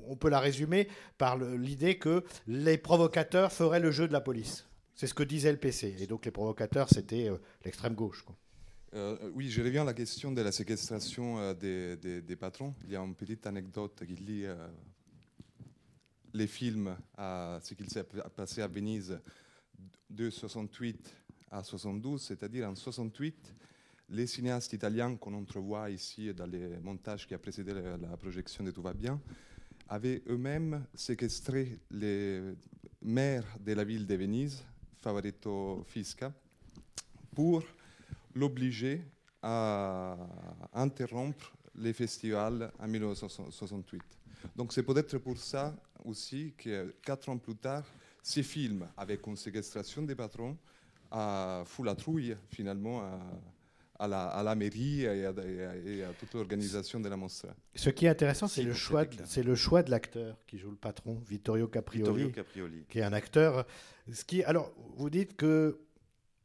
on- 0.07 0.15
peut 0.15 0.30
la 0.30 0.40
résumer 0.40 0.88
par 1.18 1.38
le- 1.38 1.56
l'idée 1.56 1.98
que 1.98 2.23
les 2.48 2.77
provocateurs 2.77 3.52
feraient 3.53 3.80
le 3.80 3.91
jeu 3.91 4.07
de 4.07 4.14
la 4.14 4.22
police. 4.22 4.65
C'est 4.95 5.07
ce 5.07 5.14
que 5.14 5.23
disait 5.23 5.52
le 5.52 5.57
PC. 5.57 5.95
Et 5.99 6.07
donc 6.07 6.26
les 6.26 6.31
provocateurs 6.31 6.90
c'était 6.90 7.30
euh, 7.30 7.38
l'extrême 7.64 7.94
gauche. 7.94 8.23
quoi. 8.23 8.36
Euh, 8.94 9.30
oui, 9.36 9.49
je 9.49 9.61
reviens 9.61 9.84
à 9.84 9.86
la 9.86 9.94
question 9.94 10.32
de 10.32 10.41
la 10.41 10.52
séquestration 10.52 11.38
euh, 11.40 11.53
des, 11.53 12.22
des- 12.22 12.36
patrons. 12.36 12.74
Il 12.86 12.91
y 12.91 12.95
a 12.95 13.02
une 13.02 13.14
petite 13.14 13.45
anecdote 13.45 14.03
qui 14.06 14.16
lie 14.16 14.45
euh, 14.45 14.68
les 16.34 16.48
films 16.48 16.95
à 17.16 17.60
ce 17.61 17.76
qu'il 17.76 17.90
s'est 17.90 18.03
passé 18.36 18.61
à 18.61 18.68
Venise 18.68 19.20
de 20.10 20.30
68 20.32 21.14
à 21.52 21.64
72, 21.64 22.22
c'est-à-dire 22.22 22.68
en 22.68 22.76
68, 22.76 23.53
les 24.10 24.26
cinéastes 24.26 24.74
italiens 24.74 25.16
qu'on 25.18 25.36
entrevoit 25.36 25.91
ici 25.91 26.34
dans 26.34 26.48
les 26.48 26.78
montages 26.80 27.28
qui 27.28 27.36
a 27.36 27.40
précédé 27.40 27.74
la, 27.76 27.95
la 27.98 28.18
projection 28.18 28.64
de 28.64 28.72
Tout 28.72 28.82
va 28.82 28.94
bien 28.94 29.22
avaient 29.88 30.22
eux-mêmes 30.28 30.86
séquestré 30.94 31.80
les 31.90 32.41
maires 33.02 33.45
de 33.60 33.74
la 33.74 33.84
ville 33.84 34.06
de 34.06 34.16
Venise, 34.16 34.64
Favoretto 35.02 35.84
Fisca, 35.88 36.32
pour 37.34 37.64
l'obliger 38.35 39.01
à 39.41 40.18
interrompre 40.73 41.53
les 41.76 41.93
festivals 41.93 42.72
en 42.80 42.88
1968. 42.88 44.01
Donc 44.56 44.73
c'est 44.73 44.84
peut-être 44.84 45.18
pour 45.18 45.38
ça 45.38 45.76
aussi 46.06 46.53
que 46.57 46.93
quatre 47.01 47.30
ans 47.30 47.38
plus 47.38 47.56
tard, 47.56 47.84
ces 48.22 48.43
films, 48.43 48.88
avec 48.97 49.26
une 49.27 49.35
séquestration 49.38 50.01
des 50.03 50.15
patrons, 50.15 50.57
a 51.11 51.64
fou 51.65 51.84
la 51.84 51.95
trouille 51.95 52.35
finalement 52.49 53.01
à, 53.01 53.19
à 53.97 54.07
la, 54.07 54.27
à 54.27 54.43
la 54.43 54.56
mairie 54.56 55.01
et 55.03 55.26
à, 55.26 55.34
et 55.85 56.03
à 56.03 56.14
toute 56.14 56.34
l'organisation 56.34 56.99
de 56.99 57.10
la 57.10 57.18
mostra. 57.18 57.49
Ce 57.76 57.89
qui 57.89 58.06
est 58.06 58.10
intéressant, 58.10 58.47
c'est 58.47 58.64
le, 58.64 58.73
choix 58.73 59.06
de- 59.06 59.15
c'est 59.26 59.43
le 59.43 59.56
choix 59.56 59.84
de 59.84 59.89
l'acteur 59.91 60.38
qui 60.47 60.57
joue 60.57 60.69
le 60.69 60.77
patron, 60.77 61.22
Vittorio 61.27 61.68
Caprioli, 61.68 62.03
Vittorio 62.06 62.30
Caprioli. 62.30 62.85
qui 62.89 62.99
est 62.99 63.03
un 63.03 63.14
acteur. 63.14 63.65
Ce 64.11 64.23
qui, 64.23 64.43
alors, 64.43 64.72
vous 64.95 65.10
dites 65.10 65.35
que, 65.35 65.80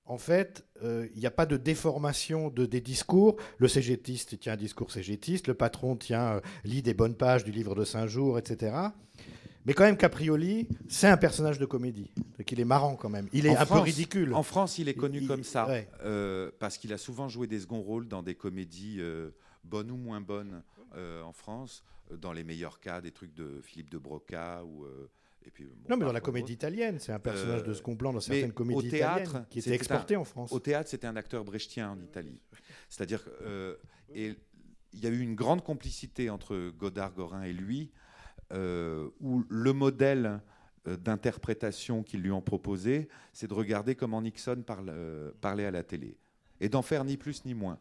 en 0.07 0.19
fait, 0.19 0.65
euh, 0.83 1.09
il 1.15 1.21
n'y 1.21 1.27
a 1.27 1.31
pas 1.31 1.47
de 1.47 1.57
déformation 1.57 2.51
de, 2.51 2.67
des 2.67 2.81
discours. 2.81 3.37
Le 3.59 3.69
cégétiste 3.69 4.39
tient 4.39 4.53
un 4.53 4.57
discours 4.57 4.91
cégétiste, 4.93 5.47
le 5.49 5.55
patron 5.55 5.97
tient, 5.97 6.35
euh, 6.37 6.41
lit 6.65 6.83
des 6.83 6.95
bonnes 6.95 7.15
pages 7.15 7.45
du 7.45 7.53
livre 7.53 7.75
de 7.75 7.85
Saint-Jour, 7.85 8.39
etc. 8.39 8.77
Mais 9.67 9.73
quand 9.73 9.85
même, 9.85 9.97
Caprioli, 9.97 10.69
c'est 10.89 11.07
un 11.09 11.17
personnage 11.17 11.59
de 11.59 11.65
comédie. 11.65 12.11
Donc 12.39 12.53
il 12.53 12.61
est 12.61 12.67
marrant 12.67 12.97
quand 12.97 13.09
même. 13.09 13.29
Il 13.33 13.47
est 13.47 13.51
En 13.57 13.61
un 13.63 13.65
France- 13.65 13.79
peu 13.79 13.85
ridicule. 13.85 14.35
En 14.35 14.43
France, 14.43 14.79
il 14.79 14.91
est 14.91 14.95
connu 14.95 15.21
Il- 15.23 15.27
comme 15.29 15.43
ça, 15.45 15.67
ouais. 15.69 15.89
euh, 16.05 16.51
parce 16.59 16.77
qu'il 16.77 16.93
a 16.93 16.99
souvent 16.99 17.29
joué 17.31 17.47
des 17.47 17.61
seconds 17.61 17.81
rôles 17.81 18.07
dans 18.07 18.23
des 18.23 18.35
comédies 18.35 19.01
bonnes 19.65 19.91
ou 19.91 19.97
moins 19.97 20.21
bonnes 20.21 20.63
en 21.25 21.33
France, 21.33 21.83
dans 22.21 22.33
les 22.35 22.45
meilleurs 22.45 22.79
cas, 22.79 23.01
des 23.01 23.11
trucs 23.11 23.33
de 23.35 23.61
Philippe 23.63 23.89
de 23.91 23.99
Broca 23.99 24.63
ou. 24.65 24.85
Euh, 25.45 25.49
et 25.49 25.51
puis, 25.51 25.65
bon, 25.65 25.73
Non, 25.91 25.97
mais 25.97 26.05
dans 26.05 26.13
la 26.13 26.21
comédie 26.21 26.53
italienne, 26.55 26.99
c'est 26.99 27.13
un 27.13 27.19
personnage 27.19 27.63
de 27.65 27.73
second 27.75 27.97
plan 27.97 28.13
dans 28.13 28.21
certaines 28.21 28.53
comédies 28.53 28.89
théâtre, 28.91 29.31
italiennes 29.31 29.47
qui 29.51 29.71
exportées 29.73 30.15
un- 30.15 30.21
en 30.21 30.25
France. 30.25 30.53
Au 30.53 30.61
théâtre, 30.61 30.89
c'était 30.91 31.07
un 31.07 31.17
acteur 31.17 31.45
brechtien 31.45 31.91
en 31.91 32.01
Italie. 32.01 32.39
C'est-à-dire, 32.89 33.25
euh, 33.43 33.77
et 34.15 34.35
il 34.93 35.01
y 35.01 35.07
a 35.07 35.11
eu 35.11 35.21
une 35.21 35.35
grande 35.35 35.63
complicité 35.65 36.31
entre 36.31 36.71
Godard, 36.71 37.13
Gorin 37.15 37.43
et 37.43 37.53
lui, 37.53 37.91
euh, 38.53 39.09
où 39.21 39.43
le 39.49 39.73
modèle 39.73 40.41
euh, 40.87 40.97
d'interprétation 40.99 42.03
qu'ils 42.03 42.21
lui 42.21 42.31
ont 42.31 42.43
proposé, 42.43 43.09
c'est 43.33 43.49
de 43.49 43.55
regarder 43.55 43.95
comment 43.95 44.21
Nixon 44.21 44.63
parle, 44.67 44.91
euh, 44.91 45.31
parlait 45.41 45.65
à 45.65 45.71
la 45.71 45.83
télé, 45.83 46.19
et 46.61 46.69
d'en 46.69 46.83
faire 46.83 47.05
ni 47.05 47.17
plus 47.17 47.45
ni 47.47 47.55
moins. 47.55 47.79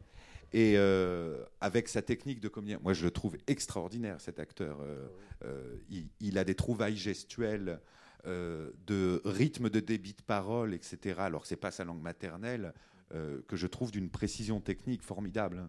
Et 0.53 0.75
euh, 0.77 1.43
avec 1.61 1.89
sa 1.89 2.03
technique 2.03 2.39
de 2.39 2.47
comédien, 2.47 2.79
moi 2.83 2.93
je 2.93 3.03
le 3.03 3.11
trouve 3.11 3.37
extraordinaire 3.47 4.21
cet 4.21 4.37
acteur. 4.37 4.79
Euh, 4.81 5.07
euh, 5.45 5.77
il, 6.19 6.37
a 6.37 6.43
des 6.43 6.55
trouvailles 6.55 6.95
gestuelles, 6.95 7.79
de 8.25 9.21
rythme 9.25 9.69
de 9.69 9.81
débit 9.81 10.13
de 10.13 10.21
parole, 10.21 10.73
etc. 10.73 11.15
Alors 11.17 11.41
que 11.41 11.47
c'est 11.49 11.57
pas 11.57 11.71
sa 11.71 11.83
langue 11.83 12.01
maternelle, 12.01 12.73
que 13.09 13.57
je 13.57 13.67
trouve 13.67 13.91
d'une 13.91 14.09
précision 14.09 14.61
technique 14.61 15.01
formidable. 15.01 15.67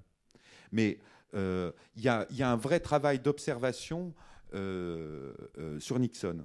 Mais 0.71 1.01
il 1.33 1.73
y, 1.97 2.09
a, 2.09 2.27
un 2.41 2.57
vrai 2.57 2.79
travail 2.79 3.19
d'observation 3.19 4.15
sur 4.53 5.99
Nixon. 5.99 6.45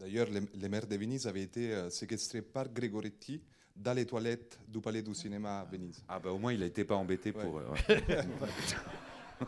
D'ailleurs, 0.00 0.28
les, 0.30 0.40
les 0.54 0.68
maires 0.68 0.88
de 0.88 0.96
Venise 0.96 1.28
avaient 1.28 1.42
été 1.42 1.88
séquestrés 1.90 2.42
par 2.42 2.68
Gregoretti 2.68 3.40
dans 3.78 3.94
les 3.94 4.04
toilettes 4.06 4.58
du 4.68 4.80
Palais 4.80 5.02
du 5.02 5.14
Cinéma 5.14 5.60
à 5.60 5.64
Venise. 5.64 6.02
Ah 6.08 6.18
bah 6.18 6.30
au 6.30 6.38
moins 6.38 6.52
il 6.52 6.60
n'était 6.60 6.84
pas 6.84 6.96
embêté 6.96 7.32
pour... 7.32 7.54
Ouais. 7.54 7.62
euh, 7.90 7.96
ouais. 8.00 8.18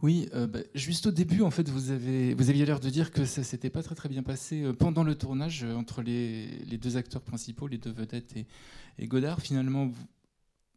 Oui, 0.00 0.28
euh, 0.32 0.46
bah, 0.46 0.60
juste 0.76 1.06
au 1.06 1.10
début, 1.10 1.42
en 1.42 1.50
fait, 1.50 1.68
vous, 1.68 1.90
avez, 1.90 2.32
vous 2.34 2.50
aviez 2.50 2.64
l'air 2.64 2.78
de 2.78 2.88
dire 2.88 3.10
que 3.10 3.24
ça 3.24 3.42
s'était 3.42 3.68
pas 3.70 3.82
très 3.82 3.96
très 3.96 4.08
bien 4.08 4.22
passé 4.22 4.62
euh, 4.62 4.72
pendant 4.72 5.02
le 5.02 5.16
tournage 5.16 5.64
euh, 5.64 5.74
entre 5.74 6.02
les, 6.02 6.46
les 6.66 6.78
deux 6.78 6.96
acteurs 6.96 7.22
principaux, 7.22 7.66
les 7.66 7.78
deux 7.78 7.90
vedettes 7.90 8.36
et, 8.36 8.46
et 8.98 9.08
Godard. 9.08 9.40
Finalement, 9.40 9.86
vous, 9.86 10.06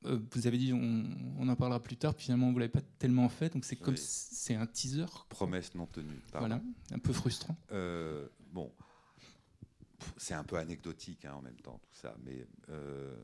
euh, 0.05 0.17
vous 0.31 0.47
avez 0.47 0.57
dit 0.57 0.73
on, 0.73 1.03
on 1.37 1.47
en 1.49 1.55
parlera 1.55 1.83
plus 1.83 1.97
tard. 1.97 2.15
Finalement, 2.17 2.51
vous 2.51 2.57
l'avez 2.57 2.71
pas 2.71 2.81
tellement 2.97 3.29
fait, 3.29 3.53
donc 3.53 3.63
c'est 3.63 3.75
comme 3.75 3.93
Oui. 3.93 4.01
c'est 4.03 4.55
un 4.55 4.65
teaser. 4.65 5.05
Promesse 5.29 5.75
non 5.75 5.85
tenue. 5.85 6.19
pardon. 6.31 6.47
Voilà, 6.47 6.61
un 6.91 6.97
peu 6.97 7.13
frustrant. 7.13 7.55
Euh, 7.71 8.25
bon, 8.51 8.71
c'est 10.17 10.33
un 10.33 10.43
peu 10.43 10.57
anecdotique 10.57 11.25
hein, 11.25 11.33
en 11.35 11.41
même 11.41 11.59
temps 11.59 11.79
tout 11.83 11.93
ça, 11.93 12.15
mais 12.23 12.45
euh, 12.69 13.15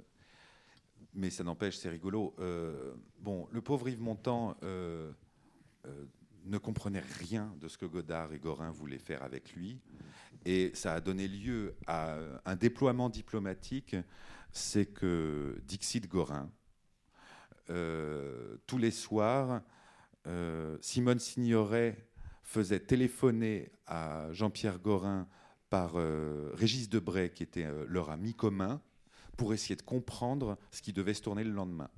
ça 1.29 1.43
n'empêche, 1.43 1.77
c'est 1.77 1.89
rigolo. 1.89 2.35
Euh, 2.39 2.93
bon, 3.19 3.47
le 3.51 3.61
pauvre 3.61 3.89
Yves 3.89 4.01
Montand 4.01 4.55
euh, 4.63 5.11
ne 6.45 6.57
comprenait 6.57 7.03
rien 7.19 7.53
de 7.59 7.67
ce 7.67 7.77
que 7.77 7.85
Godard 7.85 8.33
et 8.33 8.39
Gorin 8.39 8.71
voulaient 8.71 8.99
faire 8.99 9.23
avec 9.23 9.53
lui, 9.53 9.79
et 10.45 10.71
ça 10.73 10.93
a 10.93 11.01
donné 11.01 11.27
lieu 11.27 11.75
à 11.87 12.17
un 12.45 12.55
déploiement 12.55 13.09
diplomatique. 13.09 13.95
C'est 14.51 14.85
que 14.85 15.61
Dixit 15.65 16.07
Gorin, 16.07 16.49
tous 17.65 18.77
les 18.77 18.91
soirs, 18.91 19.61
Simone 20.79 21.19
Signoret 21.19 22.07
faisait 22.43 22.79
téléphoner 22.79 23.69
à 23.85 24.31
Jean-Pierre 24.31 24.79
Gorin 24.79 25.27
par 25.69 25.93
euh, 25.95 26.51
Régis 26.53 26.89
Debray, 26.89 27.31
qui 27.31 27.43
était 27.43 27.65
euh, 27.65 27.85
leur 27.87 28.09
ami 28.09 28.33
commun, 28.33 28.81
pour 29.35 29.53
essayer 29.53 29.75
de 29.75 29.81
comprendre 29.81 30.57
ce 30.71 30.81
qui 30.81 30.93
devait 30.93 31.13
se 31.13 31.21
tourner 31.21 31.43
le 31.43 31.51
lendemain. 31.51 31.89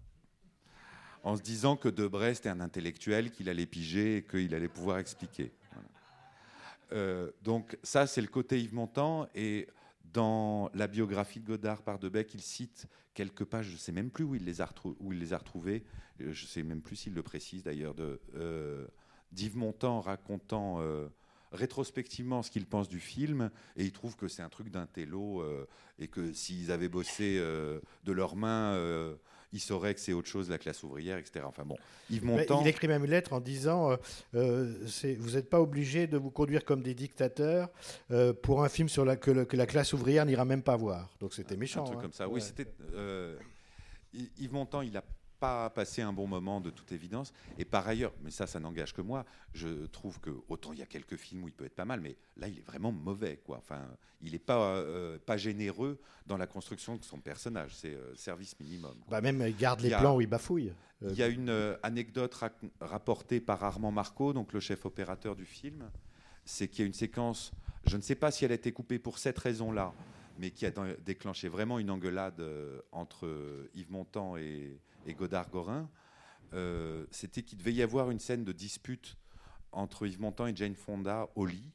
En 1.24 1.36
se 1.36 1.42
disant 1.42 1.76
que 1.78 1.90
Debray, 1.90 2.36
c'était 2.36 2.50
un 2.50 2.60
intellectuel, 2.60 3.32
qu'il 3.32 3.50
allait 3.50 3.66
piger 3.66 4.18
et 4.18 4.24
qu'il 4.24 4.54
allait 4.56 4.70
pouvoir 4.70 4.98
expliquer. 4.98 5.52
Euh, 6.92 7.30
donc 7.44 7.78
ça, 7.84 8.08
c'est 8.08 8.22
le 8.22 8.28
côté 8.28 8.60
Yves 8.60 8.74
Montand. 8.74 9.28
Et 9.36 9.68
dans 10.04 10.70
la 10.74 10.88
biographie 10.88 11.40
de 11.40 11.46
Godard 11.46 11.84
par 11.84 12.00
Debec, 12.00 12.34
il 12.34 12.42
cite 12.42 12.88
quelques 13.14 13.46
pages, 13.46 13.68
je 13.68 13.74
ne 13.74 13.78
sais 13.78 13.92
même 13.92 14.10
plus 14.10 14.24
où 14.24 14.36
il 14.36 14.46
les 14.46 14.62
a, 14.62 14.66
retrou- 14.66 14.96
où 15.00 15.12
il 15.14 15.20
les 15.20 15.34
a 15.34 15.38
retrouvées, 15.38 15.84
euh, 16.22 16.32
je 16.34 16.44
ne 16.44 16.48
sais 16.48 16.64
même 16.64 16.82
plus 16.82 16.96
s'il 16.96 17.14
le 17.14 17.24
précise 17.24 17.64
d'ailleurs, 17.64 17.96
d'Yves 19.32 19.58
Montand 19.58 20.02
racontant 20.02 20.82
rétrospectivement 21.52 22.42
ce 22.44 22.52
qu'il 22.52 22.66
pense 22.66 22.88
du 22.90 23.00
film, 23.00 23.50
et 23.76 23.84
il 23.84 23.92
trouve 23.92 24.16
que 24.16 24.28
c'est 24.28 24.42
un 24.42 24.50
truc 24.50 24.70
d'un 24.70 24.86
télo, 24.86 25.42
euh, 25.42 25.66
et 25.98 26.08
que 26.08 26.34
s'ils 26.34 26.72
avaient 26.72 26.90
bossé 26.90 27.38
euh, 27.40 27.80
de 28.06 28.12
leurs 28.12 28.36
mains, 28.36 28.74
euh, 28.74 29.16
ils 29.52 29.60
sauraient 29.60 29.96
que 29.96 30.00
c'est 30.00 30.14
autre 30.14 30.28
chose, 30.28 30.48
la 30.50 30.60
classe 30.60 30.84
ouvrière, 30.84 31.18
etc. 31.18 31.44
Enfin 31.48 31.64
bon, 31.66 31.76
Yves 32.12 32.24
Montand... 32.24 32.62
Il 32.62 32.68
écrit 32.68 32.88
même 32.88 33.04
une 33.04 33.10
lettre 33.10 33.34
en 33.34 33.40
disant 33.40 33.98
Vous 34.34 35.32
n'êtes 35.34 35.50
pas 35.50 35.60
obligé 35.60 36.06
de 36.06 36.18
vous 36.18 36.30
conduire 36.30 36.64
comme 36.66 36.84
des 36.84 36.94
dictateurs 36.94 37.70
pour 38.44 38.64
un 38.64 38.70
film 38.70 38.90
sur 38.90 39.06
la, 39.06 39.16
que, 39.16 39.32
le- 39.32 39.46
que 39.46 39.58
la 39.58 39.66
classe 39.66 39.94
ouvrière 39.94 40.26
n'ira 40.28 40.46
même 40.46 40.62
pas 40.62 40.76
voir. 40.76 41.10
Donc 41.20 41.34
c'était 41.34 41.58
méchant. 41.58 41.82
Un 41.82 41.86
truc 41.86 41.98
hein. 41.98 42.02
comme 42.04 42.14
ça. 42.14 42.28
Oui, 42.28 42.36
Ouais. 42.36 42.42
c'était. 42.42 42.68
Yves 44.14 44.54
Montand, 44.54 44.82
il 44.82 44.92
n'a 44.92 45.04
pas 45.40 45.70
passé 45.70 46.02
un 46.02 46.14
bon 46.14 46.28
moment 46.28 46.60
de 46.62 46.70
toute 46.70 46.92
évidence. 46.92 47.32
Et 47.58 47.66
par 47.66 47.88
ailleurs, 47.88 48.14
mais 48.24 48.32
ça, 48.32 48.46
ça 48.48 48.60
n'engage 48.60 48.94
que 48.94 49.02
moi. 49.02 49.26
Je 49.54 49.86
trouve 49.88 50.20
que 50.20 50.32
autant 50.50 50.74
il 50.74 50.80
y 50.80 50.82
a 50.82 50.86
quelques 50.86 51.16
films 51.16 51.44
où 51.44 51.48
il 51.48 51.54
peut 51.54 51.66
être 51.66 51.76
pas 51.76 51.86
mal, 51.86 52.02
mais 52.02 52.16
là, 52.38 52.48
il 52.48 52.58
est 52.60 52.66
vraiment 52.66 52.92
mauvais, 52.92 53.38
quoi. 53.44 53.58
Enfin, 53.58 53.82
il 54.22 54.34
n'est 54.34 54.40
pas 54.40 54.60
euh, 54.76 55.18
pas 55.26 55.38
généreux 55.38 56.00
dans 56.28 56.38
la 56.38 56.48
construction 56.48 56.98
de 56.98 57.04
son 57.04 57.20
personnage. 57.20 57.74
C'est 57.76 57.96
euh, 57.96 58.16
service 58.16 58.60
minimum. 58.60 58.94
quoi. 59.00 59.08
Bah, 59.10 59.22
même 59.22 59.42
il 59.48 59.56
garde 59.56 59.80
les 59.82 59.88
Il 59.88 59.92
y 59.92 59.94
a- 59.94 60.00
plans 60.00 60.16
où 60.16 60.22
il 60.22 60.28
bafouille. 60.28 60.74
Euh, 61.04 61.08
Il 61.12 61.16
y 61.18 61.24
a 61.24 61.28
une 61.28 61.50
euh, 61.50 61.78
anecdote 61.84 62.36
rapportée 62.82 63.40
par 63.40 63.64
Armand 63.64 63.92
Marco, 63.92 64.34
donc 64.34 64.52
le 64.54 64.60
chef 64.60 64.86
opérateur 64.86 65.36
du 65.36 65.46
film, 65.46 65.90
c'est 66.46 66.68
qu'il 66.68 66.80
y 66.82 66.84
a 66.84 66.88
une 66.88 66.94
séquence, 66.94 67.52
je 67.86 67.96
ne 67.96 68.02
sais 68.02 68.16
pas 68.16 68.32
si 68.32 68.44
elle 68.44 68.52
a 68.52 68.56
été 68.56 68.72
coupée 68.74 69.00
pour 69.00 69.18
cette 69.20 69.40
raison-là, 69.40 69.94
mais 70.38 70.52
qui 70.52 70.66
a 70.66 70.72
déclenché 71.06 71.48
vraiment 71.48 71.80
une 71.80 71.90
engueulade 71.90 72.40
euh, 72.42 72.82
entre 72.92 73.26
euh, 73.26 73.70
Yves 73.76 73.92
Montand 73.92 74.36
et, 74.38 74.78
et 75.06 75.14
Godard 75.14 75.50
Gorin. 75.50 75.90
Euh, 76.54 77.06
C'était 77.12 77.44
qu'il 77.44 77.58
devait 77.58 77.74
y 77.74 77.82
avoir 77.82 78.12
une 78.12 78.20
scène 78.20 78.44
de 78.44 78.52
dispute 78.52 79.18
entre 79.72 80.08
Yves 80.08 80.20
Montand 80.20 80.48
et 80.48 80.56
Jane 80.56 80.76
Fonda 80.76 81.30
au 81.36 81.46
lit. 81.46 81.72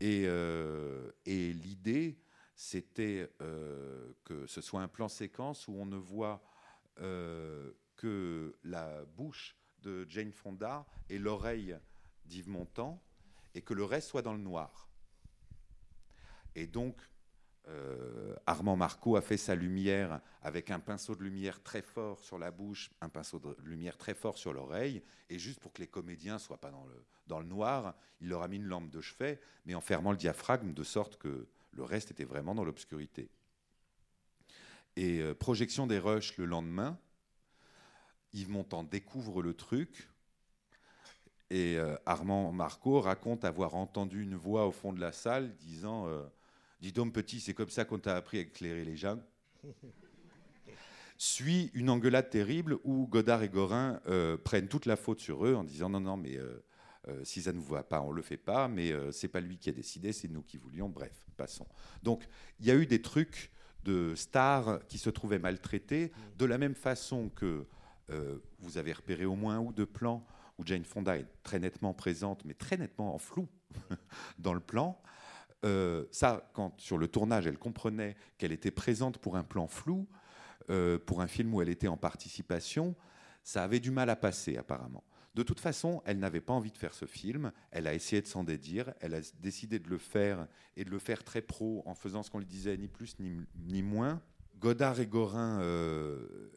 Et, 0.00 0.24
euh, 0.26 1.10
l'idée, 1.26 2.18
c'était 2.54 3.30
euh, 3.40 4.12
que 4.24 4.46
ce 4.46 4.60
soit 4.60 4.82
un 4.82 4.88
plan 4.88 5.08
séquence 5.08 5.66
où 5.68 5.72
on 5.72 5.86
ne 5.86 5.96
voit 5.96 6.42
que 7.96 8.56
la 8.62 9.04
bouche 9.16 9.56
de 9.82 10.06
Jane 10.08 10.30
Fonda 10.30 10.86
et 11.08 11.18
l'oreille 11.18 11.76
d'Yves 12.24 12.48
Montand, 12.48 13.02
et 13.54 13.62
que 13.62 13.74
le 13.74 13.84
reste 13.84 14.08
soit 14.08 14.22
dans 14.22 14.32
le 14.32 14.38
noir. 14.38 14.88
Et 16.54 16.68
donc, 16.68 16.96
euh, 17.68 18.34
Armand 18.46 18.76
Marco 18.76 19.16
a 19.16 19.22
fait 19.22 19.38
sa 19.38 19.54
lumière 19.54 20.20
avec 20.42 20.70
un 20.70 20.80
pinceau 20.80 21.14
de 21.14 21.22
lumière 21.22 21.62
très 21.62 21.80
fort 21.80 22.22
sur 22.22 22.38
la 22.38 22.50
bouche, 22.50 22.90
un 23.00 23.08
pinceau 23.08 23.38
de 23.38 23.56
lumière 23.64 23.96
très 23.96 24.14
fort 24.14 24.36
sur 24.36 24.52
l'oreille, 24.52 25.02
et 25.30 25.38
juste 25.38 25.60
pour 25.60 25.72
que 25.72 25.80
les 25.80 25.86
comédiens 25.86 26.38
soient 26.38 26.60
pas 26.60 26.70
dans 26.70 26.84
le, 26.84 27.04
dans 27.26 27.40
le 27.40 27.46
noir, 27.46 27.94
il 28.20 28.28
leur 28.28 28.42
a 28.42 28.48
mis 28.48 28.56
une 28.56 28.66
lampe 28.66 28.90
de 28.90 29.00
chevet, 29.00 29.40
mais 29.64 29.74
en 29.74 29.80
fermant 29.80 30.10
le 30.10 30.18
diaphragme 30.18 30.74
de 30.74 30.82
sorte 30.82 31.16
que 31.16 31.48
le 31.72 31.82
reste 31.82 32.10
était 32.10 32.24
vraiment 32.24 32.54
dans 32.54 32.64
l'obscurité. 32.64 33.30
Et 34.96 35.20
euh, 35.20 35.34
projection 35.34 35.86
des 35.86 35.98
rushs 35.98 36.36
le 36.36 36.44
lendemain. 36.44 36.98
Yves 38.32 38.50
Montand 38.50 38.84
découvre 38.84 39.42
le 39.42 39.54
truc. 39.54 40.08
Et 41.50 41.78
euh, 41.78 41.96
Armand 42.04 42.52
Marco 42.52 43.00
raconte 43.00 43.44
avoir 43.44 43.74
entendu 43.74 44.22
une 44.22 44.36
voix 44.36 44.66
au 44.66 44.72
fond 44.72 44.92
de 44.92 45.00
la 45.00 45.12
salle 45.12 45.54
disant 45.56 46.08
Dis 46.84 46.92
donc, 46.92 47.14
petit, 47.14 47.40
c'est 47.40 47.54
comme 47.54 47.70
ça 47.70 47.86
qu'on 47.86 47.98
t'a 47.98 48.14
appris 48.14 48.36
à 48.36 48.40
éclairer 48.42 48.84
les 48.84 48.94
gens. 48.94 49.18
Suit 51.16 51.70
une 51.72 51.88
engueulade 51.88 52.28
terrible 52.28 52.76
où 52.84 53.06
Godard 53.06 53.42
et 53.42 53.48
Gorin 53.48 54.02
euh, 54.06 54.36
prennent 54.36 54.68
toute 54.68 54.84
la 54.84 54.96
faute 54.96 55.18
sur 55.18 55.46
eux 55.46 55.54
en 55.54 55.64
disant 55.64 55.88
Non, 55.88 56.00
non, 56.00 56.18
mais 56.18 56.36
euh, 56.36 56.62
euh, 57.08 57.24
si 57.24 57.40
ça 57.40 57.54
ne 57.54 57.58
vous 57.58 57.72
va 57.72 57.84
pas, 57.84 58.02
on 58.02 58.10
ne 58.10 58.16
le 58.16 58.20
fait 58.20 58.36
pas, 58.36 58.68
mais 58.68 58.92
c'est 59.12 59.28
pas 59.28 59.40
lui 59.40 59.56
qui 59.56 59.70
a 59.70 59.72
décidé, 59.72 60.12
c'est 60.12 60.28
nous 60.28 60.42
qui 60.42 60.58
voulions. 60.58 60.90
Bref, 60.90 61.24
passons. 61.38 61.66
Donc, 62.02 62.28
il 62.60 62.66
y 62.66 62.70
a 62.70 62.74
eu 62.74 62.84
des 62.84 63.00
trucs 63.00 63.50
de 63.84 64.14
stars 64.14 64.86
qui 64.86 64.98
se 64.98 65.08
trouvaient 65.08 65.38
maltraités, 65.38 66.12
de 66.36 66.44
la 66.44 66.58
même 66.58 66.74
façon 66.74 67.30
que 67.30 67.64
vous 68.58 68.76
avez 68.76 68.92
repéré 68.92 69.24
au 69.24 69.36
moins 69.36 69.56
un 69.56 69.60
ou 69.60 69.72
deux 69.72 69.86
plans 69.86 70.26
où 70.58 70.66
Jane 70.66 70.84
Fonda 70.84 71.16
est 71.16 71.26
très 71.42 71.58
nettement 71.58 71.94
présente, 71.94 72.44
mais 72.44 72.52
très 72.52 72.76
nettement 72.76 73.14
en 73.14 73.18
flou 73.18 73.48
dans 74.38 74.52
le 74.52 74.60
plan. 74.60 75.00
Euh, 75.64 76.04
ça, 76.10 76.50
quand 76.52 76.78
sur 76.78 76.98
le 76.98 77.08
tournage, 77.08 77.46
elle 77.46 77.58
comprenait 77.58 78.16
qu'elle 78.38 78.52
était 78.52 78.70
présente 78.70 79.18
pour 79.18 79.36
un 79.36 79.44
plan 79.44 79.66
flou, 79.66 80.06
euh, 80.70 80.98
pour 80.98 81.22
un 81.22 81.26
film 81.26 81.54
où 81.54 81.62
elle 81.62 81.70
était 81.70 81.88
en 81.88 81.96
participation, 81.96 82.94
ça 83.42 83.64
avait 83.64 83.80
du 83.80 83.90
mal 83.90 84.10
à 84.10 84.16
passer 84.16 84.56
apparemment. 84.56 85.04
De 85.34 85.42
toute 85.42 85.60
façon, 85.60 86.02
elle 86.04 86.18
n'avait 86.18 86.40
pas 86.40 86.52
envie 86.52 86.70
de 86.70 86.78
faire 86.78 86.94
ce 86.94 87.06
film. 87.06 87.50
Elle 87.72 87.88
a 87.88 87.94
essayé 87.94 88.22
de 88.22 88.26
s'en 88.26 88.44
dédire. 88.44 88.94
Elle 89.00 89.14
a 89.14 89.20
décidé 89.40 89.80
de 89.80 89.88
le 89.88 89.98
faire 89.98 90.46
et 90.76 90.84
de 90.84 90.90
le 90.90 90.98
faire 91.00 91.24
très 91.24 91.42
pro 91.42 91.82
en 91.86 91.94
faisant 91.94 92.22
ce 92.22 92.30
qu'on 92.30 92.38
lui 92.38 92.46
disait, 92.46 92.76
ni 92.76 92.86
plus 92.86 93.16
ni, 93.18 93.82
moins. 93.82 94.22
Godard 94.60 95.00
et 95.00 95.06
Gorin 95.06 95.60
euh, 95.60 96.52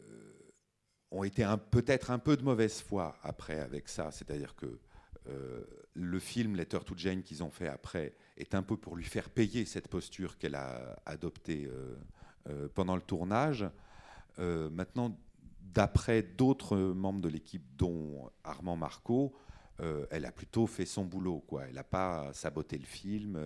ont 1.10 1.24
été 1.24 1.44
peut-être 1.72 2.12
un 2.12 2.20
peu 2.20 2.38
de 2.38 2.44
mauvaise 2.44 2.82
foi 2.82 3.18
après 3.24 3.60
avec 3.60 3.90
ça. 3.90 4.12
C'est-à-dire 4.12 4.56
que 4.56 4.80
le 5.94 6.20
film 6.20 6.56
Letter 6.56 6.80
to 6.86 6.94
Jane 6.96 7.22
qu'ils 7.22 7.44
ont 7.44 7.50
fait 7.50 7.68
après 7.68 8.16
est 8.38 8.56
un 8.56 8.64
peu 8.64 8.78
pour 8.78 8.96
lui 8.96 9.04
faire 9.04 9.30
payer 9.30 9.66
cette 9.66 9.88
posture 9.88 10.38
qu'elle 10.38 10.56
a 10.56 11.00
adoptée 11.06 11.66
euh, 11.66 11.96
euh, 12.50 12.68
pendant 12.74 12.96
le 12.96 13.02
tournage. 13.02 13.66
Euh, 14.40 14.70
maintenant, 14.70 15.18
d'après 15.62 16.24
d'autres 16.24 16.78
membres 16.78 17.22
de 17.22 17.30
l'équipe, 17.30 17.64
dont 17.76 18.30
Armand 18.44 18.78
Marco, 18.78 19.36
elle 20.10 20.26
a 20.26 20.32
plutôt 20.32 20.66
fait 20.66 20.88
son 20.88 21.06
boulot. 21.06 21.46
Elle 21.68 21.76
n'a 21.76 21.84
pas 21.84 22.34
saboté 22.34 22.80
le 22.80 22.86
film, 22.86 23.40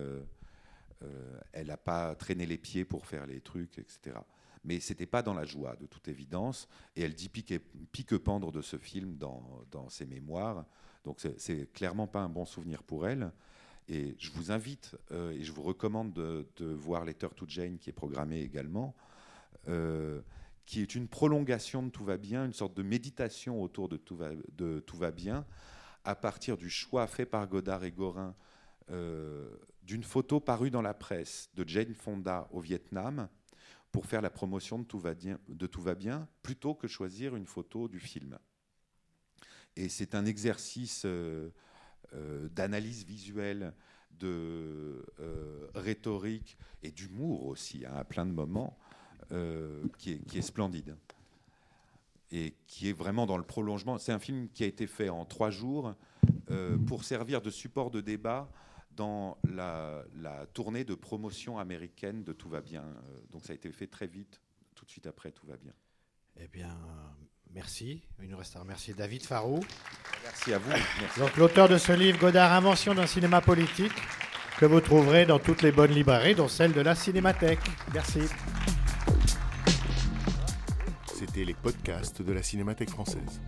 elle 1.52 1.66
n'a 1.66 1.76
pas 1.76 2.14
traîné 2.14 2.46
les 2.46 2.56
pieds 2.56 2.86
pour 2.86 3.06
faire 3.06 3.26
les 3.26 3.42
trucs, 3.42 3.78
etc. 3.78 4.16
Mais 4.64 4.80
c'était 4.80 5.04
pas 5.04 5.20
dans 5.20 5.34
la 5.34 5.44
joie, 5.44 5.76
de 5.76 5.84
toute 5.84 6.08
évidence. 6.08 6.68
Et 6.96 7.02
elle 7.02 7.14
dit 7.14 7.28
pique, 7.28 7.52
pique 7.90 8.16
pendre 8.16 8.50
de 8.50 8.62
ce 8.62 8.78
film 8.78 9.18
dans, 9.18 9.62
dans 9.70 9.90
ses 9.90 10.06
mémoires. 10.06 10.64
Donc 11.04 11.20
c'est 11.36 11.70
clairement 11.74 12.06
pas 12.06 12.20
un 12.20 12.30
bon 12.30 12.46
souvenir 12.46 12.82
pour 12.82 13.06
elle. 13.06 13.30
Et 13.88 14.14
je 14.18 14.30
vous 14.30 14.50
invite 14.50 14.96
euh, 15.10 15.32
et 15.32 15.42
je 15.42 15.52
vous 15.52 15.62
recommande 15.62 16.12
de, 16.12 16.64
voir 16.64 17.04
Letter 17.04 17.28
to 17.34 17.46
Jane 17.48 17.78
qui 17.78 17.90
est 17.90 17.94
programmé 17.94 18.40
également, 18.40 18.94
euh, 19.68 20.20
qui 20.66 20.80
est 20.80 20.94
une 20.94 21.08
prolongation 21.08 21.82
de 21.82 21.90
Tout 21.90 22.04
va 22.04 22.16
bien, 22.16 22.44
une 22.44 22.52
sorte 22.52 22.74
de 22.74 22.82
méditation 22.82 23.62
autour 23.62 23.88
de 23.88 23.96
Tout 23.96 24.16
va, 24.96 25.10
bien, 25.10 25.44
à 26.04 26.14
partir 26.14 26.56
du 26.56 26.70
choix 26.70 27.06
fait 27.06 27.26
par 27.26 27.46
Godard 27.48 27.84
et 27.84 27.90
Gorin 27.90 28.34
euh, 28.90 29.50
d'une 29.82 30.04
photo 30.04 30.38
parue 30.38 30.70
dans 30.70 30.82
la 30.82 30.94
presse 30.94 31.50
de 31.54 31.66
Jane 31.66 31.94
Fonda 31.94 32.48
au 32.52 32.60
Vietnam 32.60 33.28
pour 33.90 34.06
faire 34.06 34.22
la 34.22 34.30
promotion 34.30 34.78
de 34.78 34.84
Tout 34.84 35.00
va 35.00 35.14
bien, 35.14 35.38
de 35.48 35.66
Tout 35.66 35.82
va 35.82 35.96
bien 35.96 36.28
plutôt 36.42 36.74
que 36.74 36.86
choisir 36.86 37.34
une 37.34 37.46
photo 37.46 37.88
du 37.88 37.98
film. 37.98 38.38
Et 39.74 39.88
c'est 39.88 40.14
un 40.14 40.24
exercice 40.24 41.04
d'analyse 42.50 43.04
visuelle, 43.04 43.74
de 44.18 45.04
euh, 45.20 45.66
rhétorique 45.74 46.56
et 46.82 46.90
d'humour 46.90 47.46
aussi, 47.46 47.84
hein, 47.84 47.94
à 47.94 48.04
plein 48.04 48.26
de 48.26 48.32
moments, 48.32 48.78
euh, 49.32 49.84
qui, 49.98 50.12
est, 50.12 50.18
qui 50.26 50.38
est 50.38 50.42
splendide. 50.42 50.96
Et 52.30 52.54
qui 52.66 52.88
est 52.88 52.92
vraiment 52.92 53.26
dans 53.26 53.36
le 53.36 53.42
prolongement. 53.42 53.98
C'est 53.98 54.12
un 54.12 54.18
film 54.18 54.48
qui 54.48 54.64
a 54.64 54.66
été 54.66 54.86
fait 54.86 55.10
en 55.10 55.24
trois 55.26 55.50
jours 55.50 55.94
euh, 56.50 56.78
pour 56.78 57.04
servir 57.04 57.42
de 57.42 57.50
support 57.50 57.90
de 57.90 58.00
débat 58.00 58.50
dans 58.92 59.38
la, 59.44 60.04
la 60.14 60.46
tournée 60.46 60.84
de 60.84 60.94
promotion 60.94 61.58
américaine 61.58 62.24
de 62.24 62.32
Tout 62.32 62.48
va 62.48 62.60
bien. 62.60 62.82
Euh, 62.84 63.20
donc 63.30 63.44
ça 63.44 63.52
a 63.52 63.56
été 63.56 63.70
fait 63.70 63.86
très 63.86 64.06
vite, 64.06 64.40
tout 64.74 64.84
de 64.84 64.90
suite 64.90 65.06
après 65.06 65.30
Tout 65.30 65.46
va 65.46 65.56
bien. 65.56 65.74
Eh 66.36 66.48
bien, 66.48 66.78
merci. 67.54 68.02
Il 68.22 68.28
nous 68.28 68.36
reste 68.36 68.56
à 68.56 68.60
remercier 68.60 68.94
David 68.94 69.22
Farou. 69.24 69.60
Merci 70.22 70.52
à 70.52 70.58
vous. 70.58 70.70
Merci. 70.70 71.20
Donc, 71.20 71.36
l'auteur 71.36 71.68
de 71.68 71.78
ce 71.78 71.92
livre, 71.92 72.18
Godard, 72.18 72.52
Invention 72.52 72.94
d'un 72.94 73.06
cinéma 73.06 73.40
politique, 73.40 73.92
que 74.58 74.66
vous 74.66 74.80
trouverez 74.80 75.26
dans 75.26 75.38
toutes 75.38 75.62
les 75.62 75.72
bonnes 75.72 75.92
librairies, 75.92 76.34
dont 76.34 76.48
celle 76.48 76.72
de 76.72 76.80
la 76.80 76.94
Cinémathèque. 76.94 77.60
Merci. 77.92 78.20
C'était 81.14 81.44
les 81.44 81.54
podcasts 81.54 82.22
de 82.22 82.32
la 82.32 82.42
Cinémathèque 82.42 82.90
française. 82.90 83.40